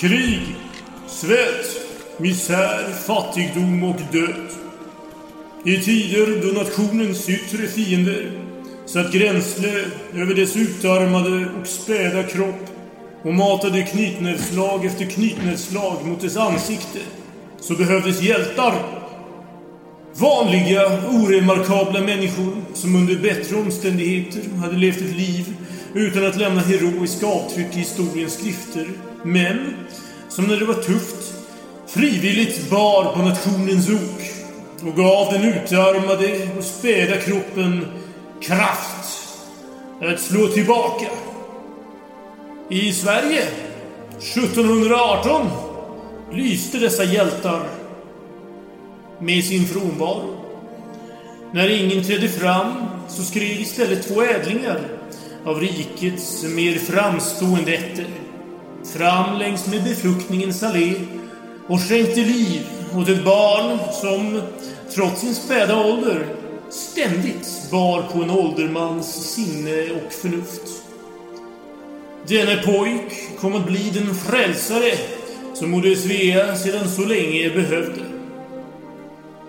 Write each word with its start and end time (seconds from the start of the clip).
Krig, 0.00 0.40
svält, 1.06 1.80
misär, 2.18 2.92
fattigdom 3.06 3.82
och 3.82 4.00
död. 4.12 4.48
I 5.64 5.78
tider 5.78 6.42
då 6.42 6.60
nationens 6.60 7.28
yttre 7.28 7.66
fiender 7.66 8.30
satt 8.86 9.12
gränsle 9.12 9.84
över 10.14 10.34
dess 10.34 10.56
utarmade 10.56 11.48
och 11.60 11.66
späda 11.66 12.22
kropp 12.22 12.66
och 13.22 13.34
matade 13.34 13.82
knytnävsslag 13.82 14.84
efter 14.84 15.04
knytnävsslag 15.04 16.06
mot 16.06 16.20
dess 16.20 16.36
ansikte 16.36 17.00
så 17.60 17.74
behövdes 17.74 18.22
hjältar. 18.22 18.74
Vanliga, 20.14 20.86
oremarkabla 21.08 22.00
människor 22.00 22.56
som 22.74 22.96
under 22.96 23.16
bättre 23.16 23.56
omständigheter 23.56 24.42
hade 24.56 24.76
levt 24.76 25.00
ett 25.00 25.16
liv 25.16 25.56
utan 25.94 26.26
att 26.26 26.36
lämna 26.36 26.60
heroiska 26.60 27.26
avtryck 27.26 27.76
i 27.76 27.78
historiens 27.78 28.34
skrifter. 28.34 28.86
Men 29.22 29.74
som 30.28 30.44
när 30.44 30.56
det 30.56 30.64
var 30.64 30.74
tufft 30.74 31.34
frivilligt 31.86 32.70
bar 32.70 33.04
på 33.14 33.22
nationens 33.22 33.88
ok 33.88 34.38
och 34.82 34.96
gav 34.96 35.32
den 35.32 35.44
utarmade 35.44 36.48
och 36.58 36.64
späda 36.64 37.16
kroppen 37.16 37.86
kraft 38.40 39.18
att 40.00 40.20
slå 40.20 40.46
tillbaka. 40.46 41.06
I 42.68 42.92
Sverige 42.92 43.42
1718 44.18 45.48
lyste 46.32 46.78
dessa 46.78 47.04
hjältar 47.04 47.62
med 49.18 49.44
sin 49.44 49.64
frånvaro. 49.64 50.44
När 51.52 51.68
ingen 51.68 52.04
trädde 52.04 52.28
fram 52.28 52.72
så 53.08 53.22
skrev 53.22 53.60
istället 53.60 54.08
två 54.08 54.22
ädlingar 54.22 54.80
av 55.44 55.60
rikets 55.60 56.44
mer 56.44 56.78
framstående 56.78 57.74
ätter 57.74 58.06
fram 58.84 59.38
längs 59.38 59.66
med 59.66 59.84
befruktningens 59.84 60.62
allé 60.62 60.94
och 61.66 61.80
skänkte 61.80 62.20
liv 62.20 62.66
åt 62.96 63.08
ett 63.08 63.24
barn 63.24 63.78
som, 63.92 64.42
trots 64.94 65.20
sin 65.20 65.34
späda 65.34 65.84
ålder, 65.84 66.26
ständigt 66.70 67.70
bar 67.70 68.02
på 68.02 68.22
en 68.22 68.30
åldermans 68.30 69.34
sinne 69.34 69.82
och 69.82 70.12
förnuft. 70.12 70.82
Denne 72.26 72.62
pojk 72.62 73.38
kom 73.40 73.54
att 73.54 73.66
bli 73.66 73.90
den 73.94 74.14
frälsare 74.14 74.92
som 75.54 75.70
moder 75.70 75.94
Svea 75.94 76.56
sedan 76.56 76.88
så 76.88 77.04
länge 77.04 77.50
behövde. 77.50 78.00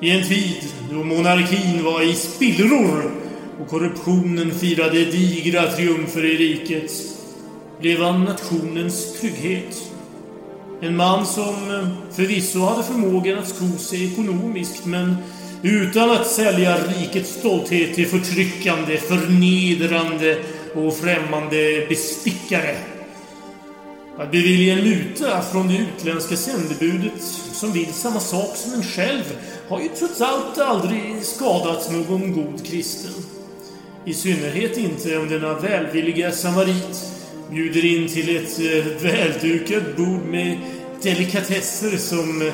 I 0.02 0.10
en 0.10 0.28
tid 0.28 0.64
då 0.92 1.04
monarkin 1.04 1.84
var 1.84 2.02
i 2.02 2.14
spillror 2.14 3.12
och 3.62 3.68
korruptionen 3.68 4.52
firade 4.52 5.06
digra 5.06 5.72
triumfer 5.72 6.26
i 6.26 6.38
riket 6.38 6.92
blev 7.80 8.02
han 8.02 8.24
nationens 8.24 9.20
trygghet. 9.20 9.92
En 10.82 10.96
man 10.96 11.26
som 11.26 11.72
eh, 11.72 11.88
förvisso 12.16 12.60
hade 12.60 12.84
förmågan 12.84 13.40
att 13.40 13.48
sko 13.48 13.78
sig 13.78 14.14
ekonomiskt 14.14 14.86
men 14.86 15.16
utan 15.62 16.12
att 16.12 16.28
sälja 16.28 16.78
rikets 16.78 17.30
stolthet 17.30 17.96
till 17.96 18.08
förtryckande, 18.08 18.98
förnedrande 18.98 20.38
och 20.76 20.98
främmande 20.98 21.86
bestickare. 21.90 22.76
Att 24.18 24.32
bevilja 24.32 24.74
en 24.74 24.84
muta 24.84 25.42
från 25.42 25.68
det 25.68 25.78
utländska 25.78 26.36
sändebudet 26.36 27.22
som 27.54 27.72
vill 27.72 27.94
samma 27.94 28.20
sak 28.20 28.56
som 28.56 28.74
en 28.74 28.84
själv 28.84 29.24
har 29.70 29.82
ju 29.82 29.88
trots 29.88 30.22
allt 30.22 30.58
aldrig 30.58 31.24
skadat 31.24 31.92
någon 31.92 32.32
god 32.34 32.66
kristen. 32.66 33.14
I 34.06 34.14
synnerhet 34.14 34.78
inte 34.78 35.18
om 35.18 35.30
denna 35.30 35.54
välvilliga 35.54 36.32
samarit 36.32 37.19
bjuder 37.52 37.86
in 37.86 38.08
till 38.08 38.38
ett 38.38 38.60
eh, 38.60 38.86
väldukat 39.04 39.98
bord 39.98 40.26
med 40.26 40.58
delikatesser 41.02 41.98
som 41.98 42.42
eh, 42.42 42.54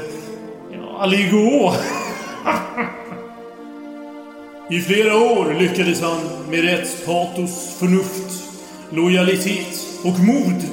ja. 0.71 1.75
I 4.69 4.81
flera 4.81 5.17
år 5.17 5.55
lyckades 5.59 6.01
han 6.01 6.19
med 6.49 6.63
rättspatos, 6.63 7.75
förnuft, 7.79 8.43
lojalitet 8.89 9.87
och 10.03 10.19
mod 10.19 10.63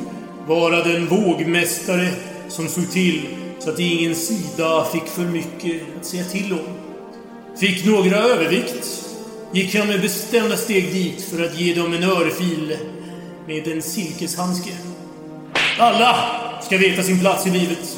vara 0.47 0.85
den 0.85 1.07
vågmästare 1.07 2.09
som 2.49 2.69
såg 2.69 2.91
till 2.91 3.21
så 3.59 3.71
att 3.71 3.79
ingen 3.79 4.15
sida 4.15 4.87
fick 4.93 5.07
för 5.07 5.23
mycket 5.23 5.83
att 6.01 6.07
säga 6.07 6.25
till 6.25 6.53
om. 6.53 6.59
Fick 7.61 7.87
några 7.87 8.17
övervikt 8.17 9.09
gick 9.53 9.75
han 9.75 9.89
med 9.89 10.01
bestämda 10.01 10.57
steg 10.57 10.93
dit 10.93 11.23
för 11.23 11.45
att 11.45 11.61
ge 11.61 11.75
dem 11.75 11.93
en 11.93 12.03
örfil 12.03 12.77
med 13.47 13.69
en 13.69 13.83
silkeshandske. 13.83 14.71
Alla 15.79 16.17
ska 16.63 16.79
veta 16.79 17.03
sin 17.03 17.21
plats 17.21 17.47
i 17.47 17.51
livet. 17.51 17.97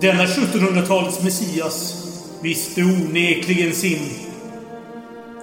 Denna 0.00 0.24
1700-talets 0.24 1.22
Messias 1.22 2.04
visste 2.42 2.82
onekligen 2.82 3.74
sin. 3.74 4.10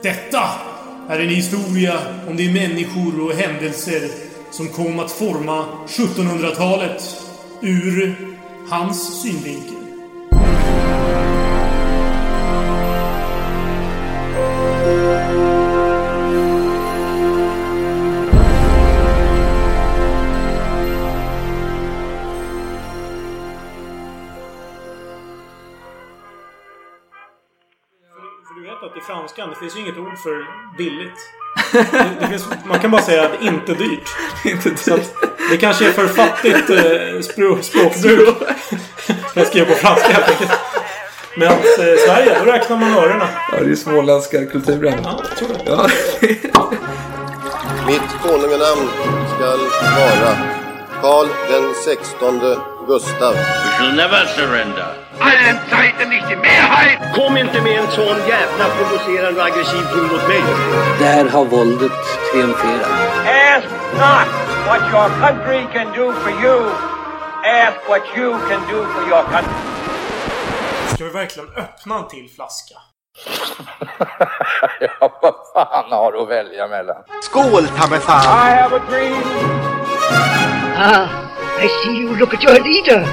Detta 0.04 0.44
är 1.10 1.20
en 1.20 1.30
historia 1.30 2.00
om 2.30 2.38
de 2.38 2.54
människor 2.54 3.22
och 3.22 3.34
händelser 3.34 4.02
som 4.52 4.68
kom 4.68 5.00
att 5.00 5.12
forma 5.12 5.66
1700-talet 5.88 7.04
ur 7.62 8.16
hans 8.70 9.22
synvinkel. 9.22 9.77
Franskan, 29.08 29.50
det 29.50 29.56
finns 29.56 29.76
ju 29.76 29.80
inget 29.80 29.98
ord 29.98 30.18
för 30.18 30.46
billigt. 30.78 31.20
Det, 31.72 31.88
det 32.20 32.28
finns, 32.28 32.48
man 32.66 32.80
kan 32.80 32.92
bara 32.92 33.02
säga 33.02 33.26
att 33.26 33.42
inte 33.42 33.74
dyrt. 33.74 34.10
Inte 34.46 34.78
Så 34.78 34.94
att 34.94 35.14
det 35.50 35.58
kanske 35.58 35.88
är 35.88 35.92
för 35.92 36.08
fattigt 36.08 36.70
eh, 36.70 37.22
språk, 37.22 37.64
språkbruk. 37.64 38.36
att 39.36 39.48
skriva 39.48 39.66
på 39.66 39.74
franska 39.74 40.14
helt 40.14 40.30
enkelt. 40.30 40.52
Men 41.36 41.48
att 41.48 41.80
eh, 41.80 41.96
Sverige, 42.06 42.40
då 42.40 42.52
räknar 42.52 42.78
man 42.78 42.94
öronen. 42.94 43.28
Ja, 43.52 43.64
det 43.64 43.72
är 43.72 43.76
småländska 43.76 44.46
kulturen. 44.46 45.00
Ja, 45.04 45.22
jag 45.30 45.38
tror 45.38 45.50
det. 45.50 46.38
Ja. 46.54 46.72
Mitt 47.88 48.22
konunganamn 48.22 48.90
skall 49.36 49.60
vara 49.98 50.38
Karl 51.02 51.28
den 51.50 51.74
sextonde 51.74 52.58
Gustav. 52.88 53.34
We 53.34 53.72
shall 53.78 53.96
never 53.96 54.26
surrender. 54.26 55.07
Allen 55.20 55.60
Zeiten 55.70 56.10
nicht 56.10 56.30
die 56.30 56.36
Mehrheit! 56.36 57.00
Kom 57.16 57.38
inte 57.38 57.62
med 57.62 57.80
en 57.80 57.92
sån 57.92 58.18
jävla 58.28 58.66
provocerande 58.78 59.42
och 59.42 59.48
aggressiv 59.48 59.82
ton 59.92 60.08
mot 60.08 60.28
mig. 60.28 60.44
Där 61.00 61.30
har 61.30 61.46
våldet 61.46 61.92
triumferat. 62.32 62.92
Ask 63.26 63.68
not 63.94 64.28
what 64.68 64.82
your 64.94 65.10
country 65.22 65.62
can 65.74 65.88
do 65.94 66.14
for 66.14 66.32
you. 66.44 66.60
Ask 67.44 67.90
what 67.90 68.02
you 68.18 68.38
can 68.50 68.62
do 68.72 68.86
for 68.94 69.10
your 69.10 69.24
country. 69.24 69.54
Ska 70.94 71.04
vi 71.04 71.10
verkligen 71.10 71.50
öppna 71.56 71.98
en 71.98 72.08
till 72.08 72.30
flaska? 72.36 72.76
Ja, 74.80 75.20
vad 75.22 75.34
fan 75.54 75.92
har 75.92 76.12
du 76.12 76.22
att 76.22 76.30
välja 76.30 76.68
mellan? 76.68 76.96
Skål, 77.22 77.68
ta 77.68 77.88
mig 77.90 78.00
fan! 78.00 78.24
I 78.24 78.52
have 78.56 78.76
a 78.76 78.82
dream! 78.90 79.24
Ah, 80.78 81.08
I 81.64 81.68
see 81.68 81.98
you 82.02 82.16
look 82.16 82.34
at 82.34 82.44
your 82.44 82.60
leader. 82.64 83.08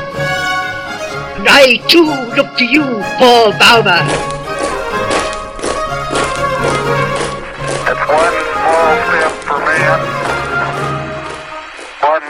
And 1.36 1.48
I 1.48 1.76
too 1.88 2.06
look 2.36 2.56
to 2.58 2.64
you, 2.64 2.84
Paul 3.18 3.52
Bauma. 3.60 3.98
It's 7.90 8.04
one 8.20 8.36
small 8.52 8.92
step 9.06 9.32
for 9.48 9.58
man. 9.68 10.00
One 12.12 12.26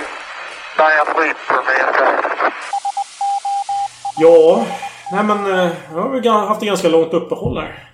giant 0.79 1.11
leap 1.19 1.37
for 1.49 1.61
mankind. 1.69 2.53
Ja, 4.19 4.67
nej 5.13 5.25
men 5.25 5.47
eh, 5.59 5.71
jag 5.93 6.01
har 6.03 6.21
ga- 6.21 6.47
haft 6.49 6.63
ett 6.63 6.67
ganska 6.69 6.89
långt 6.89 7.13
uppehåll 7.15 7.59
här. 7.59 7.89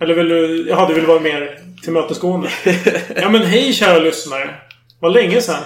Eller 0.00 0.14
vill 0.14 0.28
du... 0.28 0.68
Jag 0.68 0.76
hade 0.76 0.94
väl 0.94 1.06
varit 1.06 1.22
mer 1.22 1.58
tillmötesgående. 1.82 2.48
Ja 3.16 3.28
men 3.28 3.42
hej 3.42 3.72
kära 3.72 3.98
lyssnare. 3.98 4.54
Vad 5.00 5.12
länge 5.12 5.40
sedan. 5.42 5.62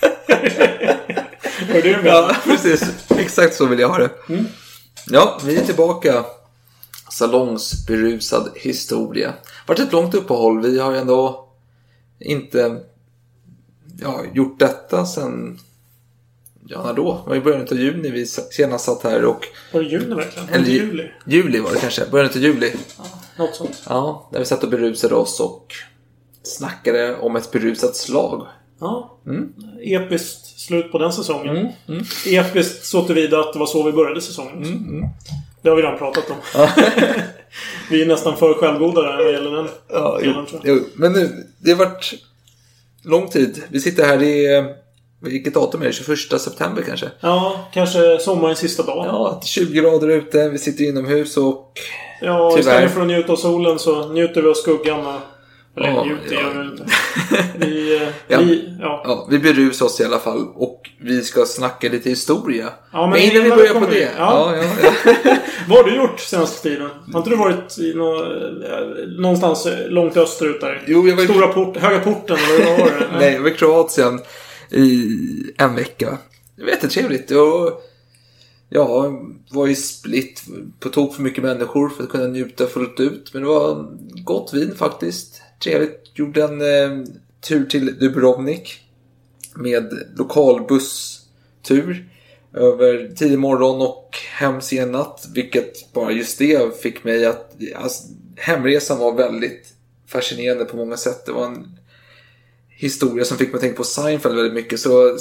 Det 1.72 1.80
du 1.80 1.90
ja, 1.90 2.02
menade? 2.02 2.36
precis. 2.44 2.82
Exakt 3.08 3.54
så 3.54 3.66
vill 3.66 3.78
jag 3.78 3.88
ha 3.88 3.98
det. 3.98 4.10
Ja, 5.06 5.40
vi 5.44 5.56
är 5.56 5.64
tillbaka. 5.64 6.24
Salongsberusad 7.10 8.50
historia. 8.54 9.32
Vart 9.66 9.78
ett 9.78 9.92
långt 9.92 10.14
uppehåll. 10.14 10.62
Vi 10.62 10.78
har 10.78 10.92
ju 10.92 10.98
ändå 10.98 11.48
inte 12.18 12.80
ja, 14.00 14.22
gjort 14.34 14.58
detta 14.58 15.06
sen... 15.06 15.58
Ja, 16.66 16.82
när 16.82 16.92
då? 16.92 17.20
Det 17.24 17.28
var 17.30 17.36
i 17.36 17.40
början 17.40 17.60
av 17.62 17.72
juni 17.72 18.10
vi 18.10 18.26
senast 18.26 18.84
satt 18.84 19.02
här 19.02 19.24
och... 19.24 19.46
Var 19.72 19.80
det 19.80 19.88
juni 19.88 20.14
verkligen? 20.14 20.48
Eller 20.48 20.58
Eller 20.58 20.68
ju- 20.68 20.78
juli? 20.78 21.10
Juli 21.26 21.60
var 21.60 21.72
det 21.72 21.78
kanske. 21.80 22.06
Början 22.10 22.30
av 22.30 22.36
juli. 22.36 22.72
Något 23.36 23.54
sånt. 23.54 23.82
Ja, 23.88 24.28
där 24.32 24.38
vi 24.38 24.44
satt 24.44 24.64
och 24.64 24.70
berusade 24.70 25.14
oss 25.14 25.40
och 25.40 25.74
snackade 26.42 27.16
om 27.16 27.36
ett 27.36 27.50
berusat 27.52 27.96
slag. 27.96 28.46
Ja. 28.80 29.18
Mm. 29.26 29.52
Episkt 29.82 30.47
slut 30.68 30.92
på 30.92 30.98
den 30.98 31.12
säsongen. 31.12 31.68
Episkt 32.26 32.84
så 32.84 33.04
tillvida 33.04 33.40
att 33.40 33.52
det 33.52 33.58
var 33.58 33.66
så 33.66 33.82
vi 33.82 33.92
började 33.92 34.20
säsongen. 34.20 34.58
också. 34.58 34.72
Mm, 34.72 35.04
Det 35.62 35.68
har 35.68 35.76
vi 35.76 35.82
redan 35.82 35.98
pratat 35.98 36.24
om. 36.30 36.36
vi 37.90 38.02
är 38.02 38.06
nästan 38.06 38.36
för 38.36 38.54
självgoda 38.54 39.02
där 39.02 39.16
vad 39.24 39.32
gäller 39.32 39.50
den 39.56 39.68
Ja, 39.92 40.18
delen, 40.20 40.46
jo, 40.52 40.60
jo. 40.64 40.80
Men 40.94 41.12
nu, 41.12 41.46
det 41.58 41.70
har 41.70 41.78
varit 41.78 42.14
lång 43.04 43.28
tid. 43.28 43.62
Vi 43.68 43.80
sitter 43.80 44.06
här 44.06 44.22
i... 44.22 44.64
Vilket 45.22 45.54
datum 45.54 45.82
är 45.82 45.86
det? 45.86 45.92
21 45.92 46.40
september 46.40 46.82
kanske? 46.82 47.06
Ja, 47.20 47.68
kanske 47.72 48.18
sommarens 48.20 48.58
sista 48.58 48.82
dag. 48.82 49.06
Ja, 49.06 49.40
20 49.44 49.80
grader 49.80 50.08
ute. 50.08 50.48
Vi 50.48 50.58
sitter 50.58 50.84
inomhus 50.84 51.36
och... 51.36 51.72
Ja, 52.20 52.50
Tyvärr. 52.50 52.60
istället 52.60 52.92
för 52.94 53.00
att 53.00 53.06
njuta 53.06 53.32
av 53.32 53.36
solen 53.36 53.78
så 53.78 54.08
njuter 54.12 54.42
vi 54.42 54.48
av 54.48 54.54
skuggan. 54.54 55.06
Och, 55.06 55.20
Ja, 55.86 56.06
vi 56.28 56.36
väl 56.36 56.70
inte. 56.72 56.84
Vi, 57.66 57.96
eh, 57.96 58.08
Ja. 58.28 58.38
vi, 58.40 58.76
ja. 58.80 59.02
Ja, 59.04 59.26
vi 59.30 59.38
berusar 59.38 59.86
oss 59.86 60.00
i 60.00 60.04
alla 60.04 60.18
fall. 60.18 60.46
Och 60.54 60.90
vi 61.00 61.22
ska 61.22 61.44
snacka 61.44 61.88
lite 61.88 62.10
historia. 62.10 62.68
Ja, 62.92 63.00
men 63.00 63.10
men 63.10 63.20
innan 63.20 63.44
vi 63.44 63.50
börjar 63.50 63.74
på 63.74 63.86
det. 63.90 64.10
Ja. 64.18 64.56
Ja, 64.56 64.56
ja, 64.56 65.36
Vad 65.68 65.78
har 65.78 65.90
du 65.90 65.96
gjort 65.96 66.20
senaste 66.20 66.62
tiden? 66.68 66.88
Har 67.12 67.18
inte 67.20 67.30
du 67.30 67.36
varit 67.36 67.78
i 67.78 67.94
nå, 67.94 68.14
eh, 68.22 69.08
någonstans 69.18 69.66
eh, 69.66 69.88
långt 69.88 70.16
österut 70.16 70.60
där? 70.60 70.82
Jo, 70.86 71.08
jag 71.08 71.16
var 71.16 71.22
i- 71.22 71.26
Stora 71.26 71.48
port, 71.48 71.76
Höga 71.76 71.98
porten 72.00 72.36
eller 72.36 72.66
vad 72.70 72.78
var 72.80 72.98
det? 72.98 73.06
Nej, 73.18 73.32
jag 73.34 73.40
var 73.40 73.48
i 73.50 73.54
Kroatien 73.54 74.20
i 74.70 75.08
en 75.58 75.74
vecka. 75.74 76.18
Det 76.56 76.62
var 76.62 76.70
jättetrevligt. 76.70 77.30
Och 77.30 77.82
ja, 78.68 79.12
var 79.50 79.68
i 79.68 79.74
Split 79.74 80.42
på 80.80 80.88
tok 80.88 81.14
för 81.14 81.22
mycket 81.22 81.44
människor 81.44 81.88
för 81.88 82.02
att 82.02 82.08
kunna 82.10 82.26
njuta 82.26 82.66
fullt 82.66 83.00
ut. 83.00 83.30
Men 83.32 83.42
det 83.42 83.48
var 83.48 83.86
gott 84.24 84.50
vin 84.54 84.74
faktiskt. 84.78 85.42
Trevligt. 85.64 86.10
Gjorde 86.14 86.44
en 86.44 86.60
eh, 86.60 87.04
tur 87.48 87.64
till 87.64 87.98
Dubrovnik 87.98 88.80
med 89.54 89.92
lokalbusstur 90.16 92.08
över 92.54 93.14
tidig 93.16 93.38
morgon 93.38 93.82
och 93.82 94.16
hem 94.38 94.60
sen 94.60 94.92
natt. 94.92 95.26
Vilket 95.34 95.92
bara 95.92 96.12
just 96.12 96.38
det 96.38 96.80
fick 96.82 97.04
mig 97.04 97.26
att... 97.26 97.54
Alltså, 97.76 98.02
hemresan 98.36 98.98
var 98.98 99.12
väldigt 99.12 99.72
fascinerande 100.06 100.64
på 100.64 100.76
många 100.76 100.96
sätt. 100.96 101.26
Det 101.26 101.32
var 101.32 101.46
en 101.46 101.78
historia 102.68 103.24
som 103.24 103.36
fick 103.38 103.48
mig 103.48 103.54
att 103.54 103.60
tänka 103.60 103.76
på 103.76 103.84
Seinfeld 103.84 104.34
väldigt 104.34 104.54
mycket. 104.54 104.80
Så 104.80 105.18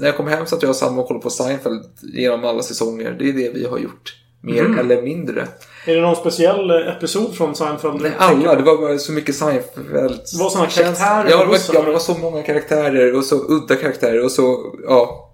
när 0.00 0.06
jag 0.06 0.16
kom 0.16 0.26
hem 0.28 0.46
satt 0.46 0.62
jag 0.62 0.70
och 0.70 0.76
Sam 0.76 0.98
och 0.98 1.06
kollade 1.06 1.22
på 1.22 1.30
Seinfeld 1.30 1.84
genom 2.02 2.44
alla 2.44 2.62
säsonger. 2.62 3.16
Det 3.18 3.28
är 3.28 3.32
det 3.32 3.50
vi 3.54 3.64
har 3.66 3.78
gjort. 3.78 4.16
Mer 4.40 4.64
Mm. 4.64 4.78
eller 4.78 5.02
mindre. 5.02 5.48
Är 5.88 5.94
det 5.94 6.00
någon 6.00 6.16
speciell 6.16 6.70
eh, 6.70 6.76
episod 6.96 7.34
från 7.36 7.54
Seinfeld? 7.54 8.00
Nej, 8.00 8.12
alla. 8.18 8.54
Det 8.54 8.62
var 8.62 8.98
så 8.98 9.12
mycket 9.12 9.34
Seinfeld. 9.34 10.20
Det 10.32 10.38
var 10.38 10.50
Känns- 10.50 10.74
karaktärer 10.76 11.30
Ja, 11.30 11.36
det 11.40 11.46
var, 11.46 11.58
ja, 11.74 11.82
det 11.82 11.92
var 11.92 11.98
så 11.98 12.14
många 12.14 12.42
karaktärer 12.42 13.16
och 13.16 13.24
så 13.24 13.36
udda 13.48 13.76
karaktärer 13.76 14.24
och 14.24 14.30
så, 14.30 14.56
ja. 14.88 15.24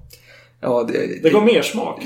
Ja, 0.61 0.87
det, 0.93 1.23
Det 1.23 1.31
går 1.31 1.41
mer 1.41 1.63
smak. 1.63 2.01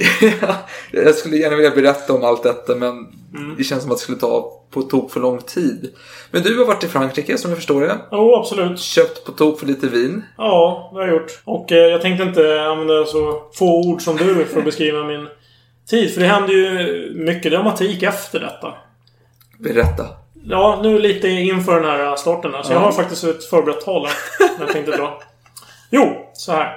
jag 0.92 1.14
skulle 1.14 1.36
gärna 1.36 1.56
vilja 1.56 1.70
berätta 1.70 2.12
om 2.14 2.24
allt 2.24 2.42
detta 2.42 2.74
men 2.74 3.06
Mm. 3.36 3.54
det 3.58 3.64
känns 3.64 3.82
som 3.82 3.92
att 3.92 3.98
det 3.98 4.02
skulle 4.02 4.18
ta 4.18 4.52
på 4.70 4.82
tok 4.82 5.10
för 5.10 5.20
lång 5.20 5.38
tid. 5.40 5.92
Men 6.30 6.42
du 6.42 6.58
har 6.58 6.64
varit 6.66 6.84
i 6.84 6.88
Frankrike 6.88 7.38
som 7.38 7.50
jag 7.50 7.58
förstår 7.58 7.80
det. 7.80 7.96
Jo, 8.12 8.34
absolut. 8.34 8.78
Köpt 8.80 9.24
på 9.24 9.32
tok 9.32 9.58
för 9.60 9.66
lite 9.66 9.86
vin. 9.86 10.22
Ja, 10.38 10.90
det 10.92 10.98
har 11.00 11.06
jag 11.06 11.14
gjort. 11.14 11.40
Och 11.44 11.72
eh, 11.72 11.78
jag 11.78 12.02
tänkte 12.02 12.22
inte 12.24 12.62
använda 12.62 13.04
så 13.04 13.42
få 13.54 13.80
ord 13.88 14.02
som 14.02 14.16
du 14.16 14.44
för 14.44 14.58
att 14.58 14.64
beskriva 14.64 15.04
min 15.04 15.28
tid. 15.90 16.14
För 16.14 16.20
det 16.20 16.26
hände 16.26 16.52
ju 16.52 17.12
mycket 17.14 17.52
dramatik 17.52 18.02
efter 18.02 18.40
detta. 18.40 18.74
Berätta. 19.58 20.06
Ja, 20.44 20.80
nu 20.82 20.98
lite 20.98 21.28
inför 21.28 21.80
den 21.80 21.90
här 21.90 22.16
starten. 22.16 22.54
här. 22.54 22.62
Så 22.62 22.72
jag 22.72 22.80
Ja. 22.80 22.84
har 22.84 22.92
faktiskt 22.92 23.24
ett 23.24 23.44
förberett 23.44 23.80
tal 23.84 24.06
här. 24.06 24.14
jag 24.60 24.68
tänkte 24.68 24.96
dra. 24.96 25.20
Jo, 25.90 26.30
så 26.34 26.52
här. 26.52 26.76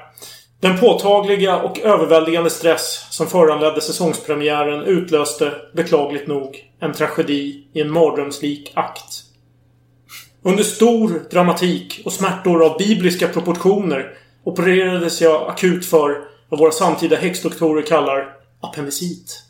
Den 0.59 0.79
påtagliga 0.79 1.57
och 1.57 1.79
överväldigande 1.79 2.49
stress 2.49 3.07
som 3.09 3.27
föranledde 3.27 3.81
säsongspremiären 3.81 4.83
utlöste, 4.83 5.51
beklagligt 5.73 6.27
nog, 6.27 6.57
en 6.79 6.93
tragedi 6.93 7.67
i 7.73 7.81
en 7.81 7.91
mardrömslik 7.91 8.71
akt. 8.75 9.23
Under 10.43 10.63
stor 10.63 11.21
dramatik 11.31 12.01
och 12.05 12.13
smärtor 12.13 12.65
av 12.65 12.77
bibliska 12.77 13.27
proportioner 13.27 14.13
opererades 14.43 15.21
jag 15.21 15.49
akut 15.49 15.85
för 15.85 16.17
vad 16.49 16.59
våra 16.59 16.71
samtida 16.71 17.15
häxdoktorer 17.15 17.81
kallar 17.81 18.33
appendicit. 18.61 19.43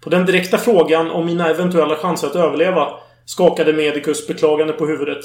På 0.00 0.10
den 0.10 0.26
direkta 0.26 0.58
frågan 0.58 1.10
om 1.10 1.26
mina 1.26 1.50
eventuella 1.50 1.96
chanser 1.96 2.26
att 2.26 2.36
överleva 2.36 2.88
skakade 3.24 3.72
medicus 3.72 4.26
beklagande 4.26 4.72
på 4.72 4.86
huvudet. 4.86 5.24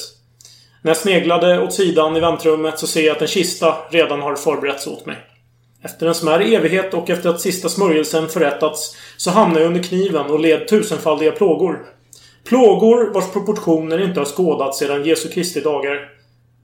När 0.82 0.90
jag 0.90 0.98
sneglade 0.98 1.62
åt 1.62 1.74
sidan 1.74 2.18
i 2.18 2.20
väntrummet 2.20 2.80
så 2.80 2.88
ser 2.88 3.02
jag 3.02 3.16
att 3.16 3.22
en 3.22 3.28
kista 3.28 3.76
redan 3.90 4.22
har 4.22 4.36
förberetts 4.36 4.88
åt 4.88 5.06
mig. 5.06 5.18
Efter 5.84 6.08
en 6.08 6.16
smärre 6.16 6.44
evighet 6.44 6.94
och 6.94 7.10
efter 7.10 7.30
att 7.30 7.42
sista 7.42 7.70
smörjelsen 7.70 8.28
förrättats 8.28 8.98
så 9.18 9.32
hamnade 9.32 9.62
jag 9.62 9.68
under 9.68 9.84
kniven 9.84 10.26
och 10.26 10.40
led 10.40 10.68
tusenfaldiga 10.68 11.32
plågor. 11.32 11.86
Plågor 12.44 13.14
vars 13.14 13.32
proportioner 13.32 14.04
inte 14.04 14.20
har 14.20 14.26
skådats 14.26 14.80
sedan 14.80 15.06
Jesu 15.06 15.30
Kristi 15.30 15.62
dagar. 15.62 16.10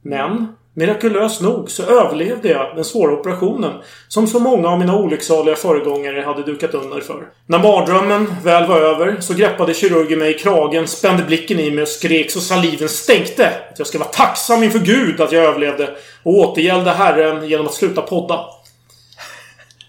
Men, 0.01 0.56
mirakulöst 0.77 1.41
nog, 1.41 1.71
så 1.71 1.83
överlevde 1.83 2.49
jag 2.49 2.75
den 2.75 2.83
svåra 2.83 3.13
operationen 3.13 3.73
som 4.07 4.27
så 4.27 4.39
många 4.39 4.69
av 4.69 4.79
mina 4.79 4.97
olycksaliga 4.97 5.55
föregångare 5.55 6.21
hade 6.21 6.43
dukat 6.43 6.73
under 6.73 7.01
för. 7.01 7.27
När 7.45 7.59
mardrömmen 7.59 8.27
väl 8.43 8.67
var 8.67 8.79
över 8.79 9.17
så 9.19 9.33
greppade 9.33 9.73
kirurgen 9.73 10.19
mig 10.19 10.35
i 10.35 10.39
kragen, 10.39 10.87
spände 10.87 11.23
blicken 11.23 11.59
i 11.59 11.71
mig 11.71 11.81
och 11.81 11.87
skrek 11.87 12.31
så 12.31 12.39
saliven 12.39 12.89
stänkte 12.89 13.47
att 13.47 13.79
jag 13.79 13.87
ska 13.87 13.99
vara 13.99 14.09
tacksam 14.09 14.63
inför 14.63 14.79
Gud 14.79 15.21
att 15.21 15.31
jag 15.31 15.43
överlevde 15.43 15.89
och 16.23 16.33
återgällde 16.33 16.91
Herren 16.91 17.47
genom 17.49 17.65
att 17.65 17.73
sluta 17.73 18.01
podda. 18.01 18.39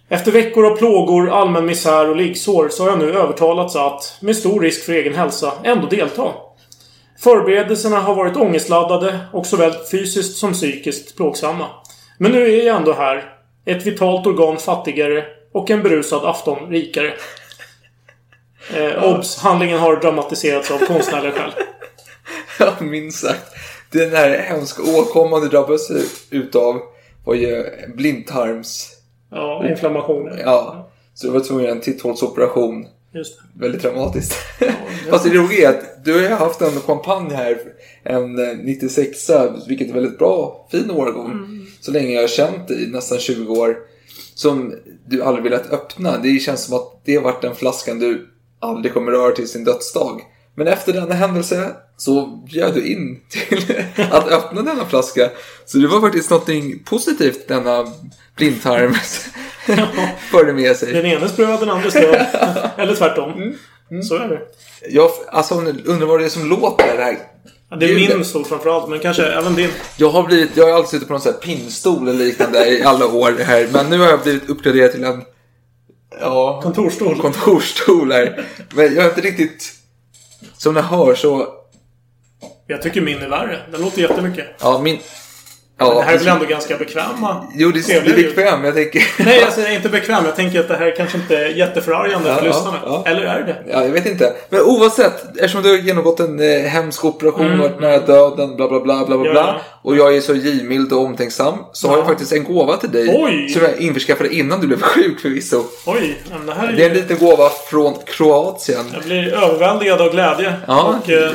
Efter 0.08 0.32
veckor 0.32 0.66
av 0.66 0.76
plågor, 0.76 1.30
allmän 1.30 1.66
misär 1.66 2.10
och 2.10 2.16
liggsår 2.16 2.68
så 2.68 2.82
har 2.82 2.90
jag 2.90 2.98
nu 2.98 3.12
övertalats 3.12 3.76
att, 3.76 4.16
med 4.20 4.36
stor 4.36 4.60
risk 4.60 4.84
för 4.84 4.92
egen 4.92 5.14
hälsa, 5.14 5.52
ändå 5.64 5.86
delta. 5.86 6.32
Förberedelserna 7.20 8.00
har 8.00 8.14
varit 8.14 8.36
ångestladdade 8.36 9.20
och 9.32 9.46
såväl 9.46 9.72
fysiskt 9.90 10.36
som 10.36 10.52
psykiskt 10.52 11.16
plågsamma. 11.16 11.66
Men 12.18 12.32
nu 12.32 12.58
är 12.58 12.66
jag 12.66 12.76
ändå 12.76 12.92
här. 12.92 13.34
Ett 13.64 13.86
vitalt 13.86 14.26
organ 14.26 14.56
fattigare 14.56 15.24
och 15.52 15.70
en 15.70 15.82
berusad 15.82 16.24
afton 16.24 16.70
rikare. 16.70 17.12
Eh, 18.74 19.04
obs! 19.04 19.38
Handlingen 19.38 19.78
har 19.78 19.96
dramatiserats 19.96 20.70
av 20.70 20.78
konstnärliga 20.78 21.32
skäl. 21.32 21.50
Ja, 22.60 22.72
minst 22.80 23.20
sagt. 23.20 23.54
Den 23.90 24.10
här 24.10 24.38
hemska 24.38 24.82
åkomman 24.82 25.40
du 25.40 25.48
drabbades 25.48 25.90
utav 26.30 26.80
var 27.24 27.34
ju 27.34 27.64
blindtarms... 27.94 28.90
Ja, 29.30 29.68
inflammation. 29.68 30.38
Ja, 30.44 30.90
så 31.14 31.26
du 31.26 31.32
var 31.32 31.40
tvungen 31.40 31.64
att 31.64 31.68
göra 31.68 31.76
en 31.76 31.82
titthålsoperation. 31.82 32.86
Just 33.12 33.38
det. 33.38 33.60
Väldigt 33.60 33.82
dramatiskt. 33.82 34.34
Fast 35.10 35.24
det 35.24 35.30
roliga 35.30 35.68
är 35.68 35.78
att 35.78 36.04
du 36.04 36.28
har 36.28 36.36
haft 36.36 36.60
en 36.60 36.80
champagne 36.80 37.34
här, 37.34 37.58
en 38.02 38.38
eh, 38.38 38.56
96 38.56 39.30
vilket 39.68 39.88
är 39.88 39.92
väldigt 39.92 40.18
bra, 40.18 40.68
fin 40.70 40.90
årgång. 40.90 41.66
Så 41.80 41.92
länge 41.92 42.12
jag 42.12 42.20
har 42.20 42.28
känt 42.28 42.68
dig, 42.68 42.86
nästan 42.86 43.18
20 43.18 43.52
år. 43.52 43.76
Som 44.34 44.74
du 45.06 45.22
aldrig 45.22 45.44
velat 45.44 45.72
öppna. 45.72 46.18
Det 46.18 46.38
känns 46.38 46.64
som 46.64 46.76
att 46.76 47.00
det 47.04 47.16
har 47.16 47.22
varit 47.22 47.42
den 47.42 47.54
flaskan 47.54 47.98
du 47.98 48.28
aldrig 48.58 48.94
kommer 48.94 49.12
röra 49.12 49.32
till 49.32 49.48
sin 49.48 49.64
dödsdag. 49.64 50.20
Men 50.58 50.66
efter 50.66 50.92
denna 50.92 51.14
händelse 51.14 51.70
så 51.96 52.26
bjöd 52.26 52.74
du 52.74 52.86
in 52.86 53.20
till 53.28 53.84
att 54.10 54.28
öppna 54.28 54.62
denna 54.62 54.86
flaska. 54.86 55.30
Så 55.66 55.78
det 55.78 55.88
var 55.88 56.00
faktiskt 56.00 56.30
något 56.30 56.48
positivt 56.84 57.48
denna 57.48 57.86
blindtarm 58.36 58.94
förde 60.30 60.52
med 60.52 60.76
sig. 60.76 60.92
Den 60.92 61.06
enes 61.06 61.36
bröd, 61.36 61.60
den 61.60 61.70
andres 61.70 61.94
död. 61.94 62.26
Eller 62.76 62.94
tvärtom. 62.94 63.54
Så 64.02 64.14
är 64.14 64.28
det. 64.28 64.40
Jag 64.90 65.10
alltså, 65.28 65.54
undrar 65.84 66.06
vad 66.06 66.20
det 66.20 66.24
är 66.24 66.28
som 66.28 66.48
låter 66.48 66.96
det 66.96 67.02
här. 67.02 67.18
Ja, 67.70 67.76
det 67.76 67.86
är 67.86 67.88
Gud, 67.88 68.16
min 68.16 68.24
stol 68.24 68.44
framförallt, 68.44 68.88
men 68.88 68.98
kanske 68.98 69.26
även 69.26 69.54
din. 69.54 69.70
Jag 69.96 70.10
har 70.10 70.22
blivit, 70.22 70.56
jag 70.56 70.64
har 70.64 70.72
alltid 70.72 70.90
suttit 70.90 71.08
på 71.08 71.14
någon 71.14 71.20
sån 71.20 71.32
här 71.32 71.40
pinnstol 71.40 72.08
eller 72.08 72.24
liknande 72.24 72.68
i 72.68 72.82
alla 72.82 73.06
år 73.06 73.36
här. 73.44 73.68
Men 73.72 73.90
nu 73.90 73.98
har 73.98 74.06
jag 74.06 74.22
blivit 74.22 74.50
uppgraderad 74.50 74.92
till 74.92 75.04
en 75.04 75.22
ja, 76.20 76.60
Kontorsstol. 76.62 77.20
kontorsstol 77.20 78.12
här. 78.12 78.44
Men 78.74 78.94
jag 78.94 79.02
har 79.02 79.08
inte 79.08 79.20
riktigt, 79.20 79.72
som 80.58 80.74
ni 80.74 80.80
hör 80.80 81.14
så, 81.14 81.46
Jag 82.66 82.82
tycker 82.82 83.00
min 83.00 83.18
är 83.18 83.28
värre. 83.28 83.58
Den 83.72 83.80
låter 83.80 84.02
jättemycket. 84.02 84.46
ja 84.60 84.80
min, 84.82 84.98
det 85.78 85.84
ja. 85.84 86.00
här 86.00 86.14
är 86.14 86.18
väl 86.18 86.28
ändå 86.28 86.44
ganska 86.44 86.76
bekväma? 86.76 87.46
Jo, 87.54 87.70
det 87.70 87.78
är, 87.78 88.00
det 88.02 88.10
är 88.10 88.16
ljud. 88.16 88.34
bekvämt. 88.36 88.64
Jag 88.64 88.74
tänker, 88.74 89.02
Nej, 89.24 89.44
alltså 89.44 89.60
jag 89.60 89.70
är 89.70 89.76
inte 89.76 89.88
bekväm. 89.88 90.24
Jag 90.24 90.36
tänker 90.36 90.60
att 90.60 90.68
det 90.68 90.76
här 90.76 90.94
kanske 90.96 91.18
inte 91.18 91.36
är 91.36 91.48
jätteförargande 91.48 92.28
Ja, 92.28 92.36
för 92.36 92.44
lyssnarna. 92.44 92.78
ja. 92.84 93.02
Eller 93.06 93.22
är 93.22 93.42
det? 93.42 93.56
Ja, 93.72 93.82
jag 93.84 93.90
vet 93.90 94.06
inte. 94.06 94.32
Men 94.50 94.60
oavsett, 94.60 95.24
eftersom 95.36 95.62
du 95.62 95.68
har 95.68 95.76
genomgått 95.76 96.20
en 96.20 96.40
eh, 96.40 96.62
hemsk 96.62 97.04
operation, 97.04 97.46
Mm. 97.46 97.58
varit 97.58 97.80
nära 97.80 97.98
döden, 97.98 98.56
bla 98.56 98.68
bla 98.68 98.80
bla 98.80 99.04
bla 99.06 99.18
bla, 99.18 99.30
bla 99.32 99.60
och 99.82 99.96
jag 99.96 100.16
är 100.16 100.20
så 100.20 100.34
givmild 100.34 100.92
och 100.92 101.04
omtänksam, 101.04 101.54
så 101.72 101.88
har 101.88 101.94
Ja. 101.94 101.98
jag 102.00 102.06
faktiskt 102.06 102.32
en 102.32 102.44
gåva 102.44 102.76
till 102.76 102.90
dig 102.90 103.08
Oj! 103.24 103.48
som 103.48 103.62
jag 103.62 103.76
införskaffade 103.80 104.34
innan 104.34 104.60
du 104.60 104.66
blev 104.66 104.80
sjuk 104.82 105.20
förvisso. 105.20 105.64
Oj, 105.86 106.18
men 106.30 106.46
det 106.46 106.54
här 106.54 106.68
är 106.68 106.72
Det 106.72 106.82
är 106.84 106.88
en 106.90 106.94
ju... 106.96 107.00
liten 107.02 107.18
gåva 107.18 107.48
från 107.70 107.94
Kroatien. 108.06 108.84
Jag 108.94 109.02
blir 109.02 109.34
överväldigad 109.34 110.00
av 110.00 110.10
glädje. 110.10 110.52
Ja. 110.66 110.94
Och, 111.04 111.10
eh, 111.10 111.30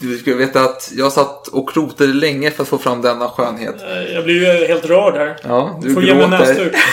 Du 0.00 0.18
ska 0.18 0.34
veta 0.34 0.60
att 0.60 0.92
jag 0.96 1.12
satt 1.12 1.48
och 1.48 1.70
krotade 1.70 2.12
länge 2.12 2.50
för 2.50 2.62
att 2.62 2.68
få 2.68 2.78
fram 2.78 3.02
denna 3.02 3.28
skönhet. 3.28 3.82
Eh, 3.82 4.02
Jag 4.14 4.24
blir 4.24 4.34
ju 4.60 4.66
helt 4.66 4.84
rörd 4.84 5.14
här. 5.14 5.36
Ja, 5.42 5.80
Du 5.82 5.94
får 5.94 6.02
ge 6.04 6.14
mig 6.14 6.28
gråter. 6.28 6.38
näsduk. 6.38 6.76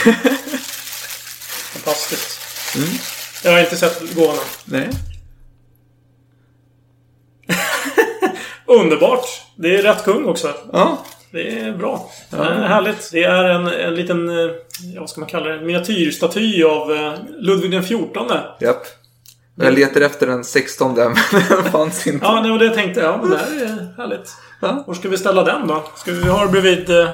Fantastiskt. 1.72 2.40
Jag 3.44 3.52
har 3.52 3.60
inte 3.60 3.76
sett 3.76 4.14
gåvorna. 4.14 4.40
Nej. 4.64 4.90
Underbart! 8.66 9.24
Det 9.56 9.76
är 9.76 9.82
rätt 9.82 10.04
kung 10.04 10.24
också. 10.24 10.54
Ja. 10.72 10.98
Det 11.32 11.58
är 11.58 11.72
bra. 11.72 12.10
Det 12.30 12.36
är 12.36 12.68
härligt. 12.68 13.10
Det 13.12 13.24
är 13.24 13.44
en, 13.44 13.66
en 13.66 13.94
liten, 13.94 14.28
eh, 14.28 14.50
ja, 14.94 15.00
vad 15.00 15.10
ska 15.10 15.20
man 15.20 15.28
kalla 15.28 15.48
det, 15.50 15.60
miniatyrstaty 15.60 16.62
av 16.64 16.92
eh, 16.92 17.12
Ludvig 17.38 17.70
den 17.70 17.82
XIV. 17.82 17.98
Japp. 18.60 18.86
Jag 19.56 19.74
letar 19.74 20.00
efter 20.00 20.26
den 20.26 20.44
16 20.44 20.94
men 20.94 21.14
den 21.48 21.64
fanns 21.72 22.06
inte. 22.06 22.26
Ja, 22.26 22.40
det 22.40 22.50
var 22.50 22.58
det 22.58 22.64
jag 22.64 22.74
tänkte. 22.74 23.00
Ja, 23.00 23.18
men 23.22 23.30
det 23.30 23.36
här 23.36 23.62
är 23.64 23.94
härligt. 23.96 24.30
Ja. 24.60 24.84
Var 24.86 24.94
ska 24.94 25.08
vi 25.08 25.18
ställa 25.18 25.42
den 25.44 25.66
då? 25.66 25.84
Ska 25.96 26.12
vi 26.12 26.28
ha 26.28 26.46
bredvid 26.46 26.90
eh, 26.90 27.08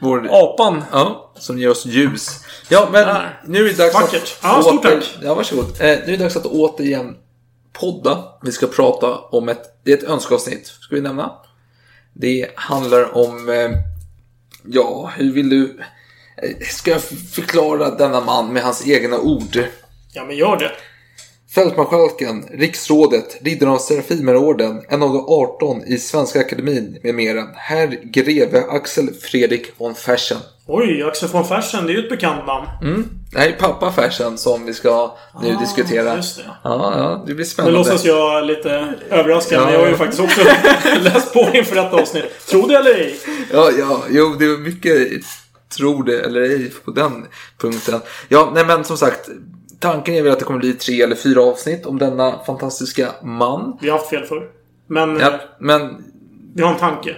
Vår, 0.00 0.28
apan? 0.32 0.84
ja, 0.92 1.32
som 1.38 1.58
ger 1.58 1.70
oss 1.70 1.86
ljus. 1.86 2.44
Ja, 2.68 2.88
men 2.92 3.06
Där. 3.06 3.40
nu 3.46 3.58
är 3.58 3.64
det 3.68 3.76
dags 3.78 3.94
Vackert. 3.94 4.22
att... 4.22 4.38
Ja, 4.42 4.62
stort 4.62 4.84
åter- 4.84 4.90
tack. 5.00 5.18
Ja, 5.22 5.34
varsågod. 5.34 5.64
Eh, 5.64 5.76
nu 5.80 5.84
är 5.86 6.06
det 6.06 6.16
dags 6.16 6.36
att 6.36 6.46
återigen 6.46 7.16
podda. 7.72 8.24
Vi 8.42 8.52
ska 8.52 8.66
prata 8.66 9.18
om 9.18 9.48
ett... 9.48 9.62
Det 9.84 9.92
är 9.92 9.96
ett 9.96 10.02
önskeavsnitt, 10.04 10.66
ska 10.66 10.94
vi 10.94 11.00
nämna. 11.00 11.32
Det 12.12 12.50
handlar 12.54 13.16
om... 13.16 13.48
Eh, 13.48 13.70
ja, 14.64 15.10
hur 15.16 15.32
vill 15.32 15.48
du... 15.48 15.80
eh, 16.42 16.66
Ska 16.70 16.90
jag 16.90 17.02
förklara 17.34 17.90
denna 17.90 18.20
man 18.20 18.52
med 18.52 18.62
hans 18.62 18.86
egna 18.88 19.18
ord? 19.18 19.64
Ja, 20.12 20.24
men 20.24 20.36
gör 20.36 20.56
det. 20.56 20.70
Fältmarskalken, 21.54 22.44
riksrådet, 22.50 23.38
riddaren 23.42 23.72
av 23.72 23.78
Serafimerorden, 23.78 24.82
en 24.88 25.02
av 25.02 25.12
de 25.12 25.24
18 25.28 25.82
i 25.86 25.98
Svenska 25.98 26.40
Akademin 26.40 26.98
med 27.02 27.14
mera, 27.14 27.44
herr 27.54 27.86
greve 28.04 28.64
Axel 28.70 29.08
Fredrik 29.22 29.72
von 29.78 29.94
Fersen. 29.94 30.38
Oj, 30.66 31.02
Axel 31.02 31.28
von 31.28 31.44
Fersen. 31.44 31.86
Det 31.86 31.92
är 31.92 31.94
ju 31.94 32.02
ett 32.02 32.08
bekant 32.10 32.46
namn. 32.46 32.66
Det 33.32 33.38
här 33.38 33.48
är 33.48 33.52
pappa 33.52 33.92
Fersen 33.92 34.38
som 34.38 34.66
vi 34.66 34.74
ska 34.74 35.16
nu 35.42 35.56
diskutera. 35.60 36.12
Ah, 36.12 36.16
just 36.16 36.36
det. 36.36 36.42
Ja, 36.64 36.92
ja, 36.98 37.18
det 37.26 37.34
blir 37.34 37.44
Nu 37.44 37.44
spännande. 37.44 37.78
låtsas 37.78 38.04
jag 38.04 38.46
lite 38.46 38.94
överraskad, 39.10 39.60
men 39.60 39.68
Ja. 39.68 39.74
jag 39.74 39.80
har 39.84 39.88
ju 39.88 39.96
faktiskt 39.96 40.22
också 40.22 40.40
läst 41.00 41.32
på 41.32 41.48
inför 41.54 41.74
detta 41.74 41.96
avsnitt. 42.02 42.24
Tro 42.50 42.66
det 42.66 42.76
eller 42.78 42.94
ej. 42.94 43.16
Ja, 43.52 43.70
ja, 43.78 44.02
jo, 44.10 44.34
det 44.38 44.48
var 44.48 44.56
mycket 44.58 45.08
tror 45.76 46.04
det 46.04 46.20
eller 46.20 46.40
ej 46.40 46.72
på 46.84 46.90
den 46.90 47.26
punkten. 47.58 48.00
Ja, 48.28 48.50
nej 48.54 48.64
men 48.66 48.84
som 48.84 48.96
sagt, 48.96 49.28
tanken 49.78 50.14
är 50.14 50.22
väl 50.22 50.32
att 50.32 50.38
det 50.38 50.44
kommer 50.44 50.60
bli 50.60 50.72
tre 50.72 51.02
eller 51.02 51.16
fyra 51.16 51.42
avsnitt 51.42 51.86
om 51.86 51.98
denna 51.98 52.38
fantastiska 52.44 53.08
man. 53.22 53.78
Vi 53.80 53.88
har 53.90 53.98
haft 53.98 54.10
fel 54.10 54.24
förr. 54.24 54.50
Men 54.86 55.18
Ja, 55.20 55.40
men 55.58 56.04
vi 56.54 56.62
har 56.62 56.72
en 56.72 56.78
tanke. 56.78 57.16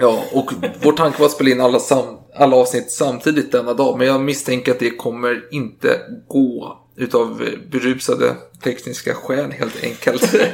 Ja, 0.00 0.22
och 0.32 0.52
vår 0.82 0.92
tanke 0.92 1.18
var 1.18 1.26
att 1.26 1.32
spela 1.32 1.50
in 1.50 1.60
alla, 1.60 1.78
sam- 1.78 2.18
alla 2.36 2.56
avsnitt 2.56 2.90
samtidigt 2.90 3.52
denna 3.52 3.74
dag. 3.74 3.98
Men 3.98 4.06
jag 4.06 4.20
misstänker 4.20 4.72
att 4.72 4.78
det 4.78 4.90
kommer 4.90 5.44
inte 5.50 6.00
gå 6.28 6.78
utav 6.96 7.42
berusade 7.70 8.34
tekniska 8.64 9.14
skäl 9.14 9.52
helt 9.52 9.84
enkelt. 9.84 10.34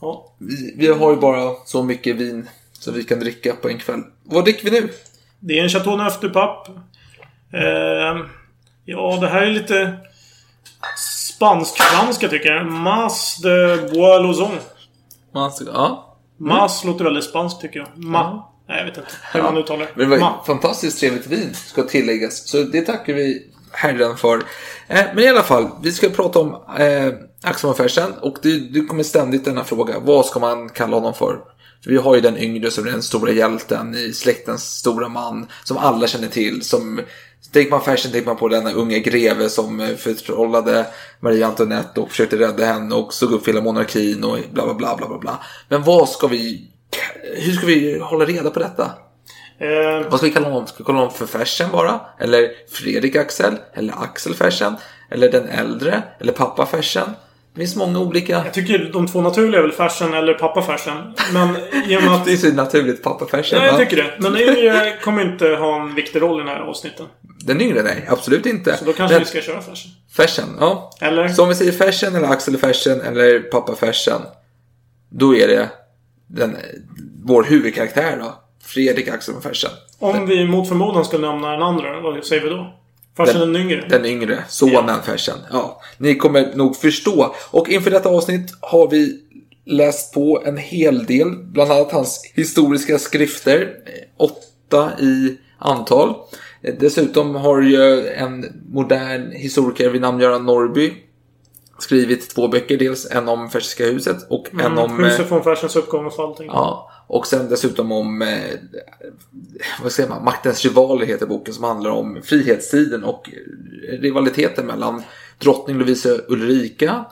Ja. 0.00 0.32
vi, 0.38 0.74
vi 0.76 0.86
har 0.86 1.10
ju 1.10 1.16
bara 1.16 1.54
så 1.64 1.82
mycket 1.82 2.16
vin 2.16 2.48
som 2.72 2.94
vi 2.94 3.04
kan 3.04 3.20
dricka 3.20 3.52
på 3.62 3.68
en 3.68 3.78
kväll. 3.78 4.02
Vad 4.24 4.44
dricker 4.44 4.70
vi 4.70 4.80
nu? 4.80 4.88
Det 5.40 5.58
är 5.58 5.62
en 5.62 5.68
Chateau 5.68 5.96
Neuf 5.96 6.20
du 6.20 6.30
Pape. 6.30 6.70
Eh, 7.52 8.24
ja, 8.84 9.18
det 9.20 9.28
här 9.28 9.42
är 9.42 9.50
lite 9.50 9.96
spansk-franska 10.96 12.28
tycker 12.28 12.48
jag. 12.48 12.66
Mas 12.66 13.36
de 13.42 13.76
Bois. 13.94 14.38
Man 15.34 15.52
ska- 15.52 15.64
Ja, 15.64 16.16
Mas 16.40 16.84
låter 16.84 17.04
väldigt 17.04 17.24
spanskt 17.24 17.60
tycker 17.60 17.78
jag. 17.80 17.88
Ma. 18.04 18.44
Nej, 18.68 18.78
jag 18.78 18.84
vet 18.86 18.96
inte 18.96 19.10
hur 19.32 19.42
man 19.42 19.56
uttalar 19.56 19.80
det. 19.80 19.90
men 19.94 20.10
det 20.10 20.16
var 20.16 20.20
Ma. 20.30 20.44
fantastiskt 20.46 21.00
trevligt 21.00 21.26
vin 21.26 21.54
ska 21.54 21.82
tilläggas. 21.82 22.48
Så 22.48 22.62
det 22.62 22.80
tackar 22.80 23.12
vi 23.12 23.42
Herren 23.72 24.16
för. 24.16 24.36
Eh, 24.88 25.04
men 25.14 25.18
i 25.24 25.28
alla 25.28 25.42
fall, 25.42 25.68
vi 25.82 25.92
ska 25.92 26.08
prata 26.08 26.38
om 26.38 26.54
eh, 26.78 27.12
Axel 27.42 27.66
von 27.68 27.76
Fersen. 27.76 28.12
Och 28.20 28.36
det, 28.42 28.58
det 28.58 28.80
kommer 28.80 29.02
ständigt 29.02 29.44
denna 29.44 29.64
fråga. 29.64 29.94
Vad 30.00 30.26
ska 30.26 30.38
man 30.40 30.68
kalla 30.68 30.96
honom 30.96 31.14
för? 31.14 31.38
För 31.84 31.90
vi 31.90 31.96
har 31.96 32.14
ju 32.14 32.20
den 32.20 32.38
yngre 32.38 32.70
som 32.70 32.86
är 32.86 32.90
den 32.90 33.02
stora 33.02 33.30
hjälten 33.32 33.94
i 33.94 34.12
släktens 34.12 34.64
stora 34.64 35.08
man. 35.08 35.46
Som 35.64 35.76
alla 35.76 36.06
känner 36.06 36.28
till. 36.28 36.62
Som, 36.62 37.00
tänker 37.52 37.70
man 37.70 37.80
Fersen 37.80 38.12
tänker 38.12 38.26
man 38.26 38.36
på 38.36 38.48
denna 38.48 38.72
unge 38.72 38.98
greve 38.98 39.48
som 39.48 39.80
eh, 39.80 39.96
förtrollade 39.96 40.86
Marie 41.20 41.46
Antoinette 41.46 42.00
och 42.00 42.10
försökte 42.10 42.36
rädda 42.38 42.64
henne 42.64 42.94
och 42.94 43.14
såg 43.14 43.32
upp 43.32 43.48
hela 43.48 43.60
monarkin 43.60 44.24
och 44.24 44.38
bla 44.52 44.64
bla 44.64 44.74
bla 44.74 44.96
bla 44.96 45.08
bla. 45.08 45.18
bla. 45.18 45.38
Men 45.68 45.82
vad 45.82 46.08
ska 46.08 46.26
vi... 46.26 46.70
Hur 47.34 47.52
ska 47.52 47.66
vi 47.66 47.98
hålla 47.98 48.24
reda 48.24 48.50
på 48.50 48.58
detta? 48.60 48.90
Eh, 49.60 50.10
Vad 50.10 50.18
ska 50.20 50.26
vi 50.26 50.32
kalla 50.32 50.48
honom? 50.48 50.66
Ska 50.66 50.78
vi 50.78 50.84
kalla 50.84 50.98
honom 50.98 51.14
för 51.14 51.26
Fersen 51.26 51.70
bara? 51.72 52.00
Eller 52.18 52.50
Fredrik 52.70 53.16
Axel? 53.16 53.56
Eller 53.74 53.94
Axel 54.02 54.34
Fersen? 54.34 54.76
Eller 55.10 55.32
den 55.32 55.48
äldre? 55.48 56.02
Eller 56.20 56.32
pappa 56.32 56.66
Fersen? 56.66 57.08
Det 57.58 57.64
finns 57.64 57.76
många 57.76 57.98
olika. 57.98 58.32
jag 58.32 58.54
tycker 58.54 58.90
de 58.92 59.06
två 59.06 59.20
naturliga 59.20 59.58
är 59.58 59.62
väl 59.62 59.72
Fersen 59.72 60.14
eller 60.14 60.34
pappa 60.34 60.62
Fersen. 60.62 60.96
Men 61.32 61.52
med 61.52 62.14
att... 62.14 62.24
Det 62.24 62.32
är 62.32 62.36
så 62.36 62.52
naturligt, 62.52 63.02
pappa 63.02 63.26
Fersen. 63.26 63.58
Ja, 63.58 63.66
jag 63.66 63.78
tycker 63.78 63.96
det. 63.96 64.14
Men 64.18 64.32
den 64.32 64.42
yngre 64.42 64.98
kommer 65.02 65.22
inte 65.22 65.48
ha 65.48 65.82
en 65.82 65.94
viktig 65.94 66.22
roll 66.22 66.40
i 66.40 66.44
den 66.44 66.48
här 66.48 66.60
avsnitten. 66.60 67.06
Den 67.40 67.60
yngre, 67.60 67.82
nej. 67.82 68.06
Absolut 68.08 68.46
inte. 68.46 68.76
Så 68.76 68.84
då 68.84 68.92
kanske 68.92 69.14
Men 69.14 69.22
vi 69.22 69.28
ska 69.28 69.40
köra 69.40 69.62
Fersen. 69.62 69.90
Fersen, 70.16 70.44
ja. 70.60 70.90
Eller? 71.00 71.28
Så 71.28 71.42
om 71.42 71.48
vi 71.48 71.54
säger 71.54 71.72
Fersen 71.72 72.16
eller 72.16 72.28
Axel 72.28 72.56
Fersen 72.56 73.00
eller 73.00 73.40
pappa 73.40 73.74
Fersen. 73.74 74.20
Då 75.10 75.34
är 75.36 75.48
det 75.48 75.68
den, 76.26 76.56
vår 77.24 77.42
huvudkaraktär 77.42 78.16
då. 78.20 78.34
Fredrik 78.64 79.08
Axel 79.08 79.34
Fersen. 79.42 79.70
Om 79.98 80.26
vi 80.26 80.44
mot 80.44 80.68
förmodan 80.68 81.04
skulle 81.04 81.30
nämna 81.30 81.50
den 81.50 81.62
andra, 81.62 82.00
vad 82.00 82.24
säger 82.24 82.42
vi 82.42 82.48
då? 82.48 82.77
Fersen 83.26 83.52
den, 83.52 83.56
yngre? 83.62 83.84
Den 83.88 84.04
yngre, 84.06 84.44
sonen 84.48 85.02
Fersen. 85.02 85.38
Ja, 85.52 85.80
ni 85.98 86.14
kommer 86.14 86.54
nog 86.54 86.76
förstå. 86.76 87.34
Och 87.50 87.68
inför 87.68 87.90
detta 87.90 88.08
avsnitt 88.08 88.54
har 88.60 88.90
vi 88.90 89.20
läst 89.66 90.14
på 90.14 90.42
en 90.46 90.56
hel 90.56 91.04
del. 91.04 91.30
Bland 91.44 91.72
annat 91.72 91.92
hans 91.92 92.20
historiska 92.34 92.98
skrifter. 92.98 93.60
eh, 93.86 94.26
Åtta 94.26 94.90
i 95.00 95.36
antal. 95.58 96.14
Eh, 96.62 96.74
Dessutom 96.80 97.34
har 97.34 97.62
ju 97.62 98.08
en 98.08 98.46
modern 98.72 99.30
historiker 99.32 99.90
vid 99.90 100.00
namn 100.00 100.20
Göran 100.20 100.46
Norrby 100.46 100.92
skrivit 101.78 102.34
två 102.34 102.48
böcker. 102.48 102.76
Dels 102.78 103.10
en 103.10 103.28
om 103.28 103.50
Fersiska 103.50 103.84
huset 103.84 104.16
och 104.30 104.46
en 104.60 104.78
om... 104.78 105.00
eh, 105.00 105.06
Huset 105.06 105.28
från 105.28 105.44
Fersens 105.44 105.76
uppgång 105.76 106.06
och 106.06 106.16
fall. 106.16 106.34
Ja, 106.38 106.90
och 107.06 107.26
sen 107.26 107.48
dessutom 107.48 107.92
om 107.92 108.22
eh, 108.22 108.28
vad 109.82 109.92
säger 109.92 110.08
man, 110.08 110.24
Maktens 110.24 110.64
rivaler 110.64 111.06
heter 111.06 111.26
boken 111.26 111.54
som 111.54 111.64
handlar 111.64 111.90
om 111.90 112.18
frihetstiden 112.24 113.04
och 113.04 113.30
rivaliteten 114.00 114.66
mellan 114.66 115.02
drottning 115.38 115.78
Lovisa 115.78 116.08
Ulrika 116.28 117.04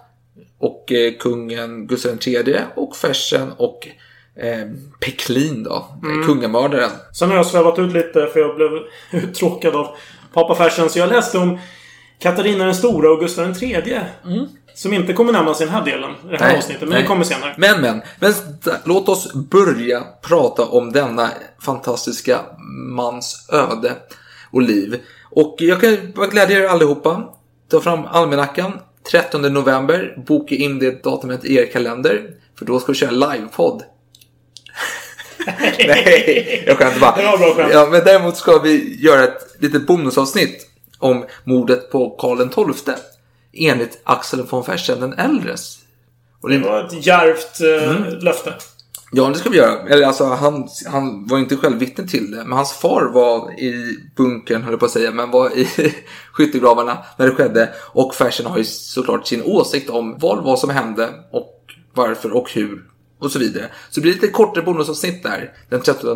och 0.58 0.92
eh, 0.92 1.12
kungen 1.18 1.86
Gustav 1.86 2.18
III 2.26 2.56
och 2.74 2.96
Fersen 2.96 3.52
och 3.56 3.88
eh, 4.36 4.68
Peklin 5.00 5.62
då, 5.62 5.86
mm. 6.02 6.26
kungamördaren. 6.26 6.90
Sen 7.12 7.28
har 7.28 7.36
jag 7.36 7.46
svävat 7.46 7.78
ut 7.78 7.92
lite 7.92 8.26
för 8.32 8.40
jag 8.40 8.56
blev 8.56 8.70
uttråkad 9.22 9.74
av 9.74 9.96
pappa 10.32 10.54
Fersen. 10.54 10.90
Så 10.90 10.98
jag 10.98 11.08
läste 11.08 11.38
om 11.38 11.58
Katarina 12.18 12.64
den 12.64 12.74
stora 12.74 13.10
och 13.10 13.20
Gustav 13.20 13.62
III. 13.62 14.00
Som 14.74 14.92
inte 14.92 15.12
kommer 15.12 15.32
nämnas 15.32 15.60
i 15.60 15.64
den 15.64 15.74
här 15.74 15.84
delen. 15.84 16.10
Det 16.30 16.36
här 16.36 16.46
Nej, 16.46 16.56
avsnittet. 16.56 16.80
Men 16.80 16.90
nej. 16.90 17.02
det 17.02 17.08
kommer 17.08 17.24
senare. 17.24 17.54
Men, 17.58 17.80
men, 17.80 18.02
men 18.20 18.32
låt 18.84 19.08
oss 19.08 19.34
börja 19.34 20.00
prata 20.22 20.66
om 20.66 20.92
denna 20.92 21.30
fantastiska 21.62 22.40
mans 22.90 23.48
öde 23.52 23.92
och 24.50 24.62
liv. 24.62 25.00
Och 25.30 25.56
jag 25.58 25.80
kan 25.80 25.96
bara 26.14 26.26
glädja 26.26 26.58
er 26.58 26.68
allihopa. 26.68 27.34
Ta 27.70 27.80
fram 27.80 28.04
almanackan. 28.04 28.72
13 29.10 29.42
november. 29.42 30.14
Boka 30.26 30.54
in 30.54 30.78
det 30.78 31.04
datumet 31.04 31.44
i 31.44 31.56
er 31.56 31.66
kalender. 31.66 32.30
För 32.58 32.64
då 32.64 32.80
ska 32.80 32.92
vi 32.92 32.98
köra 32.98 33.10
livepodd. 33.10 33.82
Nej, 35.78 36.64
jag 36.66 36.78
skämtar 36.78 37.00
bara. 37.00 37.16
Det 37.16 37.22
var 37.22 37.38
bra 37.38 37.54
skämt. 37.54 37.70
Ja, 37.72 37.88
men 37.90 38.04
däremot 38.04 38.36
ska 38.36 38.58
vi 38.58 39.04
göra 39.04 39.24
ett 39.24 39.56
litet 39.58 39.86
bonusavsnitt 39.86 40.66
om 41.06 41.24
mordet 41.44 41.90
på 41.90 42.10
Karl 42.10 42.72
XII. 42.74 42.94
Enligt 43.52 44.00
Axel 44.04 44.42
von 44.42 44.64
Fersen 44.64 45.00
den 45.00 45.12
äldres. 45.12 45.78
Och 46.40 46.48
det, 46.48 46.58
Det 46.58 46.68
var 46.68 46.84
ett 46.84 47.06
djärvt 47.06 47.60
eh, 47.60 47.96
Mm. 47.96 48.18
löfte. 48.18 48.54
Ja, 49.12 49.28
det 49.28 49.34
ska 49.34 49.50
vi 49.50 49.56
göra. 49.56 49.88
Eller 49.88 50.06
alltså, 50.06 50.24
han, 50.24 50.68
han 50.86 51.26
var 51.26 51.38
inte 51.38 51.56
själv 51.56 51.78
vittne 51.78 52.06
till 52.06 52.30
det. 52.30 52.36
Men 52.44 52.52
hans 52.52 52.72
far 52.72 53.10
var 53.14 53.60
i 53.60 53.98
bunkern, 54.16 54.62
höll 54.62 54.72
jag 54.72 54.80
på 54.80 54.86
att 54.86 54.92
säga, 54.92 55.10
men 55.10 55.30
var 55.30 55.58
i 55.58 55.66
skyttegravarna 56.32 56.98
när 57.16 57.26
det 57.26 57.34
skedde. 57.34 57.68
Och 57.78 58.14
Fersen 58.14 58.46
har 58.46 58.58
ju 58.58 58.64
såklart 58.64 59.26
sin 59.26 59.42
åsikt 59.42 59.90
om 59.90 60.16
vad, 60.18 60.44
vad 60.44 60.58
som 60.58 60.70
hände 60.70 61.08
och 61.30 61.62
varför 61.94 62.30
och 62.36 62.50
hur 62.52 62.84
och 63.18 63.30
så 63.32 63.38
vidare. 63.38 63.64
Så 63.90 63.94
det 63.94 64.00
blir 64.00 64.12
lite 64.12 64.28
kortare 64.28 64.64
bonusavsnitt 64.64 65.22
där 65.22 65.52
den 65.68 65.80
30, 65.82 66.06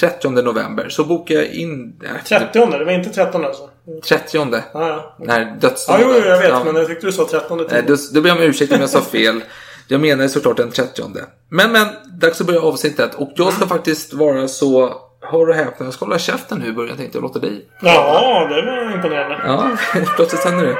30 0.00 0.30
november. 0.30 0.88
Så 0.88 1.04
boka 1.04 1.44
in... 1.46 2.00
äh, 2.04 2.24
30 2.24 2.66
det 2.78 2.84
var 2.84 2.92
inte 2.92 3.10
13 3.10 3.44
alltså. 3.44 3.62
30 4.08 4.36
Ja, 4.36 4.58
ja. 4.72 5.16
när 5.18 5.40
Ja, 5.40 5.46
dödsdagen. 5.60 6.00
jo, 6.04 6.14
jo, 6.18 6.28
jag 6.28 6.38
vet. 6.38 6.48
Ja. 6.48 6.64
Men 6.64 6.76
jag 6.76 6.86
tyckte 6.86 7.06
du 7.06 7.12
sa 7.12 7.26
13 7.30 7.66
Nej, 7.70 7.84
då, 7.86 7.96
då 8.14 8.20
ber 8.20 8.28
jag 8.28 8.38
om 8.38 8.44
ursäkt 8.44 8.72
om 8.72 8.80
jag 8.80 8.90
sa 8.90 9.00
fel. 9.12 9.40
Jag 9.88 10.00
menar 10.00 10.28
såklart 10.28 10.56
den 10.56 10.70
30. 10.70 11.02
Men 11.48 11.72
men, 11.72 11.86
dags 12.20 12.40
att 12.40 12.46
börja 12.46 12.60
avsnittet. 12.60 13.14
Och 13.14 13.32
jag 13.34 13.52
ska 13.52 13.66
faktiskt 13.66 14.14
vara 14.14 14.48
så, 14.48 14.94
hör 15.20 15.48
och 15.48 15.54
häpna, 15.54 15.86
jag 15.86 15.94
ska 15.94 16.04
hålla 16.04 16.18
käften 16.18 16.58
nu 16.58 16.66
i 16.66 16.72
början 16.72 16.96
tänkte 16.96 17.18
jag 17.18 17.22
låta 17.22 17.38
dig. 17.38 17.68
Ja, 17.80 18.46
det 18.48 18.62
var 18.62 18.94
imponerande. 18.94 19.38
Ja, 19.46 19.76
plötsligt 20.16 20.44
händer 20.44 20.66
det. 20.66 20.76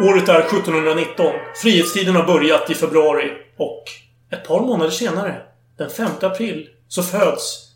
Året 0.00 0.28
är 0.28 0.40
1719. 0.40 1.32
Frihetstiden 1.62 2.16
har 2.16 2.24
börjat 2.24 2.70
i 2.70 2.74
februari. 2.74 3.32
Och 3.56 3.84
ett 4.30 4.44
par 4.44 4.60
månader 4.60 4.90
senare, 4.90 5.42
den 5.78 5.90
5 5.90 6.10
april, 6.20 6.68
så 6.88 7.02
föds 7.02 7.68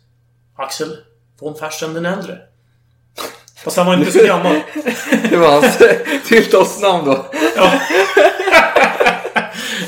Axel 0.57 0.97
von 1.39 1.55
Fersen 1.55 1.93
den 1.93 2.05
äldre. 2.05 2.37
Fast 3.63 3.77
han 3.77 3.85
var 3.85 3.93
inte 3.93 4.11
så 4.11 4.25
gammal. 4.25 4.55
Det 5.29 5.37
var 5.37 5.51
hans 5.51 5.77
tilltalsnamn 6.27 7.05
då. 7.05 7.25
Ja. 7.55 7.71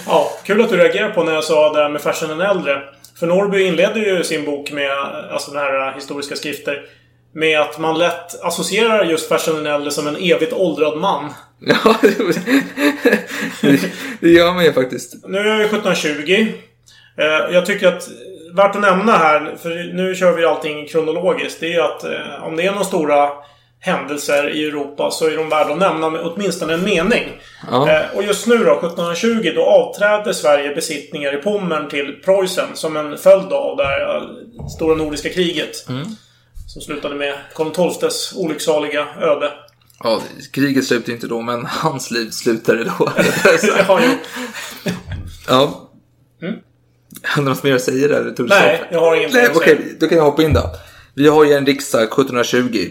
ja, 0.07 0.31
kul 0.43 0.61
att 0.61 0.69
du 0.69 0.77
reagerar 0.77 1.09
på 1.09 1.23
när 1.23 1.33
jag 1.33 1.43
sa 1.43 1.73
det 1.73 1.81
här 1.81 1.89
med 1.89 2.01
Fersen 2.01 2.29
den 2.29 2.41
äldre. 2.41 2.81
För 3.19 3.27
Norrby 3.27 3.63
inledde 3.63 3.99
ju 3.99 4.23
sin 4.23 4.45
bok 4.45 4.71
med, 4.71 4.91
alltså 5.31 5.51
den 5.51 5.59
här 5.59 5.93
historiska 5.95 6.35
skrifter, 6.35 6.85
med 7.33 7.59
att 7.61 7.79
man 7.79 7.97
lätt 7.97 8.43
associerar 8.43 9.03
just 9.03 9.29
Fersen 9.29 9.65
äldre 9.65 9.91
som 9.91 10.07
en 10.07 10.15
evigt 10.15 10.53
åldrad 10.53 10.97
man. 10.97 11.33
Ja, 11.65 11.95
det, 14.19 14.29
gör 14.29 14.53
man 14.53 14.63
ju 14.65 14.73
faktiskt. 14.73 15.27
Nu 15.27 15.37
är 15.37 15.57
vi 15.57 15.63
1720. 15.63 16.47
Eh, 17.17 17.53
Jag 17.55 17.65
tycker 17.65 17.87
att 17.87 18.07
värt 18.55 18.75
att 18.75 18.81
nämna 18.81 19.11
här, 19.11 19.55
för 19.61 19.93
nu 19.93 20.15
kör 20.15 20.31
vi 20.33 20.45
allting 20.45 20.87
kronologiskt, 20.87 21.59
det 21.59 21.65
är 21.65 21.71
ju 21.73 21.81
att 21.81 22.03
eh, 22.03 22.43
om 22.43 22.55
det 22.55 22.63
är 22.63 22.71
några 22.71 22.83
stora 22.83 23.29
händelser 23.79 24.49
i 24.49 24.65
Europa 24.65 25.11
så 25.11 25.27
är 25.27 25.37
de 25.37 25.49
värda 25.49 25.73
att 25.73 25.79
nämna 25.79 26.09
med 26.09 26.21
åtminstone 26.21 26.73
en 26.73 26.83
mening. 26.83 27.23
Ja. 27.71 27.89
Eh, 27.89 28.01
Och 28.15 28.23
just 28.23 28.47
nu 28.47 28.57
då, 28.57 28.71
1720, 28.73 29.51
då 29.55 29.63
avträdde 29.65 30.33
Sverige 30.33 30.75
besittningar 30.75 31.33
i 31.39 31.41
Pommern 31.41 31.89
till 31.89 32.21
Preussen 32.25 32.67
som 32.73 32.97
en 32.97 33.17
följd 33.17 33.53
av 33.53 33.77
det 33.77 33.83
här 33.85 34.23
stora 34.77 34.95
nordiska 34.95 35.29
kriget. 35.29 35.85
Som 36.67 36.81
slutade 36.81 37.15
med 37.15 37.33
Karl 37.55 37.91
XIIs 37.91 38.33
olycksaliga 38.35 39.07
öde. 39.21 39.51
Ja, 40.03 40.21
kriget 40.51 40.85
slutade 40.85 41.11
inte 41.11 41.27
då, 41.27 41.41
men 41.41 41.65
hans 41.69 42.11
liv 42.11 42.29
slutade 42.29 42.83
då. 42.83 42.91
ja, 43.87 43.99
jo. 44.03 44.11
ja. 45.47 45.87
Har 47.23 47.43
du 47.43 47.49
något 47.49 47.63
mer 47.63 47.75
att 47.75 47.81
säga 47.81 48.07
där? 48.07 48.33
du 48.37 48.43
Nej, 48.43 48.77
stopp? 48.77 48.87
jag 48.91 48.99
har 48.99 49.15
inget 49.15 49.33
mer 49.33 49.51
Okej, 49.55 49.97
då 49.99 50.07
kan 50.07 50.17
jag 50.17 50.25
hoppa 50.25 50.43
in 50.43 50.53
då. 50.53 50.71
Vi 51.13 51.27
har 51.27 51.45
ju 51.45 51.53
en 51.53 51.65
riksdag 51.65 52.03
1720. 52.03 52.89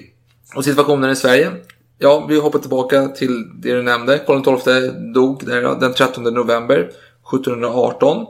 Och 0.55 0.65
situationen 0.65 1.11
i 1.11 1.17
Sverige. 1.17 1.51
Ja, 1.99 2.27
vi 2.29 2.41
hoppar 2.41 2.59
tillbaka 2.59 3.09
till 3.09 3.61
det 3.61 3.75
du 3.75 3.83
nämnde. 3.83 4.19
Karl 4.19 4.59
XII 4.59 5.13
dog 5.15 5.47
där 5.47 5.81
den 5.81 5.95
13 5.95 6.25
november 6.25 6.79
1718. 6.79 8.27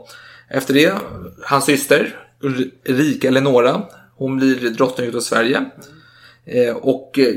Efter 0.49 0.73
det, 0.73 0.93
hans 1.43 1.65
syster 1.65 2.15
Ulrika 2.85 3.27
Eleonora. 3.27 3.81
Hon 4.21 4.37
blir 4.37 4.69
drottning 4.69 5.15
av 5.15 5.19
Sverige. 5.19 5.65
Eh, 6.45 6.75
och 6.75 7.19
eh, 7.19 7.35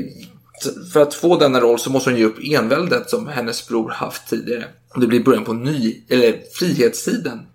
för 0.93 1.01
att 1.01 1.13
få 1.13 1.35
denna 1.35 1.59
roll 1.59 1.79
så 1.79 1.89
måste 1.89 2.09
hon 2.09 2.19
ge 2.19 2.25
upp 2.25 2.37
enväldet 2.43 3.09
som 3.09 3.27
hennes 3.27 3.67
bror 3.67 3.89
haft 3.89 4.29
tidigare. 4.29 4.63
Det 4.95 5.07
blir 5.07 5.19
början 5.19 5.43
på 5.43 5.53
ny, 5.53 6.03
eller 6.09 6.35
frihetstiden. 6.53 7.47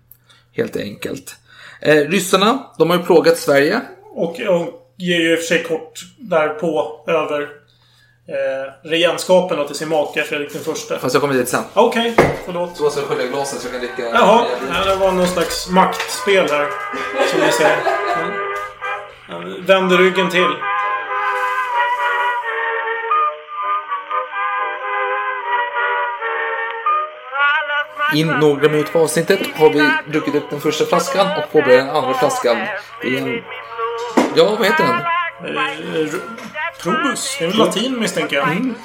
Helt 0.51 0.77
enkelt. 0.77 1.35
Eh, 1.81 1.95
ryssarna, 1.95 2.65
de 2.77 2.89
har 2.89 2.97
ju 2.97 3.03
plågat 3.03 3.37
Sverige. 3.37 3.81
Och, 4.15 4.29
och 4.29 4.93
ger 4.97 5.19
ju 5.19 5.31
i 5.31 5.35
och 5.35 5.39
för 5.39 5.45
sig 5.45 5.63
kort 5.63 5.99
därpå 6.17 7.03
över 7.07 7.41
eh, 7.41 8.89
regentskapen 8.89 9.57
då 9.57 9.67
till 9.67 9.75
sin 9.75 9.89
make 9.89 10.23
Fredrik 10.23 10.53
den 10.53 10.63
förste. 10.63 10.99
Fast 10.99 11.13
jag 11.13 11.21
kommer 11.21 11.35
dit 11.35 11.49
sen. 11.49 11.63
Okej, 11.73 12.15
förlåt. 12.45 12.77
Så 12.77 12.89
ska 12.89 12.99
jag 12.99 13.09
skölja 13.09 13.27
glasen 13.27 13.59
så 13.59 13.67
jag 13.67 13.71
kan 13.71 13.81
dricka. 13.81 14.09
Jaha, 14.13 14.45
ja, 14.69 14.85
det 14.85 14.95
var 14.95 15.11
någon 15.11 15.27
slags 15.27 15.69
maktspel 15.69 16.47
här. 16.49 16.67
Som 17.31 17.39
ni 17.39 17.51
ser. 17.51 17.77
Mm. 18.21 18.33
Vänder 19.39 19.97
ryggen 19.97 20.29
till. 20.29 20.47
In 28.15 28.27
några 28.27 28.69
minuter 28.69 28.91
på 28.91 28.99
avsnittet 28.99 29.39
har 29.55 29.69
vi 29.69 30.11
druckit 30.11 30.35
upp 30.35 30.49
den 30.49 30.61
första 30.61 30.85
flaskan 30.85 31.27
och 31.37 31.51
påbörjat 31.51 31.87
den 31.87 31.95
andra 31.95 32.13
flaskan. 32.13 32.57
Det 33.01 33.07
är 33.07 33.21
en... 33.21 33.43
Ja, 34.35 34.55
vad 34.59 34.67
heter 34.67 34.83
den? 34.83 34.95
Eh, 35.55 36.13
Probus. 36.83 37.37
Det 37.39 37.45
är 37.45 37.49
väl 37.49 37.57
latin 37.57 37.99
misstänker 37.99 38.35
jag. 38.35 38.47
Den... 38.47 38.75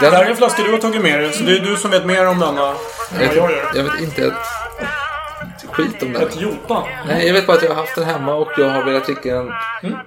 Det 0.00 0.10
här 0.10 0.24
är 0.24 0.30
en 0.30 0.36
flaska 0.36 0.62
du 0.62 0.70
har 0.70 0.78
tagit 0.78 1.02
med 1.02 1.20
dig. 1.20 1.32
Så 1.32 1.42
det 1.42 1.52
är 1.52 1.60
du 1.60 1.76
som 1.76 1.90
vet 1.90 2.06
mer 2.06 2.26
om 2.26 2.38
denna 2.38 2.68
än 2.68 2.76
vad 3.10 3.26
jag 3.26 3.34
gör. 3.34 3.70
Jag 3.74 3.84
vet 3.84 4.00
inte 4.00 4.32
skit 5.78 6.02
om 6.02 6.12
den. 6.12 6.22
Ett 6.22 6.40
Jota. 6.40 6.84
Nej, 7.06 7.26
jag 7.26 7.34
vet 7.34 7.46
bara 7.46 7.56
att 7.56 7.62
jag 7.62 7.70
har 7.70 7.76
haft 7.76 7.94
den 7.94 8.04
hemma 8.04 8.34
och 8.34 8.48
jag 8.58 8.68
har 8.68 8.84
velat 8.84 9.04
dricka 9.06 9.34
den 9.34 9.52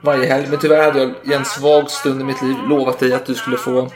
varje 0.01 0.25
helg. 0.25 0.47
Men 0.49 0.59
tyvärr 0.59 0.83
hade 0.83 0.99
jag 0.99 1.13
i 1.23 1.33
en 1.33 1.45
svag 1.45 1.91
stund 1.91 2.21
i 2.21 2.23
mitt 2.23 2.41
liv 2.41 2.55
lovat 2.69 2.99
dig 2.99 3.13
att 3.13 3.25
du 3.25 3.35
skulle 3.35 3.57
få 3.57 3.89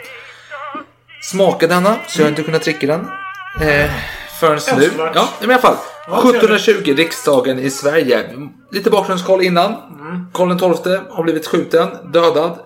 smaka 1.22 1.68
denna. 1.68 1.96
Så 2.08 2.22
jag 2.22 2.26
har 2.26 2.30
inte 2.30 2.44
kunnat 2.44 2.64
dricka 2.64 2.88
den. 2.88 3.00
Eh, 3.62 3.92
förrän 4.40 4.80
nu. 4.80 4.92
Ja, 5.16 5.30
i 5.42 5.44
alla 5.44 5.58
fall. 5.58 5.76
Ja, 6.08 6.20
1720, 6.20 6.94
riksdagen 6.96 7.60
i 7.60 7.70
Sverige. 7.70 8.30
Lite 8.72 8.90
bakgrundskoll 8.90 9.42
innan. 9.42 9.74
Mm. 9.74 10.26
Karl 10.34 10.76
XII 10.76 11.00
har 11.10 11.24
blivit 11.24 11.48
skjuten, 11.48 12.12
dödad. 12.12 12.60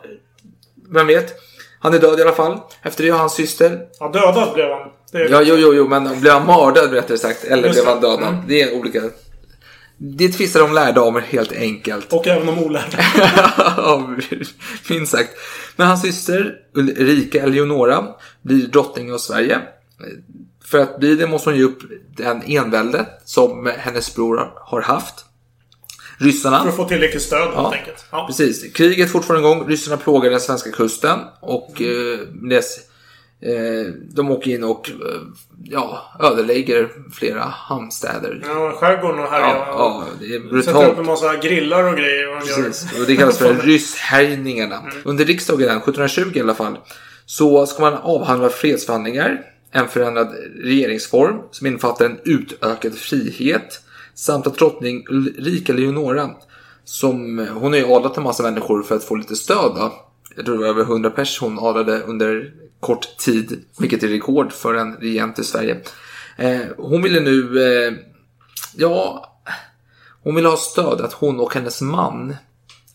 Vem 0.89 1.08
vet? 1.08 1.36
Han 1.80 1.93
är 1.93 2.00
död 2.00 2.19
i 2.19 2.22
alla 2.22 2.32
fall. 2.32 2.58
Efter 2.82 3.04
det 3.04 3.10
har 3.10 3.19
hans 3.19 3.34
syster 3.34 3.80
Ja, 4.00 4.08
dödad 4.08 4.54
blev 4.54 4.69
han. 4.69 4.91
Det 5.12 5.17
är... 5.17 5.30
Ja, 5.30 5.41
jo, 5.41 5.56
jo, 5.58 5.74
jo, 5.74 5.88
men 5.88 6.22
blev 6.22 6.34
han 6.34 6.45
mördad 6.45 6.93
rättare 6.93 7.17
sagt? 7.17 7.43
Eller 7.43 7.67
Just 7.67 7.80
blev 7.80 7.93
han 7.93 8.02
dödad? 8.02 8.34
Mm. 8.34 8.48
Det 8.48 8.62
är 8.62 8.74
olika. 8.74 9.02
Det 9.98 10.30
tvistar 10.30 10.62
om 10.62 10.74
lärdamer 10.74 11.22
helt 11.22 11.52
enkelt. 11.52 12.13
Och 12.13 12.28
även 12.28 12.48
de 12.48 12.60
olärda. 12.60 12.98
Ja, 13.78 14.15
Minst 14.89 15.12
sagt. 15.12 15.30
Men 15.76 15.88
hans 15.88 16.02
syster 16.02 16.56
Ulrika 16.74 17.43
Eleonora 17.43 18.08
blir 18.41 18.67
drottning 18.67 19.13
av 19.13 19.17
Sverige. 19.17 19.60
För 20.65 20.80
att 20.80 21.00
bli 21.00 21.15
det 21.15 21.28
måste 21.28 21.50
hon 21.50 21.58
ge 21.58 21.63
upp 21.63 21.80
den 22.17 22.41
envälde 22.45 23.06
som 23.26 23.72
hennes 23.78 24.15
bror 24.15 24.52
har 24.56 24.82
haft. 24.82 25.26
Ryssarna. 26.17 26.62
För 26.62 26.69
att 26.69 26.76
få 26.76 26.86
tillräckligt 26.86 27.22
stöd 27.22 27.52
Ja, 27.54 27.62
helt 27.62 27.74
enkelt. 27.74 28.06
Ja. 28.12 28.28
Precis. 28.28 28.74
Kriget 28.74 29.12
fortfarande 29.12 29.48
igång. 29.48 29.67
Ryssarna 29.67 29.98
plågar 29.98 30.30
den 30.30 30.39
svenska 30.39 30.72
kusten. 30.72 31.19
Och 31.41 31.82
eh, 31.82 32.19
dess, 32.50 32.78
eh, 32.78 32.84
de 34.10 34.32
åker 34.32 34.52
in 34.52 34.63
och 34.63 34.89
eh, 34.89 34.95
ja, 35.63 36.02
ödelägger 36.19 36.89
flera 37.13 37.43
hamnstäder. 37.43 38.43
Ja, 38.47 38.71
skärgården 38.71 39.19
och 39.19 39.30
härjar. 39.30 39.56
Ja, 39.56 39.65
ja, 39.78 40.06
det 40.19 40.25
är 40.25 40.39
Sätter 40.39 40.45
upp 40.45 40.52
brutalt. 40.52 40.97
en 40.97 41.06
massa 41.06 41.36
grillar 41.36 41.84
och 41.84 41.97
grejer. 41.97 42.28
Och 42.28 42.47
gör. 42.47 42.63
Precis. 42.63 42.99
Och 42.99 43.06
det 43.08 43.15
kallas 43.15 43.38
för 43.38 43.54
rysshärjningarna. 43.63 44.82
Under 45.04 45.25
riksdagen 45.25 45.78
1720 45.78 46.32
i 46.36 46.41
alla 46.41 46.56
fall 46.56 46.78
så 47.25 47.65
ska 47.65 47.82
man 47.82 47.93
avhandla 47.93 48.49
fredsförhandlingar, 48.49 49.41
en 49.71 49.88
förändrad 49.88 50.36
regeringsform 50.63 51.36
som 51.52 51.67
innefattar 51.67 52.06
en 52.06 52.19
utökad 52.25 52.95
frihet 52.95 53.82
samt 54.15 54.47
att 54.47 54.58
drottning 54.58 55.06
Ulrika 55.10 55.73
Leonora 55.73 56.30
som 56.84 57.47
hon 57.54 57.71
har 57.71 57.80
ju 57.80 57.86
adlat 57.86 58.17
en 58.17 58.23
massa 58.23 58.43
människor 58.43 58.84
för 58.84 58.95
att 58.95 59.04
få 59.04 59.15
lite 59.15 59.36
stöd. 59.36 59.71
Då. 59.75 59.93
Jag 60.36 60.45
tror 60.45 60.56
det 60.56 60.62
var 60.62 60.67
över 60.67 60.82
100 60.82 61.10
pers 61.10 61.39
hon 61.39 61.60
adlade 61.60 62.02
under 62.02 62.54
kort 62.80 63.18
tid, 63.18 63.65
vilket 63.80 64.04
är 64.04 64.08
rekord 64.08 64.52
för 64.52 64.74
en 64.74 64.96
regent 64.96 65.39
i 65.39 65.44
Sverige. 65.44 65.82
Eh, 66.38 66.62
hon 66.78 67.02
ville 67.02 67.20
nu, 67.20 67.63
eh, 67.63 67.94
ja, 68.76 69.26
hon 70.24 70.36
ville 70.36 70.48
ha 70.48 70.58
stöd 70.58 71.02
att 71.02 71.13
hon 71.13 71.39
och 71.39 71.54
hennes 71.54 71.82
man 71.82 72.36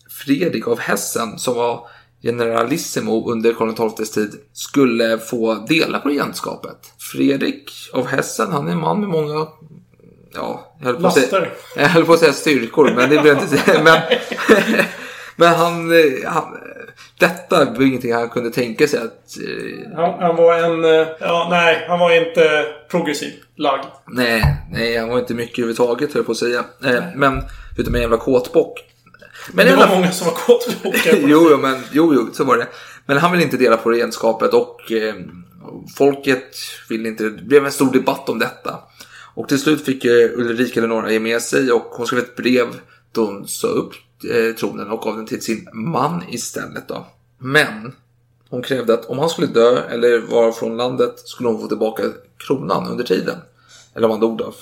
Fredrik 0.09 0.67
av 0.67 0.79
Hessen 0.79 1.39
som 1.39 1.55
var 1.55 1.87
generalissimo 2.21 3.31
under 3.31 3.53
Karl 3.53 3.95
XIIs 3.95 4.11
tid 4.11 4.33
skulle 4.53 5.17
få 5.17 5.53
dela 5.53 5.99
på 5.99 6.09
regentskapet. 6.09 6.77
Fredrik 6.97 7.71
av 7.93 8.07
Hessen, 8.07 8.51
han 8.51 8.67
är 8.67 8.71
en 8.71 8.79
man 8.79 8.99
med 8.99 9.09
många 9.09 9.47
Ja, 10.35 10.75
jag 10.79 10.87
höll 10.87 11.01
på 11.01 11.07
att 11.07 11.13
säga, 11.13 11.47
jag 11.75 11.87
höll 11.87 12.05
på 12.05 12.13
att 12.13 12.19
säga 12.19 12.33
styrkor, 12.33 12.93
men 12.95 13.09
det 13.09 13.21
blev 13.21 13.37
inte 13.37 13.81
men, 13.83 14.01
men 15.35 15.53
han, 15.53 15.91
eh, 15.91 16.31
han, 16.31 16.57
detta 17.19 17.65
var 17.65 17.81
ingenting 17.81 18.13
han 18.13 18.29
kunde 18.29 18.49
tänka 18.51 18.87
sig 18.87 18.99
att 18.99 19.37
eh, 19.37 19.95
Han, 19.95 20.19
han 20.19 20.35
var 20.35 20.55
en... 20.57 20.85
eh, 20.85 21.07
Ja, 21.19 21.47
nej. 21.49 21.85
Han 21.87 21.99
var 21.99 22.11
inte 22.27 22.65
progressiv 22.91 23.33
lagd. 23.55 23.85
Nej, 24.07 24.43
nej, 24.71 24.97
han 24.97 25.09
var 25.09 25.19
inte 25.19 25.33
mycket 25.33 25.59
överhuvudtaget 25.59 26.13
höll 26.13 26.19
jag 26.19 26.25
på 26.25 26.31
att 26.31 26.37
säga. 26.37 26.63
Eh, 26.85 27.03
men, 27.15 27.41
utom 27.77 27.95
en 27.95 28.01
jävla 28.01 28.17
kåtbock. 28.17 28.79
Men 29.53 29.65
det 29.67 29.75
var 29.75 29.87
många 29.87 30.11
som 30.11 30.27
var 30.27 30.33
kåtbockar. 30.33 31.13
jo, 31.27 31.47
jo, 31.51 31.57
men 31.57 31.81
jo, 31.91 32.13
jo, 32.15 32.29
så 32.33 32.43
var 32.43 32.57
det. 32.57 32.67
Men 33.05 33.17
han 33.17 33.31
vill 33.31 33.41
inte 33.41 33.57
dela 33.57 33.77
på 33.77 33.91
regentskapet 33.91 34.53
och 34.53 34.91
eh, 34.91 35.15
folket 35.97 36.55
vill 36.89 37.05
inte. 37.05 37.23
Det 37.23 37.43
blev 37.43 37.65
en 37.65 37.71
stor 37.71 37.93
debatt 37.93 38.29
om 38.29 38.39
detta. 38.39 38.79
Och 39.33 39.47
till 39.47 39.59
slut 39.59 39.85
fick 39.85 40.05
eh, 40.05 40.29
Ulrika 40.33 40.79
Eleonora 40.79 41.11
ge 41.11 41.19
med 41.19 41.41
sig 41.41 41.71
och 41.71 41.81
hon 41.91 42.07
skrev 42.07 42.19
ett 42.19 42.35
brev 42.35 42.65
då 43.11 43.25
hon 43.25 43.47
sa 43.47 43.67
upp 43.67 43.93
eh, 44.31 44.55
tronen 44.55 44.91
och 44.91 45.01
gav 45.01 45.15
den 45.15 45.25
till 45.25 45.41
sin 45.41 45.69
man 45.73 46.23
istället. 46.29 46.87
Då. 46.87 47.05
Men 47.37 47.95
hon 48.49 48.61
krävde 48.61 48.93
att 48.93 49.05
om 49.05 49.19
han 49.19 49.29
skulle 49.29 49.47
dö 49.47 49.81
eller 49.89 50.19
vara 50.19 50.51
från 50.51 50.77
landet 50.77 51.13
skulle 51.19 51.49
hon 51.49 51.61
få 51.61 51.67
tillbaka 51.67 52.03
kronan 52.37 52.87
under 52.87 53.03
tiden. 53.03 53.37
Eller 53.95 54.05
om 54.07 54.11
han 54.11 54.19
dog 54.19 54.37
då, 54.37 54.53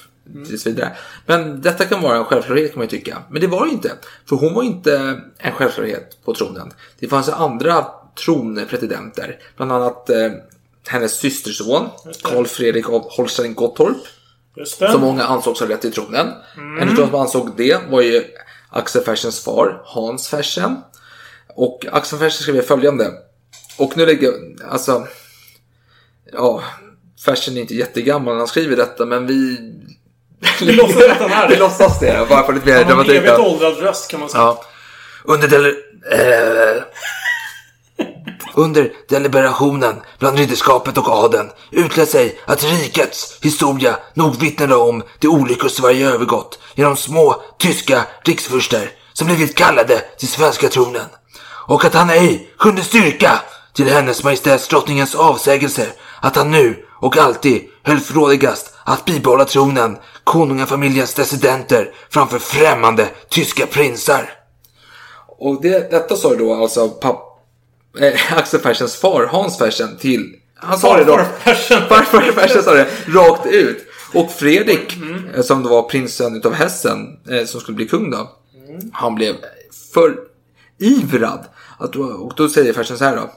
tills 0.48 0.68
vidare. 0.68 0.98
Men 1.26 1.62
detta 1.62 1.86
kan 1.86 2.02
vara 2.02 2.18
en 2.18 2.26
självklarhet 2.26 2.72
kan 2.72 2.80
man 2.80 2.88
ju 2.88 2.98
tycka. 2.98 3.18
Men 3.30 3.42
det 3.42 3.48
var 3.48 3.66
det 3.66 3.72
inte. 3.72 3.92
För 4.30 4.36
hon 4.36 4.54
var 4.54 4.64
inte 4.64 5.22
en 5.38 5.52
självklarhet 5.52 6.18
på 6.26 6.34
tronen. 6.34 6.74
Det 7.00 7.08
fanns 7.08 7.30
andra 7.30 7.86
tronpretendenter. 8.26 9.40
Bland 9.58 9.72
annat 9.72 10.10
eh, 10.10 10.32
hennes 10.88 11.14
systerson, 11.14 11.90
Karl 12.24 12.46
Fredrik 12.46 12.90
av 12.90 13.10
Holstein-Gottorp. 13.10 13.98
Just 14.56 14.80
det. 14.80 14.92
Som 14.92 15.02
många 15.02 15.24
ansåg 15.24 15.58
ha 15.58 15.70
rätt 15.70 15.82
till 15.82 15.92
tronen. 15.92 16.28
En 16.80 16.90
av 16.90 16.96
de 16.96 17.10
som 17.10 17.16
ansåg 17.16 17.52
det 17.58 17.78
var 17.90 18.02
ju 18.02 18.24
Axel 18.74 19.04
Fersens 19.04 19.44
far, 19.44 19.82
Hans 19.86 20.28
Fersen. 20.28 20.82
Och 21.56 21.86
Axel 21.92 22.20
Fersen 22.20 22.42
skrev 22.42 22.62
följande. 22.62 23.12
Och 23.78 23.98
nu 23.98 24.06
lägger 24.06 24.34
alltså, 24.70 25.08
ja, 26.34 26.64
Fersen 27.26 27.58
är 27.58 27.62
inte 27.62 27.76
jättegammal 27.76 28.34
när 28.34 28.40
han 28.40 28.48
skriver 28.48 28.76
detta, 28.76 29.06
men 29.06 29.28
vi... 29.28 29.58
Vi 30.62 30.72
låtsas 30.72 31.04
att 31.04 31.18
han 31.18 31.32
är 31.32 31.48
det. 31.48 31.48
Vi 31.54 31.60
låtsas 31.60 32.00
det, 32.00 32.26
bara 32.30 32.46
för 32.46 32.54
lite 32.54 32.66
mer 32.66 32.74
Han 32.74 32.84
har 32.84 32.92
en 32.92 32.98
dramatik. 32.98 33.16
evigt 33.16 33.40
åldrad 33.40 33.78
röst 33.78 34.12
kan 34.12 34.20
man 34.20 34.30
säga. 34.30 34.44
Ja. 34.44 34.64
Under, 35.24 35.48
del 35.48 35.66
eh, 35.66 36.84
under 38.54 38.94
deliberationen 39.10 39.96
bland 40.20 40.38
ridderskapet 40.38 40.98
och 40.98 41.10
adeln 41.10 41.50
utlät 41.72 42.10
sig 42.10 42.40
att 42.46 42.64
rikets 42.64 43.38
historia 43.42 43.96
nog 44.14 44.36
vittnade 44.36 44.76
om 44.76 45.04
de 45.20 45.28
olyckor 45.28 45.68
Sverige 45.68 46.10
övergått 46.10 46.60
genom 46.76 46.96
små 46.96 47.42
tyska 47.60 48.06
riksfurster 48.24 48.92
som 49.14 49.28
blivit 49.28 49.56
kallade 49.56 50.02
till 50.18 50.28
svenska 50.28 50.70
tronen 50.70 51.08
och 51.68 51.86
att 51.86 51.94
han 51.94 52.10
ej 52.10 52.50
kunde 52.60 52.82
styrka 52.82 53.42
till 53.74 53.90
hennes 53.90 54.24
majestäts 54.24 54.68
drottningens 54.68 55.16
avsägelse 55.16 55.88
att 56.22 56.36
han 56.36 56.52
nu 56.52 56.86
och 57.02 57.18
alltid 57.18 57.62
höll 57.84 58.00
frådigast 58.00 58.74
att 58.84 59.06
bibehålla 59.06 59.46
tronen 59.46 59.98
konungafamiljens 60.24 61.14
descendenter 61.14 61.94
framför 62.10 62.40
främmande 62.40 63.08
tyska 63.30 63.66
prinsar. 63.66 64.30
Och 65.40 65.62
det, 65.62 65.92
detta 65.92 66.16
sa 66.16 66.36
då 66.36 66.54
alltså 66.54 66.90
papp, 66.90 67.33
eh, 68.00 68.34
Axel 68.38 68.60
Fersens 68.60 68.96
far, 68.96 69.26
Hans 69.26 69.58
Fersen, 69.58 69.98
till... 69.98 70.36
Han 70.56 70.80
sa 70.80 70.98
det 70.98 71.04
då. 71.04 71.18
Farfar 71.44 72.22
Fersen. 72.42 72.64
Sa 72.64 72.74
det 72.74 72.88
rakt 73.08 73.46
ut. 73.46 73.86
Och 74.14 74.32
Fredrik, 74.32 74.98
eh, 75.36 75.42
som 75.42 75.64
då 75.64 75.70
var 75.70 75.84
prinsen 75.84 76.36
utav 76.36 76.54
Hessen, 76.54 77.08
eh, 77.30 77.46
som 77.46 77.62
skulle 77.62 77.76
bli 77.76 77.88
kung 77.88 78.12
då. 78.12 78.32
Han 78.94 79.16
blev 79.16 79.36
för 79.94 80.16
ivrad. 80.80 81.46
Att, 81.78 81.94
då- 81.94 82.04
och 82.04 82.34
då 82.38 82.50
säger 82.50 82.74
Fersen 82.74 82.98
så 82.98 83.04
här 83.06 83.16
då. 83.16 83.32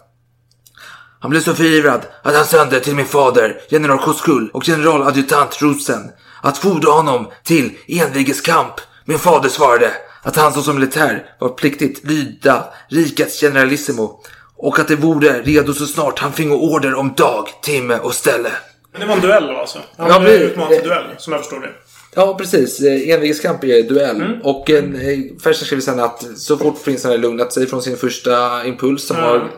Han 1.20 1.30
blev 1.30 1.40
så 1.40 1.54
förivrad 1.54 2.06
att 2.22 2.34
han 2.34 2.44
sände 2.44 2.80
till 2.80 2.94
min 2.94 3.06
fader, 3.06 3.60
general 3.68 3.98
Koskull 3.98 4.50
och 4.52 4.64
generaladjutant 4.64 5.62
Rosen 5.62 6.10
att 6.42 6.58
fordra 6.58 6.90
honom 6.90 7.26
till 7.44 7.72
envigeskamp. 7.88 8.72
Min 9.04 9.18
fader 9.18 9.48
svarade 9.48 9.92
att 10.22 10.36
han 10.36 10.52
såsom 10.52 10.74
militär 10.74 11.26
var 11.40 11.48
pliktigt 11.48 12.04
lyda 12.04 12.64
rikets 12.88 13.40
generalissimo 13.40 14.20
och 14.58 14.78
att 14.78 14.88
det 14.88 14.96
vore 14.96 15.42
redo 15.42 15.72
så 15.74 15.86
snart 15.86 16.18
han 16.18 16.32
fingo 16.32 16.54
order 16.56 16.94
om 16.94 17.14
dag, 17.16 17.48
timme 17.62 17.98
och 17.98 18.14
ställe. 18.14 18.50
Men 18.92 19.00
det 19.00 19.06
var 19.06 19.14
en 19.14 19.20
duell 19.20 19.46
då 19.46 19.56
alltså? 19.56 19.78
Han 19.96 20.10
Ja, 20.10 20.20
blev 20.20 20.42
utmanad 20.42 20.72
till 20.72 20.88
duell, 20.88 21.04
som 21.18 21.32
jag 21.32 21.42
förstår 21.42 21.60
det. 21.60 21.70
Ja, 22.14 22.34
precis. 22.38 22.80
Eh, 22.80 23.14
Envigeskamp 23.14 23.64
är 23.64 23.82
duell. 23.82 24.40
Och 24.42 24.70
en, 24.70 24.94
eh, 24.94 25.18
Fersen 25.42 25.66
skriver 25.66 25.82
sen 25.82 26.00
att 26.00 26.24
så 26.36 26.56
fort 26.56 26.84
prinsen 26.84 27.10
hade 27.10 27.22
lugnat 27.22 27.52
sig 27.52 27.66
från 27.66 27.82
sin 27.82 27.96
första 27.96 28.64
impuls 28.66 29.06
som 29.06 29.16
var 29.16 29.50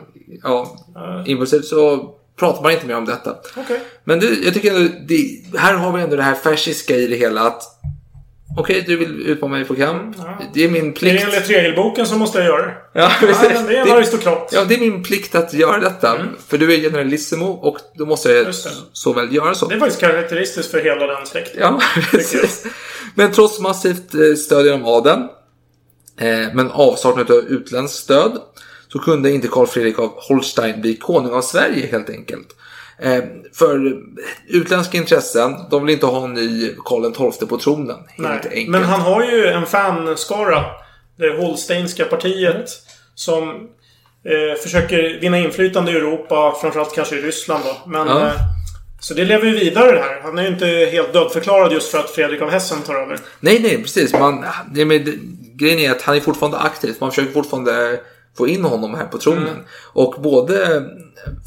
ja, 0.42 0.76
impulsiv 1.26 1.60
så 1.60 2.10
pratar 2.38 2.62
man 2.62 2.72
inte 2.72 2.86
mer 2.86 2.96
om 2.96 3.04
detta. 3.04 3.36
Okej. 3.56 3.80
Men 4.04 4.20
det, 4.20 4.26
jag 4.26 4.54
tycker 4.54 4.74
ändå, 4.74 4.92
det, 5.08 5.58
här 5.58 5.74
har 5.74 5.92
vi 5.92 6.02
ändå 6.02 6.16
det 6.16 6.22
här 6.22 6.34
färsiska 6.34 6.96
i 6.96 7.06
det 7.06 7.16
hela 7.16 7.40
att 7.40 7.62
Okej, 8.58 8.84
du 8.86 8.96
vill 8.96 9.26
utmana 9.26 9.54
mig 9.56 9.64
på 9.64 9.74
kamp. 9.74 10.16
Det 10.54 10.64
är 10.64 10.68
min 10.70 10.84
Det 10.86 10.92
plikt. 11.00 11.22
är 11.22 11.26
enligt 11.28 11.50
regelboken 11.50 12.06
så 12.06 12.14
måste 12.18 12.38
jag 12.38 12.46
göra 12.46 12.66
det. 12.66 12.72
Ja, 12.92 13.00
Ja, 13.00 13.10
precis. 13.20 13.48
men 13.54 13.66
det 13.66 13.76
är 13.76 13.80
en 13.80 13.86
Det- 13.86 13.92
aristokrat. 13.94 14.50
Ja, 14.52 14.64
det 14.64 14.74
är 14.74 14.78
min 14.78 15.02
plikt 15.02 15.34
att 15.34 15.54
göra 15.54 15.80
detta. 15.80 16.18
För 16.48 16.58
du 16.58 16.74
är 16.74 16.78
generalissimo 16.80 17.46
och 17.46 17.78
då 17.94 18.06
måste 18.06 18.32
jag 18.32 18.46
Just 18.46 18.64
det. 18.64 18.70
så 18.92 19.12
väl 19.12 19.34
göra 19.34 19.54
så. 19.54 19.66
Det 19.68 19.74
är 19.74 19.78
faktiskt 19.78 20.00
karaktäristiskt 20.00 20.70
för 20.70 20.80
hela 20.80 21.06
den 21.06 21.26
släkten. 21.26 21.60
Ja, 21.60 21.80
precis. 22.10 22.64
Men 23.14 23.32
trots 23.32 23.60
massivt 23.60 24.14
eh, 24.14 24.34
stöd 24.36 24.66
genom 24.66 24.84
adeln, 24.84 25.22
eh, 26.20 26.54
men 26.54 26.70
avsaknad 26.70 27.30
av 27.30 27.38
utländskt 27.38 27.98
stöd, 27.98 28.32
så 28.92 28.98
kunde 28.98 29.30
inte 29.30 29.48
Karl 29.48 29.66
Fredrik 29.66 29.98
av 29.98 30.12
Holstein 30.16 30.80
bli 30.80 30.96
konung 30.96 31.32
av 31.32 31.42
Sverige 31.42 31.86
helt 31.86 32.10
enkelt. 32.10 32.48
Eh, 33.02 33.24
för 33.54 33.96
utländska 34.48 34.98
intressen, 34.98 35.56
de 35.70 35.84
vill 35.86 35.94
inte 35.94 36.06
ha 36.06 36.24
en 36.24 36.34
ny 36.34 36.74
Karl 36.84 37.30
XII 37.32 37.48
på 37.48 37.58
tronen. 37.58 37.96
Helt 38.08 38.28
Nej. 38.28 38.40
enkelt. 38.50 38.68
Men 38.68 38.84
han 38.84 39.00
har 39.00 39.22
ju 39.24 39.46
en 39.46 39.66
fanskara. 39.66 40.64
Det 41.18 41.36
Holsteinska 41.36 42.04
partiet. 42.04 42.70
Som 43.14 43.48
eh, 44.24 44.60
försöker 44.62 45.20
vinna 45.20 45.38
inflytande 45.38 45.92
i 45.92 45.94
Europa. 45.94 46.54
Framförallt 46.60 46.94
kanske 46.94 47.16
i 47.16 47.22
Ryssland 47.22 47.64
då. 47.64 47.90
Men, 47.90 48.06
Ja. 48.06 48.26
eh, 48.26 48.32
så 49.00 49.14
det 49.14 49.24
lever 49.24 49.46
ju 49.46 49.52
vidare 49.58 49.92
det 49.92 50.00
här. 50.02 50.20
Han 50.22 50.38
är 50.38 50.42
ju 50.42 50.48
inte 50.48 50.66
helt 50.66 51.12
dödförklarad 51.12 51.72
just 51.72 51.90
för 51.90 51.98
att 51.98 52.10
Fredrik 52.10 52.42
av 52.42 52.50
Hessen 52.50 52.82
tar 52.82 52.94
över. 52.94 53.18
Nej, 53.40 53.60
nej, 53.62 53.82
precis. 53.82 54.12
Man, 54.12 54.44
det 54.74 54.84
med, 54.84 55.18
grejen 55.54 55.78
är 55.78 55.90
att 55.90 56.02
han 56.02 56.16
är 56.16 56.20
fortfarande 56.20 56.58
aktiv. 56.58 56.94
Man 57.00 57.10
försöker 57.10 57.32
fortfarande 57.32 58.00
få 58.36 58.48
in 58.48 58.64
honom 58.64 58.94
här 58.94 59.06
på 59.06 59.18
tronen. 59.18 59.48
Mm. 59.48 59.64
Och 59.92 60.14
både 60.22 60.84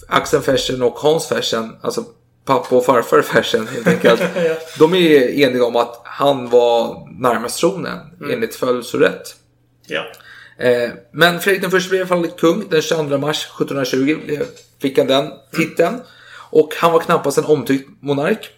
Axel 0.08 0.42
Fersen 0.42 0.82
och 0.82 0.94
Hans 1.00 1.28
Fersen, 1.28 1.76
alltså 1.82 2.04
pappa 2.46 2.76
och 2.76 2.86
farfar 2.86 3.22
Fersen 3.22 3.68
helt 3.68 3.88
enkelt. 3.88 4.22
Ja. 4.36 4.56
De 4.80 4.94
är 4.94 5.30
eniga 5.30 5.66
om 5.66 5.76
att 5.76 6.02
han 6.04 6.50
var 6.50 7.08
närmast 7.22 7.60
tronen 7.60 8.00
Mm. 8.20 8.32
enligt 8.34 8.56
födelserätt. 8.56 9.36
Ja. 9.88 10.04
Eh, 10.66 10.90
men 11.14 11.40
Fredrik 11.40 11.62
den 11.62 11.72
första 11.72 11.90
blev 11.90 12.00
i 12.00 12.02
alla 12.02 12.08
fall 12.08 12.28
kung. 12.28 12.64
Den 12.70 12.82
22 12.82 13.18
mars 13.18 13.46
1720 13.60 14.18
blev- 14.26 14.46
fick 14.82 14.98
han 14.98 15.08
den 15.08 15.32
titeln. 15.56 16.00
Och 16.50 16.74
han 16.78 16.92
var 16.92 17.00
knappast 17.00 17.38
en 17.38 17.46
omtyckt 17.46 17.90
monark. 18.02 18.50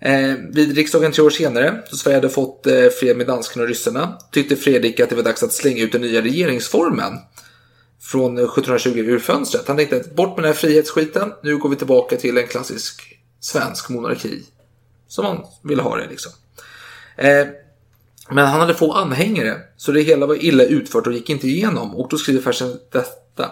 Eh, 0.00 0.34
vid 0.50 0.76
riksdagen 0.76 1.12
tre 1.12 1.24
år 1.24 1.30
senare, 1.30 1.82
då 1.90 1.96
Sverige 1.96 2.16
hade 2.16 2.30
fått 2.30 2.66
eh, 2.66 2.88
fred 3.00 3.16
med 3.16 3.26
danskarna 3.26 3.62
och 3.62 3.68
ryssarna, 3.68 4.18
tyckte 4.32 4.56
Fredrik 4.56 5.00
att 5.00 5.08
det 5.08 5.16
var 5.16 5.22
dags 5.22 5.42
att 5.42 5.52
slänga 5.52 5.82
ut 5.82 5.92
den 5.92 6.00
nya 6.00 6.22
regeringsformen 6.22 7.12
från 8.00 8.38
eh, 8.38 8.44
1720 8.44 8.98
ur 8.98 9.18
fönstret. 9.18 9.68
Han 9.68 9.76
tänkte 9.76 9.96
att 9.96 10.14
bort 10.14 10.36
med 10.36 10.44
den 10.44 10.52
här 10.52 10.60
frihetsskiten, 10.60 11.32
nu 11.42 11.56
går 11.56 11.68
vi 11.68 11.76
tillbaka 11.76 12.16
till 12.16 12.38
en 12.38 12.46
klassisk 12.46 13.18
svensk 13.40 13.88
monarki. 13.88 14.42
Som 15.08 15.24
man 15.24 15.44
ville 15.62 15.82
ha 15.82 15.96
det 15.96 16.06
liksom. 16.10 16.32
Eh, 17.16 17.46
men 18.30 18.46
han 18.46 18.60
hade 18.60 18.74
få 18.74 18.92
anhängare, 18.92 19.56
så 19.76 19.92
det 19.92 20.00
hela 20.00 20.26
var 20.26 20.44
illa 20.44 20.64
utfört 20.64 21.06
och 21.06 21.12
gick 21.12 21.30
inte 21.30 21.48
igenom. 21.48 21.94
Och 21.94 22.08
då 22.10 22.16
skriver 22.16 22.40
Fersen 22.40 22.78
detta. 22.92 23.50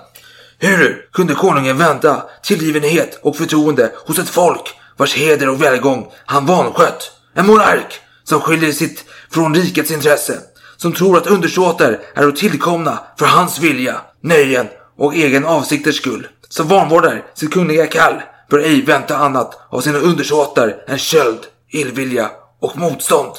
Hur 0.59 1.09
kunde 1.13 1.35
konungen 1.35 1.79
vänta 1.79 2.23
tillgivenhet 2.43 3.19
och 3.23 3.37
förtroende 3.37 3.93
hos 4.07 4.19
ett 4.19 4.29
folk 4.29 4.75
vars 4.99 5.17
heder 5.17 5.49
och 5.49 5.63
välgång 5.63 6.13
han 6.27 6.47
vanskött? 6.47 7.13
En 7.35 7.47
monark 7.47 8.01
som 8.25 8.41
skiljer 8.41 8.73
sitt 8.73 9.05
från 9.31 9.55
rikets 9.55 9.91
intresse, 9.91 10.39
som 10.77 10.93
tror 10.93 11.17
att 11.19 11.27
undersåtar 11.27 12.01
är 12.15 12.29
att 12.29 12.37
tillkomna 12.37 12.99
för 13.19 13.27
hans 13.27 13.59
vilja, 13.59 14.01
nöjen 14.21 14.67
och 14.97 15.15
egen 15.15 15.45
avsikters 15.45 15.97
skull, 15.97 16.27
som 16.49 16.69
vanvårdar 16.69 17.23
sitt 17.35 17.53
kungliga 17.53 17.87
kall, 17.87 18.23
bör 18.51 18.59
ej 18.59 18.83
vänta 18.83 19.17
annat 19.17 19.61
av 19.71 19.81
sina 19.81 19.99
undersåtar 19.99 20.85
än 20.87 20.99
köld, 20.99 21.39
illvilja 21.71 22.31
och 22.61 22.77
motstånd. 22.77 23.33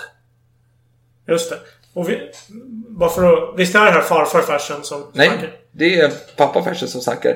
Just 1.28 1.50
det. 1.50 1.60
Och 1.94 2.10
vi, 2.10 2.32
bara 2.90 3.10
för 3.10 3.34
att... 3.34 3.60
Visst 3.60 3.76
är 3.76 3.86
det 3.86 3.92
här 3.92 4.02
farfar 4.02 4.42
Fersen 4.42 4.84
som 4.84 5.04
Nej, 5.14 5.28
snackar? 5.28 5.52
det 5.72 6.00
är 6.00 6.12
pappa 6.38 6.64
Fersen 6.64 6.88
som 6.88 7.02
snackar. 7.02 7.36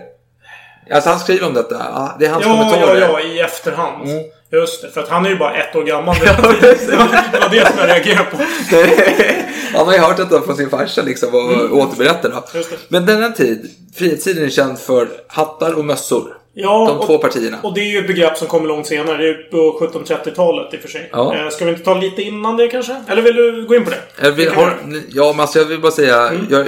Alltså 0.92 1.10
han 1.10 1.20
skriver 1.20 1.48
om 1.48 1.54
detta. 1.54 1.76
Ja, 1.94 2.16
Det 2.20 2.26
är 2.26 2.30
hans 2.30 2.46
Ja, 2.46 2.50
ja, 2.52 2.70
kommentarer. 2.70 3.00
ja, 3.02 3.20
i 3.22 3.40
efterhand. 3.40 4.10
Mm. 4.10 4.24
Just 4.52 4.82
det, 4.82 4.90
för 4.92 5.02
att 5.02 5.10
han 5.10 5.26
är 5.26 5.30
ju 5.30 5.36
bara 5.38 5.54
ett 5.56 5.76
år 5.76 5.84
gammal. 5.84 6.16
det 6.22 6.42
var 6.42 7.50
det 7.52 7.68
som 7.68 7.78
jag 7.80 7.90
reagerade 7.90 8.24
på. 8.32 8.38
han 9.78 9.86
har 9.86 9.94
ju 9.94 10.00
hört 10.00 10.18
detta 10.18 10.42
från 10.42 10.58
sin 10.58 10.70
farsa 10.70 11.02
liksom 11.02 11.30
och 11.36 11.54
Mm. 11.54 11.74
återberättar 11.74 12.30
det. 12.30 12.64
Men 12.88 13.06
denna 13.06 13.32
tid, 13.32 13.70
frihetstiden 13.96 14.46
är 14.46 14.50
känd 14.50 14.80
för 14.80 15.08
hattar 15.28 15.74
och 15.74 15.86
mössor. 15.86 16.38
Ja, 16.56 16.86
De 16.88 16.98
och, 17.00 17.06
två 17.06 17.18
partierna. 17.18 17.60
Och 17.64 17.74
det 17.74 17.82
är 17.82 17.86
ju 17.92 17.98
ett 18.00 18.08
begrepp 18.08 18.38
som 18.38 18.48
kommer 18.48 18.68
långt 18.68 18.88
senare. 18.88 19.18
Det 19.18 19.30
är 19.30 19.34
på 19.52 19.80
1730-talet 19.80 20.74
i 20.74 20.78
och 20.78 20.82
för 20.82 20.88
sig. 20.90 21.10
Ja. 21.12 21.36
Eh, 21.36 21.50
Ska 21.50 21.66
vi 21.66 21.72
inte 21.72 21.84
ta 21.84 21.94
lite 21.94 22.22
innan 22.22 22.58
det 22.58 22.68
kanske? 22.68 22.96
Eller 23.08 23.22
vill 23.22 23.36
du 23.36 23.66
gå 23.68 23.76
in 23.76 23.84
på 23.86 23.90
det? 24.20 24.32
Vill, 24.32 24.50
har, 24.50 24.78
ja, 25.10 25.32
men 25.32 25.40
alltså 25.40 25.60
jag 25.60 25.66
vill 25.66 25.80
bara 25.80 25.92
säga 25.92 26.30
Mm. 26.30 26.46
jag, 26.50 26.68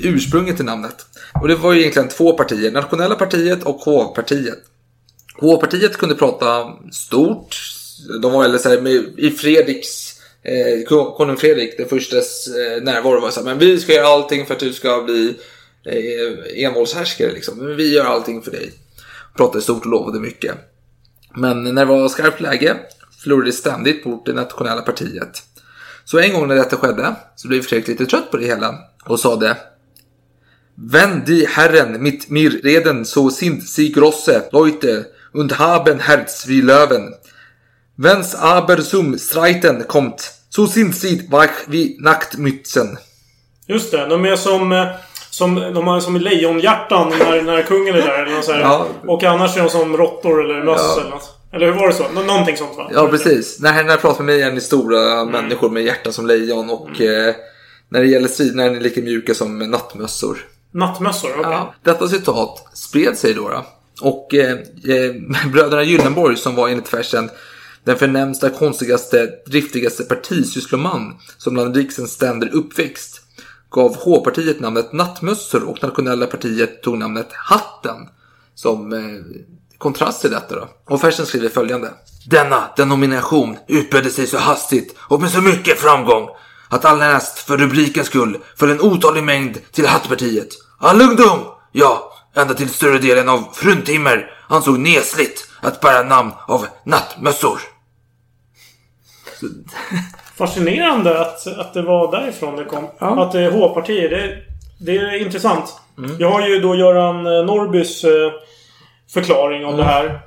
ursprunget 0.00 0.56
till 0.56 0.64
namnet. 0.64 0.96
Och 1.42 1.48
det 1.48 1.54
var 1.54 1.72
ju 1.72 1.80
egentligen 1.80 2.08
två 2.08 2.32
partier. 2.32 2.70
Nationella 2.70 3.14
partiet 3.14 3.62
och 3.62 3.76
H-partiet. 3.76 4.58
H-partiet 5.40 5.96
kunde 5.96 6.14
prata 6.14 6.72
stort. 6.92 7.56
De 8.22 8.32
var 8.32 8.44
eller 8.44 8.58
så 8.58 8.68
här, 8.68 8.80
med, 8.80 9.04
i 9.18 9.30
Fredriks 9.30 10.12
eh, 10.44 10.84
ko- 10.88 11.16
konung 11.16 11.36
Fredrik 11.36 11.76
den 11.78 11.88
förstas 11.88 12.46
eh, 12.48 12.82
närvaro 12.82 13.20
var 13.20 13.30
så 13.30 13.40
här, 13.40 13.44
men 13.46 13.58
vi 13.58 13.78
ska 13.80 13.92
göra 13.92 14.06
allting 14.06 14.46
för 14.46 14.54
att 14.54 14.60
du 14.60 14.72
ska 14.72 15.02
bli 15.02 15.34
eh, 15.86 16.64
envåldshärskare 16.64 17.32
liksom. 17.32 17.76
Vi 17.76 17.94
gör 17.94 18.04
allting 18.04 18.42
för 18.42 18.50
dig. 18.50 18.70
Pratade 19.36 19.62
stort 19.62 19.84
och 19.84 19.90
lovade 19.90 20.20
mycket. 20.20 20.54
Men 21.34 21.64
när 21.64 21.84
det 21.86 21.92
var 21.92 22.08
skarpt 22.08 22.40
läge 22.40 22.76
förlorade 23.22 23.48
det 23.48 23.52
ständigt 23.52 24.04
mot 24.04 24.26
det 24.26 24.32
nationella 24.32 24.82
partiet. 24.82 25.42
Så 26.04 26.18
en 26.18 26.32
gång 26.32 26.48
när 26.48 26.54
detta 26.54 26.76
skedde 26.76 27.14
så 27.36 27.48
blev 27.48 27.62
Fredrik 27.62 27.88
lite 27.88 28.06
trött 28.06 28.30
på 28.30 28.36
det 28.36 28.46
hela 28.46 28.78
och 29.04 29.20
sade 29.20 29.56
Wenn 30.74 31.24
die 31.24 31.46
Herren 31.46 32.02
mit 32.02 32.30
mir 32.30 32.50
reden 32.50 33.04
so 33.04 33.30
sind 33.30 33.62
sie 33.68 33.92
große 33.92 34.48
Leute 34.52 35.06
und 35.32 35.58
haben 35.58 35.98
Herz 35.98 36.46
wie 36.48 36.60
Löwen. 36.60 37.14
Wenn's 37.96 38.34
aber 38.34 38.78
zum 38.82 39.18
Streiten 39.18 39.86
kommt, 39.86 40.32
so 40.48 40.66
sind 40.66 40.94
sie 40.94 41.30
wach 41.30 41.68
wie 41.68 41.96
Nachtmützen. 42.00 42.98
Just 43.66 43.90
det, 43.90 44.06
de 44.08 44.24
är 44.24 44.36
som... 44.36 44.72
Eh, 44.72 44.86
som, 45.32 45.54
de 45.54 45.86
har 45.86 46.00
som 46.00 46.16
lejonhjärtan 46.16 47.08
när, 47.18 47.42
när 47.42 47.62
kungen 47.62 47.94
är 47.94 48.02
där. 48.02 48.22
Eller 48.22 48.36
något 48.36 48.44
så 48.44 48.52
här. 48.52 48.60
Ja. 48.60 48.86
Och 49.06 49.24
annars 49.24 49.56
är 49.56 49.62
de 49.62 49.68
som 49.68 49.96
råttor 49.96 50.44
eller 50.44 50.64
möss 50.64 50.80
Ja. 50.96 51.00
eller 51.00 51.10
något. 51.10 51.38
Eller 51.52 51.66
hur 51.66 51.72
var 51.72 51.88
det 51.88 51.94
så? 51.94 52.04
Nå- 52.14 52.22
någonting 52.22 52.56
sånt 52.56 52.76
va? 52.76 52.90
Ja, 52.94 53.08
precis. 53.08 53.60
När 53.60 53.72
herrarna 53.72 53.96
pratar 53.96 54.24
med 54.24 54.34
mig 54.34 54.42
är 54.42 54.52
ni 54.52 54.60
stora 54.60 55.24
människor 55.24 55.70
med 55.70 55.82
hjärtan 55.82 56.12
som 56.12 56.26
lejon 56.26 56.70
och 56.70 57.00
eh, 57.00 57.34
när 57.88 58.00
det 58.00 58.06
gäller 58.06 58.28
striderna 58.28 58.64
är 58.64 58.70
ni 58.70 58.80
lika 58.80 59.00
mjuka 59.00 59.34
som 59.34 59.58
nattmössor. 59.58 60.38
Nattmössor, 60.74 61.30
okej. 61.30 61.52
Ja. 61.52 61.74
Detta 61.82 62.08
citat 62.08 62.64
spred 62.74 63.18
sig 63.18 63.34
då. 63.34 63.48
då. 63.48 63.64
Och 64.00 64.34
eh, 64.34 64.52
eh, 64.52 65.14
bröderna 65.52 65.82
Gyllenborg 65.82 66.36
som 66.36 66.54
var 66.54 66.68
enligt 66.68 66.94
versen 66.94 67.30
den 67.84 67.96
förnämsta, 67.96 68.50
konstigaste, 68.50 69.28
driftigaste 69.46 70.04
partisyssloman 70.04 71.16
som 71.38 71.54
bland 71.54 71.76
riksens 71.76 72.10
ständer 72.10 72.48
uppväxt 72.54 73.21
gav 73.72 73.96
H-partiet 73.96 74.60
namnet 74.60 74.92
Nattmössor 74.92 75.64
och 75.64 75.82
Nationella 75.82 76.26
partiet 76.26 76.82
tog 76.82 76.98
namnet 76.98 77.28
Hatten 77.32 78.08
som 78.54 78.92
eh, 78.92 78.98
kontrast 79.78 80.20
till 80.20 80.30
detta 80.30 80.54
då. 80.54 80.68
Och 80.84 81.00
Fersen 81.00 81.26
skriver 81.26 81.48
följande. 81.48 81.90
Denna 82.30 82.68
denomination 82.76 83.56
utbredde 83.68 84.10
sig 84.10 84.26
så 84.26 84.38
hastigt 84.38 84.96
och 84.98 85.20
med 85.20 85.30
så 85.30 85.40
mycket 85.40 85.78
framgång 85.78 86.28
att 86.68 86.84
allnäst 86.84 87.38
för 87.38 87.56
rubrikens 87.56 88.06
skull 88.06 88.38
föll 88.56 88.70
en 88.70 88.80
otalig 88.80 89.24
mängd 89.24 89.58
till 89.72 89.86
Hattpartiet. 89.86 90.48
All 90.78 91.02
ungdom, 91.02 91.38
ja, 91.72 92.12
ända 92.34 92.54
till 92.54 92.68
större 92.68 92.98
delen 92.98 93.28
av 93.28 93.48
fruntimmer 93.52 94.30
ansåg 94.48 94.78
nesligt 94.78 95.48
att 95.60 95.80
bära 95.80 96.02
namn 96.02 96.32
av 96.46 96.66
nattmössor. 96.84 97.60
Fascinerande 100.42 101.20
att, 101.20 101.46
att 101.46 101.74
det 101.74 101.82
var 101.82 102.12
därifrån 102.12 102.56
det 102.56 102.64
kom. 102.64 102.86
Att 102.98 103.32
det 103.32 103.40
är 103.40 103.50
H-partier. 103.50 104.08
Det, 104.08 104.38
det 104.78 104.96
är 104.96 105.22
intressant. 105.22 105.64
Jag 106.18 106.30
har 106.30 106.48
ju 106.48 106.60
då 106.60 106.74
Göran 106.74 107.26
eh, 107.26 107.44
Norrbys 107.44 108.04
eh, 108.04 108.32
förklaring 109.14 109.66
om 109.66 109.76
det 109.76 109.84
här. 109.84 110.20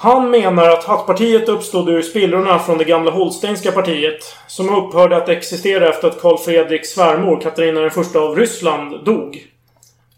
Han 0.00 0.30
menar 0.30 0.68
att 0.68 0.84
Hattpartiet 0.84 1.48
uppstod 1.48 1.88
ur 1.88 2.02
spillrorna 2.02 2.58
från 2.58 2.78
det 2.78 2.84
gamla 2.84 3.10
Holsteinska 3.10 3.72
partiet. 3.72 4.36
Som 4.46 4.74
upphörde 4.74 5.16
att 5.16 5.28
existera 5.28 5.88
efter 5.88 6.08
att 6.08 6.20
Karl 6.20 6.38
Fredriks 6.38 6.88
svärmor 6.88 7.40
Katarina 7.40 7.80
den 7.80 7.90
första 7.90 8.18
av 8.18 8.36
Ryssland 8.36 9.04
dog. 9.04 9.46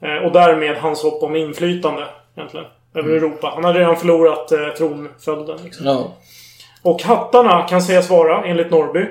Eh, 0.03 0.27
och 0.27 0.33
därmed 0.33 0.77
hans 0.77 1.03
hopp 1.03 1.23
om 1.23 1.37
inflytande 1.37 2.05
egentligen. 2.37 2.66
Över 2.95 3.11
Europa. 3.11 3.53
Han 3.55 3.64
hade 3.64 3.79
redan 3.79 3.97
förlorat 3.97 4.53
eh, 4.53 4.68
tronföljden. 4.68 5.59
Liksom. 5.64 5.87
Ja. 5.87 6.12
Och 6.83 7.03
hattarna 7.03 7.62
kan 7.62 7.83
sägas 7.83 8.11
vara, 8.11 8.45
enligt 8.45 8.71
Norrby, 8.71 9.07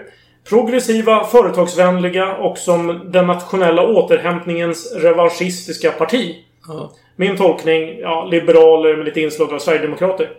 progressiva, 0.50 1.24
företagsvänliga 1.24 2.36
och 2.36 2.58
som 2.58 3.12
den 3.12 3.28
nationella 3.28 3.88
återhämtningens 3.88 4.94
revanschistiska 4.96 5.92
parti. 5.92 6.36
Min 7.16 7.38
tolkning, 7.38 8.00
ja, 8.00 8.26
liberaler 8.26 8.96
med 8.96 9.06
lite 9.06 9.22
inslag 9.22 9.54
av 9.54 9.60
Sverigedemokrater. 9.60 10.30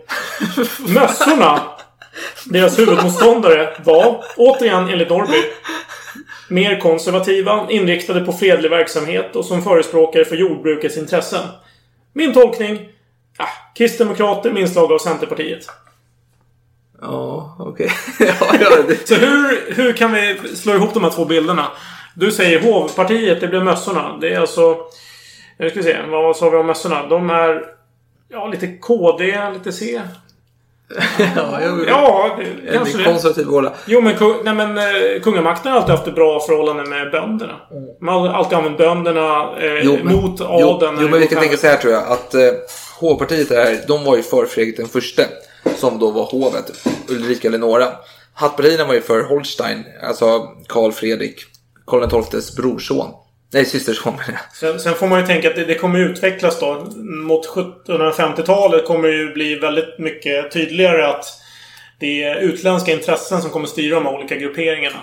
Mössorna, 0.87 1.59
deras 2.45 2.79
huvudmotståndare, 2.79 3.69
var, 3.83 4.23
återigen 4.37 4.89
enligt 4.89 5.09
Norrby, 5.09 5.43
mer 6.49 6.79
konservativa, 6.79 7.67
inriktade 7.69 8.21
på 8.21 8.33
fredlig 8.33 8.69
verksamhet 8.69 9.35
och 9.35 9.45
som 9.45 9.61
förespråkare 9.61 10.25
för 10.25 10.35
jordbrukets 10.35 10.97
intressen. 10.97 11.41
Min 12.13 12.33
tolkning, 12.33 12.89
ja, 13.37 13.45
kristdemokrater 13.75 14.51
med 14.51 14.61
inslag 14.61 14.91
av 14.91 14.97
Centerpartiet. 14.97 15.65
Ja, 17.03 17.55
okej. 17.59 17.91
ja, 18.19 18.33
ja, 18.61 18.69
det... 18.87 19.07
Så 19.07 19.15
hur, 19.15 19.73
hur 19.75 19.93
kan 19.93 20.11
vi 20.13 20.37
slå 20.55 20.73
ihop 20.73 20.93
de 20.93 21.03
här 21.03 21.11
två 21.11 21.25
bilderna? 21.25 21.67
Du 22.15 22.31
säger 22.31 22.61
hovpartiet, 22.61 23.41
det 23.41 23.47
blir 23.47 23.61
mössorna. 23.63 24.17
Det 24.21 24.33
är 24.33 24.39
alltså... 24.39 24.77
Nu 25.59 25.69
ska 25.69 25.79
vi 25.79 25.83
se, 25.85 25.97
vad 26.09 26.35
sa 26.37 26.49
vi 26.49 26.57
om 26.57 26.67
mössorna? 26.67 27.07
De 27.07 27.29
är... 27.29 27.63
Ja, 28.29 28.47
lite 28.47 28.67
KD, 28.67 29.39
lite 29.53 29.71
C. 29.71 30.01
ja, 31.35 31.59
jo, 31.65 31.85
Ja, 31.87 32.37
det, 32.65 32.73
kanske 32.73 32.97
det. 32.97 33.03
konservativ 33.03 33.45
håla. 33.47 33.71
Jo, 33.85 34.01
men, 34.01 34.15
nej, 34.43 34.53
men 34.53 34.77
eh, 34.77 35.21
kungamakten 35.23 35.71
har 35.71 35.79
alltid 35.79 35.95
haft 35.95 36.07
ett 36.07 36.15
bra 36.15 36.39
förhållande 36.39 36.83
med 36.85 37.11
bönderna. 37.11 37.53
Man 38.01 38.21
har 38.21 38.27
alltid 38.29 38.57
använt 38.57 38.77
bönderna 38.77 39.57
eh, 39.61 39.73
Jo, 39.83 39.97
men- 40.03 40.15
mot 40.15 40.39
Jo, 40.39 40.45
adeln. 40.45 40.97
jo 41.01 41.07
men 41.07 41.19
vi 41.19 41.27
kan 41.27 41.39
tänka 41.41 41.57
så 41.57 41.67
här 41.67 41.77
tror 41.77 41.93
jag 41.93 42.03
att 42.07 42.33
eh, 42.33 42.41
H-partiet 42.99 43.51
är, 43.51 43.87
de 43.87 44.03
var 44.05 44.15
ju 44.17 44.23
för 44.23 44.45
Fredrik 44.45 44.77
den 44.77 44.87
förste 44.87 45.25
som 45.77 45.99
då 45.99 46.11
var 46.11 46.25
hovet, 46.25 46.71
Ulrika 47.09 47.47
Eleonora. 47.47 47.87
Hattpartierna 48.33 48.85
var 48.85 48.93
ju 48.93 49.01
för 49.01 49.23
Holstein, 49.23 49.83
alltså 50.03 50.47
Karl 50.67 50.91
Fredrik, 50.91 51.45
Karl 51.85 52.23
XIIs 52.23 52.55
brorson. 52.55 53.13
Nej, 53.53 53.65
systerson 53.65 54.13
menar 54.13 54.31
jag. 54.31 54.55
Sen, 54.55 54.79
sen 54.79 54.95
får 54.95 55.07
man 55.07 55.19
ju 55.19 55.25
tänka 55.25 55.49
att 55.49 55.55
det, 55.55 55.65
det 55.65 55.75
kommer 55.75 55.99
utvecklas 55.99 56.59
då. 56.59 56.87
Mot 57.03 57.47
1750-talet 57.47 58.85
kommer 58.85 59.07
det 59.07 59.15
ju 59.15 59.33
bli 59.33 59.55
väldigt 59.55 59.99
mycket 59.99 60.51
tydligare 60.51 61.07
att 61.07 61.25
det 61.99 62.23
är 62.23 62.35
utländska 62.35 62.91
intressen 62.91 63.41
som 63.41 63.49
kommer 63.51 63.67
styra 63.67 63.95
de 63.95 64.05
här 64.05 64.13
olika 64.13 64.35
grupperingarna. 64.35 64.99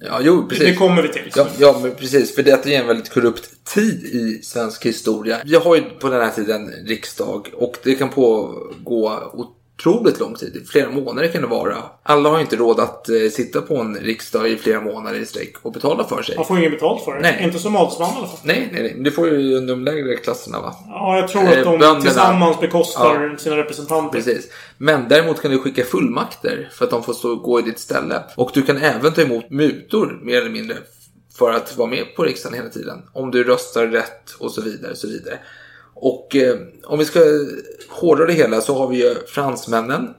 Ja, 0.00 0.18
jo, 0.22 0.48
precis. 0.48 0.66
det 0.66 0.74
kommer 0.74 1.02
vi 1.02 1.08
till. 1.08 1.32
Ja, 1.36 1.46
ja, 1.58 1.78
men 1.82 1.94
precis. 1.94 2.34
För 2.34 2.42
detta 2.42 2.70
är 2.70 2.80
en 2.80 2.86
väldigt 2.86 3.10
korrupt 3.10 3.64
tid 3.74 4.04
i 4.04 4.42
svensk 4.42 4.86
historia. 4.86 5.38
Vi 5.44 5.56
har 5.56 5.76
ju 5.76 5.82
på 5.82 6.08
den 6.08 6.20
här 6.20 6.30
tiden 6.30 6.72
riksdag 6.86 7.48
och 7.54 7.76
det 7.82 7.94
kan 7.94 8.08
pågå 8.08 9.32
otroligt 9.78 10.20
lång 10.20 10.34
tid. 10.34 10.66
Flera 10.70 10.90
månader 10.90 11.28
kan 11.28 11.42
det 11.42 11.48
vara. 11.48 11.76
Alla 12.02 12.28
har 12.28 12.36
ju 12.36 12.42
inte 12.42 12.56
råd 12.56 12.80
att 12.80 13.08
eh, 13.08 13.14
sitta 13.32 13.60
på 13.62 13.76
en 13.76 13.94
riksdag 13.96 14.48
i 14.48 14.56
flera 14.56 14.80
månader 14.80 15.18
i 15.18 15.26
sträck 15.26 15.54
och 15.62 15.72
betala 15.72 16.04
för 16.04 16.22
sig. 16.22 16.36
Man 16.36 16.46
får 16.46 16.56
ju 16.58 16.62
inget 16.66 16.80
betalt 16.80 17.04
för 17.04 17.14
det. 17.14 17.20
Nej. 17.20 17.40
Inte 17.42 17.58
som 17.58 17.76
adelsman 17.76 18.10
i 18.14 18.16
alla 18.18 18.26
fall. 18.26 18.38
Nej, 18.42 18.68
nej, 18.72 18.82
nej. 18.82 18.96
Det 19.04 19.10
får 19.10 19.28
ju 19.28 19.60
de 19.60 19.84
lägre 19.84 20.16
klasserna 20.16 20.60
va? 20.60 20.74
Ja, 20.88 21.16
jag 21.18 21.28
tror 21.28 21.42
Eh, 21.42 21.48
att 21.48 21.54
de 21.54 21.78
bönderna. 21.78 22.00
tillsammans 22.00 22.60
bekostar 22.60 23.36
sina 23.38 23.56
representanter. 23.56 24.18
Precis. 24.18 24.50
Men 24.78 25.08
däremot 25.08 25.42
kan 25.42 25.50
du 25.50 25.58
skicka 25.58 25.84
fullmakter 25.84 26.68
för 26.72 26.84
att 26.84 26.90
de 26.90 27.02
får 27.02 27.12
stå 27.12 27.30
och 27.32 27.42
gå 27.42 27.58
i 27.58 27.62
ditt 27.62 27.78
ställe. 27.78 28.22
Och 28.36 28.50
du 28.54 28.62
kan 28.62 28.76
även 28.76 29.12
ta 29.12 29.22
emot 29.22 29.50
mutor 29.50 30.20
mer 30.22 30.38
eller 30.40 30.50
mindre 30.50 30.76
för 31.38 31.50
att 31.50 31.76
vara 31.76 31.88
med 31.88 32.04
på 32.16 32.22
riksdagen 32.22 32.58
hela 32.58 32.68
tiden. 32.70 33.02
Om 33.12 33.30
du 33.30 33.44
röstar 33.44 33.86
rätt 33.86 34.30
och 34.38 34.50
så 34.50 34.60
vidare. 34.62 34.90
Och 34.92 34.98
så 34.98 35.06
vidare. 35.08 35.38
Och 35.94 36.36
eh, 36.36 36.56
om 36.84 36.98
vi 36.98 37.04
ska 37.04 37.20
hårdra 37.88 38.26
det 38.26 38.32
hela 38.32 38.60
så 38.60 38.78
har 38.78 38.88
vi 38.88 38.96
ju 38.96 39.14
fransmännen. 39.26 40.14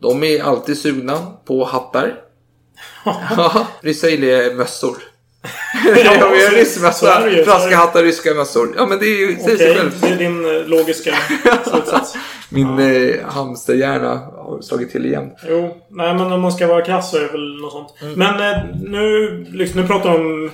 De 0.00 0.24
är 0.24 0.42
alltid 0.42 0.78
sugna 0.78 1.26
på 1.44 1.64
hattar. 1.64 2.14
Ja, 3.04 3.66
ryssar 3.80 4.08
gillar 4.08 4.26
ju 4.28 4.54
mössor. 4.54 4.96
ja, 5.84 5.92
vi 5.94 6.44
har 6.44 6.50
ryssmössa, 6.50 7.22
franska 7.44 7.76
hattar, 7.76 8.02
ryska 8.02 8.34
mössor. 8.34 8.74
Ja, 8.76 8.86
men 8.86 8.98
det 8.98 9.06
är 9.06 9.18
ju, 9.18 9.36
säger 9.36 9.56
sig 9.56 9.70
Okej, 9.70 9.76
själv. 9.76 10.00
det 10.00 10.08
är 10.08 10.16
din 10.18 10.44
eh, 10.56 10.66
logiska 10.66 11.14
slutsats. 11.70 12.16
Min 12.48 12.78
eh, 12.78 13.26
hamsterhjärna 13.26 14.08
har 14.36 14.62
slagit 14.62 14.92
till 14.92 15.06
igen. 15.06 15.30
Jo, 15.48 15.76
nej 15.88 16.14
men 16.14 16.32
om 16.32 16.40
man 16.40 16.52
ska 16.52 16.66
vara 16.66 16.84
krass 16.84 17.10
så 17.10 17.16
är 17.16 17.20
det 17.20 17.28
väl 17.28 17.60
något 17.60 17.72
sånt. 17.72 17.94
Mm. 18.02 18.14
Men 18.14 18.52
eh, 18.52 18.64
nu, 18.82 19.28
liksom, 19.52 19.80
nu 19.80 19.86
pratar 19.86 20.10
vi 20.10 20.16
om 20.16 20.50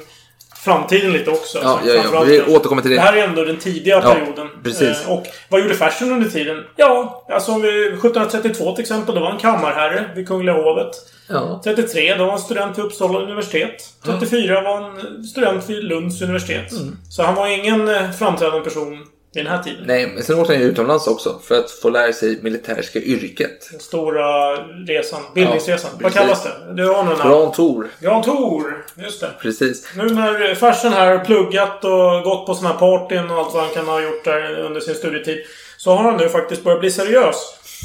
framtiden 0.65 1.13
lite 1.13 1.31
också. 1.31 1.59
Ja, 1.63 1.81
ja, 1.87 2.03
ja. 2.13 2.23
Vi 2.23 2.43
återkommer 2.43 2.83
till 2.83 2.91
det. 2.91 2.97
Det 2.97 3.01
här 3.01 3.17
är 3.17 3.25
ändå 3.25 3.45
den 3.45 3.57
tidiga 3.57 3.95
Ja, 4.05 4.15
perioden. 4.15 4.49
precis. 4.65 5.05
Eh, 5.07 5.13
och 5.13 5.27
vad 5.49 5.61
gjorde 5.61 5.75
Fersen 5.75 6.13
under 6.13 6.31
tiden? 6.31 6.65
Ja, 6.77 7.27
alltså 7.31 7.53
om 7.53 7.63
vi, 7.63 7.87
1732 7.87 8.75
till 8.75 8.83
exempel, 8.83 9.15
då 9.15 9.21
var 9.21 9.31
han 9.31 9.39
kammarherre 9.39 10.11
vid 10.15 10.29
Kungliga 10.29 10.55
hovet. 10.63 10.91
Ja. 11.29 11.61
33, 11.65 12.15
då 12.15 12.25
var 12.25 12.31
han 12.31 12.41
student 12.41 12.79
vid 12.79 12.85
Uppsala 12.85 13.19
universitet. 13.19 13.85
34 14.05 14.61
var 14.63 14.81
han 14.81 15.23
student 15.25 15.71
vid 15.71 15.85
Lunds 15.85 16.23
universitet. 16.23 16.73
Mm. 16.73 16.97
Så 17.11 17.23
han 17.23 17.35
var 17.35 17.47
ingen 17.47 17.89
eh, 17.89 18.11
framträdande 18.11 18.65
person 18.65 19.07
den 19.33 19.47
här 19.47 19.63
tiden. 19.63 19.85
Nej, 19.87 20.07
men 20.07 20.23
sen 20.23 20.39
åkte 20.39 20.53
han 20.53 20.63
ju 20.63 20.69
utomlands 20.69 21.07
också 21.07 21.39
för 21.45 21.59
att 21.59 21.71
få 21.71 21.91
lära 21.91 22.13
sig 22.13 22.43
militärska 22.43 22.99
yrket. 22.99 23.69
Den 23.71 23.81
stora 23.81 24.57
resan. 24.87 25.21
Bildningsresan. 25.35 25.91
Ja, 25.95 25.99
vad 26.03 26.13
kallas 26.13 26.45
det? 26.45 26.75
Du 26.75 26.89
har 26.89 27.05
någon. 27.05 27.19
Grand 27.19 27.53
Tour. 27.55 27.89
Grand 28.01 28.25
Tour. 28.25 28.85
Just 28.95 29.21
det. 29.21 29.31
Precis. 29.43 29.89
Nu 29.97 30.05
när 30.05 30.55
farsen 30.55 30.93
här 30.93 31.17
har 31.17 31.25
pluggat 31.25 31.85
och 31.85 32.23
gått 32.25 32.47
på 32.47 32.55
såna 32.55 32.69
här 32.69 32.79
partyn 32.79 33.31
och 33.31 33.39
allt 33.39 33.55
vad 33.55 33.63
han 33.63 33.75
kan 33.75 33.89
ha 33.89 34.01
gjort 34.01 34.25
där 34.25 34.59
under 34.59 34.81
sin 34.81 34.95
studietid. 34.95 35.39
Så 35.77 35.91
har 35.91 36.05
han 36.05 36.17
nu 36.17 36.29
faktiskt 36.29 36.65
börjat 36.65 36.81
bli 36.81 36.91
seriös. 36.91 37.37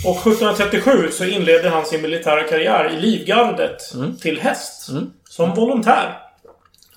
Och 0.06 0.18
1737 0.18 1.10
så 1.12 1.24
inledde 1.26 1.70
han 1.70 1.86
sin 1.86 2.02
militära 2.02 2.44
karriär 2.44 2.94
i 2.98 3.02
Livgardet 3.02 3.78
till 4.22 4.40
häst. 4.40 4.90
Som 5.30 5.56
volontär. 5.56 6.25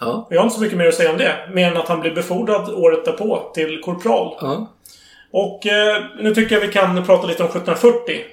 Ja. 0.00 0.26
Jag 0.30 0.38
har 0.38 0.44
inte 0.44 0.56
så 0.56 0.62
mycket 0.62 0.78
mer 0.78 0.88
att 0.88 0.94
säga 0.94 1.10
om 1.10 1.16
det. 1.18 1.34
Mer 1.52 1.70
än 1.70 1.76
att 1.76 1.88
han 1.88 2.00
blev 2.00 2.14
befordrad 2.14 2.68
året 2.70 3.04
därpå 3.04 3.50
till 3.54 3.80
korpral. 3.84 4.34
Ja. 4.40 4.72
Och 5.30 5.66
eh, 5.66 6.02
nu 6.20 6.34
tycker 6.34 6.54
jag 6.54 6.60
vi 6.66 6.72
kan 6.72 7.04
prata 7.06 7.26
lite 7.26 7.42
om 7.42 7.48
1740. 7.48 8.24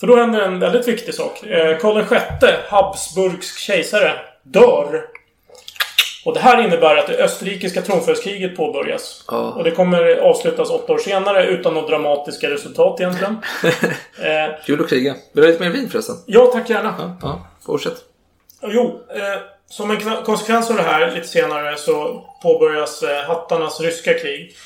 För 0.00 0.06
då 0.06 0.16
händer 0.16 0.40
en 0.40 0.60
väldigt 0.60 0.88
viktig 0.88 1.14
sak. 1.14 1.42
Eh, 1.46 1.78
Karl 1.78 2.02
VI, 2.02 2.52
Habsburgsk 2.68 3.58
kejsare, 3.58 4.12
dör. 4.42 5.04
Och 6.24 6.34
det 6.34 6.40
här 6.40 6.64
innebär 6.64 6.96
att 6.96 7.06
det 7.06 7.24
österrikiska 7.24 7.82
tronföljdskriget 7.82 8.56
påbörjas. 8.56 9.24
Ja. 9.28 9.52
Och 9.52 9.64
det 9.64 9.70
kommer 9.70 10.16
avslutas 10.16 10.70
åtta 10.70 10.92
år 10.92 10.98
senare 10.98 11.46
utan 11.46 11.74
några 11.74 11.88
dramatiska 11.88 12.50
resultat 12.50 13.00
egentligen. 13.00 13.32
eh, 14.18 14.64
Kul 14.66 14.80
att 14.80 14.88
kriga. 14.88 15.12
Vill 15.12 15.20
du 15.32 15.42
ha 15.42 15.48
lite 15.48 15.62
mer 15.62 15.70
vin 15.70 15.90
förresten? 15.90 16.16
ja, 16.26 16.46
tack 16.52 16.70
gärna. 16.70 16.94
Ja, 16.98 17.16
ja. 17.22 17.46
Fortsätt. 17.66 17.96
Jo, 18.62 19.00
eh, 19.14 19.55
som 19.68 19.90
en 19.90 20.24
konsekvens 20.24 20.70
av 20.70 20.76
det 20.76 20.82
här 20.82 21.10
lite 21.14 21.28
senare 21.28 21.76
så 21.76 22.24
påbörjas 22.42 23.02
eh, 23.02 23.24
hattarnas 23.28 23.80
ryska 23.80 24.18
krig. 24.18 24.56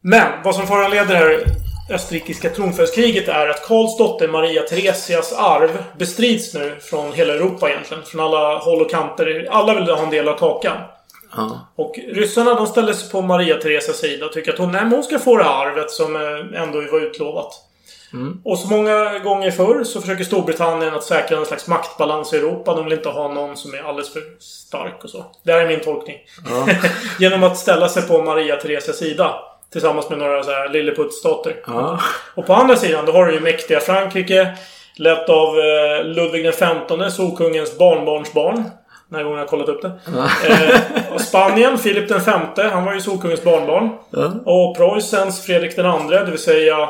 Men 0.00 0.42
vad 0.44 0.54
som 0.54 0.66
föranleder 0.66 1.06
det 1.06 1.16
här 1.16 1.44
österrikiska 1.90 2.50
tronföljdsskriget 2.50 3.28
är 3.28 3.48
att 3.48 3.66
Karls 3.66 3.98
dotter 3.98 4.28
Maria 4.28 4.62
Theresias 4.62 5.32
arv 5.32 5.84
bestrids 5.98 6.54
nu 6.54 6.76
från 6.80 7.12
hela 7.12 7.34
Europa 7.34 7.70
egentligen. 7.70 8.02
Från 8.02 8.20
alla 8.20 8.58
håll 8.58 8.80
och 8.80 8.90
kanter. 8.90 9.48
Alla 9.50 9.74
vill 9.74 9.88
ha 9.88 10.02
en 10.02 10.10
del 10.10 10.28
av 10.28 10.38
kakan. 10.38 10.76
Ja. 11.36 11.60
Och 11.76 11.98
ryssarna 12.08 12.54
de 12.54 12.66
ställer 12.66 12.92
sig 12.92 13.10
på 13.10 13.20
Maria 13.20 13.56
Theresias 13.56 13.96
sida 13.96 14.26
och 14.26 14.32
tycker 14.32 14.52
att 14.52 14.58
hon, 14.58 14.72
nej, 14.72 14.84
hon 14.90 15.02
ska 15.02 15.18
få 15.18 15.36
det 15.36 15.44
här 15.44 15.66
arvet 15.66 15.90
som 15.90 16.16
eh, 16.16 16.62
ändå 16.62 16.80
var 16.92 17.00
utlovat. 17.00 17.54
Och 18.44 18.58
så 18.58 18.68
många 18.68 19.18
gånger 19.18 19.50
förr 19.50 19.84
så 19.84 20.00
försöker 20.00 20.24
Storbritannien 20.24 20.94
att 20.94 21.04
säkra 21.04 21.38
en 21.38 21.46
slags 21.46 21.68
maktbalans 21.68 22.32
i 22.32 22.36
Europa. 22.36 22.74
De 22.74 22.84
vill 22.84 22.92
inte 22.92 23.08
ha 23.08 23.32
någon 23.32 23.56
som 23.56 23.74
är 23.74 23.82
alldeles 23.82 24.12
för 24.12 24.22
stark 24.38 25.04
och 25.04 25.10
så. 25.10 25.24
Det 25.42 25.52
här 25.52 25.60
är 25.60 25.68
min 25.68 25.80
tolkning. 25.80 26.16
Genom 27.18 27.42
att 27.42 27.58
ställa 27.58 27.88
sig 27.88 28.02
på 28.02 28.22
Maria 28.22 28.56
Theresias 28.56 28.96
sida. 28.96 29.34
Tillsammans 29.72 30.10
med 30.10 30.18
några 30.18 30.42
så 30.42 30.50
här 30.50 30.68
lilleputtstater. 30.68 31.56
Ja. 31.66 32.00
Och 32.34 32.46
på 32.46 32.54
andra 32.54 32.76
sidan, 32.76 33.06
då 33.06 33.12
har 33.12 33.26
du 33.26 33.34
ju 33.34 33.40
mäktiga 33.40 33.80
Frankrike. 33.80 34.56
Lett 34.96 35.28
av 35.28 35.58
eh, 35.58 36.04
Ludvig 36.04 36.52
XV, 36.52 37.10
Solkungens 37.10 37.78
barnbarnsbarn. 37.78 38.64
Den 39.08 39.16
här 39.16 39.22
gången 39.22 39.38
har 39.38 39.42
jag 39.42 39.48
kollat 39.48 39.68
upp 39.68 39.82
det. 39.82 39.92
Eh, 40.48 41.14
och 41.14 41.20
Spanien, 41.20 41.78
Filip 41.78 42.10
V. 42.10 42.16
Han 42.72 42.84
var 42.84 42.94
ju 42.94 43.00
Solkungens 43.00 43.44
barnbarn. 43.44 43.90
Och 44.44 44.76
Preussens 44.76 45.46
Fredrik 45.46 45.78
II, 45.78 45.84
det 46.10 46.30
vill 46.30 46.38
säga... 46.38 46.88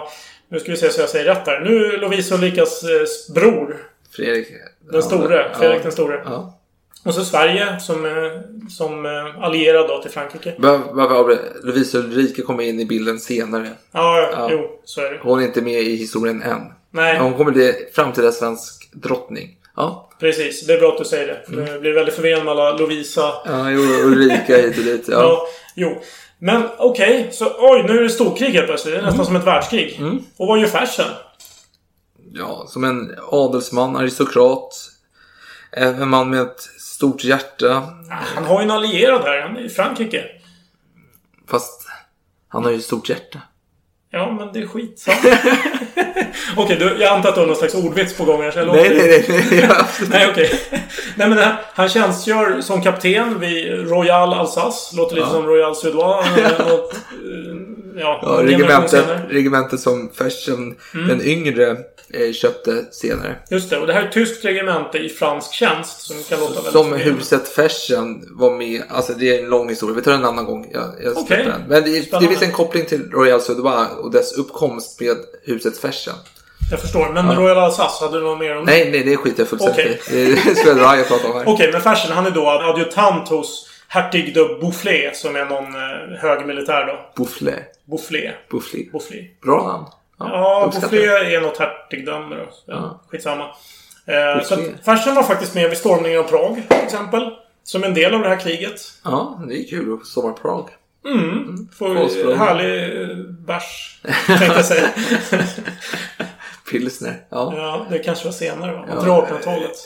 Nu 0.52 0.60
ska 0.60 0.70
vi 0.70 0.76
se 0.76 0.90
så 0.90 1.00
jag 1.00 1.08
säger 1.08 1.24
rätt 1.24 1.46
här. 1.46 1.60
Nu 1.60 1.96
Lovisa 1.96 2.34
Ulrikas 2.34 2.82
eh, 2.82 3.34
bror. 3.34 3.76
Fredrik. 4.16 4.48
Den 4.92 5.02
store. 5.02 5.34
Ja. 5.52 5.58
Fredrik 5.58 5.82
den 5.82 5.92
store. 5.92 6.22
Ja. 6.24 6.58
Och 7.04 7.14
så 7.14 7.24
Sverige 7.24 7.80
som, 7.80 8.06
eh, 8.06 8.12
som 8.70 9.06
eh, 9.06 9.44
allierad 9.44 9.88
då 9.88 10.02
till 10.02 10.10
Frankrike. 10.10 10.54
Lovisa 11.62 11.98
Ulrika 11.98 12.42
kommer 12.42 12.62
in 12.64 12.80
i 12.80 12.84
bilden 12.84 13.18
senare. 13.18 13.68
Ja, 13.92 14.28
Ja. 14.32 14.48
jo, 14.50 14.80
så 14.84 15.00
är 15.00 15.10
det. 15.10 15.18
Hon 15.22 15.40
är 15.40 15.44
inte 15.44 15.62
med 15.62 15.80
i 15.82 15.96
historien 15.96 16.42
än. 16.42 16.60
Nej, 16.90 17.18
Hon 17.18 17.34
kommer 17.34 17.52
bli 17.52 17.74
framtida 17.94 18.32
svensk 18.32 18.90
drottning. 18.92 19.58
Ja, 19.76 20.10
precis. 20.20 20.66
Det 20.66 20.74
är 20.74 20.78
bra 20.78 20.92
att 20.92 20.98
du 20.98 21.04
säger 21.04 21.26
det. 21.26 21.56
Det 21.56 21.80
blir 21.80 21.92
väldigt 21.92 22.14
förvirrande 22.14 22.44
med 22.44 22.52
alla 22.52 22.76
Lovisa 22.76 23.32
ja 23.44 23.70
jo, 23.70 23.80
Ulrika 23.80 24.56
hit 24.56 24.78
och 24.78 24.84
dit. 24.84 25.08
Ja. 25.08 25.20
Ja, 25.22 25.46
jo. 25.74 26.00
Men 26.44 26.68
okej, 26.78 27.28
så 27.32 27.44
oj, 27.58 27.82
nu 27.82 27.98
är 27.98 28.02
det 28.02 28.10
storkrig 28.10 28.50
helt 28.50 28.66
plötsligt. 28.66 28.94
Det 28.94 29.00
är 29.00 29.04
nästan 29.04 29.26
som 29.26 29.36
ett 29.36 29.46
världskrig. 29.46 30.00
Och 30.36 30.46
vad 30.46 30.58
gör 30.58 30.66
Fersen? 30.66 31.06
ja, 32.34 32.66
som 32.68 32.84
en 32.84 33.18
adelsman, 33.30 33.96
aristokrat. 33.96 34.88
En 35.72 36.08
man 36.08 36.30
med 36.30 36.40
ett 36.40 36.60
stort 36.60 37.24
hjärta. 37.24 37.82
Han 38.10 38.44
har 38.44 38.60
ju 38.60 38.64
en 38.64 38.70
allierad 38.70 39.22
här. 39.22 39.40
Han 39.40 39.56
är 39.56 39.60
i 39.60 39.68
Frankrike. 39.68 40.24
Fast 41.48 41.88
han 42.48 42.64
har 42.64 42.70
ju 42.70 42.76
ett 42.76 42.84
stort 42.84 43.08
hjärta. 43.08 43.40
Ja, 44.14 44.30
men 44.38 44.52
det 44.52 44.58
är 44.58 44.66
skit. 44.66 45.06
okej, 46.56 46.76
du, 46.76 46.96
jag 47.00 47.12
antar 47.12 47.28
att 47.28 47.34
du 47.34 47.40
har 47.40 47.46
någon 47.46 47.56
slags 47.56 47.74
ordvits 47.74 48.16
på 48.16 48.24
gång 48.24 48.42
här. 48.42 48.50
så 48.50 48.58
jag 48.58 48.66
låter 48.66 48.80
Nej, 48.80 48.98
nej, 48.98 49.24
nej. 49.28 49.46
nej. 49.50 49.60
Ja, 49.60 49.74
absolut. 49.78 50.12
Nej, 50.12 50.28
okej. 50.30 50.50
Nej, 51.16 51.28
men 51.28 51.38
här, 51.38 51.56
han 51.74 51.88
tjänstgör 51.88 52.60
som 52.60 52.82
kapten 52.82 53.40
vid 53.40 53.90
Royal 53.90 54.34
Alsace. 54.34 54.96
Låter 54.96 55.16
lite 55.16 55.28
som 55.28 55.46
Royal 55.46 55.74
något, 56.58 56.94
eh, 56.94 56.98
Ja, 57.96 58.20
Ja, 58.22 58.42
regementet, 58.42 59.04
regementet 59.28 59.80
som 59.80 60.10
Fersen 60.14 60.76
den 60.92 61.22
yngre 61.22 61.76
eh, 62.12 62.32
köpte 62.32 62.84
senare. 62.90 63.36
Just 63.50 63.70
det, 63.70 63.78
och 63.78 63.86
det 63.86 63.92
här 63.92 64.02
är 64.02 64.06
ett 64.06 64.12
tyskt 64.12 64.44
regemente 64.44 64.98
i 64.98 65.08
fransk 65.08 65.52
tjänst. 65.52 66.00
Som 66.00 66.16
kan 66.28 66.40
låta 66.40 66.54
väldigt 66.54 66.72
Som 66.72 66.92
huset 66.92 67.48
Fersen 67.48 68.24
var 68.30 68.50
med. 68.50 68.82
Alltså 68.88 69.12
det 69.12 69.38
är 69.38 69.42
en 69.42 69.50
lång 69.50 69.68
historia. 69.68 69.96
Vi 69.96 70.02
tar 70.02 70.12
den 70.12 70.20
en 70.20 70.26
annan 70.26 70.44
gång. 70.44 70.70
Jag, 70.72 70.82
jag 71.04 71.16
Okej. 71.18 71.44
den. 71.44 71.60
Men 71.68 71.84
det, 71.84 72.20
det 72.20 72.26
finns 72.26 72.42
en 72.42 72.52
koppling 72.52 72.84
till 72.86 73.10
Royal 73.10 73.40
Suédois 73.40 73.88
och 74.02 74.10
dess 74.12 74.32
uppkomst 74.32 75.00
med 75.00 75.16
huset 75.44 75.78
Fersen. 75.78 76.14
Jag 76.70 76.80
förstår. 76.80 77.10
Men 77.14 77.36
Royal 77.36 77.58
Alsace, 77.58 78.04
hade 78.04 78.18
du 78.18 78.24
något 78.24 78.38
mer 78.38 78.56
om 78.56 78.66
det? 78.66 78.72
Nej, 78.72 78.90
nej, 78.90 79.02
det 79.04 79.16
skiter 79.16 79.40
jag 79.40 79.48
fullständigt 79.48 80.12
i. 80.12 80.34
Det 80.54 80.70
är 80.70 80.96
jag 80.96 81.08
pratar 81.08 81.28
om 81.28 81.34
här. 81.34 81.48
Okej, 81.48 81.72
men 81.72 81.80
Fersen 81.80 82.12
han 82.12 82.26
är 82.26 82.30
då 82.30 82.48
adjutant 82.48 83.28
hos 83.28 83.68
hertig 83.92 84.34
de 84.34 84.60
Boufflé 84.60 85.14
som 85.14 85.36
är 85.36 85.44
någon 85.44 85.74
eh, 85.74 86.18
hög 86.20 86.46
militär 86.46 86.86
då. 86.86 86.98
Boufflé. 87.16 87.54
Boufflé. 87.84 88.32
Boufflé. 88.50 88.84
Boufflé. 88.92 89.26
Bra 89.42 89.66
namn. 89.66 89.86
Ja, 90.18 90.64
uppskattar 90.66 90.88
Boufflé 90.90 91.34
är 91.36 91.40
något 91.40 91.58
hertigdöme 91.58 92.36
då. 92.36 92.48
Ja. 92.66 93.00
Skitsamma. 93.08 93.44
Eh, 94.06 94.42
så 94.44 94.54
att 94.54 94.60
Boufflé. 94.60 94.82
Fersen 94.84 95.14
var 95.14 95.22
faktiskt 95.22 95.54
med 95.54 95.68
vid 95.68 95.78
stormningen 95.78 96.18
av 96.20 96.22
Prag, 96.24 96.62
till 96.68 96.84
exempel. 96.84 97.30
Som 97.64 97.84
en 97.84 97.94
del 97.94 98.14
av 98.14 98.20
det 98.20 98.28
här 98.28 98.40
kriget. 98.40 98.80
Ja, 99.04 99.40
det 99.48 99.54
är 99.54 99.68
kul 99.68 99.94
att 100.00 100.06
somma 100.06 100.30
i 100.30 100.40
Prag. 100.42 100.68
Får 101.78 101.94
Karlsbron. 101.94 102.38
härlig 102.38 103.02
eh, 103.02 103.16
bärs, 103.46 104.00
tänkte 104.26 104.46
jag 104.46 104.64
säga. 104.64 104.88
Pilsner. 106.70 107.16
Ja. 107.28 107.52
ja, 107.56 107.86
det 107.90 107.98
kanske 107.98 108.24
var 108.24 108.32
senare 108.32 108.72
va? 108.72 108.84
Ja, 108.88 108.94
Under 108.94 109.10
1800-talet. 109.12 109.76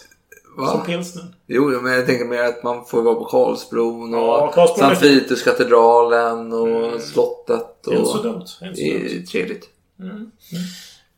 Va? 0.57 0.67
Som 0.67 0.83
pilsner. 0.87 1.25
Jo, 1.47 1.81
men 1.83 1.93
jag 1.93 2.07
tänker 2.07 2.25
mer 2.25 2.43
att 2.43 2.63
man 2.63 2.85
får 2.85 3.03
vara 3.03 3.15
på 3.15 3.25
Karlsbron 3.25 4.15
och 4.15 4.21
Ja, 4.21 4.53
Karlsbron 4.55 4.89
Sankt. 4.89 5.03
Vitus-katedralen 5.03 6.53
och 6.53 7.01
slottet. 7.01 7.67
Det 7.85 7.91
är 7.91 7.95
inte 7.99 8.09
så 8.11 8.17
Och... 8.19 8.25
dumt. 8.25 8.45
Det 8.61 8.65
är 8.67 8.69
inte 8.69 8.81
så 8.81 8.85
Det 8.85 8.99
dumt. 8.99 9.23
är 9.23 9.27
trevligt. 9.27 9.69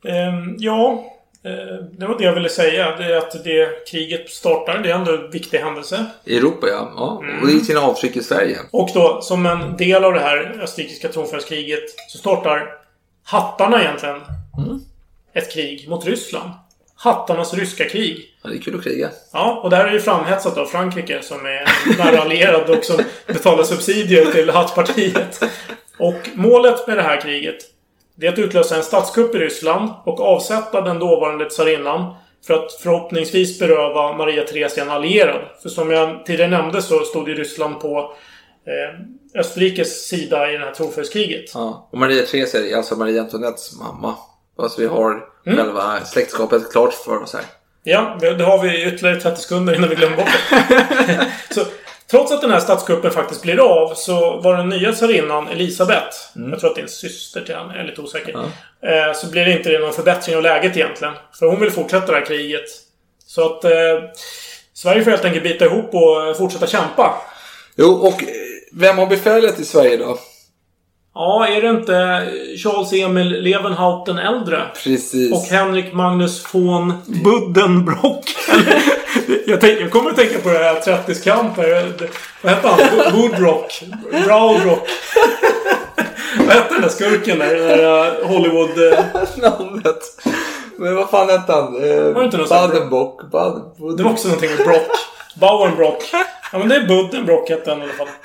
Ehm, 0.04 0.56
ja, 0.58 1.04
eh, 1.44 1.84
det 1.98 2.06
var 2.06 2.18
det 2.18 2.24
jag 2.24 2.34
ville 2.34 2.48
säga. 2.48 2.96
Det 2.96 3.04
är 3.04 3.16
att 3.16 3.44
det 3.44 3.88
kriget 3.90 4.30
startar. 4.30 4.78
Det 4.78 4.90
är 4.90 4.94
ändå 4.94 5.12
en 5.12 5.30
viktig 5.30 5.58
händelse. 5.58 6.04
I 6.24 6.36
Europa, 6.36 6.66
ja. 6.68 6.92
ja. 6.96 7.20
Mm. 7.24 7.40
Och 7.40 7.46
det 7.46 7.52
är 7.52 7.58
sina 7.58 7.80
avtryck 7.80 8.16
i 8.16 8.22
Sverige. 8.22 8.58
Och 8.72 8.90
då, 8.94 9.18
som 9.22 9.46
en 9.46 9.76
del 9.76 10.04
av 10.04 10.12
det 10.12 10.20
här 10.20 10.60
österrikiska 10.62 11.08
tronföljdskriget, 11.08 11.84
så 12.08 12.18
startar 12.18 12.68
hattarna 13.22 13.82
egentligen 13.82 14.16
ett 15.32 15.52
krig 15.52 15.88
mot 15.88 16.06
Ryssland. 16.06 16.50
Hattarnas 17.00 17.54
ryska 17.54 17.88
krig. 17.88 18.34
Ja, 18.42 18.50
det 18.50 18.56
är 18.56 18.60
kul 18.60 18.74
att 18.74 18.84
kriga. 18.84 19.10
Ja, 19.32 19.60
och 19.64 19.70
det 19.70 19.76
här 19.76 19.86
är 19.86 19.92
ju 19.92 20.00
framhetsat 20.00 20.58
av 20.58 20.66
Frankrike 20.66 21.22
som 21.22 21.46
är 21.46 21.68
nära 21.98 22.22
allierad 22.22 22.70
och 22.70 22.84
som 22.84 22.96
betalar 23.26 23.64
subsidier 23.64 24.32
till 24.32 24.50
hattpartiet. 24.50 25.40
Och 25.98 26.28
målet 26.34 26.86
med 26.86 26.96
det 26.96 27.02
här 27.02 27.20
kriget 27.20 27.56
det 28.20 28.26
är 28.26 28.32
att 28.32 28.38
utlösa 28.38 28.76
en 28.76 28.82
statskupp 28.82 29.34
i 29.34 29.38
Ryssland 29.38 29.90
och 30.04 30.20
avsätta 30.20 30.80
den 30.80 30.98
dåvarande 30.98 31.50
tsarinnan 31.50 32.14
för 32.46 32.54
att 32.54 32.72
förhoppningsvis 32.72 33.58
beröva 33.58 34.16
Maria 34.16 34.44
Theresia 34.44 34.84
en 34.84 34.90
allierad. 34.90 35.40
För 35.62 35.68
som 35.68 35.90
jag 35.90 36.26
tidigare 36.26 36.50
nämnde 36.50 36.82
så 36.82 37.00
stod 37.00 37.28
ju 37.28 37.34
Ryssland 37.34 37.80
på 37.80 37.98
eh, 38.66 39.40
Österrikes 39.40 40.08
sida 40.08 40.52
i 40.52 40.58
det 40.58 40.64
här 40.64 40.72
tronföljdskriget. 40.72 41.50
Ja. 41.54 41.88
Och 41.92 41.98
Maria 41.98 42.22
Theresia 42.22 42.60
är 42.60 42.76
alltså 42.76 42.96
Maria 42.96 43.22
Antoinettes 43.22 43.78
mamma. 43.78 44.14
Fast 44.60 44.78
vi 44.78 44.86
har 44.86 45.24
Mm. 45.46 45.58
själva 45.58 46.04
släktskapet 46.04 46.72
klart 46.72 46.94
för 46.94 47.22
oss 47.22 47.32
här. 47.34 47.42
Ja, 47.82 48.16
det 48.20 48.34
det 48.34 48.44
har 48.44 48.62
vi 48.62 48.84
ytterligare 48.84 49.20
30 49.20 49.42
sekunder 49.42 49.74
innan 49.74 49.88
vi 49.88 49.94
glömmer 49.94 50.16
bort 50.16 50.28
det. 51.06 51.26
så, 51.54 51.64
trots 52.10 52.32
att 52.32 52.40
den 52.40 52.50
här 52.50 52.60
statskuppen 52.60 53.10
faktiskt 53.10 53.42
blir 53.42 53.58
av 53.58 53.94
så 53.94 54.40
var 54.40 54.56
den 54.56 54.68
nya 54.68 54.92
tsarinnan 54.92 55.48
Elisabeth, 55.48 56.16
jag 56.50 56.60
tror 56.60 56.70
att 56.70 56.74
det 56.76 56.80
är 56.80 56.82
en 56.82 56.88
syster 56.88 57.40
till 57.40 57.54
henne, 57.54 57.72
jag 57.74 57.82
är 57.82 57.86
lite 57.86 58.00
osäker. 58.00 58.34
Eh, 58.82 59.12
så 59.14 59.30
blir 59.30 59.44
det 59.44 59.52
inte 59.52 59.78
någon 59.78 59.92
förbättring 59.92 60.36
av 60.36 60.42
läget 60.42 60.76
egentligen. 60.76 61.14
För 61.38 61.46
hon 61.46 61.60
vill 61.60 61.70
fortsätta 61.70 62.06
det 62.12 62.18
här 62.18 62.26
kriget. 62.26 62.64
Så 63.26 63.46
att 63.46 63.64
eh, 63.64 63.70
Sverige 64.74 65.04
får 65.04 65.10
helt 65.10 65.24
enkelt 65.24 65.44
bita 65.44 65.64
ihop 65.64 65.94
och 65.94 66.36
fortsätta 66.36 66.66
kämpa. 66.66 67.22
Jo, 67.76 67.88
och 67.92 68.22
eh, 68.22 68.28
vem 68.72 68.98
har 68.98 69.06
befälet 69.06 69.58
i 69.60 69.64
Sverige 69.64 69.96
då? 69.96 70.18
Ja, 71.20 71.46
är 71.46 71.62
det 71.62 71.68
inte 71.68 72.26
Charles 72.62 72.92
Emil 72.92 73.28
Levenhaupt 73.42 74.06
den 74.06 74.18
äldre? 74.18 74.62
Precis. 74.84 75.32
Och 75.32 75.42
Henrik 75.42 75.92
Magnus 75.92 76.54
von 76.54 76.92
Buddenbrock. 77.24 78.24
Jag, 79.46 79.60
tänk, 79.60 79.80
jag 79.80 79.90
kommer 79.90 80.10
att 80.10 80.16
tänka 80.16 80.38
på 80.38 80.48
det 80.48 80.58
här 80.58 80.74
30-kamp. 80.80 81.56
här. 81.56 81.92
Det- 81.98 82.08
Vad 82.42 82.52
hette 82.52 82.68
han? 82.68 82.78
Woodrock? 83.20 83.82
Browdrock? 84.10 84.88
Vad 86.38 86.48
hette 86.56 86.74
den 86.74 86.82
där 86.82 86.88
skurken 86.88 87.38
där? 87.38 87.54
Den 87.54 87.66
där 87.78 88.20
eh, 88.22 88.28
Hollywood... 88.28 88.92
eh, 88.92 88.98
namnet. 89.36 90.00
Men 90.78 90.96
vad 90.96 91.10
fan 91.10 91.28
hette 91.28 91.52
han? 91.52 91.64
Eh, 91.90 92.02
Var 92.02 92.14
det 92.20 92.24
inte 92.24 92.36
någon 92.36 92.48
sån 92.48 92.56
här- 92.56 92.68
Badenbock? 92.68 93.30
Bad... 93.30 93.62
Det 93.96 94.02
var 94.02 94.10
också 94.10 94.28
någonting 94.28 94.50
med 94.56 94.66
Brock. 94.66 94.88
Bauernbrock. 95.40 96.02
Ja 96.52 96.58
men 96.58 96.68
det 96.68 96.76
är 96.76 96.86
Buddenbrock 96.86 97.50
hette 97.50 97.70
han 97.70 97.80
i 97.80 97.82
alla 97.82 97.92
fall. 97.92 98.08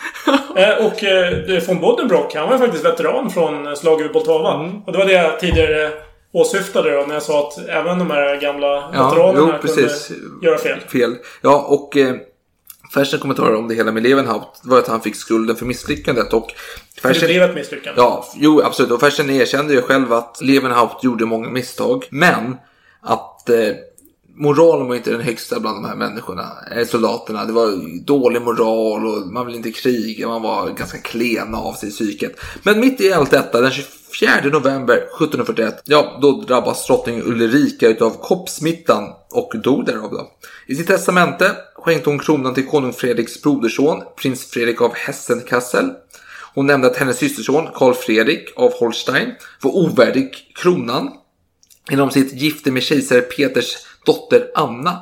Eh, 0.56 0.86
och 0.86 1.04
eh, 1.04 1.64
von 1.68 1.80
Buddenbrock, 1.80 2.36
han 2.36 2.46
var 2.48 2.56
ju 2.56 2.60
faktiskt 2.60 2.86
veteran 2.86 3.30
från 3.30 3.78
slaget 3.78 4.06
vid 4.06 4.14
Poltava. 4.14 4.54
Mm. 4.54 4.82
Och 4.84 4.92
det 4.92 4.98
var 4.98 5.06
det 5.06 5.12
jag 5.12 5.40
tidigare 5.40 5.92
åsyftade 6.34 6.96
då 6.96 7.04
när 7.08 7.14
jag 7.14 7.24
sa 7.24 7.48
att 7.48 7.70
även 7.70 8.00
de 8.00 8.12
här 8.12 8.42
gamla 8.42 8.68
Ja, 8.68 9.10
veteranerna 9.10 9.54
jo, 9.54 9.68
precis. 9.68 10.08
kunde 10.08 10.48
göra 10.48 10.58
fel. 10.58 10.80
Fel. 10.80 11.16
Ja, 11.42 11.66
och 11.70 11.98
eh, 11.98 12.16
Fersen 12.94 13.20
kommentarer 13.20 13.56
om 13.56 13.68
det 13.68 13.76
hela 13.76 13.92
med 13.92 14.04
Levenhaupt 14.04 14.60
var 14.64 14.78
att 14.80 14.88
han 14.88 15.02
fick 15.02 15.16
skulden 15.16 15.56
för 15.56 15.66
misslyckandet. 15.66 16.34
Och 16.34 16.52
För 17.02 17.08
det 17.08 17.14
Fersen, 17.14 17.28
blev 17.28 17.44
ett 17.44 17.56
misslyckande. 17.56 18.02
Ja, 18.02 18.26
jo 18.36 18.62
absolut. 18.62 18.92
Och 18.92 19.00
Fersen 19.00 19.30
erkände 19.30 19.74
ju 19.74 19.82
själv 19.82 20.14
att 20.14 20.42
Levenhaupt 20.42 21.04
gjorde 21.04 21.26
många 21.26 21.50
misstag. 21.50 22.08
Men 22.10 22.58
att 23.02 23.50
eh, 23.50 23.58
moralen 24.36 24.88
var 24.88 24.96
inte 24.96 25.12
den 25.12 25.22
högsta 25.22 25.60
bland 25.60 25.78
de 25.78 25.88
här 25.88 25.96
människorna, 25.96 26.52
eh, 26.76 26.88
soldaterna. 26.88 27.46
Det 27.46 27.54
var 27.54 28.04
dålig 28.06 28.42
moral 28.42 29.06
och 29.06 29.28
man 29.28 29.46
ville 29.46 29.58
inte 29.58 29.72
kriga. 29.72 30.28
Man 30.28 30.42
var 30.42 30.70
ganska 30.70 30.98
klena 30.98 31.58
av 31.58 31.74
sig 31.74 31.90
i 31.90 31.92
psyket. 31.92 32.40
Men 32.64 32.80
mitt 32.80 33.02
i 33.02 33.14
allt 33.14 33.32
detta, 33.32 33.62
den 33.62 33.72
24 33.72 34.50
november 34.52 34.96
1741, 34.96 35.82
ja 35.86 36.20
då 36.22 36.42
drabbas 36.42 36.88
drottning 36.88 37.22
Ulrika 37.22 37.88
utav 37.88 38.10
koppsmittan 38.10 39.04
och 39.32 39.52
dog 39.64 39.86
därav 39.86 40.12
då. 40.12 40.32
I 40.68 40.76
sitt 40.76 40.88
testamente 40.88 41.52
skänkte 41.76 42.10
hon 42.10 42.20
kronan 42.20 42.54
till 42.54 42.68
konung 42.68 42.94
Fredriks 42.94 43.42
broderson, 43.42 44.04
prins 44.22 44.46
Fredrik 44.46 44.82
av 44.82 44.94
Hessenkassel. 44.94 45.92
Hon 46.54 46.68
nämnde 46.68 46.88
att 46.88 46.98
hennes 46.98 47.18
systerson 47.18 47.68
Karl 47.76 47.94
Fredrik 47.94 48.54
av 48.56 48.74
Holstein 48.74 49.32
var 49.62 49.72
ovärdig 49.72 50.52
kronan 50.56 51.12
genom 51.90 52.12
sitt 52.12 52.34
gifte 52.34 52.72
med 52.72 52.84
kejsare 52.84 53.22
Peters 53.22 53.78
dotter 54.06 54.52
Anna. 54.56 55.02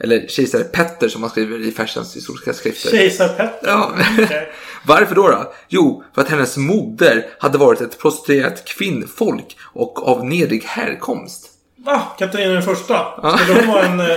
Eller 0.00 0.26
kejsare 0.28 0.64
Petter 0.64 1.08
som 1.08 1.20
man 1.20 1.30
skriver 1.30 1.58
i 1.58 1.72
Fersens 1.72 2.16
historiska 2.16 2.52
skrifter. 2.52 2.90
Kejsar 2.90 3.28
Petter. 3.28 3.68
Ja. 3.68 3.92
Okej. 4.22 4.52
Varför 4.86 5.14
då, 5.14 5.28
då? 5.28 5.52
Jo, 5.68 6.04
för 6.14 6.22
att 6.22 6.28
hennes 6.28 6.56
moder 6.56 7.26
hade 7.38 7.58
varit 7.58 7.80
ett 7.80 7.98
prostituerat 7.98 8.64
kvinnfolk 8.64 9.56
och 9.62 10.08
av 10.08 10.24
nedrig 10.24 10.64
härkomst. 10.64 11.50
Va? 11.76 12.02
Katarina 12.18 12.52
den 12.52 12.62
första? 12.62 13.06
Skulle 13.38 13.60
hon 13.60 13.74
vara 13.74 13.84
en... 13.84 14.00
eh, 14.00 14.16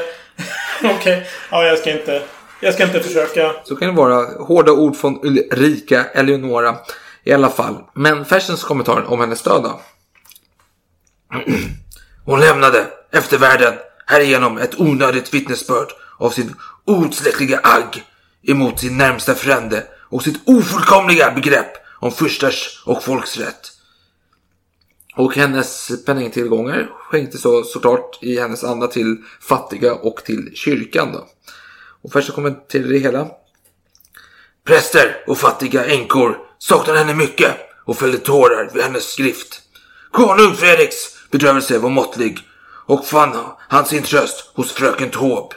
Okej. 0.98 1.28
Ja, 1.52 1.64
jag 1.66 1.78
ska 1.80 1.92
inte... 1.92 2.24
Jag 2.60 2.74
ska 2.74 2.84
inte 2.84 3.00
försöka. 3.00 3.52
Så 3.64 3.76
kan 3.76 3.88
det 3.88 3.94
vara 3.94 4.26
hårda 4.44 4.72
ord 4.72 4.96
från 4.96 5.20
Ulrika 5.26 6.06
Eleonora 6.06 6.76
i 7.24 7.34
alla 7.34 7.50
fall. 7.50 7.84
Men 7.94 8.26
Fersens 8.26 8.64
kommentar 8.64 9.12
om 9.12 9.20
hennes 9.20 9.42
död 9.42 9.64
då? 9.64 9.82
Hon 12.26 12.40
lämnade 12.40 12.86
eftervärlden 13.12 13.74
härigenom 14.12 14.58
ett 14.58 14.80
onödigt 14.80 15.34
vittnesbörd 15.34 15.88
av 16.18 16.30
sin 16.30 16.56
outsläckliga 16.86 17.60
agg 17.64 18.04
emot 18.44 18.80
sin 18.80 18.98
närmsta 18.98 19.36
frände 19.36 19.84
och 20.10 20.24
sitt 20.24 20.42
ofullkomliga 20.46 21.32
begrepp 21.32 21.72
om 22.00 22.12
furstars 22.12 22.84
och 22.86 23.04
folks 23.04 23.38
rätt. 23.38 23.72
Och 25.16 25.36
hennes 25.36 25.92
penningtillgångar 26.06 26.90
skänktes 26.94 27.42
så, 27.42 27.64
såklart 27.64 28.20
i 28.22 28.40
hennes 28.40 28.64
anda 28.64 28.88
till 28.88 29.18
fattiga 29.42 29.94
och 29.94 30.24
till 30.24 30.52
kyrkan. 30.54 31.12
Då. 31.14 31.28
Och 32.02 32.12
först 32.12 32.28
så 32.28 32.34
kommenterade 32.34 32.94
det 32.94 33.00
hela. 33.00 33.28
Präster 34.68 35.24
och 35.28 35.38
fattiga 35.38 35.86
änkor 35.86 36.38
saknade 36.58 37.00
henne 37.00 37.14
mycket 37.14 37.52
och 37.86 37.98
fällde 37.98 38.18
tårar 38.18 38.70
vid 38.74 38.84
hennes 38.84 39.12
skrift. 39.12 39.62
Konung 40.12 40.56
Fredriks 40.56 40.96
bedrövelse 41.32 41.80
var 41.80 41.90
måttlig 41.90 42.40
och 42.92 43.06
fann 43.06 43.38
han 43.70 43.86
sin 43.86 44.04
tröst 44.04 44.52
hos 44.56 44.72
fröken 44.72 45.10
Taube. 45.10 45.56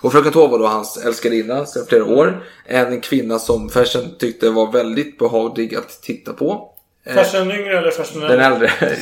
Och 0.00 0.12
fröken 0.12 0.32
Taube 0.32 0.52
var 0.52 0.58
då 0.58 0.66
hans 0.66 0.96
älskarinna 1.04 1.66
sedan 1.66 1.86
flera 1.88 2.04
år. 2.04 2.44
En 2.66 3.00
kvinna 3.00 3.38
som 3.38 3.70
Fersen 3.70 4.18
tyckte 4.18 4.50
var 4.50 4.72
väldigt 4.72 5.18
behaglig 5.18 5.74
att 5.74 6.02
titta 6.02 6.32
på. 6.32 6.72
Fersen 7.14 7.50
yngre 7.50 7.78
eller 7.78 7.90
Fersen 7.90 8.20
Den 8.20 8.40
äldre. 8.40 8.70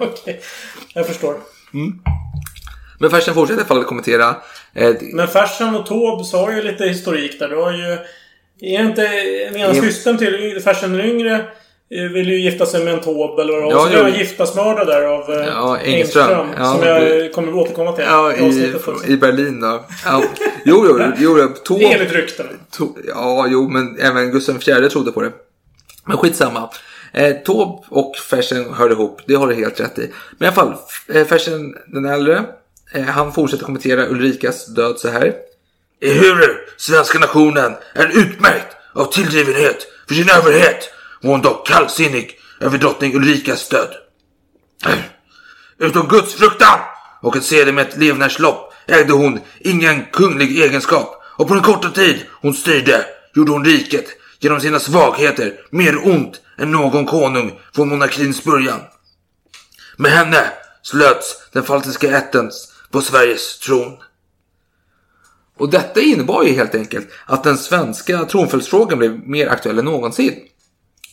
Okej. 0.00 0.40
Jag 0.94 1.06
förstår. 1.06 1.36
Men 2.98 3.10
Fersen 3.10 3.34
fortsätter 3.34 3.58
i 3.58 3.60
alla 3.60 3.68
fall 3.68 3.80
att 3.80 3.86
kommentera. 3.86 4.36
Eh, 4.74 4.94
Men 5.00 5.28
Fersen 5.28 5.74
och 5.76 5.86
Taube 5.86 6.24
sa 6.24 6.52
ju 6.52 6.62
lite 6.62 6.84
historik 6.84 7.38
där. 7.38 7.48
Du 7.48 7.56
har 7.56 7.72
ju... 7.72 7.98
Är 8.60 8.82
inte 8.82 9.02
den 9.52 9.74
Jo. 9.76 9.82
systern 9.82 10.18
till 10.18 10.60
Fersen 10.64 10.92
den 10.92 11.06
yngre 11.06 11.44
eh, 11.94 12.10
vill 12.12 12.28
ju 12.28 12.40
gifta 12.40 12.66
sig 12.66 12.84
med 12.84 12.94
en 12.94 13.00
det 13.00 13.06
var. 13.06 13.60
Ja, 13.60 13.76
Och 13.76 13.82
så 13.82 13.88
blev 13.88 14.02
han 14.02 14.14
giftasmördad 14.14 14.86
där 14.86 15.02
av 15.02 15.32
eh, 15.32 15.46
Ja, 15.46 15.78
Engström. 15.78 16.46
Ja, 16.58 16.72
som 16.72 16.82
jag 16.82 17.32
kommer 17.32 17.48
att 17.48 17.54
återkomma 17.54 17.92
till. 17.92 18.04
ja, 18.04 18.32
i, 18.32 19.12
i 19.12 19.16
Berlin 19.16 19.60
då. 19.60 19.84
Ja. 20.04 20.22
Jo, 20.64 20.86
jo, 20.88 21.12
jo, 21.16 21.34
Det 21.78 21.84
är 21.84 21.94
enligt 21.94 22.12
rykten. 22.12 22.46
Ja, 23.06 23.46
jo, 23.48 23.68
men 23.68 23.98
även 24.00 24.30
Gustav 24.30 24.56
IV 24.68 24.88
trodde 24.88 25.12
på 25.12 25.20
det. 25.20 25.32
Men 26.04 26.16
skitsamma. 26.16 26.70
Eh, 27.12 27.34
Taube 27.36 27.82
och 27.88 28.16
Fersen 28.16 28.74
hörde 28.74 28.94
ihop, 28.94 29.20
det 29.26 29.34
har 29.34 29.48
du 29.48 29.54
helt 29.54 29.80
rätt 29.80 29.98
i. 29.98 30.10
Men 30.38 30.46
i 30.46 30.48
alla 30.48 30.54
fall, 30.54 30.74
eh, 31.08 31.26
Fersen 31.26 31.74
den 31.86 32.04
äldre, 32.04 32.44
eh, 32.94 33.02
han 33.04 33.32
fortsätter 33.32 33.64
kommentera 33.64 34.08
Ulrikas 34.08 34.66
död 34.66 34.98
så 34.98 35.08
här. 35.08 35.34
Ehuru 36.02 36.54
svenska 36.76 37.18
nationen 37.18 37.72
är 37.94 38.06
utmärkt 38.06 38.76
av 38.92 39.04
tillgivenhet 39.04 39.86
för 40.08 40.14
sin 40.14 40.30
överhet 40.30 40.90
var 41.24 41.30
hon 41.30 41.42
dock 41.42 41.66
kallsinnig 41.66 42.38
över 42.60 42.78
drottning 42.78 43.16
Ulrikas 43.16 43.68
död. 43.68 43.94
Äh, 44.86 44.98
utom 45.78 46.08
Guds 46.08 46.34
fruktan 46.34 46.78
och 47.22 47.36
ett 47.36 47.44
sedermätt 47.44 47.96
levnadslopp 47.96 48.72
ägde 48.86 49.12
hon 49.12 49.40
ingen 49.60 50.04
kunglig 50.04 50.58
egenskap 50.58 51.22
och 51.36 51.48
på 51.48 51.54
den 51.54 51.62
korta 51.62 51.90
tid 51.90 52.26
hon 52.30 52.54
styrde 52.54 53.06
gjorde 53.34 53.52
hon 53.52 53.64
riket 53.64 54.06
genom 54.40 54.60
sina 54.60 54.80
svagheter 54.80 55.52
mer 55.70 56.06
ont 56.06 56.40
än 56.58 56.72
någon 56.72 57.06
konung 57.06 57.60
från 57.74 57.88
monarkins 57.88 58.44
början. 58.44 58.80
Med 59.96 60.10
henne 60.10 60.50
slöts 60.82 61.36
den 61.52 61.62
faltiska 61.62 62.18
ättens 62.18 62.72
på 62.90 63.00
Sveriges 63.00 63.58
tron. 63.58 63.96
Och 65.58 65.70
detta 65.70 66.00
innebar 66.00 66.42
ju 66.42 66.52
helt 66.52 66.74
enkelt 66.74 67.08
att 67.26 67.44
den 67.44 67.58
svenska 67.58 68.24
tronföljdsfrågan 68.24 68.98
blev 68.98 69.28
mer 69.28 69.48
aktuell 69.48 69.78
än 69.78 69.84
någonsin. 69.84 70.34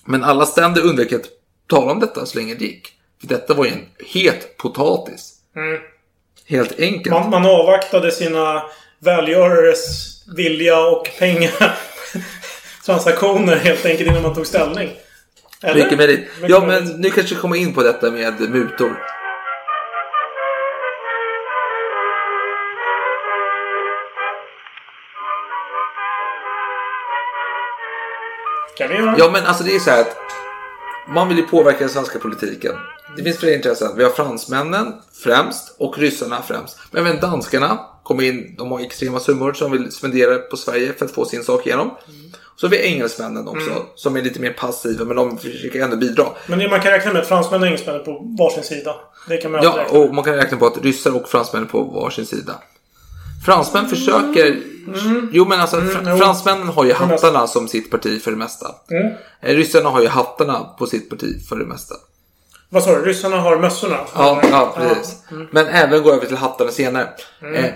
Men 0.05 0.23
alla 0.23 0.45
ständer 0.45 0.81
undvek 0.81 1.13
att 1.13 1.25
tala 1.67 1.91
om 1.91 1.99
detta 1.99 2.25
så 2.25 2.37
länge 2.37 2.55
det 2.55 2.65
gick. 2.65 2.87
För 3.21 3.27
detta 3.27 3.53
var 3.53 3.65
ju 3.65 3.71
en 3.71 3.85
het 3.99 4.57
potatis. 4.57 5.33
Helt 6.45 6.79
enkelt. 6.79 7.09
Man, 7.09 7.29
man 7.29 7.45
avvaktade 7.45 8.11
sina 8.11 8.63
välgörares 8.99 10.07
vilja 10.35 10.79
och 10.79 11.09
pengatransaktioner 11.19 13.55
helt 13.63 13.85
enkelt 13.85 14.09
innan 14.09 14.23
man 14.23 14.35
tog 14.35 14.47
ställning. 14.47 14.89
Eller? 15.63 15.83
Mycket 15.83 15.97
möjligt. 15.97 16.29
Ja, 16.47 16.65
men 16.65 17.01
nu 17.01 17.09
kanske 17.09 17.35
vi 17.35 17.41
kommer 17.41 17.55
in 17.55 17.73
på 17.73 17.83
detta 17.83 18.11
med 18.11 18.39
mutor. 18.39 18.97
Kan 28.82 28.89
vi 28.89 28.95
göra? 28.95 29.15
Ja, 29.17 29.29
men 29.32 29.45
alltså 29.45 29.63
det 29.63 29.75
är 29.75 29.79
så 29.79 29.89
här 29.89 30.01
att 30.01 30.17
man 31.07 31.27
vill 31.27 31.38
ju 31.38 31.43
påverka 31.43 31.79
den 31.79 31.89
svenska 31.89 32.19
politiken. 32.19 32.71
Det 33.17 33.23
finns 33.23 33.38
flera 33.38 33.55
intressen. 33.55 33.97
Vi 33.97 34.03
har 34.03 34.11
fransmännen 34.11 34.93
främst 35.23 35.75
och 35.77 35.97
ryssarna 35.97 36.41
främst. 36.41 36.77
Men 36.91 37.05
även 37.05 37.19
danskarna 37.19 37.79
kommer 38.03 38.23
in. 38.23 38.55
De 38.57 38.71
har 38.71 38.79
extrema 38.79 39.19
summor 39.19 39.53
som 39.53 39.71
vill 39.71 39.91
spendera 39.91 40.38
på 40.38 40.57
Sverige 40.57 40.93
för 40.93 41.05
att 41.05 41.11
få 41.11 41.25
sin 41.25 41.43
sak 41.43 41.67
igenom. 41.67 41.91
Så 42.55 42.67
har 42.67 42.71
vi 42.71 42.86
engelsmännen 42.86 43.47
också 43.47 43.86
som 43.95 44.15
är 44.15 44.21
lite 44.21 44.39
mer 44.39 44.53
passiva 44.53 45.05
men 45.05 45.15
de 45.15 45.38
försöker 45.38 45.84
ändå 45.84 45.97
bidra. 45.97 46.25
Men 46.47 46.69
man 46.69 46.79
kan 46.79 46.91
räkna 46.91 47.13
med 47.13 47.21
att 47.21 47.27
fransmän 47.27 47.61
och 47.61 47.67
engelsmän 47.67 47.95
är 47.95 47.99
på 47.99 48.36
varsin 48.39 48.63
sida. 48.63 48.95
Det 49.27 49.38
kan 49.38 49.51
man 49.51 49.63
Ja, 49.63 49.86
och 49.89 50.15
man 50.15 50.23
kan 50.23 50.36
räkna 50.36 50.57
på 50.57 50.65
att 50.65 50.84
ryssar 50.84 51.15
och 51.15 51.29
fransmän 51.29 51.63
är 51.63 51.67
på 51.67 51.84
varsin 51.84 52.25
sida. 52.25 52.53
Fransmän 53.45 53.87
försöker... 53.89 54.59
Jo, 55.31 55.45
men 55.45 55.59
alltså 55.61 55.75
fr- 55.77 56.09
jo. 56.11 56.17
fransmännen 56.17 56.67
har 56.67 56.83
ju 56.83 56.89
det 56.89 56.95
hattarna 56.95 57.47
som 57.47 57.67
sitt 57.67 57.91
parti 57.91 58.21
för 58.23 58.31
det 58.31 58.37
mesta. 58.37 58.67
Mm. 58.91 59.13
Eh, 59.41 59.55
Ryssarna 59.55 59.89
har 59.89 60.01
ju 60.01 60.07
hattarna 60.07 60.59
på 60.59 60.85
sitt 60.87 61.09
parti 61.09 61.47
för 61.49 61.55
det 61.55 61.65
mesta. 61.65 61.95
Vad 62.69 62.83
sa 62.83 62.95
du? 62.95 63.05
Ryssarna 63.05 63.37
har 63.37 63.57
mössorna? 63.57 63.97
Ja, 64.15 64.41
ja 64.51 64.73
precis. 64.77 65.15
Men 65.51 65.67
även 65.67 66.03
gå 66.03 66.11
över 66.13 66.25
till 66.25 66.37
hattarna 66.37 66.71
senare. 66.71 67.07
Mm. 67.41 67.55
Eh, 67.55 67.71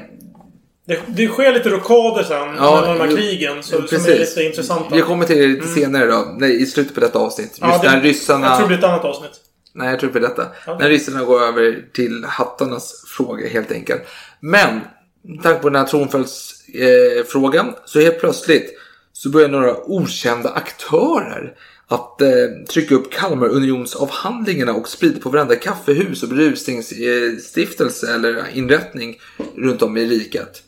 Det, 0.87 0.99
det 1.07 1.27
sker 1.27 1.53
lite 1.53 1.69
rockader 1.69 2.23
sen 2.23 2.55
Ja, 2.57 2.81
mellan 2.81 2.97
de 2.97 3.03
här 3.09 3.15
krigen. 3.17 3.63
Så, 3.63 3.69
som 3.69 3.83
är 3.83 3.87
precis. 3.87 4.19
lite 4.19 4.43
intressanta. 4.43 4.95
Vi 4.95 5.01
kommer 5.01 5.25
till 5.25 5.37
det 5.37 5.47
lite 5.47 5.67
senare 5.67 6.05
då, 6.05 6.35
nej, 6.37 6.61
i 6.61 6.65
slutet 6.65 6.93
på 6.93 6.99
detta 6.99 7.19
avsnitt. 7.19 7.57
Mm. 7.61 7.69
Ja, 7.69 7.81
när 7.83 7.97
det, 8.01 8.07
ryssarna... 8.07 8.47
Jag 8.47 8.57
tror 8.57 8.63
det 8.63 8.67
blir 8.67 8.77
ett 8.77 8.83
annat 8.83 9.05
avsnitt. 9.05 9.31
Nej, 9.73 9.89
jag 9.89 9.99
tror 9.99 10.09
inte 10.09 10.19
detta. 10.27 10.47
Ja. 10.67 10.77
När 10.79 10.89
ryssarna 10.89 11.23
går 11.23 11.41
över 11.41 11.85
till 11.93 12.25
hattarnas 12.27 13.03
fråga 13.17 13.47
helt 13.49 13.71
enkelt. 13.71 14.01
Men, 14.39 14.81
med 15.27 15.43
tanke 15.43 15.61
på 15.61 15.69
den 15.69 15.81
här 15.81 15.87
tronföljdsfrågan, 15.87 17.73
så 17.85 17.99
helt 17.99 18.19
plötsligt 18.19 18.73
så 19.13 19.29
börjar 19.29 19.49
några 19.49 19.75
okända 19.85 20.49
aktörer 20.49 21.53
att 21.87 22.21
eh, 22.21 22.29
trycka 22.69 22.95
upp 22.95 23.11
Kalmarunionsavhandlingarna 23.11 24.73
och 24.73 24.87
sprida 24.87 25.19
på 25.19 25.29
varenda 25.29 25.55
kaffehus 25.55 26.23
och 26.23 26.29
berusningsstiftelse 26.29 28.13
eller 28.13 28.43
inrättning 28.53 29.19
runt 29.57 29.81
om 29.81 29.97
i 29.97 30.05
riket. 30.05 30.63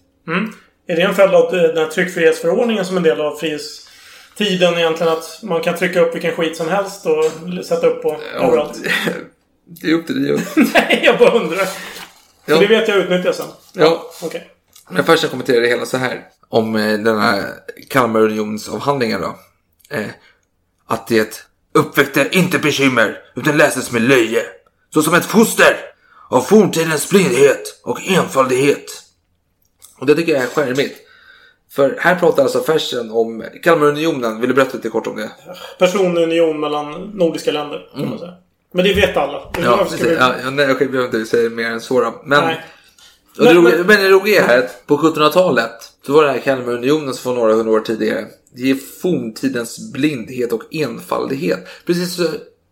Är 0.88 0.96
det 0.96 1.02
en 1.02 1.16
följd 1.16 1.34
av 1.34 1.52
den 1.52 1.78
här 1.78 1.86
tryckfrihetsförordningen 1.86 2.86
som 2.86 2.98
en 2.98 3.04
del 3.04 3.22
av 3.22 3.36
frihetstiden 3.36 4.74
egentligen? 4.74 5.14
Att 5.14 5.40
man 5.44 5.62
kan 5.62 5.76
trycka 5.76 6.02
upp 6.02 6.16
vilken 6.16 6.36
skit 6.36 6.58
som 6.58 6.70
helst 6.70 7.06
och 7.06 7.26
sätta 7.66 7.88
upp 7.88 8.02
på 8.02 8.18
överallt? 8.36 8.80
det 9.82 9.88
är 9.88 9.94
upp 9.94 10.08
till 10.08 10.24
dig. 10.24 10.38
Nej, 10.74 11.02
jag 11.04 11.18
bara 11.18 11.32
undrar. 11.32 11.68
Ja. 12.48 12.60
det 12.60 12.68
vet 12.68 12.88
jag 12.88 12.98
utnyttjar 12.98 13.32
sen. 13.32 13.48
Ja. 13.74 14.12
Okej. 14.22 14.52
Men 14.90 15.04
först 15.04 15.24
jag 15.24 15.32
kommenterar 15.32 15.62
det 15.62 15.68
hela 15.68 15.86
så 15.86 15.98
här. 15.98 16.24
Om 16.50 16.76
eh, 16.76 17.00
den 17.00 17.20
här 17.20 17.44
Kalmarunionsavhandlingen 17.90 19.22
då. 19.22 19.36
Eh, 19.90 20.06
att 20.88 21.08
det 21.08 21.46
uppväckte 21.74 22.30
inte 22.32 22.60
bekymmer 22.60 23.18
utan 23.36 23.58
läses 23.58 23.92
med 23.92 24.02
löje. 24.02 24.44
Så 24.94 25.02
som 25.02 25.14
ett 25.14 25.26
foster 25.26 25.78
av 26.30 26.42
forntidens 26.42 27.10
blindhet 27.10 27.82
och 27.84 28.02
enfaldighet. 28.08 29.04
Och 30.00 30.06
det 30.06 30.16
tycker 30.16 30.34
jag 30.34 30.44
är 30.44 30.48
charmigt. 30.48 30.98
För 31.72 31.98
här 32.00 32.16
pratar 32.16 32.44
alltså 32.44 32.64
Fersen 32.64 33.12
om 33.12 33.44
Kalmarunionen. 33.64 34.40
Vill 34.40 34.50
du 34.50 34.56
berätta 34.56 34.78
lite 34.78 34.90
kort 34.90 35.08
om 35.08 35.16
det? 35.16 35.32
Personunion 35.80 36.60
mellan 36.60 37.12
nordiska 37.14 37.52
länder, 37.52 37.90
kan 37.96 38.10
man 38.10 38.20
säga. 38.20 38.34
Men 38.74 38.86
det 38.86 38.94
vet 38.94 39.18
alla. 39.18 39.40
Det. 39.54 39.62
Ja, 39.62 39.78
precis. 39.90 40.06
vi- 40.06 40.16
Ja, 40.16 40.34
nej, 40.52 40.66
jag 40.68 40.78
behöver 40.78 41.06
inte 41.06 41.26
säga 41.26 41.50
mer 41.50 41.66
än 41.72 41.82
så 41.82 42.02
då. 42.02 42.22
Men, 42.26 42.44
Nej. 42.44 42.66
och 43.40 43.46
det 43.46 43.54
roliga, 43.54 43.78
men- 43.78 43.88
men 43.88 44.02
det 44.02 44.10
roliga 44.10 44.46
är 44.46 44.60
att 44.60 44.88
på 44.88 44.98
1700-talet 44.98 45.72
så 46.06 46.14
var 46.14 46.24
det 46.26 46.32
här 46.32 46.40
Kalmarunionen 46.40 47.14
som 47.14 47.32
var 47.36 47.42
några 47.42 47.54
hundra 47.54 47.72
år 47.74 47.80
tidigare. 47.80 48.26
Det 48.56 48.72
är 48.72 48.76
forntidens 49.02 49.92
blindhet 49.94 50.54
och 50.54 50.64
enfaldighet. 50.72 51.68
Precis 51.86 52.16
så, 52.16 52.24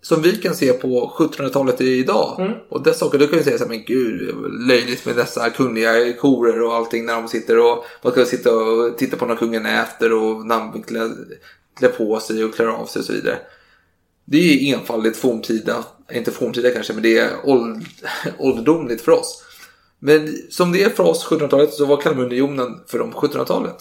som 0.01 0.21
vi 0.21 0.35
kan 0.35 0.55
se 0.55 0.73
på 0.73 1.13
1700-talet 1.17 1.81
idag. 1.81 2.35
Mm. 2.39 2.51
Och 2.69 2.83
dessa 2.83 2.99
saker, 2.99 3.17
då 3.19 3.27
kan 3.27 3.37
vi 3.37 3.43
säga 3.43 3.57
så 3.57 3.63
här, 3.63 3.69
men 3.69 3.83
gud, 3.85 4.35
löjligt 4.67 5.05
med 5.05 5.15
dessa 5.15 5.49
kungliga 5.49 6.13
korer 6.13 6.61
och 6.61 6.75
allting 6.75 7.05
när 7.05 7.13
de 7.13 7.27
sitter 7.27 7.59
och 7.59 7.85
man 8.03 8.11
ska 8.13 8.25
sitta 8.25 8.55
och 8.55 8.97
titta 8.97 9.17
på 9.17 9.25
när 9.25 9.35
kungen 9.35 9.65
äter 9.65 10.13
och 10.13 10.45
när 10.45 10.55
han 10.59 10.83
klär, 10.83 11.11
klär 11.79 11.89
på 11.89 12.19
sig 12.19 12.43
och 12.43 12.55
klär 12.55 12.67
av 12.67 12.85
sig 12.85 12.99
och 12.99 13.05
så 13.05 13.13
vidare. 13.13 13.37
Det 14.25 14.37
är 14.37 14.75
enfaldigt 14.75 15.17
forntida, 15.17 15.85
inte 16.13 16.31
forntida 16.31 16.71
kanske, 16.71 16.93
men 16.93 17.03
det 17.03 17.17
är 17.17 17.29
åld, 17.43 17.85
ålderdomligt 18.37 19.01
för 19.01 19.11
oss. 19.11 19.41
Men 19.99 20.35
som 20.49 20.71
det 20.71 20.83
är 20.83 20.89
för 20.89 21.03
oss 21.03 21.27
1700-talet 21.27 21.73
så 21.73 21.85
var 21.85 21.97
Kalmarunionen 21.97 22.79
för 22.87 22.99
dem 22.99 23.13
1700-talet. 23.13 23.75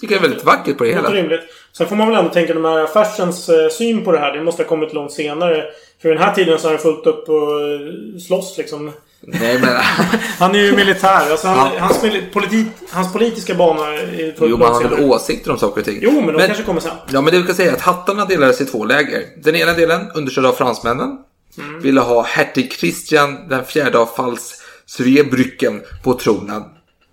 Tycker 0.00 0.14
jag 0.14 0.24
är 0.24 0.28
väldigt 0.28 0.44
vackert 0.44 0.78
på 0.78 0.84
det 0.84 0.90
hela. 0.90 1.10
rimligt. 1.12 1.40
Sen 1.72 1.86
får 1.88 1.96
man 1.96 2.08
väl 2.08 2.18
ändå 2.18 2.30
tänka 2.30 2.54
de 2.54 2.64
här 2.64 2.86
Fersens 2.86 3.48
eh, 3.48 3.68
syn 3.68 4.04
på 4.04 4.12
det 4.12 4.18
här. 4.18 4.32
Det 4.32 4.42
måste 4.42 4.62
ha 4.62 4.68
kommit 4.68 4.94
långt 4.94 5.12
senare. 5.12 5.64
För 6.02 6.08
den 6.08 6.18
här 6.18 6.34
tiden 6.34 6.58
så 6.58 6.66
har 6.66 6.72
han 6.72 6.82
fullt 6.82 7.06
upp 7.06 7.28
och 7.28 7.60
eh, 7.60 8.18
slåss 8.26 8.58
liksom. 8.58 8.92
Nej 9.26 9.58
men, 9.60 9.76
Han 10.38 10.54
är 10.54 10.58
ju 10.58 10.76
militär. 10.76 11.30
Alltså 11.30 11.48
han, 11.48 11.70
Ja. 11.74 11.80
hans, 11.80 11.98
politi, 12.32 12.66
hans 12.90 13.12
politiska 13.12 13.54
bana 13.54 13.86
är 13.94 14.34
jo 14.40 14.48
man 14.56 14.58
långt 14.72 14.82
har 14.82 14.90
väl 14.90 15.04
åsikter 15.10 15.50
om 15.50 15.58
saker 15.58 15.80
och 15.80 15.84
ting. 15.84 15.98
Jo, 16.02 16.20
men 16.20 16.34
de 16.34 16.46
kanske 16.46 16.64
kommer 16.64 16.80
sen. 16.80 16.92
Ja, 17.10 17.20
men 17.20 17.32
det 17.32 17.38
vi 17.38 17.46
kan 17.46 17.54
säga 17.54 17.70
är 17.70 17.74
att 17.76 17.80
hattarna 17.80 18.24
delades 18.24 18.60
i 18.60 18.64
två 18.66 18.84
läger. 18.84 19.22
Den 19.44 19.56
ena 19.56 19.72
delen, 19.72 20.10
understödd 20.14 20.46
av 20.46 20.52
fransmännen, 20.52 21.18
Mm. 21.58 21.80
ville 21.80 22.00
ha 22.00 22.22
hertig 22.22 22.72
Christian 22.72 23.36
den 23.48 23.64
fjärde 23.64 23.98
av 23.98 24.06
Pfalz 24.06 24.62
Zweibrücken 24.86 25.82
på 26.04 26.14
tronen. 26.14 26.62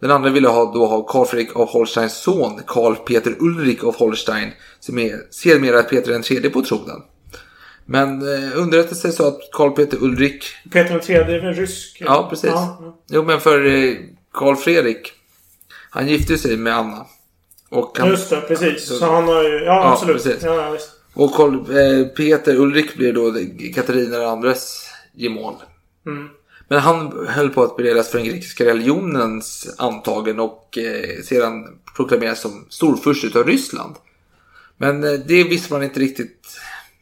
Den 0.02 0.12
andra 0.12 0.30
ville 0.30 0.48
ha, 0.48 0.74
då 0.74 0.86
ha 0.86 1.04
Karl 1.08 1.26
Fredrik 1.26 1.56
av 1.56 1.70
Holsteins 1.70 2.14
son, 2.24 2.62
Karl 2.68 2.96
Peter 2.96 3.36
Ulrik 3.40 3.84
av 3.84 3.96
Holstein, 3.96 4.50
som 4.80 5.00
är 5.00 5.16
sedermera 5.32 5.84
Peter 5.84 6.12
den 6.12 6.22
tredje 6.22 6.50
på 6.50 6.62
tronen. 6.62 6.98
Men 7.86 8.22
eh, 8.22 8.58
underrättelse 8.58 9.12
sa 9.12 9.28
att 9.28 9.40
Karl 9.52 9.72
Peter 9.72 9.98
Ulrik 10.02 10.46
Peter 10.72 10.90
den 10.90 11.00
tredje 11.00 11.36
är 11.36 11.42
väl 11.42 11.54
rysk? 11.54 11.98
Ja, 12.00 12.28
precis. 12.30 12.50
Ja, 12.50 12.78
ja. 12.82 12.98
Jo, 13.10 13.24
men 13.24 13.40
för 13.42 13.66
eh, 13.66 13.96
Karl 14.34 14.56
Fredrik, 14.56 15.12
han 15.90 16.08
gifte 16.08 16.38
sig 16.38 16.58
med 16.58 16.76
Anna. 16.76 17.06
Och, 17.70 17.98
han, 18.00 18.10
Just 18.10 18.30
det, 18.30 18.42
precis. 18.42 18.88
Så 19.00 19.06
han 19.06 19.28
har 19.28 19.44
ju... 19.44 19.50
Ja, 19.50 19.64
Ja, 19.66 19.92
absolut. 19.94 20.24
precis. 20.24 20.44
Ja, 20.44 20.70
visst. 20.70 20.90
och 21.14 21.34
Karl, 21.34 21.54
eh, 21.54 22.08
Peter 22.08 22.56
Ulrik 22.56 22.96
blev 22.96 23.14
då 23.14 23.34
Katarina 23.76 24.26
andres 24.26 24.86
gemål. 25.14 25.54
Mm. 26.06 26.30
Men 26.68 26.80
han 26.80 27.28
höll 27.28 27.50
på 27.50 27.64
att 27.64 27.78
beredas 27.78 28.10
för 28.12 28.18
den 28.18 28.28
grekiska 28.28 28.66
religionens 28.66 29.76
antagen 29.78 30.40
och 30.40 30.78
eh, 30.78 31.22
sedan 31.24 31.68
proklameras 31.96 32.42
som 32.42 32.66
storfurste 32.70 33.28
utav 33.28 33.44
Ryssland. 33.48 33.96
Men 34.78 35.04
eh, 35.04 35.12
det 35.12 35.44
visste 35.44 35.74
man 35.74 35.84
inte 35.84 36.00
riktigt 36.00 36.41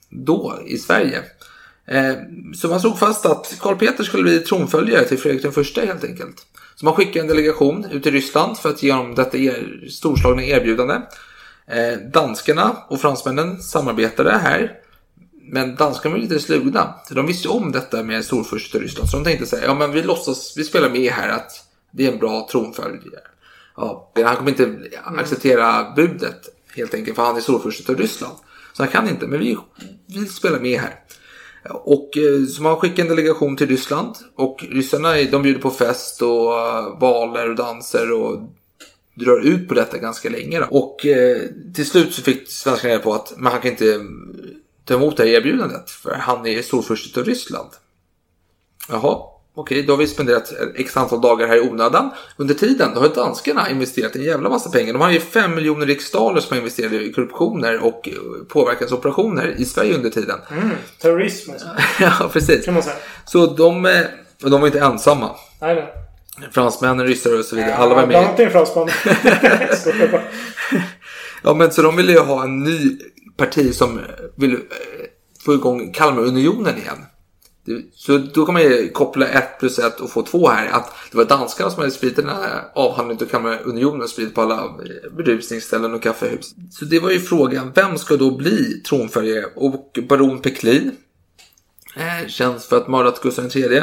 då 0.10 0.60
i 0.66 0.78
Sverige. 0.78 1.24
Eh, 1.86 2.14
så 2.56 2.68
man 2.68 2.80
slog 2.80 3.00
fast 3.00 3.26
att 3.26 3.58
Karl 3.60 3.76
Peter 3.76 4.04
skulle 4.04 4.24
bli 4.24 4.40
tronföljare 4.40 5.06
till 5.06 5.18
Fredrik 5.18 5.42
den 5.42 5.52
första 5.52 5.82
helt 5.82 6.04
enkelt. 6.04 6.46
Så 6.76 6.86
man 6.86 6.94
skickade 6.94 7.20
en 7.20 7.28
delegation 7.28 7.86
ut 7.92 8.04
till 8.04 8.12
Ryssland 8.12 8.58
för 8.58 8.70
att 8.70 8.84
ge 8.84 8.92
honom 8.92 9.16
detta 9.16 9.38
er, 9.38 9.86
storslagna 9.90 10.44
erbjudande. 10.44 10.94
Eh, 11.68 12.00
danskarna 12.14 12.78
och 12.88 13.02
fransmännen 13.02 13.62
samarbetade 13.62 14.38
här. 14.38 14.74
Men 15.52 15.76
danskarna 15.76 16.16
var 16.16 16.22
lite 16.22 16.40
slugna. 16.40 16.96
De 17.10 17.26
visste 17.26 17.48
ju 17.48 17.54
om 17.54 17.72
detta 17.72 18.04
med 18.04 18.26
storfurste 18.26 18.78
i 18.78 18.82
Ryssland. 18.82 19.10
Så 19.10 19.18
de 19.18 19.24
tänkte 19.24 19.46
säga, 19.46 19.66
ja 19.66 19.74
men 19.74 19.92
vi 19.92 20.04
låtsas, 20.04 20.54
vi 20.58 20.64
spelar 20.64 20.90
med 20.90 21.12
här 21.12 21.30
att 21.30 21.52
det 21.92 22.08
är 22.08 22.12
en 22.12 22.20
bra 22.20 22.48
tronföljare. 22.52 23.22
Ja, 23.76 24.12
han 24.16 24.36
kommer 24.36 24.52
inte 24.52 24.78
acceptera 25.04 25.94
budet 25.96 26.50
helt 26.76 26.94
enkelt 26.94 27.16
för 27.16 27.24
han 27.24 27.38
är 27.38 27.42
storfurste 27.42 27.92
av 27.92 27.98
Ryssland. 27.98 28.34
Så 28.80 28.84
han 28.84 28.92
kan 28.92 29.10
inte, 29.10 29.28
men 29.28 29.40
vi, 29.40 29.58
vi 30.06 30.26
spelar 30.26 30.60
med 30.60 30.80
här. 30.80 30.96
Och 31.70 32.18
eh, 32.18 32.46
så 32.46 32.64
man 32.64 32.76
skickar 32.76 33.04
en 33.04 33.10
delegation 33.10 33.58
till 33.58 33.68
Ryssland 33.68 34.16
och 34.36 34.66
ryssarna 34.70 35.14
de 35.32 35.42
bjuder 35.42 35.62
på 35.62 35.70
fest 35.70 36.22
och 36.22 36.60
eh, 36.60 37.00
baler 37.00 37.50
och 37.50 37.56
danser 37.56 38.12
och 38.12 38.42
drar 39.16 39.40
ut 39.40 39.68
på 39.68 39.74
detta 39.74 39.98
ganska 39.98 40.30
länge. 40.30 40.60
Då. 40.60 40.66
Och 40.70 41.06
eh, 41.06 41.42
till 41.76 41.86
slut 41.86 42.14
så 42.14 42.22
fick 42.22 42.52
svenskarna 42.52 42.94
reda 42.94 43.04
på 43.04 43.14
att 43.14 43.34
man 43.38 43.62
kan 43.62 43.72
inte 43.72 44.00
ta 44.86 44.94
emot 44.94 45.18
det 45.18 45.24
här 45.24 45.30
erbjudandet 45.30 45.90
för 45.90 46.14
han 46.14 46.48
är 46.48 46.62
storfurste 46.62 47.20
av 47.20 47.26
Ryssland. 47.26 47.70
Jaha, 48.90 49.22
okej, 49.60 49.84
då 49.84 49.94
har 49.94 49.98
vi 49.98 50.08
spenderat 50.08 50.54
x 50.76 50.98
antal 50.98 51.22
dagar 51.22 51.48
här 51.48 51.58
i 51.58 51.70
onödan. 51.70 52.10
Under 52.38 52.54
tiden 52.54 52.94
då 52.96 53.02
har 53.02 53.10
danskarna 53.10 53.70
investerat 53.70 54.16
en 54.16 54.24
jävla 54.24 54.50
massa 54.50 54.70
pengar. 54.70 54.94
De 54.94 55.02
har 55.02 55.12
ju 55.12 55.20
5 55.20 55.56
miljoner 55.56 55.86
riksdaler 55.86 56.42
som 56.42 56.50
har 56.50 56.58
investerat 56.58 56.94
i 56.94 57.14
korruptioner 57.14 57.84
och 57.86 58.10
eh, 58.10 58.14
påverkansoperationer 58.48 59.56
i 59.58 59.66
Sverige 59.66 59.96
under 59.96 60.10
tiden. 60.10 60.40
Mm. 60.52 60.70
Terrorism 61.02 61.52
alltså, 61.52 61.68
ja, 62.00 62.30
precis. 62.34 62.66
kan 62.66 62.74
man 62.74 62.84
säga. 62.84 62.96
Så 63.26 63.46
de, 63.46 63.86
eh, 63.86 63.92
och 64.44 64.50
de 64.50 64.62
var 64.62 64.68
inte 64.68 64.80
ensamma. 64.80 65.36
Nej, 65.62 65.76
nej. 65.76 65.94
Fransmännen, 66.52 67.08
ryssar 67.08 67.40
och 67.40 67.46
så 67.46 67.56
vidare. 67.56 67.76
Alla 67.76 67.96
var 67.96 68.06
med. 68.06 68.18
annat 68.18 68.40
är 68.40 68.50
fransman. 68.50 68.90
Skojar 68.90 70.08
bara. 70.12 70.22
Ja, 71.44 71.54
men 71.54 71.72
så 71.72 71.82
de 71.82 71.96
ville 71.96 72.12
ju 72.12 72.20
ha 72.20 72.44
en 72.44 72.60
ny 72.64 72.98
parti 73.38 73.76
som 73.76 74.02
ville 74.36 74.56
eh, 74.56 74.62
få 75.46 75.54
igång 75.54 75.92
Kalmarunionen 75.94 76.78
igen. 76.78 77.06
Så 77.94 78.18
då 78.18 78.46
kan 78.46 78.54
man 78.54 78.64
ju 78.64 78.90
koppla 78.90 79.28
ett 79.28 79.60
plus 79.60 79.80
ett 79.80 80.00
och 80.00 80.12
få 80.12 80.22
två 80.22 80.48
här. 80.48 80.70
Att 80.72 80.96
det 81.12 81.18
var 81.18 81.26
danskarna 81.26 81.70
som 81.70 81.80
hade 81.80 81.92
spridit 81.92 82.16
den 82.16 82.30
här 82.30 82.64
avhandlingen 82.76 84.02
och 84.02 84.10
spridit 84.10 84.36
på 84.36 84.42
alla 84.42 84.56
eh, 84.56 85.12
berusningsställen 85.18 85.94
och 85.94 86.04
kaffehus. 86.04 86.56
Så 86.72 86.86
det 86.86 87.00
var 87.00 87.12
ju 87.12 87.20
frågan, 87.20 87.72
vem 87.76 87.98
ska 87.98 88.16
då 88.16 88.32
bli 88.32 88.82
tronföljare? 88.88 89.46
Och 89.56 90.00
baron 90.10 90.40
Peklin 90.40 90.92
eh, 91.96 92.28
känns 92.28 92.68
för 92.68 92.78
att 92.78 92.88
mördat 92.88 93.22
Gustav 93.22 93.58
III. 93.58 93.82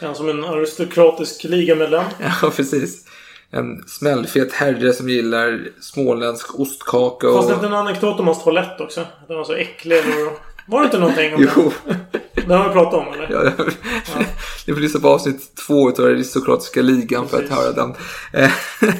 Känns 0.00 0.16
som 0.16 0.28
en 0.28 0.44
aristokratisk 0.44 1.44
ligamedlem. 1.44 2.04
Ja, 2.42 2.50
precis. 2.56 3.04
En 3.50 3.84
smällfet 3.86 4.52
herre 4.52 4.92
som 4.92 5.08
gillar 5.08 5.68
småländsk 5.80 6.60
ostkaka. 6.60 7.28
Och... 7.28 7.34
Fast 7.34 7.48
det 7.60 7.66
är 7.66 7.70
en 7.70 7.74
anekdot 7.74 8.20
om 8.20 8.26
hans 8.26 8.44
toalett 8.44 8.80
också. 8.80 9.06
Den 9.28 9.36
var 9.36 9.44
så 9.44 9.52
äcklig. 9.54 9.98
Och... 9.98 10.47
Var 10.68 10.80
det 10.80 10.84
inte 10.84 10.98
någonting 10.98 11.34
om 11.34 11.48
Jo, 11.56 11.72
det? 11.86 12.42
Det 12.46 12.54
har 12.54 12.68
vi 12.68 12.72
pratat 12.74 12.94
om 13.06 13.12
eller? 13.14 13.28
ja, 13.30 13.42
det- 13.64 14.26
ni 14.66 14.74
får 14.74 14.80
lyssna 14.80 15.00
på 15.00 15.08
avsnitt 15.08 15.56
två 15.66 15.88
av 15.90 16.00
aristokratiska 16.04 16.82
ligan 16.82 17.28
för 17.28 17.36
att 17.36 17.48
Precis. 17.48 17.56
höra 17.58 17.72
den. 17.72 17.94
Eh, 18.32 18.50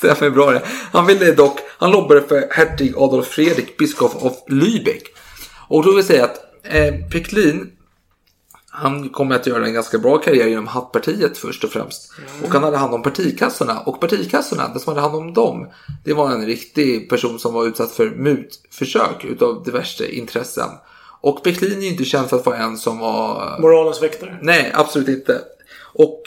det 0.00 0.14
stämmer 0.14 0.30
bra 0.30 0.50
det. 0.50 0.62
Han 0.92 1.06
ville 1.06 1.32
dock, 1.32 1.58
han 1.78 1.90
lobbade 1.90 2.22
för 2.22 2.48
hertig 2.50 2.92
Adolf 2.96 3.26
Fredrik, 3.26 3.76
biskop 3.78 4.22
av 4.22 4.36
Lübeck. 4.48 5.02
Och 5.68 5.82
då 5.84 5.88
vill 5.90 5.96
jag 5.98 6.04
säga 6.06 6.24
att 6.24 6.36
eh, 6.64 6.94
Peklin, 7.12 7.70
han 8.70 9.08
kommer 9.08 9.36
att 9.36 9.46
göra 9.46 9.66
en 9.66 9.74
ganska 9.74 9.98
bra 9.98 10.18
karriär 10.18 10.46
inom 10.46 10.66
hattpartiet 10.66 11.38
först 11.38 11.64
och 11.64 11.70
främst. 11.70 12.12
Och 12.42 12.48
han 12.48 12.62
hade 12.62 12.76
hand 12.76 12.94
om 12.94 13.02
partikassorna. 13.02 13.80
Och 13.80 14.00
partikassorna, 14.00 14.68
den 14.68 14.80
som 14.80 14.90
hade 14.90 15.00
hand 15.00 15.14
om 15.14 15.34
dem, 15.34 15.68
det 16.04 16.12
var 16.12 16.30
en 16.30 16.46
riktig 16.46 17.10
person 17.10 17.38
som 17.38 17.54
var 17.54 17.66
utsatt 17.66 17.90
för 17.90 18.10
mutförsök 18.10 19.24
utav 19.24 19.62
diverse 19.62 20.06
intressen. 20.06 20.68
Och 21.20 21.44
Peklin 21.44 21.78
är 21.78 21.82
ju 21.82 21.88
inte 21.88 22.04
känd 22.04 22.28
för 22.28 22.36
att 22.36 22.46
vara 22.46 22.56
en 22.56 22.78
som 22.78 22.98
var... 22.98 23.58
Moralens 23.60 24.02
väktare. 24.02 24.38
Nej, 24.42 24.72
absolut 24.74 25.08
inte. 25.08 25.40
Och 25.92 26.22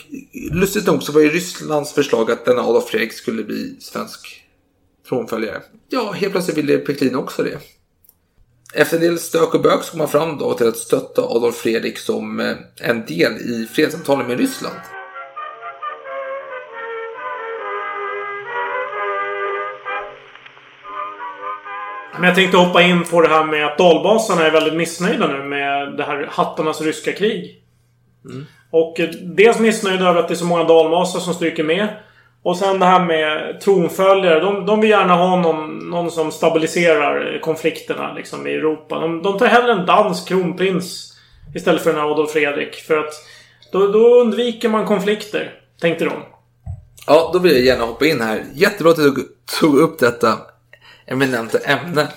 lustigt 0.51 0.87
nog 0.87 1.03
så 1.03 1.11
var 1.11 1.21
ju 1.21 1.29
Rysslands 1.29 1.93
förslag 1.93 2.31
att 2.31 2.45
denna 2.45 2.61
Adolf 2.61 2.85
Fredrik 2.85 3.13
skulle 3.13 3.43
bli 3.43 3.77
svensk 3.79 4.43
tronföljare. 5.09 5.61
Ja, 5.89 6.11
helt 6.11 6.31
plötsligt 6.31 6.57
ville 6.57 6.77
Peklin 6.77 7.15
också 7.15 7.43
det. 7.43 7.59
Efter 8.75 8.97
en 8.97 9.03
del 9.03 9.19
stök 9.19 9.53
och 9.53 9.61
bök 9.61 9.83
så 9.83 9.91
kom 9.91 9.97
man 9.97 10.07
fram 10.07 10.37
då 10.37 10.53
till 10.53 10.67
att 10.67 10.77
stötta 10.77 11.21
Adolf 11.21 11.55
Fredrik 11.55 11.97
som 11.97 12.39
eh, 12.39 12.55
en 12.81 13.05
del 13.05 13.31
i 13.31 13.67
fredssamtalen 13.71 14.27
med 14.27 14.39
Ryssland. 14.39 14.75
Men 22.13 22.23
jag 22.23 22.35
tänkte 22.35 22.57
hoppa 22.57 22.81
in 22.81 23.03
på 23.03 23.21
det 23.21 23.27
här 23.27 23.45
med 23.45 23.65
att 23.65 23.77
dalbasarna 23.77 24.45
är 24.47 24.51
väldigt 24.51 24.73
missnöjda 24.73 25.27
nu 25.27 25.43
med 25.43 25.97
det 25.97 26.03
här 26.03 26.27
hattarnas 26.31 26.81
ryska 26.81 27.11
krig. 27.11 27.63
Och 28.71 28.99
eh, 28.99 29.09
dels 29.09 29.59
missnöjda 29.59 30.09
över 30.09 30.19
att 30.19 30.27
det 30.27 30.33
är 30.33 30.35
så 30.35 30.45
många 30.45 30.63
dalmasar 30.63 31.19
som 31.19 31.33
stryker 31.33 31.63
med. 31.63 31.87
Och 32.43 32.57
sen 32.57 32.79
det 32.79 32.85
här 32.85 33.05
med 33.05 33.61
tronföljare. 33.61 34.39
De, 34.39 34.65
de 34.65 34.81
vill 34.81 34.89
gärna 34.89 35.15
ha 35.15 35.41
någon, 35.41 35.89
någon 35.89 36.11
som 36.11 36.31
stabiliserar 36.31 37.39
konflikterna 37.41 38.13
liksom, 38.13 38.47
i 38.47 38.53
Europa. 38.53 38.99
De, 38.99 39.21
de 39.21 39.37
tar 39.37 39.45
hellre 39.45 39.71
en 39.71 39.85
dansk 39.85 40.27
kronprins 40.27 41.13
istället 41.55 41.81
för 41.83 41.93
en 41.93 41.99
Adolf 41.99 42.31
Fredrik. 42.31 42.75
För 42.75 42.97
att 42.97 43.13
då, 43.71 43.87
då 43.87 44.19
undviker 44.21 44.69
man 44.69 44.85
konflikter, 44.85 45.53
tänkte 45.81 46.05
de. 46.05 46.13
Ja, 47.07 47.29
då 47.33 47.39
vill 47.39 47.51
jag 47.51 47.61
gärna 47.61 47.85
hoppa 47.85 48.05
in 48.05 48.21
här. 48.21 48.43
Jättebra 48.53 48.91
att 48.91 48.97
du 48.97 49.13
tog 49.59 49.77
upp 49.77 49.99
detta 49.99 50.37
eminenta 51.05 51.57
ämne. 51.57 52.07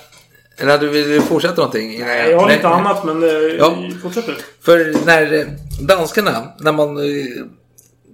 Eller 0.59 0.79
du 0.79 0.89
vill 0.89 1.09
du 1.09 1.21
fortsätta 1.21 1.55
någonting? 1.57 2.01
Nej, 2.01 2.31
jag 2.31 2.41
har 2.41 2.49
lite 2.49 2.69
annat 2.69 3.05
men 3.05 3.23
eh, 3.23 3.29
Ja. 3.31 3.77
fortsätt 4.03 4.27
du. 4.27 4.37
För 4.65 5.07
när 5.07 5.47
danskarna, 5.87 6.53
när 6.59 6.73
man 6.73 6.97
eh, 6.99 7.45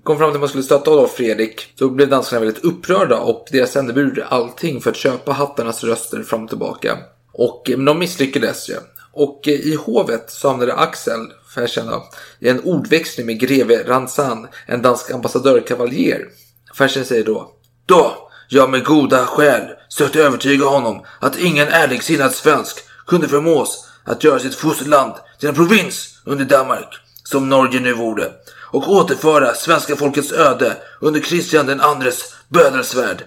kom 0.05 0.19
fram 0.19 0.31
till 0.31 0.37
att 0.37 0.41
man 0.41 0.49
skulle 0.49 0.65
stötta 0.65 0.91
Adolf 0.91 1.11
Fredrik, 1.11 1.73
så 1.79 1.89
blev 1.89 2.09
danskarna 2.09 2.41
väldigt 2.41 2.65
upprörda 2.65 3.19
och 3.19 3.47
deras 3.51 3.73
sändebud 3.73 4.09
gjorde 4.09 4.27
allting 4.27 4.81
för 4.81 4.91
att 4.91 4.97
köpa 4.97 5.33
hattarnas 5.33 5.85
röster 5.85 6.23
fram 6.23 6.43
och 6.43 6.49
tillbaka. 6.49 6.99
Och 7.33 7.71
eh, 7.71 7.79
de 7.79 7.99
misslyckades 7.99 8.69
ju. 8.69 8.75
Och 9.13 9.49
eh, 9.49 9.55
i 9.55 9.75
hovet 9.75 10.31
så 10.31 10.49
hamnade 10.49 10.75
Axel 10.75 11.33
Fersen 11.55 11.87
då, 11.87 12.09
i 12.41 12.49
en 12.49 12.61
ordväxling 12.61 13.27
med 13.27 13.41
greve 13.41 13.83
Ransan, 13.87 14.49
en 14.67 14.83
dansk 14.83 15.11
ambassadörkavaljer. 15.11 16.29
Fersen 16.75 17.05
säger 17.05 17.25
då 17.25 17.51
Då, 17.87 18.31
jag 18.49 18.71
med 18.71 18.85
goda 18.85 19.27
skäl 19.27 19.63
sökte 19.89 20.23
övertyga 20.23 20.67
honom 20.67 21.05
att 21.21 21.39
ingen 21.39 21.69
ärligsinnad 21.69 22.33
svensk 22.33 22.77
kunde 23.07 23.29
förmås 23.29 23.89
att 24.05 24.25
göra 24.25 24.39
sitt 24.39 24.55
fosterland 24.55 25.13
till 25.39 25.49
en 25.49 25.55
provins 25.55 26.21
under 26.25 26.45
Danmark, 26.45 26.89
som 27.25 27.49
Norge 27.49 27.81
nu 27.81 27.93
vore, 27.93 28.33
och 28.73 28.93
återföra 28.93 29.55
svenska 29.55 29.97
folkets 29.97 30.33
öde 30.33 30.77
under 31.01 31.21
Kristian 31.21 31.67
den 31.67 31.81
andres 31.81 32.35
bödelsvärd. 32.49 33.25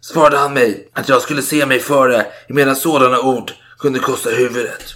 Svarade 0.00 0.38
han 0.38 0.54
mig 0.54 0.90
att 0.92 1.08
jag 1.08 1.22
skulle 1.22 1.42
se 1.42 1.66
mig 1.66 1.80
före 1.80 2.26
medan 2.48 2.76
sådana 2.76 3.20
ord 3.20 3.52
kunde 3.78 3.98
kosta 3.98 4.30
huvudet. 4.30 4.94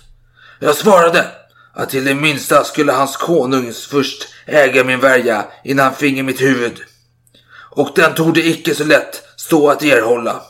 Jag 0.59 0.77
svarade 0.77 1.27
att 1.75 1.91
till 1.91 2.05
det 2.05 2.15
minsta 2.15 2.65
skulle 2.65 2.93
hans 2.93 3.17
konungs 3.17 3.87
först 3.87 4.29
äga 4.47 4.85
min 4.85 5.01
värja 5.01 5.45
innan 5.65 5.85
han 5.85 5.95
finge 5.95 6.23
mitt 6.23 6.41
huvud. 6.41 6.81
Och 7.71 7.91
den 7.95 8.15
tog 8.15 8.35
det 8.35 8.47
icke 8.47 8.75
så 8.75 8.85
lätt 8.85 9.23
stå 9.37 9.71
att 9.71 9.83
erhålla. 9.83 10.43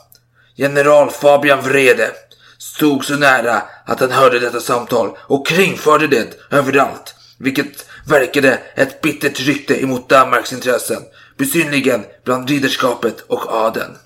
General 0.56 1.10
Fabian 1.10 1.62
Vrede 1.62 2.10
stod 2.58 3.04
så 3.04 3.16
nära 3.16 3.62
att 3.86 4.00
han 4.00 4.10
hörde 4.10 4.38
detta 4.38 4.60
samtal 4.60 5.16
och 5.20 5.46
kringförde 5.46 6.06
det 6.06 6.36
överallt, 6.50 7.14
vilket 7.38 7.86
verkade 8.10 8.58
ett 8.74 9.00
bittert 9.00 9.40
rykte 9.40 9.82
emot 9.82 10.08
Danmarks 10.08 10.52
intressen, 10.52 11.02
besynligen 11.36 12.04
bland 12.24 12.48
ridderskapet 12.48 13.20
och 13.20 13.52
adeln. 13.52 13.96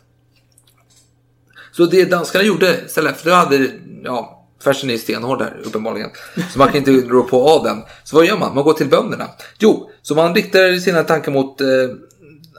Så 1.72 1.86
det 1.86 2.04
danskarna 2.04 2.44
gjorde 2.44 2.80
istället, 2.86 3.16
för 3.16 3.30
då 3.30 3.36
hade, 3.36 3.70
ja, 4.04 4.44
Fersen 4.64 4.90
är 4.90 4.96
stenhård 4.98 5.38
där 5.38 5.60
uppenbarligen. 5.64 6.10
Så 6.52 6.58
man 6.58 6.68
kan 6.68 6.76
inte 6.76 6.90
rå 6.90 7.22
på 7.22 7.48
adeln. 7.48 7.82
Så 8.04 8.16
vad 8.16 8.26
gör 8.26 8.38
man? 8.38 8.54
Man 8.54 8.64
går 8.64 8.72
till 8.72 8.88
bönderna. 8.88 9.28
Jo, 9.58 9.90
så 10.02 10.14
man 10.14 10.34
riktar 10.34 10.78
sina 10.78 11.02
tankar 11.02 11.32
mot 11.32 11.60
eh, 11.60 11.66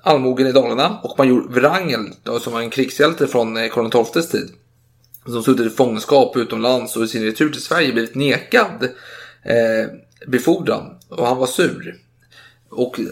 allmogen 0.03 0.47
i 0.47 0.51
Dalarna 0.51 0.99
och 1.03 1.17
man 1.17 1.27
gjorde 1.27 1.59
Wrangel, 1.59 2.09
då, 2.23 2.39
som 2.39 2.53
var 2.53 2.61
en 2.61 2.69
krigshjälte 2.69 3.27
från 3.27 3.57
eh, 3.57 3.69
Karl 3.69 4.05
XIIs 4.05 4.29
tid. 4.29 4.49
Som 5.25 5.43
suttit 5.43 5.65
i 5.65 5.69
fångenskap 5.69 6.37
utomlands 6.37 6.95
och 6.95 7.03
i 7.03 7.07
sin 7.07 7.23
retur 7.23 7.49
till 7.49 7.61
Sverige 7.61 7.93
blivit 7.93 8.15
nekad 8.15 8.83
eh, 9.43 9.89
befordran. 10.27 10.83
Och 11.09 11.27
han 11.27 11.37
var 11.37 11.47
sur. 11.47 11.95
Och 12.69 12.99
eh, 12.99 13.05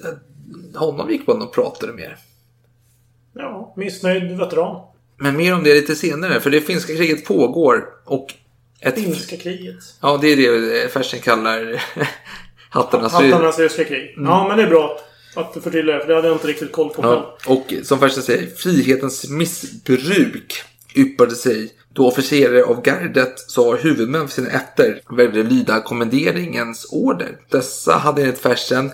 honom 0.80 1.10
gick 1.12 1.28
man 1.28 1.42
och 1.42 1.54
pratade 1.54 1.94
med. 1.94 2.14
Ja, 3.34 3.74
missnöjd 3.78 4.38
veteran. 4.38 4.82
Men 5.18 5.38
mer 5.38 5.54
om 5.54 5.64
det 5.64 5.74
lite 5.74 5.96
senare, 5.96 6.40
för 6.40 6.50
det 6.50 6.62
finska 6.62 6.96
kriget 6.96 7.26
pågår. 7.26 7.86
Och 8.06 8.34
ett, 8.80 8.96
Finska 8.96 9.38
kriget. 9.38 9.76
Ja, 10.02 10.20
det 10.22 10.28
är 10.28 10.38
det 10.38 10.94
Fersen 10.94 11.20
kallar 11.20 11.84
hattarnas 12.70 13.14
Hattarnas 13.14 13.60
ryska 13.60 13.84
krig. 13.84 14.16
Ja, 14.18 14.48
men 14.48 14.58
det 14.58 14.64
är 14.64 14.68
bra 14.68 15.00
att 15.36 15.54
du 15.54 15.62
förtydligar 15.62 16.00
för 16.00 16.08
det 16.08 16.16
hade 16.16 16.28
jag 16.28 16.36
inte 16.36 16.48
riktigt 16.48 16.72
koll 16.72 16.90
på. 16.90 17.04
Ja, 17.04 17.38
och 17.48 17.74
som 17.84 18.00
Fersen 18.00 18.24
säger, 18.24 18.48
frihetens 18.48 19.30
missbruk 19.30 20.64
yppade 20.96 21.36
sig 21.36 21.72
då 21.94 22.08
officerare 22.08 22.64
av 22.64 22.82
gardet 22.82 23.40
sa 23.40 23.76
huvudmän 23.76 24.28
för 24.28 24.36
sina 24.36 24.50
ätter 24.50 25.02
vägrade 25.10 25.44
lyda 25.44 25.82
kommenderingens 25.82 26.88
order. 26.92 27.38
Dessa 27.50 27.94
hade 27.94 28.22
enligt 28.22 28.40
färsen, 28.40 28.92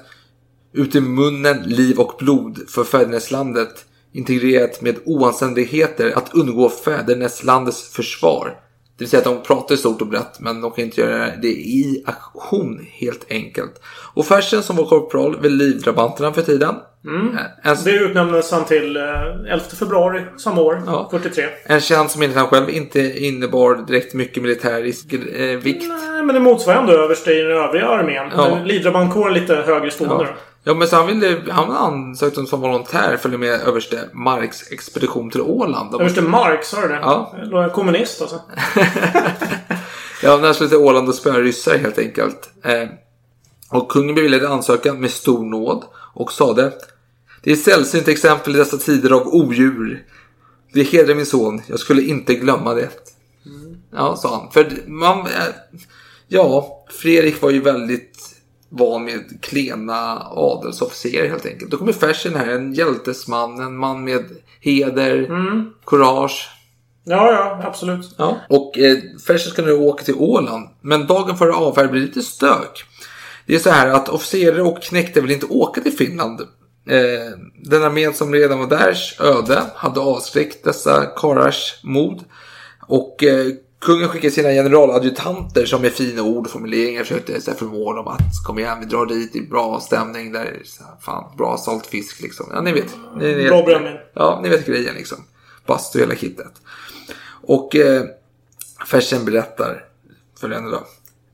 ut 0.73 0.95
i 0.95 1.01
munnen, 1.01 1.63
liv 1.63 1.99
och 1.99 2.15
blod 2.19 2.59
för 2.69 2.83
fäderneslandet 2.83 3.85
integrerat 4.11 4.81
med 4.81 4.95
oanständigheter 5.05 6.17
att 6.17 6.33
undgå 6.33 6.69
fäderneslandets 6.69 7.89
försvar. 7.89 8.59
Det 8.97 9.03
vill 9.03 9.09
säga 9.09 9.19
att 9.19 9.25
de 9.25 9.43
pratar 9.43 9.75
stort 9.75 10.01
och 10.01 10.07
brett 10.07 10.39
men 10.39 10.61
de 10.61 10.71
kan 10.71 10.85
inte 10.85 11.01
göra 11.01 11.35
det 11.35 11.51
i 11.51 12.03
aktion 12.05 12.87
helt 12.91 13.25
enkelt. 13.29 13.81
Och 14.13 14.25
Fersen 14.25 14.63
som 14.63 14.75
var 14.75 14.85
korpral 14.85 15.41
vid 15.41 15.51
livdrabanterna 15.51 16.33
för 16.33 16.41
tiden. 16.41 16.75
En, 17.05 17.75
Det 17.85 17.91
utnämndes 17.91 18.51
han 18.51 18.65
till 18.65 18.97
eh, 18.97 19.03
11 19.51 19.59
februari 19.79 20.23
samma 20.37 20.61
år, 20.61 20.81
Ja. 20.85 21.07
43. 21.11 21.45
en 21.65 21.81
tjänst 21.81 22.13
som 22.13 22.21
enligt 22.21 22.37
han 22.37 22.47
själv 22.47 22.69
inte 22.69 22.99
innebar 23.25 23.75
direkt 23.87 24.13
mycket 24.13 24.43
militärisk 24.43 25.13
eh, 25.13 25.57
vikt. 25.57 25.85
Nej, 25.87 26.23
men 26.23 26.35
det 26.35 26.39
motsvarar 26.39 26.79
ändå 26.79 26.93
överste 26.93 27.31
i 27.31 27.41
den 27.41 27.57
övriga 27.57 27.87
armén. 27.87 28.31
Ja. 28.37 28.55
Men 28.55 28.67
Lidrabantkåren 28.67 29.33
lite 29.33 29.55
högre 29.55 29.91
stående 29.91 30.25
Ja. 30.25 30.35
ja, 30.63 30.73
men 30.73 30.87
så 30.87 30.95
han 30.95 31.07
ville, 31.07 31.37
han 31.49 31.71
ansökte 31.71 32.39
om 32.39 32.47
som 32.47 32.61
volontär 32.61 33.17
följa 33.17 33.37
med 33.37 33.61
överste 33.61 33.99
Marks 34.13 34.71
expedition 34.71 35.29
till 35.29 35.41
Åland. 35.41 35.95
Överste 35.95 36.21
Mark, 36.21 36.63
sa 36.63 36.81
du 36.81 36.87
det? 36.87 36.99
Ja. 37.01 37.35
Jag 37.51 37.73
kommunist 37.73 38.21
alltså. 38.21 38.41
Ja, 40.23 40.37
när 40.37 40.45
han 40.45 40.53
skulle 40.53 40.69
till 40.69 40.77
Åland 40.77 41.09
och 41.09 41.15
spöa 41.15 41.39
ryssar 41.39 41.77
helt 41.77 41.97
enkelt. 41.99 42.49
Eh, 42.63 42.87
och 43.71 43.91
kungen 43.91 44.15
beviljade 44.15 44.49
ansökan 44.49 45.01
med 45.01 45.11
stor 45.11 45.45
nåd 45.45 45.83
och 46.13 46.31
sade 46.33 46.71
Det 47.41 47.51
är 47.51 47.55
sällsynt 47.55 48.07
exempel 48.07 48.55
i 48.55 48.57
dessa 48.57 48.77
tider 48.77 49.11
av 49.11 49.27
odjur. 49.27 50.05
Det 50.73 50.83
hedrar 50.83 51.15
min 51.15 51.25
son, 51.25 51.61
jag 51.67 51.79
skulle 51.79 52.01
inte 52.01 52.35
glömma 52.35 52.73
det. 52.73 52.89
Ja, 53.91 54.15
sa 54.15 54.35
han. 54.35 54.51
För 54.51 54.89
man, 54.89 55.19
eh, 55.19 55.55
ja, 56.27 56.85
Fredrik 56.89 57.41
var 57.41 57.49
ju 57.49 57.61
väldigt 57.61 58.35
van 58.69 59.05
med 59.05 59.41
klena 59.41 60.27
adelsofficerer 60.31 61.29
helt 61.29 61.45
enkelt. 61.45 61.71
Då 61.71 61.77
kommer 61.77 61.93
Fersen 61.93 62.35
här, 62.35 62.47
en 62.47 62.73
hjältesman, 62.73 63.59
en 63.59 63.77
man 63.77 64.03
med 64.03 64.25
heder, 64.61 65.29
courage. 65.85 66.49
Ja, 67.03 67.31
ja, 67.31 67.61
absolut. 67.63 68.15
Ja. 68.17 68.37
Och 68.49 68.77
eh, 68.77 68.97
Fersen 69.27 69.51
ska 69.51 69.61
nu 69.61 69.73
åka 69.73 70.03
till 70.03 70.15
Åland. 70.15 70.67
Men 70.81 71.07
dagen 71.07 71.37
före 71.37 71.53
avfärd 71.53 71.91
blir 71.91 72.01
det 72.01 72.07
lite 72.07 72.21
stök. 72.21 72.85
Det 73.49 73.55
är 73.55 73.59
så 73.59 73.69
här 73.69 73.87
att 73.87 74.09
officerare 74.09 74.61
och 74.61 74.83
knekter 74.83 75.21
vill 75.21 75.31
inte 75.31 75.45
åka 75.45 75.81
till 75.81 75.97
Finland. 75.97 76.41
Eh, 76.89 77.37
den 77.63 77.83
armén 77.83 78.13
som 78.13 78.33
redan 78.33 78.59
var 78.59 78.67
därs 78.67 79.19
öde 79.19 79.63
hade 79.75 79.99
avskräckt 79.99 80.63
dessa 80.63 81.05
karlars 81.05 81.79
mod. 81.83 82.23
Och 82.87 83.23
eh, 83.23 83.47
kungen 83.81 84.09
skickade 84.09 84.31
sina 84.31 84.49
generaladjutanter 84.49 85.65
som 85.65 85.81
med 85.81 85.91
fina 85.91 86.23
ord 86.23 86.45
och 86.45 86.51
formuleringar 86.51 87.03
försökte 87.03 87.41
så 87.41 87.51
här, 87.51 87.57
förmå 87.57 87.93
dem 87.93 88.07
att 88.07 88.45
kom 88.45 88.59
igen, 88.59 88.77
vi 88.79 88.85
drar 88.85 89.05
dit 89.05 89.35
i 89.35 89.41
bra 89.41 89.79
stämning. 89.79 90.31
Där, 90.31 90.61
så 90.65 90.83
här, 90.83 90.93
fan, 91.01 91.37
bra 91.37 91.57
salt 91.57 91.87
fisk 91.87 92.21
liksom. 92.21 92.49
Ja, 92.53 92.61
ni 92.61 92.71
vet. 92.71 92.95
Ni, 93.17 93.35
ni 93.35 93.49
Bra 93.49 93.63
brännvin. 93.63 93.97
Ja, 94.13 94.39
ni 94.43 94.49
vet 94.49 94.65
grejen 94.65 94.95
liksom. 94.95 95.17
Bastu 95.65 95.99
hela 95.99 96.15
kittet. 96.15 96.53
Och 97.41 97.75
eh, 97.75 98.03
Fersen 98.87 99.25
berättar 99.25 99.85
följande 100.39 100.71
då. 100.71 100.83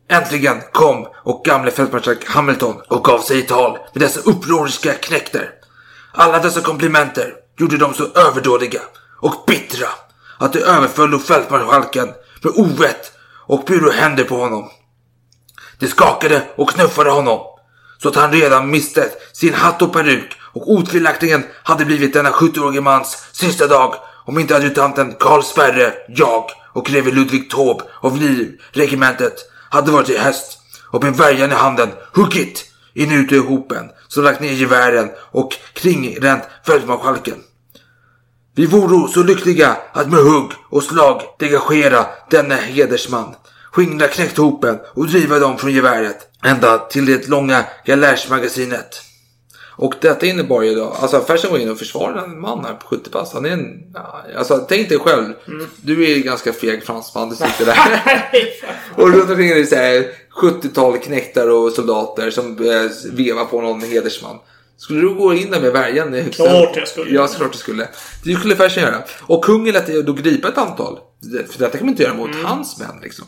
Äntligen 0.09 0.61
kom 0.71 1.07
och 1.23 1.45
gamle 1.45 1.71
fältmarskalk 1.71 2.25
Hamilton 2.29 2.81
och 2.87 3.03
gav 3.03 3.19
sig 3.19 3.39
i 3.39 3.41
tal 3.41 3.71
med 3.71 4.01
dessa 4.01 4.19
upproriska 4.19 4.93
knekter. 4.93 5.49
Alla 6.11 6.39
dessa 6.39 6.61
komplimenter 6.61 7.33
gjorde 7.59 7.77
dem 7.77 7.93
så 7.93 8.07
överdådiga 8.15 8.81
och 9.21 9.43
bittra 9.47 9.87
att 10.37 10.53
de 10.53 10.59
överföll 10.59 11.19
fältmarskalken 11.19 12.07
med 12.41 12.53
ovett 12.55 13.11
och 13.47 13.63
buro 13.65 13.91
händer 13.91 14.23
på 14.23 14.35
honom. 14.35 14.69
De 15.79 15.87
skakade 15.87 16.41
och 16.55 16.69
knuffade 16.69 17.09
honom 17.09 17.39
så 17.97 18.09
att 18.09 18.15
han 18.15 18.31
redan 18.31 18.69
miste 18.69 19.09
sin 19.33 19.53
hatt 19.53 19.81
och 19.81 19.93
peruk 19.93 20.37
och 20.53 20.71
otvivelaktigen 20.71 21.43
hade 21.63 21.85
blivit 21.85 22.13
denna 22.13 22.31
70-årige 22.31 22.81
mans 22.81 23.27
sista 23.31 23.67
dag 23.67 23.95
om 24.25 24.39
inte 24.39 24.55
adjutanten 24.55 25.15
Karl 25.19 25.43
Sverre, 25.43 25.93
jag 26.07 26.45
och 26.73 26.85
greve 26.85 27.11
Ludvig 27.11 27.49
Taube 27.49 27.83
av 28.01 28.17
livregementet 28.17 29.54
hade 29.75 29.91
varit 29.91 30.09
i 30.09 30.17
häst. 30.17 30.59
Och 30.91 31.03
med 31.03 31.15
värjan 31.15 31.51
i 31.51 31.55
handen. 31.55 31.89
Huggit 32.13 32.65
in 32.93 33.11
ut 33.11 33.31
i 33.31 33.37
hopen. 33.37 33.89
Som 34.07 34.23
lagt 34.23 34.41
ner 34.41 34.51
gevären. 34.51 35.11
Och 35.31 35.53
kringränt 35.73 36.43
fältmarskalken. 36.65 37.37
Vi 38.55 38.65
voro 38.65 39.07
så 39.07 39.23
lyckliga 39.23 39.77
att 39.93 40.09
med 40.09 40.19
hugg 40.19 40.51
och 40.69 40.83
slag 40.83 41.21
degagera 41.39 42.05
denne 42.29 42.55
hedersman, 42.55 43.35
skingra 43.71 44.07
knäkthopen 44.07 44.79
och 44.93 45.07
driva 45.07 45.39
dem 45.39 45.57
från 45.57 45.71
geväret 45.71 46.17
ända 46.43 46.77
till 46.77 47.05
det 47.05 47.27
långa 47.27 47.65
galärsmagasinet. 47.85 49.01
Och 49.77 49.93
detta 50.01 50.25
innebar 50.25 50.61
ju 50.61 50.75
då, 50.75 50.83
alltså 51.01 51.21
Fersen 51.21 51.51
går 51.51 51.59
in 51.59 51.69
och 51.71 51.77
försvarar 51.79 52.23
en 52.23 52.39
man 52.41 52.65
här 52.65 52.73
på 52.73 52.87
70 52.87 53.09
pass. 53.09 53.33
Han 53.33 53.45
är 53.45 53.49
en, 53.49 53.95
alltså 54.37 54.57
tänk 54.69 54.89
dig 54.89 54.99
själv, 54.99 55.33
du 55.81 56.03
är 56.05 56.15
ju 56.15 56.21
ganska 56.21 56.53
feg 56.53 56.83
fransman, 56.83 57.29
du 57.29 57.35
sitter 57.35 57.65
där. 57.65 57.77
och 59.03 59.13
runt 59.13 59.29
omkring 59.29 59.49
är 59.49 59.55
det 59.55 59.65
så 59.65 59.75
här 59.75 60.05
70-tal 60.41 60.97
knektar 60.97 61.47
och 61.49 61.71
soldater 61.71 62.29
som 62.31 62.51
eh, 62.51 63.13
vevar 63.13 63.45
på 63.45 63.61
någon 63.61 63.81
hedersman. 63.81 64.37
Skulle 64.77 65.01
du 65.01 65.13
gå 65.15 65.33
in 65.33 65.51
där 65.51 65.61
med 65.61 65.71
värjan 65.71 66.15
i 66.15 66.21
högsta... 66.21 66.43
Klart 66.49 66.75
jag 66.75 66.87
skulle. 66.87 67.15
Ja, 67.15 67.27
såklart 67.27 67.51
du 67.51 67.57
skulle. 67.57 67.87
Det 68.23 68.33
skulle 68.35 68.55
Fersen 68.55 68.83
göra. 68.83 69.03
Och 69.21 69.43
kungen 69.43 69.73
lät 69.73 70.05
då 70.05 70.13
gripa 70.13 70.47
ett 70.47 70.57
antal. 70.57 70.99
För 71.51 71.59
detta 71.59 71.77
kan 71.77 71.85
man 71.85 71.89
inte 71.93 72.03
göra 72.03 72.13
mot 72.13 72.29
Mm. 72.33 72.45
hans 72.45 72.79
män 72.79 72.99
liksom. 73.03 73.25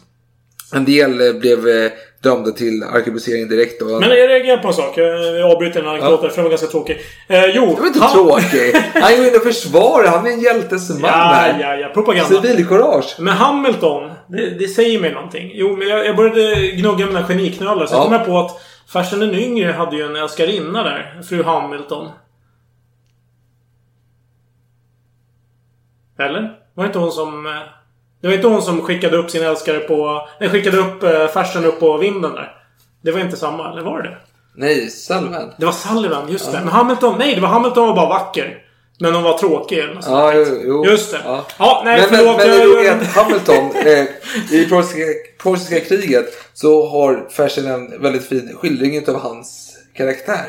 En 0.76 0.86
del 0.86 1.28
eh, 1.28 1.34
blev 1.40 1.68
eh, 1.68 1.92
dömda 2.24 2.52
till 2.52 2.84
arkebusering 2.84 3.48
direkt. 3.50 3.82
Och... 3.82 3.88
Men 3.88 4.02
jag 4.10 4.30
reagerar 4.30 4.58
på 4.58 4.68
en 4.68 4.74
sak. 4.74 4.98
Jag 4.98 5.52
avbryter 5.52 5.80
en 5.80 5.88
anekdot 5.88 6.22
där, 6.22 6.30
för 6.30 6.36
den 6.36 6.44
var 6.44 6.50
ganska 6.50 6.68
tråkig. 6.68 6.98
Eh, 7.28 7.46
jo, 7.46 7.66
Det 7.76 7.80
var 7.82 7.88
inte 7.88 8.00
han- 8.00 8.14
tråkigt. 8.14 8.76
Han 8.94 9.18
går 9.18 9.26
in 9.26 9.36
och 9.36 9.44
försvarar. 9.44 10.08
Han 10.08 10.28
är 10.28 10.32
en 10.32 10.40
hjältes 10.40 10.90
man 10.90 11.00
Ja, 11.02 11.08
här. 11.10 11.60
ja, 11.62 11.76
ja. 11.76 11.88
Propaganda. 11.94 12.42
Civilkurage. 12.42 13.16
Men 13.20 13.34
Hamilton, 13.34 14.12
det, 14.28 14.50
det 14.50 14.68
säger 14.68 15.00
mig 15.02 15.14
någonting. 15.14 15.52
Jo, 15.54 15.76
men 15.78 15.88
jag, 15.88 16.06
jag 16.06 16.16
började 16.16 16.68
gnugga 16.72 17.06
mina 17.06 17.24
geniknölar. 17.28 17.86
Så 17.86 17.96
Ja. 17.96 18.04
kom 18.04 18.14
jag 18.14 18.26
på 18.26 18.40
att 18.40 18.62
Fersen 18.94 19.20
den 19.20 19.36
yngre 19.36 19.72
hade 19.72 19.96
ju 19.96 20.04
en 20.04 20.16
älskarinna 20.16 20.84
där. 20.84 21.22
Fru 21.30 21.44
Hamilton. 21.44 22.10
Eller? 26.20 26.60
Var 26.74 26.86
inte 26.86 27.00
hon 27.00 27.12
som... 27.12 27.48
Det 28.22 28.28
var 28.28 28.34
inte 28.34 28.48
hon 28.48 28.62
som 28.62 28.82
skickade 28.82 29.18
upp 29.18 29.30
sin 29.32 29.44
älskare 29.44 29.80
på... 29.80 30.28
Nej, 30.40 30.50
skickade 30.50 30.78
upp 30.78 31.04
eh, 31.04 31.28
Fersen 31.28 31.66
upp 31.66 31.80
på 31.80 31.98
vinden 31.98 32.34
där. 32.34 32.52
Det 33.02 33.12
var 33.12 33.20
inte 33.20 33.38
samma, 33.38 33.72
eller 33.72 33.82
var 33.82 34.02
det 34.02 34.10
det? 34.10 34.18
Nej, 34.56 34.90
Sullivan. 34.90 35.54
Det 35.58 35.66
var 35.66 35.74
Sullivan, 35.74 36.32
just 36.32 36.52
det. 36.52 36.60
Men 36.60 36.68
Hamilton, 36.68 37.16
nej 37.20 37.36
det 37.36 37.42
var 37.42 37.50
Hamilton 37.50 37.88
var 37.88 37.96
bara 37.96 38.10
vacker. 38.10 38.64
Men 39.00 39.14
hon 39.14 39.24
var 39.24 39.38
tråkig 39.38 39.78
eller 39.80 39.94
något 39.94 40.04
sånt. 40.04 40.16
Ja, 40.18 40.34
jo, 40.34 40.46
jo. 40.66 40.86
Just 40.86 41.12
det. 41.12 41.20
Ja. 41.26 41.46
Ja, 41.60 41.82
nej 41.86 42.02
men, 42.02 42.10
men, 42.10 42.20
förlåt. 42.20 42.38
men 42.38 42.48
det 42.48 42.56
jag- 42.58 42.86
är 42.86 42.92
att 43.02 43.08
Hamilton, 43.08 43.72
eh, 43.86 44.06
i 44.60 44.66
Preussiska, 44.70 45.04
Preussiska 45.44 45.80
kriget, 45.80 46.26
så 46.54 46.88
har 46.88 47.28
Fersen 47.30 47.66
en 47.68 48.02
väldigt 48.02 48.28
fin 48.30 48.58
skildring 48.62 49.10
av 49.10 49.20
hans 49.20 49.78
karaktär, 49.94 50.46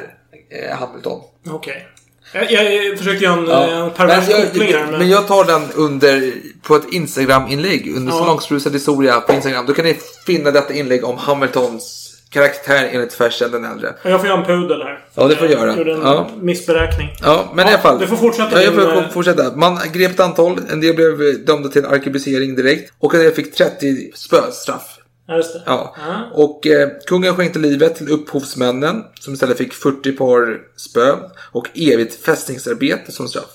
eh, 0.51 0.77
Hamilton. 0.79 1.21
Okej. 1.51 1.87
Jag, 2.33 2.53
jag 2.53 2.99
försökte 2.99 3.25
göra 3.25 3.35
en, 3.39 3.47
Ja. 3.47 3.65
en 3.85 3.91
pervers 3.91 4.29
men, 4.29 4.43
koppling 4.47 4.73
här. 4.73 4.79
jag, 4.81 4.89
Men... 4.91 4.99
men 4.99 5.09
jag 5.09 5.27
tar 5.29 5.45
den 5.45 5.63
under, 5.75 6.33
på 6.63 6.77
ett 6.77 6.85
Instagram-inlägg, 6.93 7.93
under 7.97 8.13
Ja. 8.13 8.19
Salongsbrusad 8.19 8.73
historia 8.73 9.21
på 9.21 9.33
Instagram. 9.33 9.67
Då 9.67 9.75
kan 9.75 9.85
ni 9.85 9.97
finna 10.27 10.51
detta 10.51 10.75
inlägg 10.75 11.05
om 11.05 11.19
Hamiltons 11.19 12.05
karaktär 12.31 12.89
enligt 12.93 13.13
Fersen 13.15 13.51
den 13.51 13.65
äldre. 13.65 13.95
Jag 14.03 14.21
får 14.21 14.29
göra 14.29 14.39
en 14.41 14.45
pudel 14.47 14.83
här. 14.83 14.99
Ja, 15.15 15.29
det 15.29 15.37
får 15.37 15.47
du 15.47 15.53
göra. 15.53 15.67
Jag 15.69 15.79
gjorde 15.79 15.93
en 15.93 16.01
Ja. 16.03 16.31
missberäkning. 16.41 17.09
Ja, 17.23 17.53
men 17.55 17.65
Ja, 17.67 17.71
i 17.71 17.75
alla 17.75 17.83
fall. 17.83 17.99
du 17.99 18.07
får 18.07 18.17
fortsätta 18.17 18.57
Ja, 18.57 18.63
jag 18.63 18.75
får 18.75 18.97
eh, 18.97 19.09
fortsätta. 19.09 19.57
Man 19.57 19.79
grep 19.93 20.11
ett 20.11 20.21
antal. 20.21 20.61
En 20.73 20.81
del 20.81 20.95
blev 20.95 21.23
eh, 21.23 21.35
dömda 21.35 21.69
till 21.69 21.85
arkebusering 21.87 22.55
direkt. 22.57 22.93
Och 22.99 23.15
en 23.15 23.21
del 23.21 23.33
fick 23.33 23.55
30 23.55 24.11
spöstraff. 24.15 24.83
Ja, 25.31 25.37
just 25.37 25.53
det. 25.55 25.63
Ja. 25.67 25.95
Ja. 26.07 26.31
Och 26.33 26.67
eh, 26.67 26.89
kungen 27.07 27.35
skänkte 27.37 27.59
livet 27.59 27.97
till 27.97 28.09
upphovsmännen. 28.09 29.05
Som 29.21 29.35
istället 29.35 29.59
fick 29.59 29.73
40 29.75 30.13
par 30.13 30.59
spö. 30.77 31.17
Och 31.53 31.69
evigt 31.75 32.25
fästningsarbete 32.25 33.13
som 33.13 33.29
straff. 33.29 33.51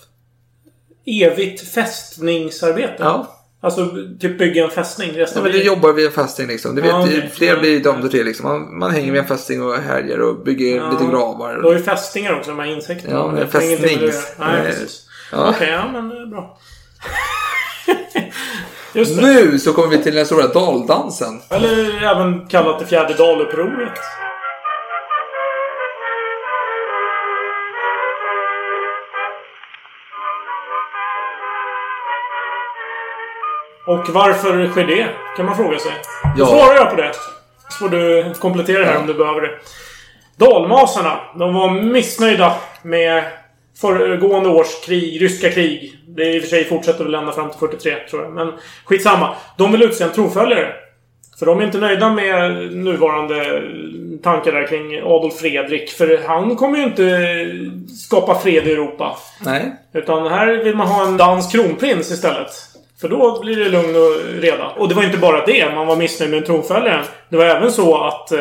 Evigt 1.06 1.68
fästningsarbete. 1.74 2.96
Ja. 3.00 3.40
Alltså 3.62 3.90
typ 4.20 4.38
bygga 4.38 4.64
en 4.64 4.70
fästning 4.70 5.12
resten 5.12 5.38
Ja, 5.40 5.44
men 5.44 5.52
det 5.52 5.58
livet. 5.58 5.68
jobbar 5.68 5.94
vid 5.94 6.06
en 6.06 6.12
fästning 6.12 6.48
liksom. 6.48 6.76
Du 6.76 6.82
vet, 6.82 6.92
Ja, 6.92 7.04
okej. 7.04 7.32
fler 7.34 7.58
blir 7.60 7.84
dömda 7.84 8.08
till 8.10 8.26
liksom. 8.26 8.46
Man, 8.46 8.80
man 8.80 8.92
hänger 8.92 9.12
vid 9.12 9.22
en 9.22 9.28
fästning 9.28 9.64
och 9.64 9.74
härjar 9.76 10.20
och 10.20 10.44
bygger 10.44 10.76
Ja. 10.78 10.92
lite 10.92 11.04
gravar. 11.12 11.56
Du 11.58 11.68
har 11.68 11.74
ju 11.74 11.84
fästingar 11.84 12.34
också, 12.38 12.52
de 12.52 12.60
här 12.60 12.66
insekterna. 12.76 13.14
Ja, 13.14 13.32
men 13.32 13.48
fästnings-. 13.48 14.34
Nej, 14.40 14.64
precis. 14.66 15.10
ja. 15.32 15.50
Okej, 15.50 15.70
ja 15.70 15.92
men 16.02 16.30
bra. 16.30 16.58
Just 18.94 19.16
det. 19.16 19.22
Nu 19.22 19.60
så 19.60 19.74
kommer 19.74 19.88
vi 19.88 20.04
till 20.04 20.16
den 20.16 20.26
stora 20.26 20.48
daldansen. 20.48 21.42
Eller 21.50 22.04
även 22.04 22.48
kallat 22.48 22.80
det 22.80 22.86
fjärde 22.86 23.14
dalupproret. 23.14 24.00
Och 33.86 34.10
varför 34.10 34.68
sker 34.70 34.84
det? 34.88 35.08
Kan 35.38 35.46
man 35.46 35.56
fråga 35.56 35.80
sig. 35.80 35.92
Då 36.38 36.44
Ja. 36.44 36.46
svarar 36.46 36.76
jag 36.76 36.90
på 36.90 36.96
det. 36.96 37.12
Så 37.70 37.78
får 37.80 37.90
du 37.90 38.34
komplettera 38.40 38.86
här 38.86 38.98
om 38.98 39.08
du 39.08 39.14
behöver 39.14 39.42
det. 39.42 39.52
Dalmasarna, 40.38 41.20
de 41.36 41.54
var 41.54 41.70
missnöjda 41.82 42.54
med 42.82 43.24
föregående 43.84 44.50
års 44.50 44.86
krig, 44.86 45.22
ryska 45.22 45.52
krig. 45.52 45.94
Det 46.08 46.34
i 46.34 46.40
och 46.40 46.42
för 46.42 46.50
sig 46.50 46.66
fortsätter 46.66 47.04
väl 47.04 47.16
ända 47.16 47.32
fram 47.32 47.50
till 47.50 47.60
43 47.60 47.96
tror 48.10 48.24
jag. 48.24 48.34
Men 48.34 48.54
skitsamma. 48.86 49.36
De 49.58 49.72
vill 49.72 49.84
utse 49.84 50.04
en 50.04 50.12
tronföljare. 50.12 50.74
För 51.40 51.46
de 51.46 51.60
är 51.60 51.64
inte 51.64 51.78
nöjda 51.78 52.10
med 52.14 52.54
nuvarande 52.76 53.64
tankar 54.24 54.52
där 54.52 54.68
kring 54.68 55.02
Adolf 55.02 55.34
Fredrik. 55.34 55.90
För 55.90 56.24
han 56.28 56.56
kommer 56.56 56.78
ju 56.78 56.84
inte 56.84 57.48
skapa 58.08 58.40
fred 58.40 58.68
i 58.68 58.72
Europa. 58.72 59.18
Nej. 59.46 59.76
Utan 59.94 60.28
här 60.28 60.64
vill 60.64 60.76
man 60.76 60.88
ha 60.88 61.08
en 61.08 61.18
dansk 61.18 61.52
kronprins 61.52 62.12
istället. 62.12 62.52
För 63.02 63.10
då 63.10 63.42
blir 63.42 63.56
det 63.56 63.70
lugn 63.70 63.96
och 63.96 64.42
reda. 64.42 64.70
Och 64.78 64.90
det 64.90 64.96
var 64.96 65.04
inte 65.04 65.18
bara 65.18 65.46
det 65.46 65.76
man 65.76 65.88
var 65.88 65.96
missnöjd 65.96 66.32
med 66.32 66.46
tronföljaren. 66.46 67.06
Det 67.30 67.38
var 67.38 67.46
även 67.46 67.72
så 67.72 68.04
att 68.04 68.32
eh, 68.32 68.40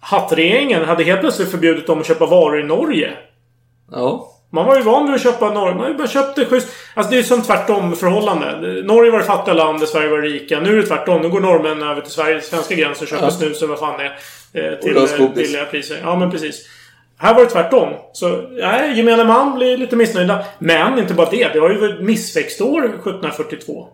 Hattregeringen 0.00 0.84
hade 0.84 1.04
helt 1.04 1.20
plötsligt 1.20 1.50
förbjudit 1.50 1.86
dem 1.86 2.00
att 2.00 2.06
köpa 2.06 2.26
varor 2.26 2.60
i 2.60 2.64
Norge. 2.64 3.10
Ja. 3.90 4.28
Man 4.52 4.66
var 4.66 4.76
ju 4.76 4.82
van 4.82 5.06
vid 5.06 5.14
att 5.14 5.22
köpa 5.22 5.50
Norge. 5.52 5.74
Man 5.74 5.96
bara 5.96 6.08
köpt 6.08 6.36
det 6.36 6.44
schysst. 6.44 6.68
Alltså 6.94 7.10
det 7.10 7.16
är 7.16 7.18
ju 7.18 7.24
som 7.24 7.42
tvärtom 7.42 7.96
förhållande. 7.96 8.82
Norge 8.82 9.10
var 9.10 9.18
det 9.18 9.24
fattiga 9.24 9.54
landet, 9.54 9.88
Sverige 9.88 10.08
var 10.08 10.18
det 10.18 10.28
rika. 10.28 10.60
Nu 10.60 10.72
är 10.72 10.76
det 10.76 10.86
tvärtom. 10.86 11.22
Nu 11.22 11.28
går 11.28 11.40
norrmännen 11.40 11.88
över 11.88 12.00
till 12.00 12.12
Sverige, 12.12 12.40
svenska 12.40 12.74
gränsen 12.74 13.04
och 13.04 13.08
köper 13.08 13.24
Ja. 13.24 13.30
snus 13.30 13.62
och 13.62 13.68
vad 13.68 13.78
fan 13.78 13.98
det 13.98 14.04
är. 14.04 14.72
Eh, 14.72 14.78
till 14.78 14.96
eh, 14.96 15.30
billiga 15.34 15.64
priser. 15.64 16.00
Ja, 16.02 16.16
men 16.18 16.30
precis. 16.30 16.66
Här 17.18 17.34
var 17.34 17.44
det 17.44 17.50
tvärtom. 17.50 17.88
Så, 18.12 18.28
nej, 18.50 18.96
gemene 18.96 19.24
man 19.24 19.54
blir 19.54 19.76
lite 19.76 19.96
missnöjda. 19.96 20.44
Men 20.58 20.98
inte 20.98 21.14
bara 21.14 21.30
det. 21.30 21.48
Det 21.52 21.58
har 21.58 21.70
ju 21.70 21.78
varit 21.78 22.00
missväxtår 22.00 22.84
1742. 22.84 23.88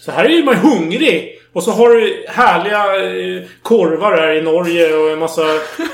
Så 0.00 0.12
här 0.12 0.24
är 0.24 0.28
ju 0.28 0.44
man 0.44 0.54
hungrig. 0.54 1.32
Och 1.56 1.62
så 1.62 1.70
har 1.70 1.88
du 1.88 2.24
härliga 2.28 2.76
eh, 2.76 3.42
korvar 3.62 4.16
här 4.16 4.32
i 4.34 4.42
Norge 4.42 4.96
och 4.96 5.10
en 5.10 5.18
massa... 5.18 5.42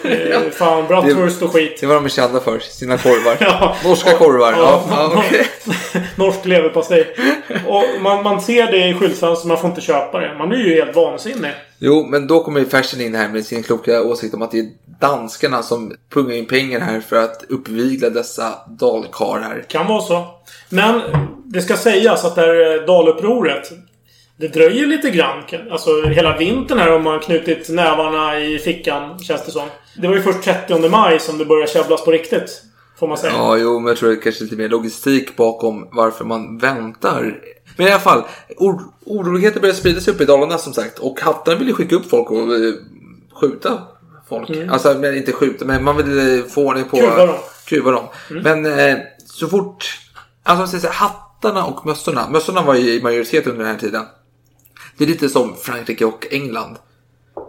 Eh, 0.05 0.40
fan, 0.53 0.86
bratwurst 0.88 1.42
och 1.42 1.53
skit. 1.53 1.78
Det 1.80 1.86
var 1.86 1.94
de 1.94 2.09
kända 2.09 2.40
för, 2.40 2.59
sina 2.59 2.98
korvar. 2.98 3.36
Ja. 3.40 3.76
Norska 3.84 4.12
korvar. 4.12 4.53
Ja, 4.53 4.84
ja, 4.90 5.12
okej. 5.16 5.46
Norsk 6.16 6.44
leverpastej. 6.44 7.14
Och 7.66 7.84
man, 8.00 8.22
man 8.22 8.40
ser 8.40 8.72
det 8.72 8.88
i 8.88 8.94
skyltfönstret, 8.94 9.48
man 9.48 9.59
får 9.59 9.70
inte 9.70 9.80
köpa 9.80 10.20
det. 10.20 10.34
Man 10.38 10.48
blir 10.48 10.66
ju 10.66 10.74
helt 10.74 10.96
vansinnig. 10.96 11.53
Jo, 11.78 12.07
men 12.11 12.26
då 12.26 12.44
kommer 12.44 12.61
ju 12.61 12.66
Fersen 12.66 13.00
in 13.00 13.14
här 13.14 13.28
med 13.28 13.46
sin 13.46 13.62
kloka 13.62 14.03
åsikt 14.03 14.34
om 14.34 14.42
att 14.42 14.50
det 14.50 14.59
är 14.59 14.66
danskarna 15.00 15.62
som 15.62 15.94
pungar 16.14 16.34
in 16.34 16.46
pengar 16.46 16.80
här 16.80 17.00
för 17.00 17.16
att 17.16 17.44
uppvigla 17.48 18.11
dessa 18.11 18.55
dalkarlar. 18.66 19.64
Kan 19.68 19.86
vara 19.86 20.03
så. 20.03 20.26
Men 20.68 21.00
det 21.44 21.62
ska 21.62 21.76
sägas 21.76 22.24
att 22.24 22.34
det 22.34 22.40
här 22.40 22.80
eh, 22.80 22.86
dalupproret 22.86 23.72
det 24.43 24.49
dröjer 24.49 24.86
lite 24.86 25.11
grann. 25.11 25.43
Alltså 25.70 26.03
hela 26.03 26.36
vintern 26.36 26.78
här 26.78 26.90
har 26.90 26.99
man 26.99 27.20
knutit 27.20 27.68
nävarna 27.68 28.40
i 28.40 28.59
fickan, 28.59 29.18
känns 29.18 29.45
det 29.45 29.51
som. 29.51 29.68
Det 29.97 30.09
var 30.09 30.14
ju 30.14 30.22
först 30.22 30.43
30 30.43 30.88
maj 30.88 31.20
som 31.20 31.38
det 31.38 31.45
började 31.45 31.72
käbblas 31.72 32.05
på 32.05 32.11
riktigt. 32.11 32.62
Får 32.99 33.09
man 33.09 33.16
säga. 33.18 33.32
Ja, 33.32 33.57
jo, 33.57 33.78
men 33.80 33.88
jag 33.88 33.97
tror 33.97 34.09
det 34.09 34.14
är 34.14 34.20
kanske 34.20 34.45
lite 34.45 34.57
mer 34.57 34.68
logistik 34.68 35.36
bakom 35.36 35.88
varför 35.93 36.24
man 36.24 36.59
väntar. 36.59 37.40
Men 37.76 37.86
i 37.86 37.90
alla 37.90 38.01
fall, 38.01 38.22
or- 38.59 38.93
oroligheter 39.07 39.61
börjar 39.61 39.74
sprida 39.74 40.01
sig 40.01 40.14
upp 40.14 40.20
i 40.20 40.24
Dalarna 40.24 40.59
som 40.59 40.72
sagt. 40.72 40.99
Och 40.99 41.20
hattarna 41.20 41.59
vill 41.59 41.68
ju 41.68 41.74
skicka 41.74 41.97
upp 41.97 42.11
folk 42.11 42.30
och 42.30 42.38
eh, 42.55 42.72
skjuta 43.40 43.78
folk. 44.28 44.51
Alltså, 44.70 44.95
men 44.99 45.16
inte 45.16 45.32
skjuta, 45.32 45.64
men 45.64 45.84
man 45.84 45.97
vill 45.97 46.38
eh, 46.38 46.45
få 46.45 46.66
ordning 46.66 46.84
på... 46.84 46.97
Kuva 46.97 47.26
dem. 47.26 47.36
Kuva 47.66 47.90
dem. 47.90 48.05
Men 48.28 48.66
eh, 48.78 48.97
så 49.26 49.49
fort... 49.49 49.99
Alltså, 50.43 50.59
man 50.61 50.68
säger 50.68 50.80
så 50.82 50.86
här, 50.88 50.95
hattarna 50.95 51.64
och 51.64 51.86
mössorna. 51.86 52.28
Mössorna 52.30 52.62
var 52.62 52.74
i 52.74 53.03
majoritet 53.03 53.47
under 53.47 53.64
den 53.64 53.72
här 53.72 53.80
tiden. 53.80 54.03
Det 54.99 55.05
är 55.05 55.09
lite 55.09 55.28
som 55.28 55.57
Frankrike 55.57 56.05
och 56.05 56.26
England. 56.30 56.76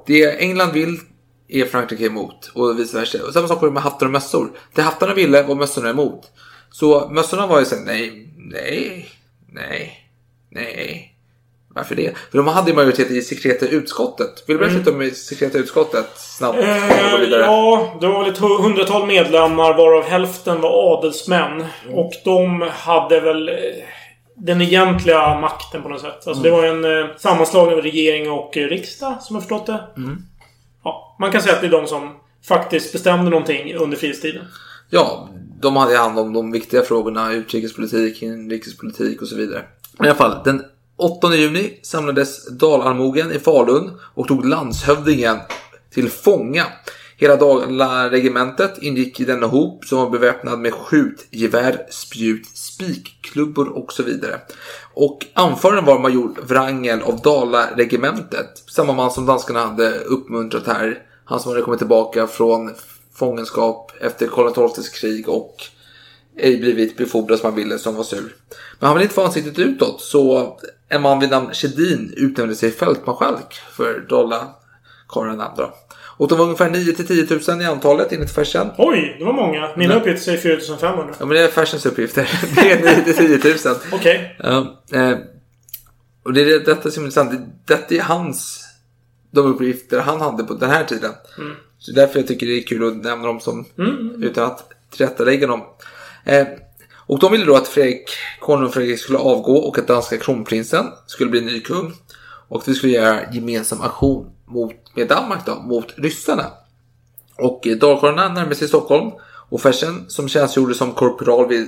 Det 0.05 0.41
England 0.41 0.71
vill 0.73 0.99
är 1.47 1.65
Frankrike 1.65 2.05
emot 2.05 2.51
och 2.53 2.79
vice 2.79 2.97
versa. 2.99 3.17
Och 3.27 3.33
samma 3.33 3.47
sak 3.47 3.61
var 3.61 3.67
det 3.67 3.73
med 3.73 3.83
hattar 3.83 4.05
och 4.05 4.11
mössor. 4.11 4.51
Det 4.75 4.81
hattarna 4.81 5.13
ville 5.13 5.43
var 5.43 5.55
mössorna 5.55 5.89
emot. 5.89 6.31
Så 6.71 7.09
mössorna 7.09 7.47
var 7.47 7.59
ju 7.59 7.65
såhär, 7.65 7.83
nej, 7.85 8.27
nej, 8.37 9.09
nej, 9.51 10.09
nej. 10.49 11.09
Varför 11.75 11.95
det? 11.95 12.17
För 12.31 12.37
de 12.37 12.47
hade 12.47 12.69
ju 12.69 12.75
majoritet 12.75 13.11
i 13.11 13.21
sekreta 13.21 13.67
utskottet. 13.67 14.43
Vill 14.47 14.57
du 14.57 14.59
berätta 14.59 14.77
lite 14.77 14.91
om 14.91 15.11
sekreta 15.15 15.57
utskottet 15.57 16.09
snabbt? 16.15 16.57
Mm. 16.57 16.69
Eh, 16.69 17.39
ja, 17.39 17.97
det 18.01 18.07
var 18.07 18.23
väl 18.23 18.33
ett 18.33 18.39
hu- 18.39 18.61
hundratal 18.61 19.07
medlemmar 19.07 19.73
varav 19.77 20.03
hälften 20.03 20.61
var 20.61 20.97
adelsmän. 20.97 21.65
Och 21.93 22.11
de 22.25 22.61
hade 22.73 23.19
väl 23.19 23.49
eh, 23.49 23.55
den 24.35 24.61
egentliga 24.61 25.39
makten 25.39 25.81
på 25.81 25.89
något 25.89 26.01
sätt. 26.01 26.27
Alltså 26.27 26.43
det 26.43 26.51
var 26.51 26.63
en 26.63 26.85
eh, 26.85 27.15
sammanslagning 27.17 27.75
av 27.75 27.81
regering 27.81 28.31
och 28.31 28.57
eh, 28.57 28.67
riksdag, 28.67 29.21
som 29.21 29.35
jag 29.35 29.43
förstått 29.43 29.65
det. 29.65 29.87
Ja, 30.83 31.15
man 31.19 31.31
kan 31.31 31.41
säga 31.41 31.55
att 31.55 31.61
det 31.61 31.67
är 31.67 31.71
de 31.71 31.87
som 31.87 32.15
faktiskt 32.47 32.93
bestämde 32.93 33.29
någonting 33.29 33.75
under 33.75 33.97
frihetstiden. 33.97 34.45
Ja, 34.89 35.29
de 35.61 35.75
hade 35.75 35.97
hand 35.97 36.19
om 36.19 36.33
de 36.33 36.51
viktiga 36.51 36.81
frågorna, 36.81 37.33
utrikespolitik, 37.33 38.21
inrikespolitik 38.21 39.21
och 39.21 39.27
så 39.27 39.35
vidare. 39.35 39.63
Men 39.97 40.05
i 40.05 40.09
alla 40.09 40.17
fall, 40.17 40.43
den 40.43 40.63
8 40.95 41.35
juni 41.35 41.79
samlades 41.83 42.47
Dalarmogen 42.47 43.31
i 43.31 43.39
Falun 43.39 43.91
och 44.13 44.27
tog 44.27 44.45
landshövdingen 44.45 45.37
till 45.93 46.09
fånga. 46.09 46.65
Hela 47.17 47.35
Dalaregementet 47.35 48.77
ingick 48.77 49.19
i 49.19 49.25
denna 49.25 49.47
hop 49.47 49.85
som 49.85 49.97
var 49.97 50.09
beväpnad 50.09 50.59
med 50.59 50.73
skjutgevär, 50.73 51.85
spjut, 51.89 52.45
spikklubbor 52.47 53.69
och 53.69 53.93
så 53.93 54.03
vidare. 54.03 54.39
Och 54.93 55.25
anföraren 55.33 55.85
var 55.85 55.99
major 55.99 56.35
Wrangel 56.47 57.01
av 57.01 57.21
Dalaregementet. 57.21 58.63
Samma 58.67 58.93
man 58.93 59.11
som 59.11 59.25
danskarna 59.25 59.65
hade 59.65 59.99
uppmuntrat 59.99 60.67
här. 60.67 61.03
Han 61.25 61.39
som 61.39 61.51
hade 61.51 61.61
kommit 61.61 61.79
tillbaka 61.79 62.27
från 62.27 62.71
fångenskap 63.13 63.91
efter 63.99 64.27
Karl 64.27 64.69
XIIs 64.69 64.89
krig 64.89 65.29
och 65.29 65.55
ej 66.37 66.59
blivit 66.59 66.97
befordrad 66.97 67.39
som 67.39 67.45
han 67.45 67.55
ville, 67.55 67.79
som 67.79 67.95
var 67.95 68.03
sur. 68.03 68.35
Men 68.79 68.87
han 68.87 68.93
ville 68.93 69.03
inte 69.03 69.15
få 69.15 69.23
ansiktet 69.23 69.59
utåt, 69.59 70.01
så 70.01 70.57
en 70.89 71.01
man 71.01 71.19
vid 71.19 71.29
namn 71.29 71.53
Kedin 71.53 72.13
utnämnde 72.17 72.55
sig 72.55 72.71
fältmarskalk 72.71 73.53
för 73.71 74.05
Dala-karlarna. 74.09 75.53
då. 75.57 75.73
Och 76.17 76.27
de 76.27 76.37
var 76.37 76.45
ungefär 76.45 76.69
9 76.69 76.93
till 76.93 77.07
10 77.07 77.27
000 77.47 77.61
i 77.61 77.65
antalet 77.65 78.11
enligt 78.13 78.31
Fersen. 78.35 78.67
Oj, 78.77 79.15
det 79.19 79.25
var 79.25 79.33
många. 79.33 79.69
Mina 79.77 79.95
uppgifter 79.95 80.23
säger 80.23 80.37
4500. 80.37 81.13
Ja, 81.19 81.25
men 81.25 81.35
det 81.37 81.43
är 81.43 81.47
Fersens 81.47 81.85
uppgifter. 81.85 82.29
Det 82.55 82.71
är 82.71 82.97
9 83.05 83.13
till 83.13 83.41
10 83.41 83.55
000. 83.71 83.75
Okej. 83.91 84.35
Ja, 84.39 84.81
eh, 84.93 85.17
och 86.23 86.33
det 86.33 86.41
är 86.41 86.59
detta 86.59 86.91
som 86.91 87.03
är 87.03 87.07
intressant. 87.07 87.31
Det- 87.31 87.73
Detta 87.75 87.95
är 87.95 88.01
hans, 88.01 88.65
de 89.31 89.45
uppgifter 89.45 89.99
han 89.99 90.21
hade 90.21 90.43
på 90.43 90.53
den 90.53 90.69
här 90.69 90.83
tiden. 90.83 91.11
Så 91.79 91.91
därför 91.91 92.19
jag 92.19 92.27
tycker 92.27 92.45
det 92.47 92.57
är 92.57 92.63
kul 92.63 92.87
att 92.87 93.03
nämna 93.03 93.27
dem 93.27 93.39
som, 93.39 93.65
utan 94.21 94.43
att 94.45 94.69
tillrättalägga 94.91 95.47
dem. 95.47 95.61
Eh, 96.25 96.47
och 97.05 97.19
de 97.19 97.31
ville 97.31 97.45
då 97.45 97.55
att 97.55 97.67
Fredrik, 97.67 98.09
konung 98.39 98.69
Fredrik 98.71 98.99
skulle 98.99 99.17
avgå 99.19 99.55
och 99.57 99.77
att 99.79 99.87
danska 99.87 100.17
kronprinsen 100.17 100.85
skulle 101.07 101.29
bli 101.29 101.41
ny 101.41 101.59
kung. 101.61 101.93
Och 102.47 102.63
vi 102.67 102.73
skulle 102.73 102.93
göra 102.93 103.19
gemensam 103.33 103.81
aktion 103.81 104.29
mot, 104.53 104.95
med 104.95 105.07
Danmark 105.07 105.45
då, 105.45 105.55
mot 105.55 105.93
ryssarna. 105.97 106.45
Och 107.37 107.67
eh, 107.67 107.77
dalkarlarna 107.77 108.33
närmade 108.33 108.55
sig 108.55 108.67
Stockholm. 108.67 109.11
Och 109.49 109.61
Fersen 109.61 110.05
som 110.07 110.27
tjänstgjorde 110.27 110.75
som 110.75 110.93
korporal 110.93 111.47
vid 111.47 111.67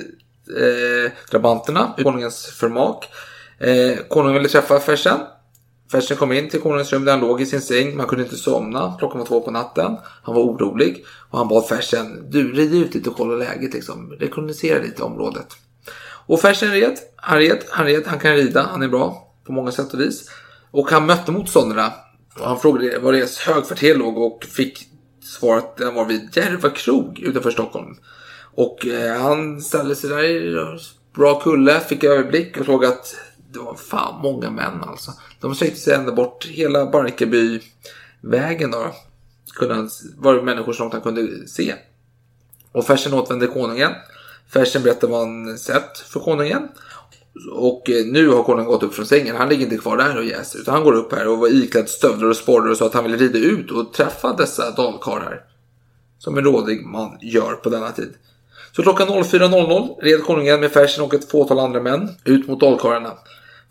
eh, 0.57 1.11
drabanterna, 1.31 1.93
konungens 1.97 2.45
förmak. 2.45 3.05
Eh, 3.59 3.97
konungen 4.09 4.33
ville 4.33 4.49
träffa 4.49 4.79
Fersen. 4.79 5.19
Fersen 5.91 6.17
kom 6.17 6.31
in 6.31 6.49
till 6.49 6.61
konungens 6.61 6.93
rum 6.93 7.05
där 7.05 7.11
han 7.11 7.21
låg 7.21 7.41
i 7.41 7.45
sin 7.45 7.61
säng. 7.61 7.97
Man 7.97 8.07
kunde 8.07 8.23
inte 8.23 8.37
somna. 8.37 8.95
Klockan 8.99 9.19
var 9.19 9.25
två 9.25 9.41
på 9.41 9.51
natten. 9.51 9.97
Han 10.23 10.35
var 10.35 10.41
orolig. 10.41 11.05
Och 11.29 11.37
han 11.37 11.47
bad 11.47 11.67
Fersen, 11.67 12.29
du 12.29 12.53
rid 12.53 12.73
ut 12.73 12.95
lite 12.95 13.09
och 13.09 13.17
kolla 13.17 13.35
läget 13.35 13.73
liksom. 13.73 14.11
Rekognosera 14.19 14.83
lite 14.83 15.03
området. 15.03 15.47
Och 16.27 16.41
Fersen 16.41 16.71
red. 16.71 16.99
Han 17.15 17.37
red, 17.37 17.63
han 17.69 17.85
red, 17.85 18.03
han 18.07 18.19
kan 18.19 18.35
rida, 18.35 18.67
han 18.71 18.83
är 18.83 18.87
bra 18.87 19.33
på 19.45 19.51
många 19.51 19.71
sätt 19.71 19.93
och 19.93 19.99
vis. 19.99 20.29
Och 20.71 20.91
han 20.91 21.05
mötte 21.05 21.31
motståndarna. 21.31 21.93
Och 22.39 22.47
han 22.47 22.59
frågade 22.59 22.99
var 22.99 23.13
deras 23.13 23.37
högkvarter 23.37 23.95
låg 23.95 24.17
och 24.17 24.43
fick 24.43 24.89
svaret 25.23 25.63
att 25.63 25.77
den 25.77 25.93
var 25.93 26.05
vid 26.05 26.37
Järva 26.37 26.69
krog 26.69 27.19
utanför 27.19 27.51
Stockholm. 27.51 27.97
Och 28.55 28.87
eh, 28.87 29.21
han 29.21 29.61
ställde 29.61 29.95
sig 29.95 30.09
där 30.09 30.23
i 30.23 30.57
bra 31.15 31.39
kulle, 31.39 31.79
fick 31.79 32.03
överblick 32.03 32.57
och 32.57 32.65
såg 32.65 32.85
att 32.85 33.15
det 33.51 33.59
var 33.59 33.75
fan 33.75 34.21
många 34.21 34.49
män 34.51 34.83
alltså. 34.83 35.11
De 35.39 35.55
sträckte 35.55 35.79
sig 35.79 35.93
ända 35.93 36.11
bort 36.11 36.45
hela 36.45 36.85
Barkarbyvägen 36.85 38.71
då. 38.71 38.95
Kunde 39.53 39.75
han, 39.75 39.89
var 40.17 40.33
det 40.33 40.41
människor 40.41 40.73
så 40.73 40.83
långt 40.83 40.93
han 40.93 41.01
kunde 41.01 41.47
se. 41.47 41.75
Och 42.71 42.85
Fersen 42.85 43.13
återvände 43.13 43.47
konungen. 43.47 43.91
Fersen 44.49 44.83
berättade 44.83 45.11
vad 45.11 45.21
han 45.21 45.57
sett 45.57 45.97
för 45.97 46.19
konungen. 46.19 46.67
Och 47.51 47.89
eh, 47.89 48.05
nu 48.05 48.27
har 48.27 48.43
konungen 48.43 48.71
gått 48.71 48.83
upp 48.83 48.93
från 48.93 49.05
sängen. 49.05 49.35
Han 49.35 49.49
ligger 49.49 49.63
inte 49.63 49.77
kvar 49.77 49.97
där 49.97 50.17
och 50.17 50.25
jäser. 50.25 50.59
Utan 50.59 50.73
han 50.73 50.83
går 50.83 50.93
upp 50.93 51.13
här 51.13 51.27
och 51.27 51.37
var 51.37 51.47
iklädd 51.47 51.89
stövlar 51.89 52.29
och 52.29 52.35
sporrar 52.35 52.71
och 52.71 52.77
sa 52.77 52.85
att 52.85 52.93
han 52.93 53.03
ville 53.03 53.17
rida 53.17 53.39
ut 53.39 53.71
och 53.71 53.93
träffa 53.93 54.33
dessa 54.33 54.71
dalkarlar. 54.71 55.41
Som 56.19 56.37
en 56.37 56.43
rådig 56.43 56.85
man 56.85 57.17
gör 57.21 57.53
på 57.53 57.69
denna 57.69 57.91
tid. 57.91 58.13
Så 58.75 58.81
klockan 58.81 59.07
04.00 59.07 60.01
red 60.01 60.23
konungen 60.23 60.59
med 60.59 60.71
Fersen 60.71 61.03
och 61.03 61.13
ett 61.13 61.31
fåtal 61.31 61.59
andra 61.59 61.81
män 61.81 62.09
ut 62.23 62.47
mot 62.47 62.59
dalkarlarna. 62.59 63.13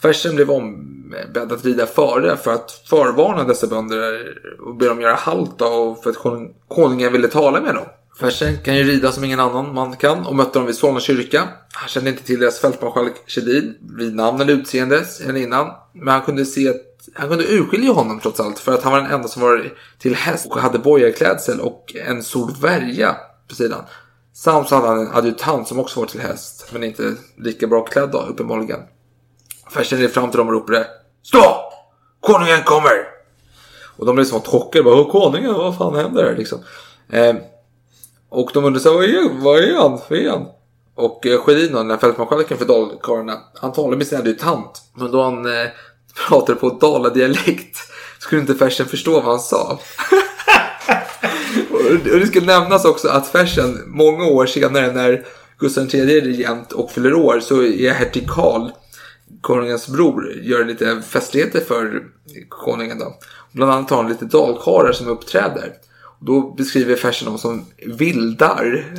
Fersen 0.03 0.35
blev 0.35 0.51
ombedd 0.51 1.53
att 1.53 1.65
rida 1.65 1.87
före 1.87 2.37
för 2.37 2.53
att 2.53 2.71
förvarna 2.71 3.45
dessa 3.45 3.67
bönder 3.67 4.35
och 4.61 4.77
be 4.77 4.87
dem 4.87 5.01
göra 5.01 5.15
halt 5.15 5.61
och 5.61 6.03
för 6.03 6.11
att 6.11 6.51
konungen 6.69 7.13
ville 7.13 7.29
tala 7.29 7.61
med 7.61 7.75
dem. 7.75 7.85
Fersen 8.21 8.59
kan 8.65 8.77
ju 8.77 8.85
rida 8.85 9.13
som 9.13 9.25
ingen 9.25 9.41
annan 9.41 9.75
man 9.75 9.97
kan 9.97 10.27
och 10.27 10.37
mötte 10.37 10.59
dem 10.59 10.67
vid 10.67 10.77
Solna 10.77 11.01
kyrka. 11.01 11.49
Han 11.73 11.89
kände 11.89 12.11
inte 12.11 12.23
till 12.23 12.41
deras 12.41 12.61
fältmarskalk 12.61 13.15
Kedin 13.27 13.75
vid 13.99 14.15
namn 14.15 14.41
eller 14.41 14.53
utseende 14.53 15.05
än 15.29 15.37
innan. 15.37 15.71
Men 15.93 16.09
han 16.09 16.23
kunde 16.23 16.45
se 16.45 16.69
att 16.69 16.95
han 17.15 17.29
kunde 17.29 17.45
urskilja 17.45 17.93
honom 17.93 18.21
trots 18.21 18.41
allt 18.41 18.59
för 18.59 18.75
att 18.75 18.83
han 18.83 18.93
var 18.93 19.01
den 19.01 19.11
enda 19.11 19.29
som 19.29 19.43
var 19.43 19.73
till 19.99 20.15
häst 20.15 20.47
och 20.51 20.61
hade 20.61 20.79
bojarklädsel 20.79 21.61
och 21.61 21.97
en 22.07 22.23
stor 22.23 22.53
värja 22.61 23.17
på 23.49 23.55
sidan. 23.55 23.85
Samt 24.33 24.69
så 24.69 24.75
hade 24.75 24.89
han 24.89 24.99
en 24.99 25.13
adjutant 25.13 25.69
som 25.69 25.79
också 25.79 26.01
var 26.01 26.07
till 26.07 26.21
häst 26.21 26.69
men 26.73 26.85
inte 26.85 27.15
lika 27.39 27.67
bra 27.67 27.85
klädd 27.85 28.11
då 28.11 28.19
uppenbarligen. 28.19 28.81
Fersen 29.71 29.99
red 29.99 30.11
fram 30.11 30.31
till 30.31 30.39
dem 30.39 30.49
och 30.49 30.55
ropade 30.55 30.87
Stå! 31.23 31.45
Konungen 32.21 32.63
kommer! 32.65 33.15
Och 33.97 34.07
de 34.07 34.15
blev 34.15 34.25
så 34.25 34.41
chockade. 34.41 34.85
Bara, 34.85 35.05
konungen, 35.05 35.55
vad 35.55 35.79
fan 35.79 35.95
händer 35.95 36.25
här 36.25 36.37
liksom? 36.37 36.59
Eh, 37.09 37.35
och 38.35 38.51
de 38.55 38.65
undrar 38.65 38.81
så 38.81 38.89
här, 38.89 38.97
vad 38.97 39.05
är, 39.05 39.43
vad 39.43 39.59
är 39.59 39.75
han? 39.75 40.01
Vad 40.09 40.19
är 40.19 40.31
han? 40.31 40.47
Och 40.95 41.27
eh, 41.27 41.41
Sjödin, 41.41 41.73
den 41.73 41.91
här 41.91 41.99
fältmarskalken 41.99 42.59
för 42.59 42.65
dalkarlarna, 42.65 43.41
han 43.55 43.73
talar 43.73 43.97
med 43.97 44.07
sin 44.07 44.19
adjutant. 44.19 44.83
Men 44.95 45.11
då 45.11 45.23
han 45.23 45.47
eh, 45.47 45.69
pratade 46.29 46.61
på 46.61 46.69
daladialekt 46.69 47.79
skulle 48.19 48.41
inte 48.41 48.55
Fersen 48.55 48.87
förstå 48.87 49.13
vad 49.13 49.25
han 49.25 49.41
sa. 49.41 49.73
och 51.71 52.13
och 52.13 52.21
det 52.21 52.27
ska 52.27 52.41
nämnas 52.41 52.85
också 52.85 53.09
att 53.09 53.29
Fersen, 53.29 53.83
många 53.87 54.25
år 54.25 54.47
senare 54.47 54.93
när 54.93 55.27
Gustav 55.59 55.95
III 55.95 56.19
är 56.19 56.21
regent 56.21 56.73
och 56.73 56.91
fyller 56.91 57.15
år 57.15 57.41
så 57.41 57.63
är 57.63 57.93
hertig 57.93 58.29
Karl 58.31 58.71
konungens 59.41 59.89
bror 59.89 60.33
gör 60.43 60.65
lite 60.65 61.03
festligheter 61.03 61.61
för 61.61 62.03
konungen 62.49 62.99
då. 62.99 63.15
Bland 63.53 63.73
annat 63.73 63.91
har 63.91 63.97
han 63.97 64.09
lite 64.09 64.25
dalkarlar 64.25 64.93
som 64.93 65.09
uppträder. 65.09 65.73
Då 66.27 66.41
beskriver 66.41 66.97
Fersen 66.97 67.29
dem 67.29 67.39
som 67.39 67.65
vildar. 67.87 68.85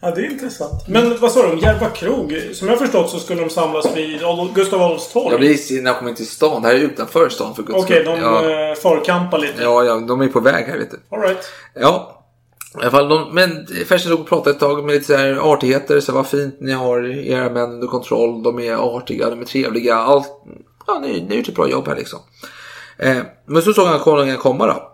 Ja, 0.00 0.10
det 0.10 0.20
är 0.20 0.30
intressant. 0.30 0.88
Men 0.88 1.18
vad 1.20 1.32
sa 1.32 1.48
de? 1.48 1.58
Järva 1.58 1.90
krog? 1.90 2.50
Som 2.52 2.68
jag 2.68 2.78
förstått 2.78 3.10
så 3.10 3.18
skulle 3.18 3.40
de 3.40 3.50
samlas 3.50 3.96
vid 3.96 4.20
Gustav 4.54 4.82
Adolfs 4.82 5.12
torg. 5.12 5.30
Jag 5.30 5.40
blir 5.40 5.82
när 5.82 5.90
jag 5.90 5.98
kommer 5.98 6.10
in 6.10 6.16
till 6.16 6.26
stan. 6.26 6.62
Det 6.62 6.68
här 6.68 6.74
är 6.74 6.78
utanför 6.78 7.28
stan 7.28 7.54
för 7.54 7.62
guds 7.62 7.84
Okej, 7.84 8.04
skull. 8.04 8.16
de 8.16 8.20
ja. 8.20 8.70
eh, 8.70 8.74
förkampar 8.74 9.38
lite. 9.38 9.62
ja, 9.62 9.84
ja, 9.84 9.96
de 9.96 10.20
är 10.20 10.28
på 10.28 10.40
väg 10.40 10.66
här 10.66 10.78
vet 10.78 10.90
du. 10.90 11.00
All 11.10 11.20
right. 11.22 11.38
Ja, 11.74 12.24
i 12.74 12.82
alla 12.82 12.90
fall. 12.90 13.08
De, 13.08 13.34
men 13.34 13.66
Fersen 13.66 13.98
stod 13.98 14.20
och 14.20 14.28
pratade 14.28 14.50
ett 14.50 14.60
tag 14.60 14.84
med 14.84 14.94
lite 14.94 15.06
så 15.06 15.16
här 15.16 15.52
artigheter. 15.52 16.00
Så 16.00 16.12
vad 16.12 16.26
fint 16.26 16.56
ni 16.60 16.72
har 16.72 17.06
era 17.06 17.50
män 17.50 17.72
under 17.72 17.86
kontroll. 17.86 18.42
De 18.42 18.58
är 18.60 18.96
artiga, 18.96 19.30
de 19.30 19.40
är 19.40 19.44
trevliga. 19.44 19.94
Allt, 19.96 20.28
ja, 20.86 20.98
ni, 20.98 21.20
ni 21.20 21.28
har 21.28 21.34
gjort 21.34 21.48
ett 21.48 21.54
bra 21.54 21.68
jobb 21.68 21.88
här 21.88 21.96
liksom. 21.96 22.18
Eh, 22.98 23.22
men 23.46 23.62
så 23.62 23.72
såg 23.72 23.86
han 23.86 24.00
konungen 24.00 24.36
komma 24.36 24.66
då. 24.66 24.90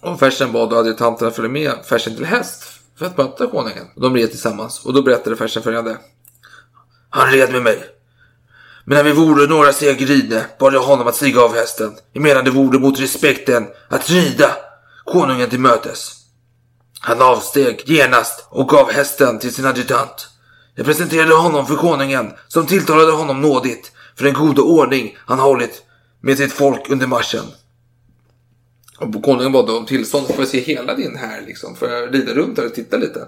Och 0.00 0.18
Fersen 0.18 0.52
bad 0.52 0.72
adjutanterna 0.72 1.30
följa 1.30 1.50
med 1.50 1.72
Fersen 1.84 2.16
till 2.16 2.24
häst 2.24 2.62
för 2.98 3.06
att 3.06 3.18
möta 3.18 3.46
konungen. 3.46 3.86
De 3.96 4.16
red 4.16 4.30
tillsammans. 4.30 4.84
Och 4.84 4.94
då 4.94 5.02
berättade 5.02 5.36
Fersen 5.36 5.62
följande. 5.62 5.96
Han 7.10 7.30
red 7.30 7.52
med 7.52 7.62
mig. 7.62 7.82
Men 8.84 8.96
när 8.96 9.04
vi 9.04 9.12
vore 9.12 9.46
några 9.46 9.72
steg 9.72 10.10
ridne 10.10 10.44
bad 10.58 10.74
jag 10.74 10.80
honom 10.80 11.06
att 11.06 11.16
stiga 11.16 11.40
av 11.40 11.54
hästen. 11.54 11.96
Emedan 12.14 12.44
det 12.44 12.50
vore 12.50 12.78
mot 12.78 13.00
respekten 13.00 13.66
att 13.88 14.10
rida 14.10 14.50
konungen 15.04 15.50
till 15.50 15.60
mötes. 15.60 16.12
Han 17.00 17.22
avsteg 17.22 17.82
genast 17.86 18.46
och 18.50 18.68
gav 18.68 18.90
hästen 18.90 19.38
till 19.38 19.54
sin 19.54 19.66
adjutant. 19.66 20.28
Jag 20.74 20.86
presenterade 20.86 21.34
honom 21.34 21.66
för 21.66 21.76
konungen 21.76 22.32
som 22.48 22.66
tilltalade 22.66 23.12
honom 23.12 23.40
nådigt 23.40 23.92
för 24.16 24.24
den 24.24 24.34
goda 24.34 24.62
ordning 24.62 25.16
han 25.26 25.38
hållit 25.38 25.82
med 26.20 26.38
sitt 26.38 26.52
folk 26.52 26.90
under 26.90 27.06
marschen. 27.06 27.44
Och 28.98 29.22
konungen 29.22 29.52
bad 29.52 29.70
om 29.70 29.86
tillstånd 29.86 30.26
för 30.26 30.42
att 30.42 30.48
se 30.48 30.60
hela 30.60 30.94
din 30.94 31.16
här 31.16 31.42
liksom, 31.46 31.76
för 31.76 32.04
att 32.04 32.12
rida 32.12 32.34
runt 32.34 32.58
här 32.58 32.66
och 32.66 32.74
titta 32.74 32.96
lite. 32.96 33.26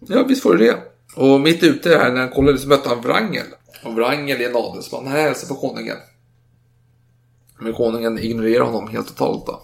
Ja, 0.00 0.22
visst 0.22 0.42
får 0.42 0.54
du 0.54 0.66
det. 0.66 0.76
Och 1.16 1.40
mitt 1.40 1.62
ute 1.62 1.88
här 1.88 2.12
när 2.12 2.20
han 2.20 2.30
kollade 2.30 2.58
så 2.58 2.68
mötte 2.68 2.88
han 2.88 3.00
Wrangel. 3.00 3.46
Och 3.82 3.94
Wrangel 3.94 4.40
är 4.40 4.48
en 4.48 4.56
adelsman. 4.56 5.06
Han 5.06 5.16
hälsar 5.16 5.48
på 5.48 5.60
konungen. 5.60 5.96
Men 7.58 7.72
konungen 7.72 8.18
ignorerar 8.18 8.64
honom 8.64 8.88
helt 8.88 9.08
totalt 9.08 9.46
då. 9.46 9.62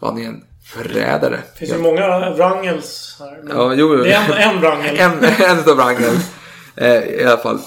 För 0.00 0.06
han 0.06 0.18
är 0.18 0.26
en 0.26 0.44
förrädare. 0.64 1.40
Det 1.52 1.58
finns 1.58 1.72
ju 1.72 1.78
många 1.78 2.30
Wrangels 2.30 3.16
här. 3.18 3.42
Ja, 3.48 3.74
jo, 3.74 3.96
jo. 3.96 4.04
Det 4.04 4.12
är 4.12 4.48
en, 4.48 4.54
en 4.54 4.60
Wrangel. 4.60 4.98
en, 4.98 5.24
en 5.50 5.58
utav 5.58 5.76
Wrangel. 5.76 6.14
Eh, 6.76 7.04
I 7.04 7.24
alla 7.24 7.36
fall. 7.36 7.58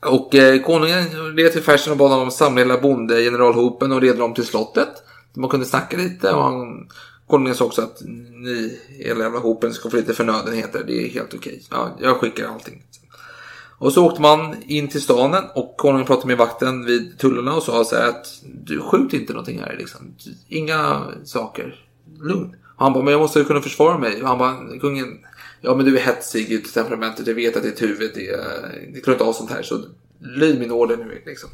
Och 0.00 0.34
eh, 0.34 0.62
konungen 0.62 1.36
red 1.36 1.52
till 1.52 1.62
färsen 1.62 1.92
och 1.92 1.98
bad 1.98 2.10
honom 2.10 2.30
samla 2.30 2.60
hela 2.60 2.80
bondegeneralhopen 2.80 3.92
och 3.92 4.02
leda 4.02 4.18
dem 4.18 4.34
till 4.34 4.46
slottet. 4.46 4.88
Man 5.34 5.50
kunde 5.50 5.66
snacka 5.66 5.96
lite 5.96 6.32
och 6.32 6.42
han, 6.42 6.88
konungen 7.26 7.54
sa 7.54 7.64
också 7.64 7.82
att 7.82 8.02
ni, 8.34 8.80
hela 8.88 9.24
jävla 9.24 9.38
hopen, 9.38 9.74
ska 9.74 9.90
få 9.90 9.96
lite 9.96 10.14
förnödenheter. 10.14 10.84
Det 10.86 11.04
är 11.04 11.08
helt 11.08 11.34
okej. 11.34 11.62
Ja, 11.70 11.96
jag 12.00 12.16
skickar 12.16 12.48
allting. 12.48 12.82
Och 13.78 13.92
så 13.92 14.06
åkte 14.06 14.22
man 14.22 14.56
in 14.66 14.88
till 14.88 15.02
stanen 15.02 15.44
och 15.54 15.74
konungen 15.76 16.06
pratade 16.06 16.26
med 16.26 16.38
vakten 16.38 16.84
vid 16.84 17.18
tullarna 17.18 17.54
och 17.54 17.62
sa 17.62 17.84
så 17.84 17.96
här 17.96 18.08
att 18.08 18.26
du 18.42 18.80
skjut 18.80 19.12
inte 19.12 19.32
någonting 19.32 19.60
här 19.60 19.76
liksom. 19.78 20.14
Inga 20.48 21.02
saker. 21.24 21.84
Lugn. 22.20 22.56
Och 22.76 22.84
han 22.84 22.92
bara, 22.92 23.04
men 23.04 23.12
jag 23.12 23.20
måste 23.20 23.44
kunna 23.44 23.60
försvara 23.60 23.98
mig. 23.98 24.22
Och 24.22 24.28
han 24.28 24.38
bara, 24.38 24.78
kungen, 24.80 25.18
ja 25.60 25.74
men 25.74 25.86
du 25.86 25.98
är 25.98 26.02
hetsig 26.02 26.52
i 26.52 26.58
temperamentet. 26.58 27.26
Jag 27.26 27.34
vet 27.34 27.56
att 27.56 27.62
ditt 27.62 27.82
huvud 27.82 28.16
är, 28.16 28.90
det 28.94 29.00
klarar 29.00 29.14
inte 29.14 29.24
av 29.24 29.32
sånt 29.32 29.50
här. 29.50 29.62
Så 29.62 29.80
lyd 30.20 30.58
min 30.58 30.70
order 30.70 30.96
nu 30.96 31.22
liksom. 31.26 31.50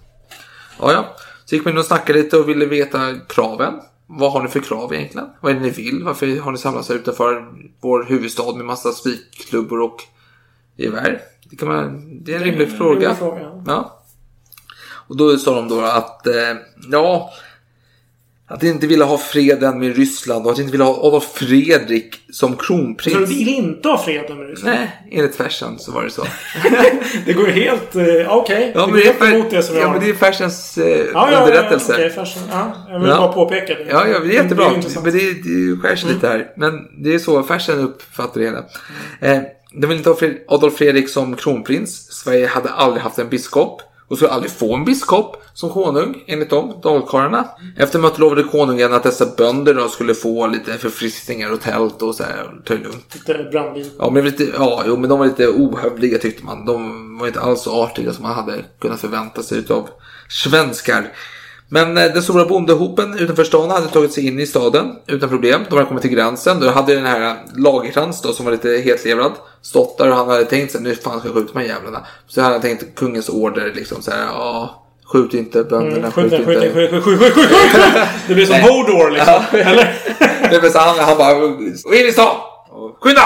Ja, 0.81 0.93
ja. 0.93 1.17
Så 1.45 1.55
gick 1.55 1.65
man 1.65 1.73
in 1.73 1.79
och 1.79 1.85
snackade 1.85 2.19
lite 2.23 2.37
och 2.37 2.49
ville 2.49 2.67
veta 2.67 3.15
kraven. 3.29 3.75
Vad 4.07 4.33
har 4.33 4.43
ni 4.43 4.49
för 4.49 4.61
krav 4.61 4.95
egentligen? 4.95 5.29
Vad 5.41 5.53
är 5.53 5.57
det 5.57 5.63
ni 5.63 5.71
vill? 5.71 6.03
Varför 6.05 6.41
har 6.41 6.53
ni 6.53 6.59
samlats 6.59 6.89
här 6.89 6.97
utanför 6.97 7.47
vår 7.81 8.05
huvudstad 8.05 8.57
med 8.57 8.67
massa 8.67 8.93
spikklubbor 8.93 9.81
och 9.81 9.97
gevär? 10.77 11.23
Det, 11.51 11.57
kan 11.57 11.69
man, 11.69 12.25
det 12.25 12.33
är 12.33 12.37
en 12.37 12.45
rimlig 12.45 12.71
en 12.71 12.77
fråga. 12.77 13.01
rimlig 13.01 13.17
fråga, 13.19 13.41
ja. 13.41 13.63
Ja. 13.67 14.05
Och 15.09 15.17
då 15.17 15.37
sa 15.37 15.55
de 15.55 15.69
då 15.69 15.81
att, 15.81 16.27
eh, 16.27 16.57
ja, 16.91 17.33
att 18.49 18.61
de 18.61 18.69
inte 18.69 18.87
ville 18.87 19.05
ha 19.05 19.19
freden 19.19 19.79
med 19.79 19.97
Ryssland 19.97 20.45
och 20.45 20.51
att 20.51 20.57
de 20.57 20.63
inte 20.63 20.73
ville 20.73 20.85
ha 20.85 21.07
Adolf 21.09 21.25
Fredrik 21.35 22.15
som 22.33 22.53
Så 22.53 22.57
du 22.59 22.67
kronprins. 22.67 23.31
vill 23.31 23.49
inte 23.49 23.89
ha 23.89 23.99
freden 23.99 24.39
med 24.39 24.49
Ryssland? 24.49 24.77
Nej, 24.79 24.91
enligt 25.11 25.37
Fersen 25.37 25.79
så 25.79 25.93
var 25.93 26.05
det 26.05 26.11
så. 26.11 26.25
Det 27.27 27.33
går 27.33 27.47
helt... 27.47 27.95
eh, 27.97 28.05
Okej. 28.37 28.73
Ja, 28.75 28.87
det 28.87 28.93
går 28.93 28.99
helt 28.99 29.23
emot 29.23 29.51
det 29.51 29.63
som 29.63 29.75
vi 29.75 29.81
ja, 29.81 29.87
har. 29.87 29.95
men 29.95 30.03
det 30.05 30.11
är 30.11 30.15
Fersens 30.15 30.79
eh, 30.79 30.85
Ja, 30.89 31.05
ja, 31.15 31.33
ja, 31.33 31.41
underrättelse. 31.41 31.93
Okej, 31.93 32.11
fashion. 32.11 32.43
Ja, 32.51 32.73
jag 32.91 32.99
vill 33.01 33.09
Ja. 33.09 33.17
bara 33.17 33.33
påpeka 33.33 33.75
det. 33.75 33.87
Ja, 33.91 34.07
ja, 34.09 34.19
det 34.19 34.27
är 34.37 34.43
jättebra. 34.43 34.65
Det 34.71 35.01
men 35.03 35.13
det, 35.13 35.19
det 35.33 35.77
skär 35.83 35.97
sig 35.97 36.13
lite 36.15 36.29
här. 36.29 36.47
Men 36.57 36.73
det 37.05 37.15
är 37.15 37.19
så 37.19 37.43
Fersen 37.43 37.79
uppfattar 37.79 38.41
det 38.41 38.47
hela. 38.47 38.65
Eh, 39.21 39.43
de 39.81 39.87
vill 39.87 39.97
inte 39.99 40.11
ha 40.11 40.17
Adolf 40.49 40.75
Fredrik 40.75 41.09
som 41.09 41.37
kronprins. 41.37 42.13
Sverige 42.13 42.47
hade 42.47 42.69
aldrig 42.71 43.03
haft 43.03 43.19
en 43.19 43.29
biskop. 43.29 43.83
Och 44.09 44.17
skulle 44.17 44.31
aldrig 44.31 44.53
få 44.53 44.75
en 44.75 44.85
biskop 44.85 45.37
som 45.55 45.71
konung, 45.71 46.25
enligt 46.27 46.51
dem, 46.51 46.81
dalkarlarna. 46.83 47.49
Efter 47.77 47.99
mötet 47.99 48.19
lovade 48.19 48.43
konungen 48.43 48.93
att 48.93 49.03
dessa 49.03 49.27
bönder 49.37 49.75
då 49.75 49.89
skulle 49.89 50.15
få 50.15 50.47
lite 50.47 50.79
förfriskningar 50.79 51.53
och 51.53 51.61
tält 51.61 52.03
och 52.03 52.15
så 52.15 52.23
här, 52.23 52.51
ta 52.65 52.75
det 52.75 52.81
lugnt. 52.81 53.15
Lite. 53.15 53.33
Ja, 53.99 54.11
men, 54.11 54.25
lite, 54.25 54.45
ja 54.59 54.83
jo, 54.87 54.97
men 54.97 55.11
de 55.11 55.19
var 55.19 55.27
lite 55.27 55.49
ohövliga 55.49 56.19
tyckte 56.19 56.45
man. 56.45 56.65
De 56.65 57.19
var 57.19 57.27
inte 57.27 57.41
alls 57.41 57.63
så 57.63 57.83
artiga 57.83 58.13
som 58.13 58.23
man 58.23 58.35
hade 58.35 58.65
kunnat 58.79 59.01
förvänta 59.01 59.43
sig 59.43 59.59
utav 59.59 59.89
svenskar. 60.29 61.13
Men 61.69 61.99
eh, 61.99 62.05
den 62.13 62.23
stora 62.23 62.45
bondehopen 62.45 63.19
utanför 63.19 63.45
stan 63.45 63.71
hade 63.71 63.87
tagit 63.89 64.13
sig 64.13 64.27
in 64.27 64.41
i 64.41 64.47
staden 64.47 64.97
utan 65.07 65.29
problem. 65.29 65.61
De 65.69 65.75
hade 65.77 65.89
kommit 65.89 66.03
till 66.03 66.11
gränsen. 66.11 66.61
Då 66.61 66.71
hade 66.71 66.95
den 66.95 67.07
här 67.07 67.37
Lagerkrans 67.57 68.23
då, 68.23 68.33
som 68.33 68.45
var 68.45 68.53
lite 68.53 68.69
hetlevrad 68.69 69.33
stått 69.63 69.99
där 69.99 70.09
och 70.11 70.17
han 70.17 70.29
hade 70.29 70.45
tänkt 70.45 70.73
sig 70.73 70.81
nu 70.81 70.95
fan 70.95 71.19
ska 71.21 71.29
jag 71.29 71.35
skjuta 71.37 71.53
de 71.53 71.59
här 71.59 71.67
jävlarna. 71.67 72.07
Så 72.27 72.41
hade 72.41 72.55
han 72.55 72.63
tänkt 72.63 72.95
kungens 72.95 73.29
order 73.29 73.73
liksom 73.75 74.03
så 74.03 74.11
här, 74.11 74.25
ja, 74.27 74.85
skjut 75.05 75.35
inte 75.35 75.65
bönderna, 75.65 75.97
Mm, 75.97 76.13
skjut, 76.13 76.31
Skjut 76.31 76.41
inte. 76.41 76.73
skjut 76.73 76.91
skjut, 76.91 77.05
skjut, 77.05 77.19
skjut, 77.19 77.35
skjut, 77.35 77.51
skjut! 77.51 78.09
Det 78.29 78.35
blir 78.35 78.47
som 78.47 78.61
Hodor 78.61 79.11
liksom. 79.11 79.43
Eller? 79.53 79.95
Nej, 80.51 80.59
men 80.63 80.71
så 80.71 80.79
han, 80.79 80.99
han 80.99 81.19
bara, 81.19 81.45
in 81.97 82.07
i 82.09 82.13
stan! 82.13 82.37
Skynda! 83.01 83.23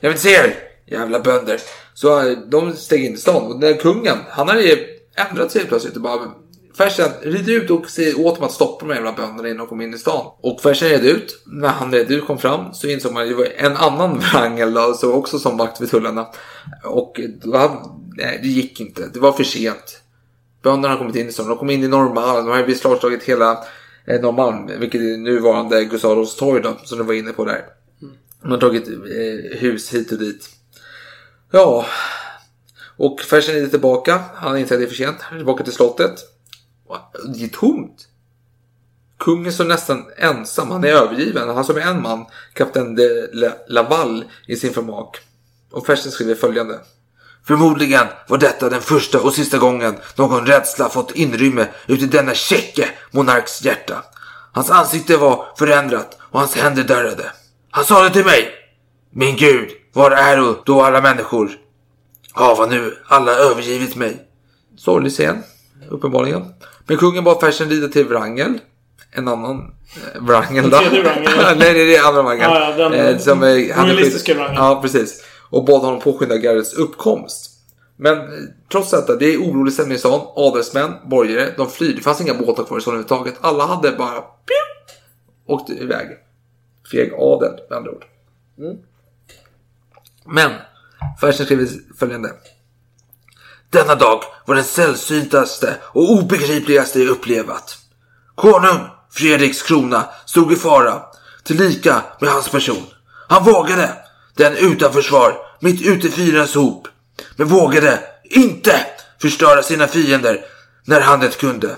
Jag 0.00 0.08
vill 0.08 0.16
inte 0.16 0.22
se 0.28 0.34
er! 0.34 0.54
Jävla 0.90 1.20
bönder. 1.20 1.60
Så 1.94 2.18
eh, 2.28 2.38
de 2.50 2.72
steg 2.72 3.04
in 3.04 3.14
i 3.14 3.16
stan 3.16 3.42
och 3.42 3.60
den 3.60 3.76
kungen, 3.78 4.16
han 4.30 4.48
hade 4.48 4.62
ju 4.62 4.76
ändrat 5.30 5.50
sig 5.50 5.64
plötsligt 5.66 5.96
och 5.96 6.02
bara 6.02 6.18
Fersen, 6.76 7.10
rider 7.22 7.52
ut 7.52 7.70
och 7.70 7.90
säger 7.90 8.20
åt 8.20 8.34
dem 8.34 8.44
att 8.44 8.52
stoppa 8.52 8.86
de 8.86 8.88
här 8.88 8.96
jävla 8.96 9.12
bönderna 9.12 9.48
innan 9.48 9.58
de 9.58 9.66
kom 9.66 9.80
in 9.80 9.94
i 9.94 9.98
stan. 9.98 10.32
Och 10.40 10.60
Fersen 10.60 10.88
red 10.88 11.04
ut. 11.04 11.42
När 11.46 11.68
han 11.68 11.92
red 11.92 12.10
ut 12.10 12.26
kom 12.26 12.38
fram 12.38 12.74
så 12.74 12.86
insåg 12.86 13.12
man 13.12 13.22
att 13.22 13.28
det 13.28 13.34
var 13.34 13.48
en 13.56 13.76
annan 13.76 14.18
Wrangel 14.18 14.74
då, 14.74 14.94
så 14.94 15.12
också 15.12 15.38
som 15.38 15.56
vakt 15.56 15.80
vid 15.80 15.90
tullarna. 15.90 16.26
Och 16.84 17.20
då, 17.42 17.82
nej, 18.16 18.40
det 18.42 18.48
gick 18.48 18.80
inte. 18.80 19.08
Det 19.14 19.20
var 19.20 19.32
för 19.32 19.44
sent. 19.44 20.02
Bönderna 20.62 20.94
har 20.94 20.98
kommit 20.98 21.16
in 21.16 21.28
i 21.28 21.32
stan. 21.32 21.48
De 21.48 21.58
kom 21.58 21.70
in 21.70 21.84
i 21.84 21.88
Norrmalm. 21.88 22.46
De 22.46 22.52
har 22.52 22.66
beslagtagit 22.66 23.22
hela 23.22 23.64
eh, 24.06 24.20
Norrmalm. 24.20 24.70
Vilket 24.78 25.00
är 25.00 25.16
nuvarande 25.16 25.84
Gustav 25.84 26.10
Adolfs 26.10 26.36
torg 26.36 26.62
då. 26.62 26.76
Som 26.84 26.98
du 26.98 27.04
var 27.04 27.14
inne 27.14 27.32
på 27.32 27.44
där. 27.44 27.64
De 28.42 28.50
har 28.50 28.58
tagit 28.58 28.88
eh, 28.88 29.58
hus 29.58 29.94
hit 29.94 30.12
och 30.12 30.18
dit. 30.18 30.48
Ja. 31.50 31.86
Och 32.96 33.20
Fersen 33.20 33.64
är 33.64 33.66
tillbaka. 33.66 34.20
Han 34.34 34.58
inser 34.58 34.74
att 34.74 34.80
det 34.80 34.84
är 34.84 34.88
för 34.88 34.96
sent. 34.96 35.16
Han 35.20 35.34
är 35.34 35.40
tillbaka 35.40 35.64
till 35.64 35.72
slottet. 35.72 36.31
Det 37.34 37.44
är 37.44 37.48
tomt. 37.48 38.08
Kungen 39.18 39.52
står 39.52 39.64
nästan 39.64 40.04
ensam. 40.18 40.70
Han 40.70 40.84
är 40.84 40.88
övergiven. 40.88 41.48
Han 41.48 41.64
som 41.64 41.76
är 41.76 41.80
en 41.80 42.02
man. 42.02 42.26
Kapten 42.54 42.94
de 42.94 43.28
La- 43.32 43.52
Laval 43.68 44.24
i 44.46 44.56
sin 44.56 44.72
förmak. 44.72 45.18
Och 45.72 45.86
Fersen 45.86 46.12
skriver 46.12 46.34
följande. 46.34 46.80
Förmodligen 47.46 48.06
var 48.28 48.38
detta 48.38 48.68
den 48.70 48.80
första 48.80 49.20
och 49.20 49.32
sista 49.34 49.58
gången 49.58 49.94
någon 50.16 50.46
rädsla 50.46 50.88
fått 50.88 51.10
inrymme 51.10 51.66
uti 51.86 52.06
denna 52.06 52.34
käcke 52.34 52.88
monarks 53.10 53.64
hjärta. 53.64 54.04
Hans 54.52 54.70
ansikte 54.70 55.16
var 55.16 55.46
förändrat 55.58 56.18
och 56.20 56.40
hans 56.40 56.54
händer 56.56 56.84
darrade. 56.84 57.32
Han 57.70 57.84
sade 57.84 58.10
till 58.10 58.24
mig. 58.24 58.48
Min 59.10 59.36
Gud, 59.36 59.70
var 59.92 60.10
är 60.10 60.36
du 60.36 60.56
då 60.64 60.82
alla 60.82 61.00
människor? 61.00 61.50
Hava 62.32 62.66
nu 62.66 62.96
alla 63.06 63.32
övergivit 63.32 63.96
mig. 63.96 64.28
Sorglig 64.76 65.12
scen, 65.12 65.42
uppenbarligen. 65.90 66.54
Men 66.86 66.96
kungen 66.96 67.24
bad 67.24 67.40
Fersen 67.40 67.68
rida 67.70 67.88
till 67.88 68.08
Wrangel. 68.08 68.58
En 69.12 69.28
annan 69.28 69.74
eh, 70.14 70.22
Wrangel 70.22 70.70
då. 70.70 70.76
Wrangel. 70.90 71.30
Nej, 71.58 71.74
det 71.74 71.96
är 71.96 72.08
andra 72.08 72.22
Wrangel. 72.22 72.42
Ja, 72.50 72.74
ja, 72.78 72.88
den- 72.88 72.92
Eh, 73.14 73.18
som, 73.18 73.42
eh, 73.42 73.46
skydd- 73.48 74.34
Wrangel. 74.36 74.54
Ja, 74.56 74.78
precis. 74.82 75.24
Och 75.50 75.64
bad 75.64 75.80
honom 75.80 76.00
påskynda 76.00 76.36
gardets 76.36 76.72
uppkomst. 76.74 77.48
Men 77.96 78.18
eh, 78.18 78.24
trots 78.72 78.90
detta, 78.90 79.16
det 79.16 79.34
är 79.34 79.38
orolig 79.38 79.72
stämning 79.72 79.94
i 79.94 79.98
stan. 79.98 80.20
Adelsmän, 80.36 80.92
borgare, 81.04 81.48
de 81.56 81.70
flyr. 81.70 81.94
Det 81.96 82.02
fanns 82.02 82.20
inga 82.20 82.34
båtar 82.34 82.64
kvar 82.64 82.78
i 82.78 82.80
stan 82.80 82.94
överhuvudtaget. 82.94 83.34
Alla 83.40 83.66
hade 83.66 83.90
bara 83.92 84.20
piu, 84.20 84.94
åkt 85.46 85.70
iväg. 85.70 86.08
Feg 86.92 87.12
adel, 87.18 87.52
med 87.70 87.76
andra 87.78 87.90
ord. 87.90 88.04
Mm. 88.58 88.76
Men, 90.26 90.50
Fersen 91.20 91.46
skriver 91.46 91.68
följande. 91.98 92.28
Denna 93.72 93.94
dag 93.94 94.22
var 94.46 94.54
den 94.54 94.64
sällsyntaste 94.64 95.76
och 95.82 96.10
obegripligaste 96.10 96.98
jag 96.98 97.08
upplevat. 97.08 97.78
Konung 98.34 98.80
Fredriks 99.10 99.62
krona 99.62 100.04
stod 100.26 100.52
i 100.52 100.56
fara, 100.56 101.02
tillika 101.44 102.02
med 102.20 102.30
hans 102.30 102.48
person. 102.48 102.86
Han 103.28 103.44
vågade 103.44 103.92
den 104.34 104.56
utan 104.56 104.92
försvar, 104.92 105.36
mitt 105.60 105.86
ute 105.86 106.08
i 106.08 106.10
fyrens 106.10 106.54
hop, 106.54 106.88
men 107.36 107.48
vågade 107.48 107.98
inte 108.24 108.86
förstöra 109.22 109.62
sina 109.62 109.86
fiender 109.86 110.44
när 110.84 111.00
han 111.00 111.20
det 111.20 111.38
kunde. 111.38 111.76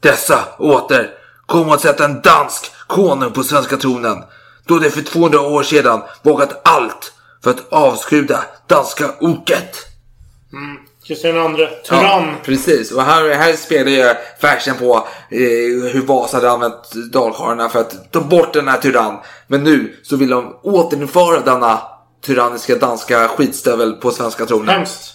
Dessa 0.00 0.44
åter 0.58 1.10
kom 1.46 1.70
att 1.70 1.80
sätta 1.80 2.04
en 2.04 2.20
dansk 2.20 2.72
konung 2.86 3.32
på 3.32 3.42
svenska 3.42 3.76
tronen, 3.76 4.18
då 4.66 4.78
de 4.78 4.90
för 4.90 5.02
200 5.02 5.40
år 5.40 5.62
sedan 5.62 6.02
vågat 6.22 6.68
allt 6.68 7.12
för 7.44 7.50
att 7.50 7.72
avskruda 7.72 8.44
danska 8.66 9.14
oket. 9.20 9.91
Kristian 11.06 11.56
II, 11.56 11.68
tyrann. 11.84 12.02
Ja, 12.02 12.34
precis. 12.44 12.92
Och 12.92 13.02
här, 13.02 13.30
här 13.30 13.52
spelar 13.52 13.90
ju 13.90 14.14
Fersen 14.40 14.74
på 14.76 14.96
eh, 15.30 15.38
hur 15.92 16.06
Vasa 16.06 16.36
hade 16.36 16.50
använt 16.50 16.92
dalkarlarna 17.12 17.68
för 17.68 17.80
att 17.80 18.12
ta 18.12 18.20
bort 18.20 18.52
den 18.52 18.68
här 18.68 18.78
tyrann. 18.78 19.18
Men 19.46 19.64
nu 19.64 19.96
så 20.02 20.16
vill 20.16 20.30
de 20.30 20.56
återinföra 20.62 21.40
denna 21.40 21.82
tyranniska 22.24 22.76
danska 22.76 23.28
skitstövel 23.28 23.92
på 23.92 24.10
svenska 24.10 24.46
tronen. 24.46 24.68
Hemskt. 24.68 25.14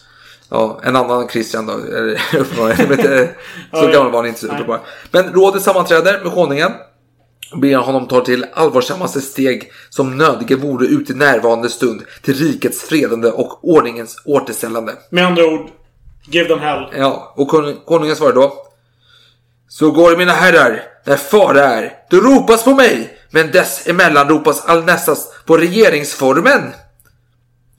Ja, 0.50 0.80
en 0.84 0.96
annan 0.96 1.28
Christian 1.28 1.66
då. 1.66 1.74
uppenbarligen. 2.38 3.28
Så 3.72 3.88
gammal 3.88 4.12
var 4.12 4.20
han 4.20 4.28
inte. 4.28 4.40
så 4.40 4.48
uppenbarligen. 4.48 4.88
Men 5.12 5.34
rådet 5.34 5.62
sammanträder 5.64 6.22
med 6.24 6.34
konungen. 6.34 6.72
Ber 7.56 7.76
honom 7.76 8.08
ta 8.08 8.22
till 8.26 8.46
allvarsammaste 8.54 9.22
steg 9.22 9.72
som 9.90 10.18
nödiga 10.18 10.58
vore 10.58 10.86
ut 10.88 11.10
i 11.10 11.14
närvarande 11.14 11.70
stund 11.70 12.04
till 12.22 12.34
rikets 12.34 12.82
fredande 12.82 13.30
och 13.30 13.70
ordningens 13.70 14.22
återställande. 14.26 14.94
Med 15.10 15.26
andra 15.26 15.46
ord, 15.46 15.68
give 16.26 16.48
them 16.50 16.60
hell. 16.60 16.86
Ja, 16.98 17.34
och 17.36 17.48
kon- 17.48 17.78
konungen 17.86 18.16
svarar 18.16 18.34
då. 18.34 18.54
Så 19.70 19.92
går 19.92 20.12
det 20.12 20.18
mina 20.18 20.32
herrar, 20.32 20.84
när 21.06 21.18
fara 21.18 21.62
är, 21.66 21.94
då 22.10 22.18
ropas 22.18 22.64
på 22.64 22.74
mig, 22.76 23.18
men 23.32 23.52
dessemellan 23.52 24.30
ropas 24.30 24.66
allnästast 24.66 25.46
på 25.46 25.58
regeringsformen. 25.58 26.62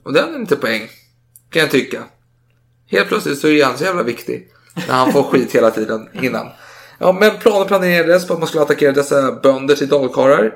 Och 0.03 0.13
den 0.13 0.33
är 0.35 0.39
inte 0.39 0.55
poäng, 0.55 0.81
kan 1.51 1.61
jag 1.61 1.71
tycka. 1.71 2.03
Helt 2.87 3.07
plötsligt 3.07 3.39
så 3.39 3.47
är 3.47 3.65
han 3.65 3.77
så 3.77 3.83
jävla 3.83 4.03
viktig. 4.03 4.47
När 4.87 4.95
han 4.95 5.11
får 5.11 5.23
skit 5.23 5.55
hela 5.55 5.71
tiden 5.71 6.09
innan. 6.21 6.47
Ja, 6.99 7.11
men 7.11 7.31
planen 7.39 7.67
planerades 7.67 8.27
på 8.27 8.33
att 8.33 8.39
man 8.39 8.47
skulle 8.47 8.63
attackera 8.63 8.91
dessa 8.91 9.31
bönder 9.31 9.75
till 9.75 9.87
dalkarlar. 9.87 10.51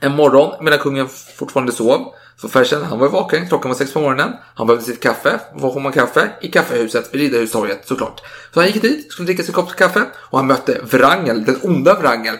En 0.00 0.12
morgon 0.16 0.64
medan 0.64 0.78
kungen 0.78 1.08
fortfarande 1.38 1.72
sov. 1.72 2.12
Så 2.40 2.48
Fersen, 2.48 2.82
han 2.84 2.98
var 2.98 3.08
vaken, 3.08 3.48
klockan 3.48 3.68
var 3.70 3.76
sex 3.76 3.92
på 3.92 4.00
morgonen. 4.00 4.32
Han 4.54 4.66
behövde 4.66 4.84
sitt 4.86 5.00
kaffe. 5.02 5.40
Var 5.54 5.72
får 5.72 5.80
man 5.80 5.92
kaffe? 5.92 6.30
I 6.40 6.48
kaffehuset 6.50 7.14
vid 7.14 7.20
Riddarhustorget 7.20 7.88
såklart. 7.88 8.20
Så 8.54 8.60
han 8.60 8.66
gick 8.66 8.82
dit, 8.82 9.12
skulle 9.12 9.26
dricka 9.26 9.42
sin 9.42 9.54
kopp 9.54 9.76
kaffe 9.76 10.04
och 10.16 10.38
han 10.38 10.46
mötte 10.46 10.80
Wrangel, 10.90 11.44
den 11.44 11.56
onda 11.62 11.94
Wrangel. 12.00 12.34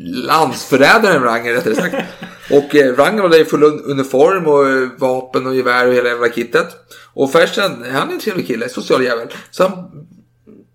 Landsförrädaren 0.00 1.22
Wrangel 1.22 1.54
rättare 1.54 1.74
sagt. 1.74 1.94
Och 2.50 2.74
eh, 2.74 2.92
Wrangel 2.92 3.22
var 3.22 3.28
där 3.28 3.40
i 3.40 3.44
full 3.44 3.62
un- 3.64 3.82
uniform 3.90 4.46
och 4.46 4.68
eh, 4.68 4.88
vapen 4.98 5.46
och 5.46 5.54
gevär 5.54 5.86
och 5.88 5.94
hela 5.94 6.08
jävla 6.08 6.28
kittet. 6.28 6.66
Och 7.14 7.32
Fersen, 7.32 7.84
han 7.92 8.08
är 8.08 8.12
en 8.12 8.20
trevlig 8.20 8.46
kille, 8.46 8.68
social 8.68 9.04
jävel. 9.04 9.28
Så 9.50 9.62
han 9.62 9.90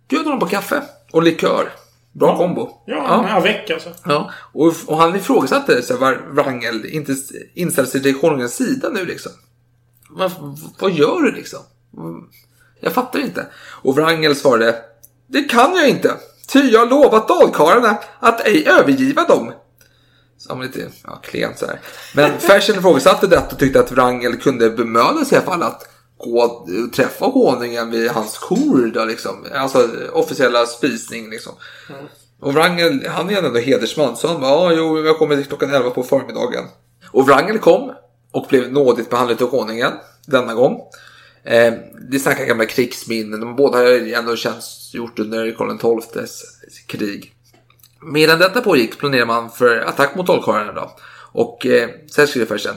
bjöd 0.10 0.24
honom 0.24 0.40
på 0.40 0.46
kaffe 0.46 0.82
och 1.14 1.24
likör. 1.24 1.70
Bra 2.12 2.38
kombo. 2.38 2.84
Ja, 2.86 3.26
ja. 3.30 3.40
veck 3.40 3.70
alltså. 3.70 3.90
Ja, 4.06 4.32
och, 4.54 4.74
och 4.86 4.98
han 4.98 5.16
ifrågasatte 5.16 5.82
så 5.82 5.98
var 5.98 6.14
Wrangel 6.32 6.86
inte 6.86 7.16
inställde 7.54 7.92
sig 7.92 8.02
till 8.02 8.20
konungens 8.20 8.56
sida 8.56 8.90
nu 8.90 9.06
liksom. 9.06 9.32
Vad, 10.10 10.32
vad 10.80 10.92
gör 10.92 11.22
du 11.22 11.32
liksom? 11.32 11.60
Jag 12.80 12.94
fattar 12.94 13.20
inte. 13.20 13.46
Och 13.82 13.96
Wrangel 13.96 14.36
svarade, 14.36 14.76
det 15.28 15.44
kan 15.44 15.76
jag 15.76 15.90
inte. 15.90 16.14
Ty 16.48 16.60
jag 16.60 16.80
har 16.80 16.88
lovat 16.88 17.28
dalkarlarna 17.28 17.98
att 18.20 18.48
ej 18.48 18.68
övergiva 18.68 19.24
dem. 19.24 19.54
Var 20.50 20.64
lite 20.64 20.90
ja, 21.04 21.16
klen 21.16 21.52
så 21.56 21.66
här. 21.66 21.80
Men 22.14 22.40
Fersen 22.40 22.76
ifrågasatte 22.76 23.28
detta 23.28 23.52
och 23.52 23.60
tyckte 23.60 23.80
att 23.80 23.92
Wrangel 23.92 24.38
kunde 24.38 24.70
bemöda 24.70 25.26
sig 25.26 25.36
i 25.36 25.42
alla 25.42 25.52
fall 25.52 25.64
att 25.64 25.93
gå 26.30 26.68
träffa 26.96 27.32
konungen 27.32 27.92
vid 27.92 28.12
hans 28.12 28.38
kor 28.38 28.92
då 28.94 29.06
liksom. 29.06 29.46
Alltså 29.56 29.90
officiella 30.12 30.66
spisning 30.66 31.30
liksom. 31.30 31.54
Och 32.40 32.54
Wrangel, 32.54 33.08
han 33.08 33.30
är 33.30 33.44
ändå 33.44 33.60
hedersman 33.60 34.18
så 34.18 34.28
han 34.28 34.42
bara, 34.42 34.52
ja 34.52 34.74
jo 34.78 35.06
jag 35.06 35.18
kommer 35.18 35.42
klockan 35.44 35.74
11 35.74 35.90
på 35.90 36.04
förmiddagen. 36.04 36.64
Och 37.12 37.26
Wrangel 37.26 37.60
kom 37.60 37.94
och 38.32 38.46
blev 38.50 38.72
nådigt 38.72 39.10
behandlad 39.10 39.42
av 39.42 39.48
konungen 39.48 39.92
denna 40.28 40.54
gång. 40.54 40.82
Eh, 41.44 41.74
det 42.12 42.20
snackar 42.20 42.46
gamla 42.46 42.66
krigsminnen, 42.66 43.40
de 43.40 43.56
båda 43.56 43.78
har 43.78 43.86
ju 43.86 44.14
ändå 44.14 44.36
tjänstgjort 44.36 45.20
under 45.20 45.52
Karl 45.52 46.02
XIIs 46.02 46.44
krig. 46.88 47.34
Medan 48.02 48.40
detta 48.40 48.62
pågick 48.62 48.98
planerade 48.98 49.26
man 49.26 49.52
för 49.52 49.78
attack 49.78 50.16
mot 50.16 50.28
dalkarlarna 50.28 50.72
då. 50.72 50.92
Och 51.32 51.66
eh, 51.66 51.90
sen 52.12 52.28
skrev 52.28 52.46
Fersen. 52.46 52.76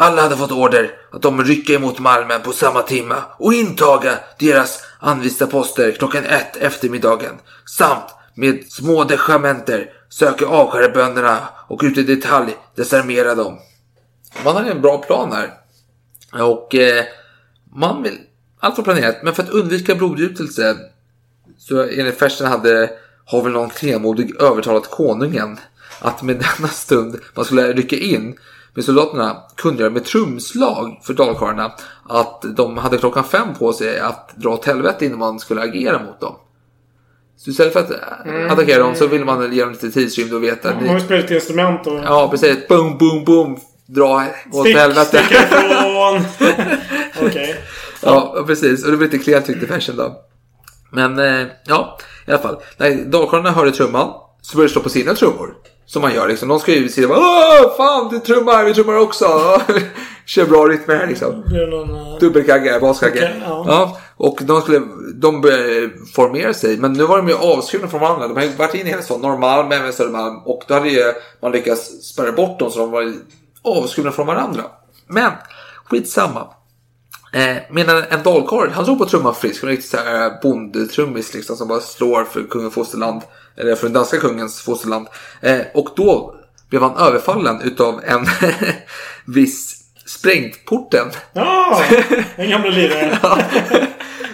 Alla 0.00 0.22
hade 0.22 0.36
fått 0.36 0.52
order 0.52 0.90
att 1.12 1.22
de 1.22 1.44
rycka 1.44 1.72
emot 1.72 1.98
Malmen 1.98 2.42
på 2.42 2.52
samma 2.52 2.82
timma 2.82 3.22
och 3.38 3.54
intaga 3.54 4.18
deras 4.38 4.82
anvista 4.98 5.46
poster 5.46 5.92
klockan 5.92 6.24
ett 6.24 6.56
eftermiddagen. 6.56 7.34
Samt 7.66 8.04
med 8.34 8.64
små 8.72 9.04
dechamenter 9.04 9.90
söka 10.08 10.46
avskära 10.46 10.88
bönderna 10.88 11.48
och 11.68 11.80
ut 11.84 11.98
i 11.98 12.02
detalj 12.02 12.56
desarmera 12.74 13.34
dem. 13.34 13.58
Man 14.44 14.56
hade 14.56 14.70
en 14.70 14.82
bra 14.82 14.98
plan 14.98 15.32
här. 15.32 15.52
Och 16.44 16.74
eh, 16.74 17.04
man 17.76 18.02
vill, 18.02 18.18
allt 18.60 18.78
var 18.78 18.84
planerat, 18.84 19.22
men 19.22 19.34
för 19.34 19.42
att 19.42 19.48
undvika 19.48 19.94
blodgjutelse 19.94 20.76
så 21.58 21.82
enligt 21.82 22.18
färsen 22.18 22.46
hade 22.46 22.90
har 23.24 23.42
väl 23.42 23.52
någon 23.52 23.70
klenmodig 23.70 24.40
övertalat 24.40 24.90
konungen 24.90 25.58
att 26.00 26.22
med 26.22 26.36
denna 26.36 26.68
stund 26.68 27.20
man 27.34 27.44
skulle 27.44 27.72
rycka 27.72 27.96
in 27.96 28.38
med 28.74 28.84
soldaterna 28.84 29.36
kungöra 29.56 29.90
med 29.90 30.04
trumslag 30.04 31.00
för 31.02 31.14
dalkarlarna 31.14 31.72
att 32.08 32.44
de 32.56 32.76
hade 32.76 32.98
klockan 32.98 33.24
fem 33.24 33.54
på 33.58 33.72
sig 33.72 34.00
att 34.00 34.36
dra 34.36 34.50
åt 34.50 34.64
helvete 34.64 35.06
innan 35.06 35.18
man 35.18 35.40
skulle 35.40 35.60
agera 35.60 36.02
mot 36.02 36.20
dem. 36.20 36.34
Så 37.36 37.50
istället 37.50 37.72
för 37.72 37.80
att 37.80 37.90
attackera 38.52 38.78
dem 38.78 38.94
så 38.94 39.06
vill 39.06 39.24
man 39.24 39.54
ge 39.54 39.62
dem 39.62 39.72
lite 39.72 39.90
tidsrymd 39.90 40.32
och 40.32 40.42
veta. 40.42 40.74
Man 40.74 40.88
har 40.88 40.94
ju 40.94 41.00
spelat 41.00 41.30
instrument 41.30 41.86
och... 41.86 41.98
Ja, 42.04 42.28
precis. 42.30 42.68
Boom, 42.68 42.98
boom, 42.98 43.24
boom. 43.24 43.58
Dra 43.86 44.24
åt 44.52 44.60
Stick, 44.60 44.76
helvete. 44.76 45.22
ifrån! 45.30 46.24
Okej. 47.28 47.56
Ja, 48.02 48.44
precis. 48.46 48.84
Och 48.84 48.90
det 48.90 48.96
blir 48.96 49.08
lite 49.08 49.24
klent 49.24 49.46
tyckte 49.46 49.66
Fersen 49.66 49.96
då. 49.96 50.16
Men 50.90 51.18
eh, 51.18 51.46
ja, 51.64 51.98
i 52.26 52.30
alla 52.30 52.42
fall. 52.42 52.56
När 52.76 53.04
dalkarlarna 53.04 53.50
hörde 53.50 53.72
trumman 53.72 54.12
så 54.42 54.56
började 54.56 54.68
de 54.68 54.72
slå 54.72 54.82
på 54.82 54.88
sina 54.88 55.14
trummor. 55.14 55.54
Som 55.88 56.02
man 56.02 56.14
gör 56.14 56.28
liksom. 56.28 56.48
De 56.48 56.60
ska 56.60 56.72
ju 56.72 56.88
säga 56.88 57.08
Åh, 57.10 57.76
fan 57.76 58.08
du 58.08 58.18
trummar, 58.18 58.64
vi 58.64 58.74
trummar 58.74 58.98
också. 58.98 59.26
Kör 60.26 60.46
bra 60.46 60.64
rytmer 60.64 60.96
här 60.96 61.06
liksom. 61.06 61.34
Eh, 61.34 62.18
Dubbelkagge, 62.20 62.80
baskagge. 62.80 63.32
Ja. 63.40 63.64
ja. 63.68 63.98
Och 64.16 64.38
de 64.42 64.60
skulle, 64.60 64.82
de 65.14 65.40
började 65.40 65.90
formera 66.14 66.54
sig. 66.54 66.76
Men 66.76 66.92
nu 66.92 67.04
var 67.04 67.16
de 67.16 67.28
ju 67.28 67.34
avskurna 67.34 67.88
från 67.88 68.00
varandra. 68.00 68.28
De 68.28 68.36
har 68.36 68.42
ju 68.42 68.48
varit 68.48 68.74
inne 68.74 68.84
i 68.84 68.90
hela 68.90 69.02
stan, 69.02 69.20
Norrmalm, 69.20 69.72
även 69.72 69.92
Södermalm. 69.92 70.38
Och 70.44 70.62
då 70.68 70.74
hade 70.74 70.88
ju 70.88 71.12
man 71.42 71.52
lyckats 71.52 71.86
spärra 72.02 72.32
bort 72.32 72.58
dem 72.58 72.70
så 72.70 72.78
de 72.78 72.90
var 72.90 73.14
avskurna 73.62 74.12
från 74.12 74.26
varandra. 74.26 74.62
Men 75.06 75.32
skitsamma. 75.84 76.46
Eh, 77.32 77.56
medan 77.70 78.04
en 78.10 78.22
dalkarl, 78.22 78.70
han 78.70 78.86
såg 78.86 78.98
på 78.98 79.06
trumman 79.06 79.34
frisk. 79.34 79.62
En 79.62 79.68
riktigt 79.68 79.90
såhär 79.90 80.42
bondtrummis 80.42 81.34
liksom 81.34 81.56
som 81.56 81.68
bara 81.68 81.80
slår 81.80 82.24
för 82.24 82.42
kungen 82.42 82.70
fosterland. 82.70 83.22
Eller 83.56 83.74
för 83.74 83.86
den 83.86 83.92
danska 83.92 84.18
kungens 84.18 84.60
fosterland. 84.60 85.06
Eh, 85.40 85.60
och 85.74 85.88
då 85.96 86.34
blev 86.70 86.82
han 86.82 86.96
överfallen 86.96 87.60
utav 87.60 88.00
en 88.04 88.26
viss 89.24 89.78
Sprängporten. 90.08 91.06
Ja! 91.32 91.82
Den 92.36 92.50
gamla 92.50 92.70
liraren. 92.70 93.16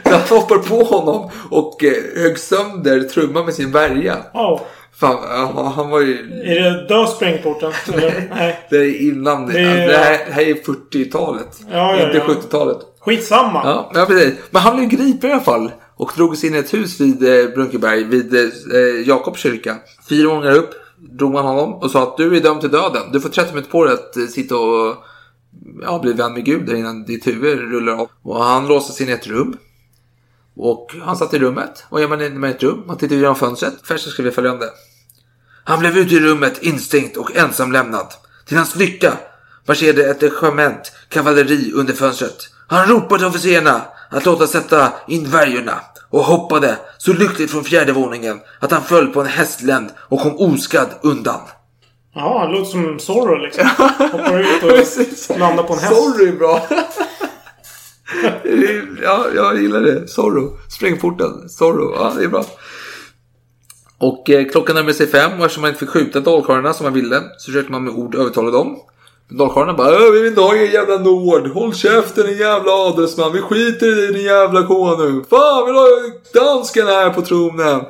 Så 0.05 0.11
han 0.11 0.21
hoppar 0.29 0.59
på 0.59 0.85
honom 0.85 1.31
och 1.51 1.85
eh, 1.85 2.23
högg 2.23 2.39
sönder 2.39 3.01
trumman 3.01 3.45
med 3.45 3.55
sin 3.55 3.73
värja. 3.73 4.17
Ja. 4.33 4.67
Fan, 4.97 5.17
ja, 5.23 5.73
han 5.77 5.91
var 5.91 6.01
ju... 6.01 6.19
Är 6.45 6.61
det 6.63 6.87
dö 6.89 7.07
sprängporten? 7.07 7.73
Nej. 7.97 8.67
Det 8.71 8.77
är 8.77 9.03
innan 9.11 9.47
det. 9.47 9.53
Det 9.53 9.59
är- 9.61 9.89
Det, 9.89 9.97
här, 10.33 10.43
är 10.43 10.55
40-talet. 10.55 11.61
Ja, 11.73 11.97
ja, 11.97 12.07
inte 12.07 12.17
ja. 12.17 12.35
70-talet. 12.35 12.79
Skitsamma. 13.01 13.63
Ja, 13.65 13.91
ja, 13.95 14.07
precis. 14.07 14.35
Men 14.51 14.63
han 14.63 14.77
blev 14.77 14.89
gripen 14.89 15.31
i 15.31 15.33
alla 15.33 15.43
fall. 15.43 15.71
Och 15.97 16.13
drogs 16.17 16.45
in 16.45 16.55
i 16.55 16.59
ett 16.59 16.75
hus 16.75 17.01
vid 17.01 17.23
eh, 17.23 17.51
Brunkeberg, 17.55 18.05
vid 18.05 18.35
eh, 18.35 19.09
Jakobs 19.09 19.41
kyrka. 19.41 19.77
Fyra 20.09 20.27
gånger 20.27 20.53
upp 20.53 20.71
drog 21.19 21.33
man 21.33 21.45
honom 21.45 21.75
och 21.75 21.91
sa 21.91 22.03
att 22.03 22.17
du 22.17 22.37
är 22.37 22.41
dömd 22.41 22.61
till 22.61 22.71
döden. 22.71 23.03
Du 23.13 23.21
får 23.21 23.29
30 23.29 23.51
minuter 23.55 23.71
på 23.71 23.85
dig 23.85 23.95
att 23.95 24.17
eh, 24.17 24.25
sitta 24.27 24.57
och 24.57 24.97
ja, 25.83 25.99
bli 26.03 26.13
vän 26.13 26.33
med 26.33 26.45
Gud 26.45 26.71
innan 26.71 27.05
ditt 27.05 27.27
huvud 27.27 27.59
rullar 27.59 27.93
av. 27.93 28.09
Och 28.23 28.45
han 28.45 28.67
låstes 28.69 29.01
in 29.01 29.09
i 29.09 29.13
ett 29.13 29.27
rum. 29.27 29.57
Och 30.57 30.95
han 31.03 31.17
satt 31.17 31.35
i 31.35 31.39
rummet. 31.39 31.85
Vad 31.89 32.01
gör 32.01 32.09
man 32.09 32.21
inne 32.21 32.39
med 32.39 32.51
ett 32.51 32.63
rum? 32.63 32.85
Man 32.87 32.99
tittar 32.99 33.17
genom 33.17 33.37
fönstret. 33.37 33.75
Fersen 33.85 34.13
skriver 34.13 34.31
följande. 34.31 34.67
Han 35.65 35.79
blev 35.79 35.99
ute 35.99 36.15
i 36.15 36.21
rummet 36.21 36.63
instängt 36.63 37.17
och 37.17 37.37
ensam 37.37 37.73
lämnad. 37.73 38.07
Till 38.47 38.57
hans 38.57 38.77
lycka 38.77 39.13
marscherade 39.67 40.11
ett 40.11 40.23
regement 40.23 40.93
kavalleri 41.09 41.73
under 41.75 41.95
fönstret. 41.95 42.49
Han 42.69 42.87
ropade 42.89 43.19
till 43.19 43.29
officerarna 43.29 43.83
att 44.11 44.25
låta 44.25 44.47
sätta 44.47 44.93
in 45.09 45.31
värjorna 45.31 45.81
och 46.11 46.25
hoppade 46.25 46.77
så 46.99 47.13
lyckligt 47.13 47.51
från 47.51 47.65
fjärde 47.65 47.93
våningen 47.93 48.41
att 48.61 48.71
han 48.71 48.83
föll 48.83 49.07
på 49.07 49.21
en 49.21 49.27
hästländ 49.27 49.91
och 49.99 50.21
kom 50.21 50.37
oskadd 50.37 50.89
undan. 51.03 51.41
Ja, 52.15 52.39
han 52.39 52.53
låter 52.53 52.71
som 52.71 52.99
Zorro 52.99 53.37
liksom. 53.37 53.69
Hoppar 53.99 54.41
ut 54.41 54.63
och 55.31 55.39
landar 55.39 55.63
på 55.63 55.73
en 55.73 55.79
häst. 55.79 55.95
Sorry 55.95 56.33
bra 56.33 56.67
ja, 59.03 59.27
jag 59.35 59.63
gillar 59.63 59.81
det. 59.81 60.09
Zorro. 60.09 60.59
Sprängporten. 60.71 61.49
Zorro. 61.49 61.95
Ja, 61.97 62.13
det 62.19 62.25
är 62.25 62.29
bra. 62.29 62.45
Och 63.99 64.31
eh, 64.31 64.49
klockan 64.49 64.75
närmade 64.77 64.95
sig 64.95 65.07
fem 65.07 65.31
och 65.39 65.45
eftersom 65.45 65.61
man 65.61 65.69
inte 65.69 65.81
fick 65.81 65.89
skjuta 65.89 66.21
dalkarlarna 66.21 66.73
som 66.73 66.85
man 66.85 66.93
ville 66.93 67.23
så 67.39 67.51
försökte 67.53 67.73
man 67.73 67.85
med 67.85 67.95
ord 67.95 68.15
övertala 68.15 68.51
dem. 68.51 68.77
Men 69.29 69.39
dalkarlarna 69.39 69.75
bara 69.75 69.95
"Äh, 69.95 70.11
vi 70.13 70.19
vill 70.21 70.29
inte 70.29 70.41
ha 70.41 70.57
er 70.57 70.73
jävla 70.73 70.99
nord. 70.99 71.47
Håll 71.47 71.75
käften 71.75 72.27
din 72.27 72.37
jävla 72.39 72.73
adelsman. 72.73 73.33
Vi 73.33 73.41
skiter 73.41 73.87
i 73.87 73.95
dig 73.95 74.13
din 74.13 74.23
jävla 74.25 74.67
konung. 74.67 75.25
Fan 75.31 75.67
vill 75.67 75.75
ha 75.75 75.87
dansken 76.35 76.87
här 76.87 77.11
på 77.11 77.23
tronen. 77.23 77.81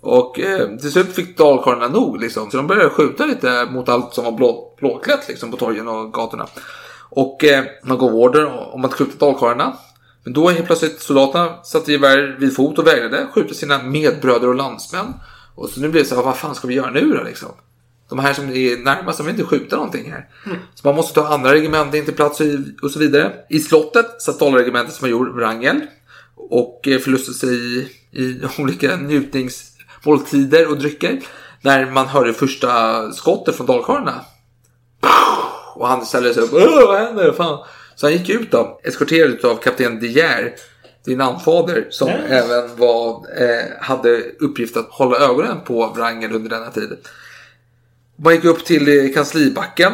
Och 0.00 0.40
eh, 0.40 0.68
till 0.80 0.92
slut 0.92 1.14
fick 1.14 1.38
dalkarlarna 1.38 1.88
nog 1.88 2.20
liksom. 2.20 2.50
Så 2.50 2.56
de 2.56 2.66
började 2.66 2.90
skjuta 2.90 3.26
lite 3.26 3.66
mot 3.70 3.88
allt 3.88 4.14
som 4.14 4.24
var 4.24 4.32
blå, 4.32 4.74
blåklätt 4.80 5.28
liksom 5.28 5.50
på 5.50 5.56
torgen 5.56 5.88
och 5.88 6.12
gatorna. 6.12 6.46
Och 7.10 7.44
eh, 7.44 7.64
man 7.82 7.98
gav 7.98 8.14
order 8.14 8.74
om 8.74 8.84
att 8.84 8.94
skjuta 8.94 9.26
dalkarlarna. 9.26 9.76
Men 10.24 10.32
då 10.32 10.48
helt 10.48 10.66
plötsligt 10.66 11.00
soldaterna 11.00 11.62
satte 11.62 11.92
gevär 11.92 12.36
vid 12.40 12.56
fot 12.56 12.78
och 12.78 12.86
vägrade 12.86 13.26
skjuta 13.34 13.54
sina 13.54 13.82
medbröder 13.82 14.48
och 14.48 14.54
landsmän. 14.54 15.14
Och 15.54 15.68
så 15.68 15.80
nu 15.80 15.88
blev 15.88 16.02
det 16.02 16.08
så 16.08 16.14
här, 16.14 16.22
vad 16.22 16.36
fan 16.36 16.54
ska 16.54 16.68
vi 16.68 16.74
göra 16.74 16.90
nu 16.90 17.12
då 17.12 17.22
liksom? 17.22 17.48
De 18.08 18.18
här 18.18 18.34
som 18.34 18.48
är 18.48 18.84
närmast, 18.84 19.18
de 19.18 19.26
vill 19.26 19.34
inte 19.34 19.46
skjuta 19.46 19.76
någonting 19.76 20.12
här. 20.12 20.28
Så 20.74 20.88
man 20.88 20.96
måste 20.96 21.14
ta 21.14 21.28
andra 21.28 21.52
regementen 21.52 22.04
till 22.04 22.14
plats 22.14 22.40
och, 22.40 22.46
och 22.82 22.90
så 22.90 22.98
vidare. 22.98 23.32
I 23.48 23.60
slottet 23.60 24.22
satt 24.22 24.38
dalregementets 24.38 25.02
major 25.02 25.32
Wrangel. 25.32 25.80
Och 26.36 26.88
eh, 26.88 26.98
förlustade 26.98 27.38
sig 27.38 27.48
i, 27.48 27.88
i 28.12 28.40
olika 28.58 28.96
njutningsmåltider 28.96 30.70
och 30.70 30.78
drycker. 30.78 31.22
När 31.60 31.90
man 31.90 32.06
hörde 32.06 32.32
första 32.32 33.12
skottet 33.12 33.56
från 33.56 33.66
dalkarlarna. 33.66 34.24
Och 35.76 35.88
han 35.88 36.06
ställde 36.06 36.34
sig 36.34 36.42
upp. 36.42 36.52
Vad 36.52 36.98
händer? 36.98 37.32
Fan. 37.32 37.58
Så 37.94 38.06
han 38.06 38.12
gick 38.12 38.28
ut 38.28 38.50
då, 38.50 38.80
eskorterad 38.84 39.44
av 39.44 39.56
kapten 39.56 40.00
De 40.00 40.06
Geer 40.06 40.54
din 41.06 41.20
anfader 41.20 41.86
som 41.90 42.08
Nej. 42.08 42.26
även 42.28 42.76
var, 42.76 43.26
eh, 43.42 43.64
hade 43.80 44.22
uppgift 44.40 44.76
att 44.76 44.88
hålla 44.90 45.18
ögonen 45.18 45.60
på 45.66 45.92
Wrangel 45.96 46.32
under 46.32 46.50
denna 46.50 46.70
tid. 46.70 46.96
Man 48.16 48.34
gick 48.34 48.44
upp 48.44 48.64
till 48.64 48.88
eh, 48.88 49.14
kanslibacken. 49.14 49.92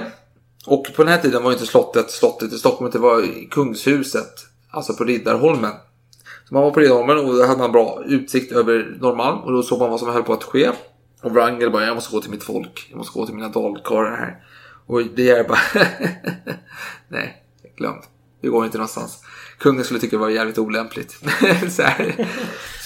Och 0.67 0.87
på 0.97 1.03
den 1.03 1.13
här 1.13 1.19
tiden 1.19 1.43
var 1.43 1.53
inte 1.53 1.67
slottet 1.67 2.11
slottet 2.11 2.53
i 2.53 2.59
Stockholm, 2.59 2.91
det 2.93 2.99
var 2.99 3.49
kungshuset. 3.51 4.47
Alltså 4.71 4.95
på 4.95 5.05
Riddarholmen. 5.05 5.73
Så 6.49 6.55
man 6.55 6.63
var 6.63 6.71
på 6.71 6.81
Riddarholmen 6.81 7.19
och 7.19 7.35
då 7.35 7.47
hade 7.47 7.59
man 7.59 7.73
bra 7.73 8.03
utsikt 8.07 8.53
över 8.53 8.97
Norrmalm. 9.01 9.39
Och 9.39 9.53
då 9.53 9.63
såg 9.63 9.79
man 9.79 9.91
vad 9.91 10.01
som 10.01 10.09
höll 10.09 10.23
på 10.23 10.33
att 10.33 10.45
ske. 10.45 10.71
Och 11.23 11.31
Wrangel 11.31 11.71
bara, 11.71 11.87
jag 11.87 11.95
måste 11.95 12.15
gå 12.15 12.21
till 12.21 12.31
mitt 12.31 12.45
folk. 12.45 12.87
Jag 12.91 12.99
måste 12.99 13.19
gå 13.19 13.27
till 13.27 13.35
mina 13.35 13.49
dalkarlar 13.49 14.17
här. 14.17 14.45
Och 14.87 15.03
det 15.17 15.31
är 15.31 15.45
bara, 15.45 15.59
nej, 17.09 17.43
glömt. 17.77 18.09
Det 18.43 18.49
går 18.49 18.65
inte 18.65 18.79
någonstans. 18.79 19.19
Kungen 19.59 19.85
skulle 19.85 20.01
tycka 20.01 20.17
det 20.17 20.21
var 20.21 20.29
jävligt 20.29 20.59
olämpligt. 20.59 21.13
så 21.71 21.83
här. 21.83 22.29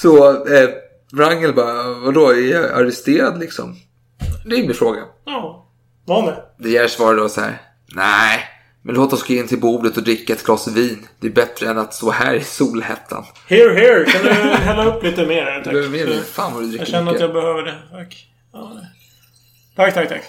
så 0.01 0.31
eh, 0.55 0.69
Wrangel 1.13 1.55
bara, 1.55 1.95
vadå, 1.95 2.31
är 2.31 2.53
jag 2.53 2.65
arresterad 2.73 3.41
liksom? 3.41 3.77
Rimlig 4.45 4.77
fråga. 4.77 5.03
Ja. 5.25 5.67
Var 6.05 6.23
med. 6.27 6.43
De 6.59 6.71
Geer 6.71 6.89
svarade 6.89 7.21
då 7.21 7.29
så 7.29 7.41
här. 7.41 7.63
Nej, 7.95 8.45
men 8.83 8.95
låt 8.95 9.13
oss 9.13 9.27
gå 9.27 9.35
in 9.35 9.49
till 9.49 9.61
bordet 9.61 9.97
och 9.97 10.03
dricka 10.03 10.33
ett 10.33 10.45
glas 10.45 10.69
vin. 10.69 11.07
Det 11.21 11.27
är 11.27 11.31
bättre 11.33 11.69
än 11.71 11.79
att 11.79 11.95
stå 11.95 12.11
här 12.11 12.35
i 12.35 12.45
solhettan. 12.45 13.25
Here, 13.49 13.75
here. 13.75 14.05
Kan 14.05 14.23
du 14.23 14.31
hälla 14.55 14.85
upp 14.85 15.03
lite 15.03 15.27
mer? 15.27 15.45
Tack. 15.45 15.65
Du 15.65 15.71
behöver 15.71 15.89
mer 15.89 16.07
vin. 16.07 16.23
Fan 16.33 16.53
vad 16.55 16.63
du 16.63 16.67
dricker 16.69 16.83
Jag 16.85 16.89
känner 16.89 17.01
att 17.07 17.07
mycket. 17.07 17.21
jag 17.21 17.33
behöver 17.33 17.63
det. 17.63 17.79
Tack. 17.91 18.27
Ja. 18.53 18.73
Tack, 19.77 19.95
tack, 19.95 20.09
tack. 20.09 20.23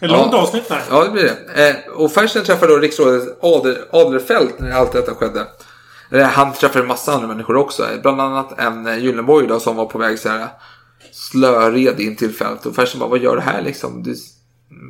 Ett 0.00 0.10
långt 0.10 0.32
Ja. 0.32 0.38
avsnitt 0.42 0.68
där. 0.68 0.82
Ja, 0.90 1.04
det 1.04 1.10
blir 1.10 1.22
det. 1.54 1.68
Eh, 1.68 1.92
och 1.92 2.12
Fersen 2.12 2.44
träffade 2.44 2.72
då 2.72 2.78
riksrådet 2.78 3.38
Ader, 3.42 3.84
Adlerfelt 3.90 4.58
när 4.58 4.70
allt 4.72 4.92
detta 4.92 5.14
skedde. 5.14 5.46
Han 6.26 6.52
träffade 6.52 6.80
en 6.80 6.88
massa 6.88 7.12
andra 7.12 7.26
människor 7.26 7.56
också. 7.56 7.86
Bland 8.02 8.20
annat 8.20 8.58
en 8.60 8.86
eh, 8.86 8.98
Gyllenborg 8.98 9.46
då, 9.46 9.60
som 9.60 9.76
var 9.76 9.86
på 9.86 9.98
väg 9.98 10.18
så 10.18 10.28
här 10.28 10.48
slöred 11.12 12.00
in 12.00 12.16
till 12.16 12.34
fält. 12.34 12.66
Och 12.66 12.74
Fersen 12.74 13.00
bara, 13.00 13.10
vad 13.10 13.18
gör 13.18 13.36
du 13.36 13.42
här 13.42 13.62
liksom? 13.62 14.02
Du, 14.02 14.14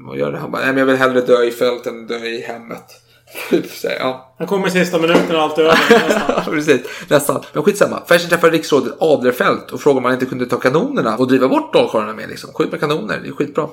vad 0.07 0.19
gör 0.19 0.33
du? 0.33 0.39
Han 0.39 0.51
bara, 0.51 0.59
nej 0.63 0.69
men 0.69 0.79
jag 0.79 0.87
vill 0.87 0.97
hellre 0.97 1.21
dö 1.21 1.43
i 1.43 1.51
fält 1.51 1.87
än 1.87 2.07
dö 2.07 2.19
i 2.19 2.41
hemmet. 2.41 2.85
Typ 3.51 3.71
så 3.71 3.89
här, 3.89 3.97
ja. 3.99 4.35
Han 4.39 4.47
kommer 4.47 4.69
i 4.69 4.71
sista 4.71 4.99
minuten 4.99 5.37
och 5.37 5.43
allt 5.43 5.59
är 5.59 5.63
över. 5.63 5.79
nästan. 6.09 6.45
Precis. 6.55 6.81
Nästan. 7.09 7.43
Men 7.53 7.63
skitsamma. 7.63 8.03
Fersen 8.09 8.31
träffade 8.31 8.53
riksrådet 8.57 8.95
Adlerfelt 9.01 9.71
och 9.71 9.81
frågade 9.81 9.97
om 9.97 10.03
man 10.03 10.13
inte 10.13 10.27
kunde 10.27 10.47
ta 10.47 10.57
kanonerna 10.57 11.17
och 11.17 11.29
driva 11.29 11.49
bort 11.49 11.73
dalkarlarna 11.73 12.13
med. 12.13 12.29
Liksom. 12.29 12.53
Skjut 12.53 12.71
med 12.71 12.81
kanoner, 12.81 13.21
det 13.23 13.29
är 13.29 13.33
skitbra. 13.33 13.69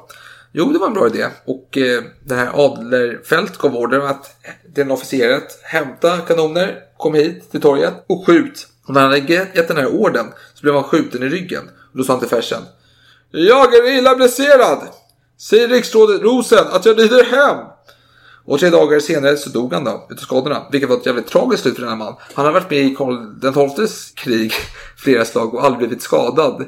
Jo, 0.58 0.66
det 0.66 0.80
var 0.80 0.88
en 0.88 0.94
bra 0.94 1.08
idé. 1.08 1.28
Och 1.46 1.78
eh, 1.78 2.04
den 2.24 2.38
här 2.38 2.66
Adlerfelt 2.66 3.58
gav 3.58 3.76
order 3.76 4.00
att 4.00 4.36
den 4.76 4.92
officeret 4.92 5.60
hämta 5.64 6.18
kanoner, 6.18 6.80
kom 6.98 7.14
hit 7.14 7.52
till 7.52 7.62
torget 7.62 7.94
och 8.08 8.26
skjut. 8.26 8.68
Och 8.88 8.94
när 8.94 9.02
han 9.02 9.12
hade 9.12 9.34
gett 9.34 9.68
den 9.68 9.78
här 9.78 9.88
orden 9.88 10.26
så 10.54 10.62
blev 10.62 10.74
han 10.74 10.84
skjuten 10.84 11.24
i 11.24 11.30
ryggen. 11.30 11.64
Och 11.92 11.98
då 11.98 12.04
sa 12.04 12.14
han 12.14 12.20
till 12.20 12.30
Fersen. 12.30 12.62
Jag 13.32 13.76
är 13.76 13.98
illa 13.98 14.16
blesserad! 14.16 14.80
Säg 15.38 15.68
riksrådet 15.68 16.22
Rosen 16.22 16.68
att 16.72 16.86
jag 16.86 17.00
rider 17.00 17.24
hem! 17.24 17.66
Och 18.46 18.60
tre 18.60 18.70
dagar 18.70 19.00
senare 19.00 19.38
så 19.38 19.50
dog 19.50 19.74
han 19.74 19.84
då 19.84 20.08
utav 20.10 20.22
skadorna. 20.22 20.68
Vilket 20.72 20.90
var 20.90 20.98
ett 20.98 21.06
jävligt 21.06 21.28
tragiskt 21.28 21.64
slut 21.64 21.76
för 21.76 21.82
den 21.82 21.90
här 21.90 21.98
man. 21.98 22.16
Han 22.34 22.46
har 22.46 22.54
varit 22.54 22.70
med 22.70 22.80
i 22.80 22.96
Karl 22.96 23.40
den 23.40 23.70
XIIs 23.70 24.12
krig 24.16 24.54
flera 24.98 25.26
slag 25.26 25.54
och 25.54 25.64
aldrig 25.64 25.78
blivit 25.78 26.04
skadad. 26.04 26.66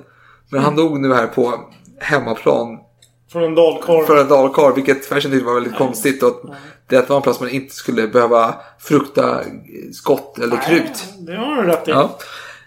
Men 0.49 0.61
han 0.61 0.76
dog 0.76 0.99
nu 0.99 1.14
här 1.14 1.27
på 1.27 1.69
hemmaplan 1.99 2.80
Från 3.31 3.43
en 3.43 3.55
dalkorv. 3.55 4.05
för 4.05 4.17
en 4.17 4.27
dalkarl. 4.27 4.75
Vilket 4.75 5.05
Fersen 5.05 5.31
tyckte 5.31 5.45
var 5.45 5.53
väldigt 5.53 5.77
konstigt. 5.77 6.23
Och 6.23 6.41
det 6.87 7.09
var 7.09 7.15
en 7.15 7.21
plats 7.21 7.39
man 7.39 7.49
inte 7.49 7.75
skulle 7.75 8.07
behöva 8.07 8.55
frukta 8.79 9.39
skott 9.93 10.39
eller 10.39 10.57
krut. 10.67 11.03
Det 11.19 11.35
har 11.35 11.55
du 11.55 11.67
rätt 11.69 11.87
i. 11.87 11.91
Ja. 11.91 12.17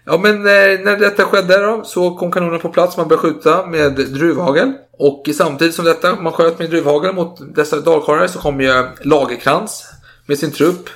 Ja 0.04 0.18
men 0.18 0.36
eh, 0.36 0.80
när 0.84 0.98
detta 0.98 1.24
skedde 1.24 1.58
då, 1.58 1.84
så 1.84 2.16
kom 2.16 2.32
kanonen 2.32 2.60
på 2.60 2.68
plats. 2.68 2.96
Man 2.96 3.08
började 3.08 3.28
skjuta 3.28 3.66
med 3.66 3.92
druvhagel. 3.92 4.72
Och 4.92 5.28
samtidigt 5.34 5.74
som 5.74 5.84
detta, 5.84 6.16
man 6.16 6.32
sköt 6.32 6.58
med 6.58 6.70
druvhagel 6.70 7.14
mot 7.14 7.54
dessa 7.54 7.80
dalkarlar 7.80 8.26
så 8.26 8.38
kom 8.38 8.60
ju 8.60 8.88
Lagerkrans 9.00 9.86
med 10.26 10.38
sin 10.38 10.52
trupp. 10.52 10.88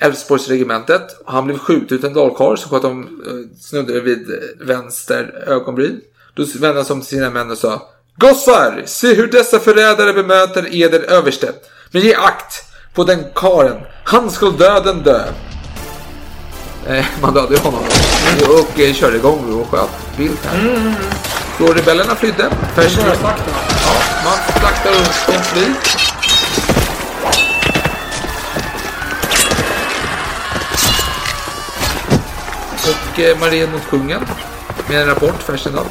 Älvsborgsregementet. 0.00 1.22
Han 1.26 1.46
blev 1.46 1.58
skjuten 1.58 1.98
ut 1.98 2.04
en 2.04 2.14
dalkarl 2.14 2.56
som 2.56 2.70
sköt 2.70 2.84
om 2.84 3.22
eh, 3.26 3.58
snuddade 3.60 4.00
vid 4.00 4.26
vänster 4.60 5.44
ögonbryn. 5.46 6.00
Då 6.34 6.44
vände 6.60 6.76
han 6.76 6.84
sig 6.84 6.94
om 6.94 7.00
till 7.00 7.08
sina 7.08 7.30
män 7.30 7.50
och 7.50 7.58
sa 7.58 7.82
Gossar, 8.18 8.82
se 8.86 9.14
hur 9.14 9.26
dessa 9.26 9.58
förrädare 9.58 10.12
bemöter 10.12 10.74
eder 10.74 11.00
överste. 11.00 11.52
Men 11.90 12.02
ge 12.02 12.14
akt 12.14 12.64
på 12.94 13.04
den 13.04 13.24
karen. 13.34 13.76
Han 14.04 14.30
skall 14.30 14.56
döden 14.56 15.02
dö. 15.02 15.24
Eh, 16.86 17.04
man 17.22 17.34
dödade 17.34 17.58
honom 17.58 17.80
och 18.48 18.80
eh, 18.80 18.94
körde 18.94 19.16
igång 19.16 19.60
och 19.60 19.70
sköt 19.70 19.90
vilt 20.18 20.44
här. 20.44 20.94
Så 21.58 21.72
rebellerna 21.72 22.14
flydde. 22.14 22.50
Fersen, 22.74 23.02
Börjar 23.02 23.16
slakta. 23.16 23.50
ja, 23.86 23.92
man 24.24 24.60
slaktar 24.60 24.90
och 24.90 25.32
de 25.32 25.42
flyr. 25.42 25.74
Och 32.90 33.20
eh, 33.20 33.38
man 33.38 33.50
red 33.50 33.72
mot 33.72 33.86
kungen 33.90 34.20
med 34.88 35.00
en 35.00 35.06
rapport, 35.06 35.42
Fersen 35.42 35.72
då. 35.72 35.82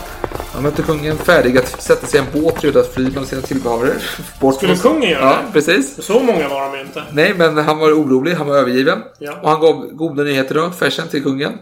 Han 0.55 0.63
mötte 0.63 0.81
kungen 0.81 1.17
färdig 1.17 1.57
att 1.57 1.81
sätta 1.81 2.07
sig 2.07 2.19
i 2.19 2.23
en 2.23 2.41
båt 2.41 2.63
redo 2.63 2.79
att 2.79 2.93
fly 2.93 3.09
bland 3.09 3.27
sina 3.27 3.41
tillbehörer. 3.41 3.93
Bort 4.39 4.55
Skulle 4.55 4.75
kungen 4.75 5.09
göra 5.09 5.21
Ja, 5.21 5.29
det? 5.45 5.51
precis. 5.53 6.03
Så 6.05 6.19
många 6.19 6.49
var 6.49 6.61
de 6.71 6.77
ju 6.77 6.81
inte. 6.83 7.03
Nej, 7.11 7.33
men 7.37 7.57
han 7.57 7.77
var 7.77 7.91
orolig. 7.91 8.33
Han 8.33 8.47
var 8.47 8.57
övergiven. 8.57 9.01
Ja. 9.19 9.33
Och 9.41 9.49
han 9.49 9.59
gav 9.59 9.87
goda 9.91 10.23
nyheter 10.23 10.55
då, 10.55 10.71
Fersen, 10.71 11.07
till 11.07 11.23
kungen. 11.23 11.53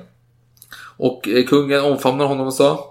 Och 0.97 1.27
eh, 1.27 1.45
kungen 1.45 1.81
omfamnade 1.81 2.27
honom 2.27 2.47
och 2.47 2.53
sa 2.53 2.89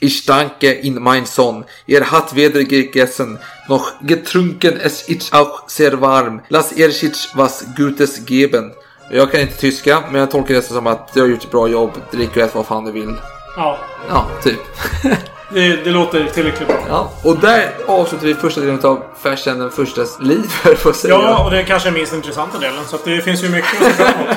Ich 0.00 0.26
danke 0.26 0.74
in 0.80 1.02
mein 1.02 1.26
Son. 1.26 1.64
Er 1.86 2.00
hat 2.00 2.34
weder 2.36 2.60
gegessen 2.60 3.38
noch 3.68 3.86
getrunken 4.00 4.76
es 4.84 5.08
ist 5.08 5.34
auch 5.34 5.68
sehr 5.68 6.00
warm. 6.00 6.40
Lass 6.48 6.72
er 6.72 6.90
sich 6.90 7.28
was 7.34 7.64
Gutes 7.76 8.24
geben. 8.26 8.72
Jag 9.10 9.30
kan 9.32 9.40
inte 9.40 9.56
tyska, 9.56 10.02
men 10.10 10.20
jag 10.20 10.30
tolkar 10.30 10.54
det 10.54 10.62
som 10.62 10.86
att 10.86 11.14
du 11.14 11.20
har 11.20 11.28
gjort 11.28 11.44
ett 11.44 11.50
bra 11.50 11.68
jobb. 11.68 11.90
Drick 12.10 12.30
och 12.30 12.36
ät 12.36 12.54
vad 12.54 12.66
fan 12.66 12.84
du 12.84 12.92
vill. 12.92 13.14
Ja. 13.56 13.78
Ja, 14.08 14.26
typ. 14.42 14.58
Det, 15.52 15.84
det 15.84 15.90
låter 15.90 16.24
tillräckligt 16.26 16.68
bra. 16.68 16.78
ja. 16.88 17.10
Och 17.22 17.38
där 17.38 17.70
avslutar 17.86 18.26
vi 18.26 18.34
första 18.34 18.60
delen 18.60 18.80
av 18.84 19.02
Fersen 19.22 19.58
den 19.58 19.70
förstas 19.70 20.16
liv, 20.20 20.52
på 20.82 20.88
att 20.88 20.96
säga. 20.96 21.14
Ja, 21.14 21.44
och 21.44 21.50
det 21.50 21.58
är 21.58 21.64
kanske 21.64 21.88
är 21.88 21.92
minst 21.92 22.12
intressanta 22.12 22.58
delen. 22.58 22.84
Så 22.88 22.98
det 23.04 23.20
finns 23.20 23.44
ju 23.44 23.48
mycket 23.48 23.82
att 23.82 23.86
se 23.86 23.92
fram 23.92 24.14
emot. 24.14 24.36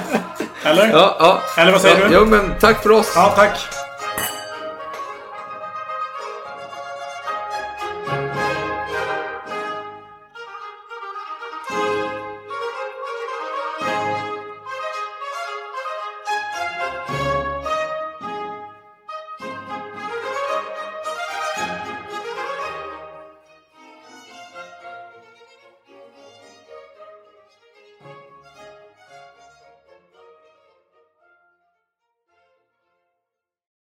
Eller? 0.63 0.87
ja, 0.91 1.15
ja. 1.19 1.41
Eller 1.61 1.71
vad 1.71 1.81
säger 1.81 2.01
ja, 2.01 2.07
du? 2.07 2.13
Ja, 2.13 2.25
men 2.25 2.53
tack 2.59 2.83
för 2.83 2.91
oss. 2.91 3.11
Ja, 3.15 3.33
tack. 3.35 3.84